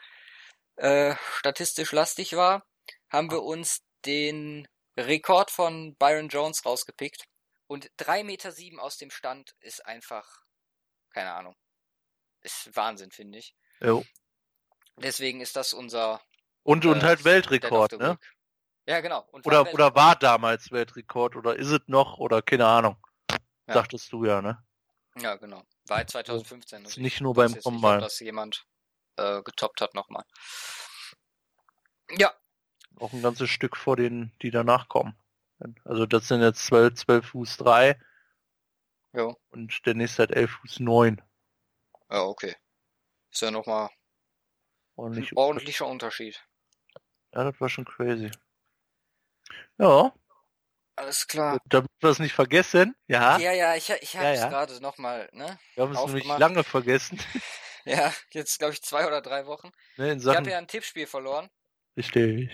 äh, 0.77 1.15
statistisch 1.39 1.93
lastig 1.93 2.37
war, 2.37 2.67
haben 3.09 3.31
wir 3.31 3.43
uns 3.43 3.85
den 4.05 4.69
Rekord 4.97 5.51
von 5.51 5.97
Byron 5.97 6.29
Jones 6.29 6.65
rausgepickt. 6.65 7.25
Und 7.67 7.91
3,7 7.99 8.25
Meter 8.25 8.53
sieben 8.53 8.79
aus 8.79 8.99
dem 8.99 9.11
Stand 9.11 9.55
ist 9.61 9.87
einfach, 9.87 10.45
keine 11.11 11.33
Ahnung, 11.33 11.57
ist 12.43 12.75
Wahnsinn, 12.77 13.11
finde 13.11 13.39
ich. 13.39 13.55
Jo. 13.81 14.05
Deswegen 14.99 15.41
ist 15.41 15.57
das 15.57 15.73
unser. 15.73 16.21
Und, 16.63 16.85
äh, 16.85 16.89
und 16.89 17.03
halt 17.03 17.25
Weltrekord, 17.25 17.93
ne? 17.99 18.11
Week. 18.11 18.35
Ja, 18.87 19.01
genau. 19.01 19.27
oder, 19.33 19.73
oder 19.73 19.95
war 19.95 20.15
damals 20.15 20.71
Weltrekord 20.71 21.37
oder 21.37 21.57
ist 21.57 21.71
es 21.71 21.81
noch 21.87 22.19
oder 22.19 22.43
keine 22.43 22.67
Ahnung. 22.67 22.97
Ja. 23.67 23.75
Sagtest 23.75 24.13
du 24.13 24.27
ja, 24.27 24.43
ne? 24.43 24.63
Ja, 25.17 25.37
genau. 25.37 25.63
War 25.87 26.07
2015. 26.07 26.85
Also 26.85 27.01
nicht 27.01 27.21
nur 27.21 27.35
beim 27.35 27.59
Combine. 27.61 27.99
dass 27.99 28.21
jemand 28.21 28.67
äh, 29.17 29.43
getoppt 29.43 29.81
hat 29.81 29.95
nochmal. 29.95 30.25
Ja. 32.19 32.33
Auch 32.99 33.13
ein 33.13 33.23
ganzes 33.23 33.51
Stück 33.51 33.77
vor 33.77 33.97
denen, 33.97 34.33
die 34.43 34.51
danach 34.51 34.89
kommen. 34.89 35.17
Also 35.85 36.07
das 36.07 36.29
sind 36.29 36.43
jetzt 36.43 36.65
12, 36.67 36.95
12 36.95 37.27
Fuß 37.27 37.57
3. 37.59 38.01
Ja. 39.13 39.35
Und 39.51 39.87
der 39.87 39.95
nächste 39.95 40.23
hat 40.25 40.31
11 40.31 40.51
Fuß 40.51 40.81
9. 40.81 41.23
Ja, 42.11 42.23
okay. 42.23 42.57
Ist 43.31 43.43
ja 43.43 43.51
nochmal 43.51 43.91
Ordentlich 44.97 45.33
ein 45.33 45.39
ordentlicher 45.39 45.87
Unterschied. 45.87 46.45
Ja, 47.33 47.45
das 47.45 47.61
war 47.61 47.69
schon 47.69 47.85
crazy. 47.85 48.31
Ja. 49.79 50.13
Alles 50.97 51.27
klar. 51.27 51.59
Damit 51.67 51.91
wir 52.01 52.11
es 52.11 52.19
nicht 52.19 52.35
vergessen, 52.35 52.95
ja. 53.09 53.39
Ja, 53.39 53.53
ja, 53.53 53.75
ich, 53.75 53.91
ich 53.91 54.17
habe 54.17 54.29
es 54.29 54.39
ja, 54.39 54.45
ja. 54.45 54.49
gerade 54.49 54.81
nochmal, 54.81 55.29
ne? 55.33 55.59
Wir 55.75 55.85
haben 55.85 55.93
es 55.93 56.05
nämlich 56.05 56.27
lange 56.27 56.63
vergessen. 56.63 57.19
ja, 57.85 58.13
jetzt 58.31 58.59
glaube 58.59 58.75
ich 58.75 58.83
zwei 58.83 59.07
oder 59.07 59.21
drei 59.21 59.47
Wochen. 59.47 59.71
Ne, 59.97 60.15
ich 60.15 60.27
habe 60.27 60.51
ja 60.51 60.59
ein 60.59 60.69
Tippspiel 60.69 61.07
verloren. 61.07 61.51
Richtig. 61.97 62.51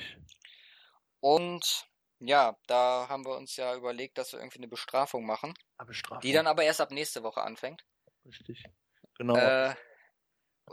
Und 1.21 1.87
Ja, 2.23 2.57
da 2.67 3.07
haben 3.09 3.25
wir 3.25 3.37
uns 3.37 3.57
ja 3.57 3.75
überlegt, 3.75 4.19
dass 4.19 4.33
wir 4.33 4.41
irgendwie 4.41 4.59
eine 4.59 4.69
Bestrafung 4.69 5.25
machen. 5.25 5.55
Ah, 5.79 5.85
Bestrafung. 5.85 6.21
Die 6.21 6.33
dann 6.33 6.47
aber 6.47 6.65
erst 6.65 6.81
ab 6.81 6.91
nächste 6.91 7.23
Woche 7.23 7.43
anfängt. 7.43 7.85
Richtig. 8.27 8.65
Genau. 9.17 9.37
Äh, 9.37 9.75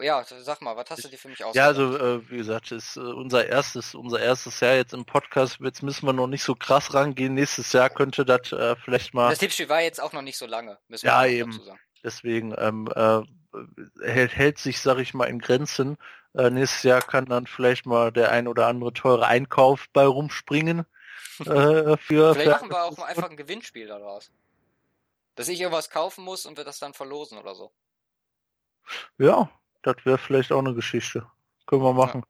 ja, 0.01 0.23
sag 0.23 0.61
mal, 0.61 0.75
was 0.75 0.89
hast 0.89 1.03
du 1.03 1.07
dir 1.07 1.17
für 1.17 1.29
mich 1.29 1.43
ausgedacht? 1.43 1.55
Ja, 1.55 1.67
also 1.67 1.97
äh, 1.97 2.29
wie 2.29 2.37
gesagt, 2.37 2.71
ist 2.71 2.97
äh, 2.97 2.99
unser 2.99 3.45
erstes, 3.47 3.95
unser 3.95 4.19
erstes 4.19 4.59
Jahr 4.59 4.75
jetzt 4.75 4.93
im 4.93 5.05
Podcast. 5.05 5.59
Jetzt 5.59 5.83
müssen 5.83 6.05
wir 6.05 6.13
noch 6.13 6.27
nicht 6.27 6.43
so 6.43 6.55
krass 6.55 6.93
rangehen. 6.93 7.33
Nächstes 7.33 7.73
Jahr 7.73 7.89
könnte 7.89 8.25
das 8.25 8.51
äh, 8.51 8.75
vielleicht 8.75 9.13
mal. 9.13 9.29
Das 9.29 9.39
Tippspiel 9.39 9.69
war 9.69 9.81
jetzt 9.81 10.01
auch 10.01 10.13
noch 10.13 10.21
nicht 10.21 10.37
so 10.37 10.45
lange. 10.45 10.77
Müssen 10.87 11.05
Ja, 11.05 11.25
eben. 11.25 11.59
Deswegen 12.03 12.53
ähm, 12.57 12.87
äh, 12.95 13.21
hält, 14.01 14.35
hält 14.35 14.57
sich, 14.59 14.79
sag 14.79 14.99
ich 14.99 15.13
mal, 15.13 15.25
in 15.25 15.39
Grenzen. 15.39 15.97
Äh, 16.33 16.49
nächstes 16.49 16.83
Jahr 16.83 17.01
kann 17.01 17.25
dann 17.25 17.47
vielleicht 17.47 17.85
mal 17.85 18.11
der 18.11 18.31
ein 18.31 18.47
oder 18.47 18.67
andere 18.67 18.93
teure 18.93 19.27
Einkauf 19.27 19.87
bei 19.93 20.05
rumspringen. 20.05 20.85
äh, 21.39 21.97
für, 21.97 22.33
Vielleicht 22.33 22.41
für 22.41 22.49
machen 22.49 22.69
wir 22.69 22.83
auch 22.83 22.97
mal 22.97 23.05
einfach 23.05 23.29
ein 23.29 23.37
Gewinnspiel 23.37 23.87
daraus. 23.87 24.31
Dass 25.35 25.47
ich 25.47 25.59
irgendwas 25.59 25.89
kaufen 25.89 26.23
muss 26.23 26.45
und 26.45 26.57
wir 26.57 26.63
das 26.63 26.79
dann 26.79 26.93
verlosen 26.93 27.37
oder 27.37 27.55
so. 27.55 27.71
Ja, 29.17 29.49
das 29.81 29.97
wäre 30.03 30.17
vielleicht 30.17 30.51
auch 30.51 30.59
eine 30.59 30.73
Geschichte. 30.73 31.25
Können 31.65 31.83
wir 31.83 31.93
machen. 31.93 32.23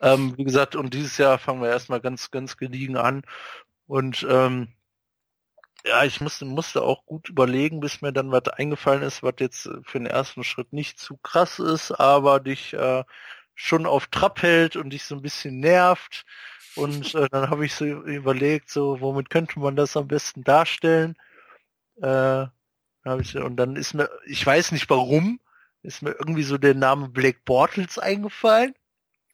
Ähm, 0.00 0.36
wie 0.36 0.44
gesagt, 0.44 0.76
und 0.76 0.94
dieses 0.94 1.18
Jahr 1.18 1.38
fangen 1.38 1.62
wir 1.62 1.68
erstmal 1.68 2.00
ganz, 2.00 2.30
ganz 2.30 2.56
gediegen 2.56 2.96
an. 2.96 3.22
Und 3.86 4.26
ähm, 4.28 4.68
ja, 5.84 6.04
ich 6.04 6.20
musste, 6.20 6.44
musste 6.44 6.82
auch 6.82 7.04
gut 7.04 7.28
überlegen, 7.28 7.80
bis 7.80 8.00
mir 8.00 8.12
dann 8.12 8.32
was 8.32 8.48
eingefallen 8.48 9.02
ist, 9.02 9.22
was 9.22 9.34
jetzt 9.38 9.68
für 9.82 9.98
den 9.98 10.06
ersten 10.06 10.44
Schritt 10.44 10.72
nicht 10.72 10.98
zu 10.98 11.16
krass 11.18 11.58
ist, 11.58 11.92
aber 11.92 12.40
dich 12.40 12.72
äh, 12.72 13.04
schon 13.54 13.86
auf 13.86 14.06
Trab 14.06 14.42
hält 14.42 14.76
und 14.76 14.90
dich 14.90 15.04
so 15.04 15.14
ein 15.16 15.22
bisschen 15.22 15.60
nervt. 15.60 16.24
Und 16.76 17.14
äh, 17.14 17.28
dann 17.30 17.50
habe 17.50 17.66
ich 17.66 17.74
so 17.74 17.84
überlegt, 17.84 18.70
so 18.70 19.00
womit 19.00 19.30
könnte 19.30 19.60
man 19.60 19.76
das 19.76 19.96
am 19.96 20.08
besten 20.08 20.42
darstellen? 20.42 21.16
Äh, 22.00 22.46
hab 23.04 23.20
ich, 23.20 23.36
und 23.36 23.56
dann 23.56 23.76
ist 23.76 23.94
mir, 23.94 24.08
ich 24.26 24.44
weiß 24.44 24.72
nicht 24.72 24.88
warum, 24.90 25.38
ist 25.84 26.02
mir 26.02 26.12
irgendwie 26.12 26.42
so 26.42 26.58
der 26.58 26.74
Name 26.74 27.08
Black 27.08 27.44
Bortles 27.44 27.98
eingefallen. 27.98 28.74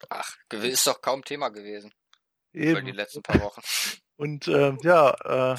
Ach, 0.08 0.36
ist 0.50 0.86
doch 0.86 1.00
kaum 1.00 1.24
Thema 1.24 1.48
gewesen. 1.50 1.92
Über 2.52 2.82
die 2.82 2.88
Eben. 2.88 2.96
letzten 2.96 3.22
paar 3.22 3.40
Wochen. 3.40 3.62
Und 4.16 4.48
ähm, 4.48 4.78
ja, 4.82 5.54
äh, 5.54 5.58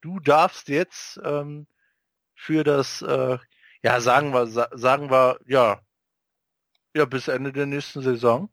du 0.00 0.20
darfst 0.20 0.68
jetzt 0.68 1.18
ähm, 1.24 1.66
für 2.34 2.64
das, 2.64 3.00
äh, 3.02 3.38
ja, 3.82 4.00
sagen 4.00 4.32
wir, 4.32 4.46
sa 4.46 4.68
sagen 4.72 5.10
wir, 5.10 5.38
ja, 5.46 5.80
ja, 6.94 7.04
bis 7.04 7.28
Ende 7.28 7.52
der 7.52 7.66
nächsten 7.66 8.02
Saison. 8.02 8.50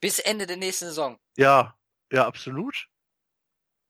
Bis 0.00 0.18
Ende 0.18 0.46
der 0.46 0.58
nächsten 0.58 0.86
Saison. 0.86 1.18
Ja, 1.36 1.76
ja, 2.12 2.26
absolut. 2.26 2.88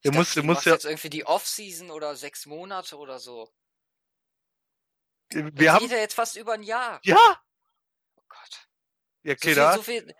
Ich 0.03 0.11
muss, 0.13 0.29
dachte, 0.29 0.35
der 0.35 0.43
du 0.43 0.47
muss 0.47 0.55
machst 0.57 0.67
ja, 0.67 0.73
jetzt 0.73 0.85
irgendwie 0.85 1.11
die 1.11 1.27
Off-Season 1.27 1.91
oder 1.91 2.15
sechs 2.17 2.47
Monate 2.47 2.97
oder 2.97 3.19
so. 3.19 3.53
Wir 5.35 5.51
das 5.53 5.69
haben, 5.69 5.83
geht 5.83 5.91
ja 5.93 5.99
jetzt 5.99 6.15
fast 6.15 6.37
über 6.37 6.53
ein 6.55 6.63
Jahr. 6.63 7.01
ja, 7.05 7.41
Oh 8.17 8.23
Gott. 8.29 8.69
ja, 9.23 9.33
So 9.33 9.33
okay, 9.33 9.49
viel, 9.49 9.55
da, 9.55 9.75
so 9.75 9.83
viel, 9.83 10.15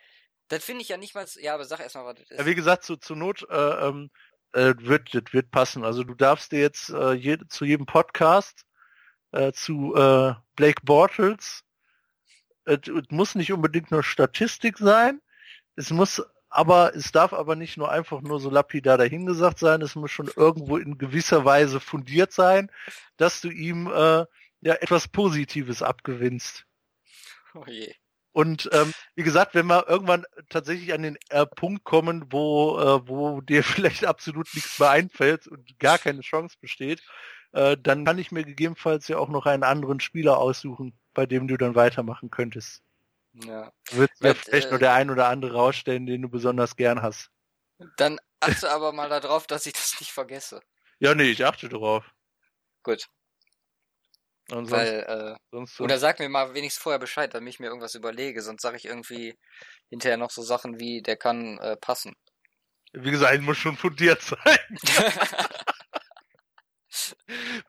das 0.49 0.65
finde 0.65 0.83
ich 0.83 0.89
ja 0.89 0.97
nicht 0.97 1.15
mal, 1.15 1.27
ja, 1.41 1.55
aber 1.55 1.65
sag 1.65 1.81
erstmal, 1.81 2.05
was 2.05 2.15
das 2.17 2.31
ist. 2.31 2.39
ja, 2.39 2.47
wie 2.47 2.55
gesagt, 2.55 2.85
zu, 2.85 2.97
zur 2.97 3.17
Not, 3.17 3.47
äh, 3.51 3.89
ähm, 3.89 4.11
äh, 4.53 4.75
wird, 4.79 5.15
das 5.15 5.33
wird 5.33 5.51
passen. 5.51 5.85
Also 5.85 6.05
du 6.05 6.15
darfst 6.15 6.53
dir 6.53 6.61
jetzt 6.61 6.91
äh, 6.91 7.13
je, 7.13 7.39
zu 7.49 7.65
jedem 7.65 7.87
Podcast, 7.87 8.65
äh, 9.33 9.53
zu 9.53 9.95
äh, 9.95 10.35
Blake 10.57 10.83
Bortles, 10.85 11.65
es, 12.65 12.81
es 12.87 13.11
muss 13.11 13.35
nicht 13.35 13.53
unbedingt 13.53 13.91
nur 13.91 14.03
Statistik 14.03 14.79
sein, 14.79 15.21
es 15.77 15.91
muss 15.91 16.23
aber, 16.51 16.95
es 16.95 17.13
darf 17.13 17.33
aber 17.33 17.57
nicht 17.57 17.79
nur 17.79 17.91
einfach 17.91 18.21
nur 18.21 18.39
so 18.39 18.51
lapidar 18.51 18.99
dahingesagt 18.99 19.59
sein, 19.59 19.81
es 19.81 19.95
muss 19.95 20.11
schon 20.11 20.31
irgendwo 20.37 20.77
in 20.77 20.99
gewisser 20.99 21.47
Weise 21.47 21.81
fundiert 21.81 22.33
sein, 22.33 22.71
dass 23.17 23.41
du 23.41 23.49
ihm 23.49 23.87
äh, 23.87 24.27
ja 24.63 24.75
etwas 24.75 25.09
Positives 25.09 25.83
abgewinnst. 25.83 26.65
Oh 27.55 27.65
je. 27.67 27.95
Und 28.33 28.71
ähm, 28.73 28.95
wie 29.15 29.25
gesagt, 29.25 29.55
wenn 29.55 29.67
wir 29.67 29.87
irgendwann 29.89 30.25
tatsächlich 30.49 30.95
an 30.95 31.03
den 31.03 31.19
äh, 31.29 31.45
Punkt 31.45 31.85
kommen, 31.85 32.25
wo, 32.33 32.79
äh, 32.79 33.07
wo 33.07 33.43
dir 33.43 33.63
vielleicht 33.65 34.07
absolut 34.07 34.49
nichts 34.55 34.79
mehr 34.79 34.91
einfällt 34.91 35.47
und 35.47 35.79
gar 35.79 35.99
keine 35.99 36.23
Chance 36.23 36.57
besteht, 36.59 37.03
äh, 37.53 37.77
dann 37.79 38.07
kann 38.07 38.19
ich 38.19 38.33
mir 38.33 38.45
gegebenenfalls 38.45 39.09
ja 39.09 39.19
auch 39.19 39.29
noch 39.29 39.45
einen 39.45 39.65
anderen 39.65 40.01
Spieler 40.01 40.39
aussuchen, 40.39 40.99
bei 41.13 41.27
dem 41.27 41.47
du 41.47 41.59
dann 41.59 41.75
weitermachen 41.75 42.31
könntest. 42.31 42.83
Ja. 43.35 43.71
Wird 43.91 44.11
ja 44.21 44.35
vielleicht 44.35 44.71
nur 44.71 44.79
der 44.79 44.95
ein 44.95 45.11
oder 45.11 45.29
andere 45.29 45.55
rausstellen, 45.55 46.07
den 46.07 46.23
du 46.23 46.29
besonders 46.29 46.77
gern 46.77 47.03
hast. 47.03 47.31
Dann 47.97 48.19
achte 48.41 48.71
aber 48.71 48.93
mal 48.93 49.09
darauf, 49.09 49.47
dass 49.47 49.67
ich 49.67 49.73
das 49.73 49.99
nicht 50.01 50.13
vergesse. 50.13 50.63
Ja, 51.01 51.15
nee, 51.15 51.31
ich 51.31 51.45
achte 51.45 51.69
drauf. 51.69 52.11
Gut, 52.83 53.09
Und 54.53 54.67
sonst, 54.67 54.71
weil, 54.71 55.01
äh, 55.09 55.35
sonst, 55.51 55.81
oder 55.81 55.99
sag 55.99 56.19
mir 56.19 56.29
mal 56.29 56.53
wenigstens 56.53 56.83
vorher 56.83 56.99
Bescheid, 56.99 57.33
damit 57.33 57.55
ich 57.55 57.59
mir 57.61 57.69
irgendwas 57.69 57.95
überlege, 57.95 58.43
sonst 58.43 58.61
sage 58.61 58.77
ich 58.77 58.85
irgendwie 58.85 59.35
hinterher 59.89 60.19
noch 60.19 60.31
so 60.31 60.43
Sachen 60.43 60.79
wie, 60.79 61.01
der 61.01 61.17
kann 61.17 61.57
äh, 61.59 61.75
passen. 61.79 62.15
wie 62.93 63.11
gesagt, 63.11 63.41
muss 63.41 63.57
schon 63.57 63.79
fundiert 63.79 64.21
sein. 64.21 64.59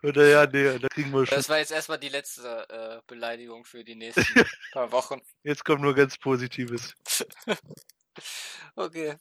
Oder 0.04 0.28
ja, 0.28 0.46
nee, 0.46 0.78
da 0.78 0.90
kriegen 0.90 1.12
wir 1.12 1.26
schon. 1.26 1.38
das 1.38 1.48
war 1.48 1.60
jetzt 1.60 1.72
erstmal 1.72 2.00
die 2.00 2.10
letzte 2.10 2.68
äh, 2.68 3.02
Beleidigung 3.08 3.64
für 3.64 3.86
die 3.86 3.96
nächsten 3.96 4.26
paar 4.74 4.92
Wochen. 4.92 5.22
Jetzt 5.44 5.64
kommt 5.64 5.82
nur 5.82 5.96
ganz 5.96 6.18
Positives. 6.18 6.94
Okay, 8.76 9.16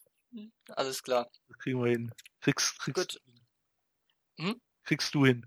alles 0.68 1.02
klar. 1.02 1.26
Das 1.48 1.58
kriegen 1.58 1.82
wir 1.82 1.90
hin. 1.90 2.12
Kriegst, 2.42 2.78
kriegst, 2.78 2.94
Gut. 2.94 3.22
Hm? 4.38 4.60
kriegst 4.84 5.14
du 5.14 5.24
hin. 5.24 5.46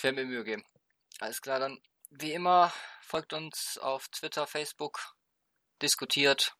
Ich 0.00 0.04
werde 0.04 0.24
mir 0.24 0.28
Mühe 0.28 0.44
geben. 0.44 0.64
Alles 1.18 1.42
klar, 1.42 1.58
dann 1.58 1.78
wie 2.08 2.32
immer 2.32 2.72
folgt 3.02 3.34
uns 3.34 3.76
auf 3.76 4.08
Twitter, 4.08 4.46
Facebook, 4.46 4.98
diskutiert, 5.82 6.54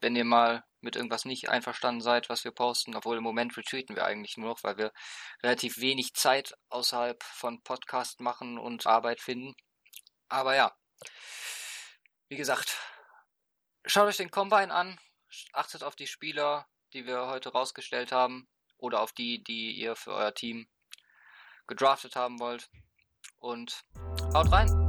wenn 0.00 0.16
ihr 0.16 0.24
mal 0.24 0.64
mit 0.80 0.96
irgendwas 0.96 1.26
nicht 1.26 1.50
einverstanden 1.50 2.00
seid, 2.00 2.30
was 2.30 2.44
wir 2.44 2.52
posten, 2.52 2.96
obwohl 2.96 3.18
im 3.18 3.22
Moment 3.22 3.54
retweeten 3.58 3.96
wir 3.96 4.06
eigentlich 4.06 4.38
nur 4.38 4.48
noch, 4.48 4.62
weil 4.62 4.78
wir 4.78 4.94
relativ 5.42 5.76
wenig 5.76 6.14
Zeit 6.14 6.54
außerhalb 6.70 7.22
von 7.22 7.62
Podcast 7.64 8.20
machen 8.20 8.56
und 8.56 8.86
Arbeit 8.86 9.20
finden. 9.20 9.54
Aber 10.30 10.56
ja, 10.56 10.74
wie 12.30 12.38
gesagt, 12.38 12.78
schaut 13.84 14.08
euch 14.08 14.16
den 14.16 14.30
Combine 14.30 14.72
an, 14.72 14.98
achtet 15.52 15.82
auf 15.82 15.96
die 15.96 16.06
Spieler, 16.06 16.66
die 16.94 17.04
wir 17.04 17.26
heute 17.26 17.52
rausgestellt 17.52 18.10
haben, 18.10 18.48
oder 18.78 19.02
auf 19.02 19.12
die, 19.12 19.44
die 19.44 19.72
ihr 19.72 19.96
für 19.96 20.14
euer 20.14 20.32
Team 20.32 20.66
gedraftet 21.68 22.16
haben 22.16 22.40
wollt. 22.40 22.68
Und 23.38 23.84
haut 24.34 24.50
rein. 24.50 24.87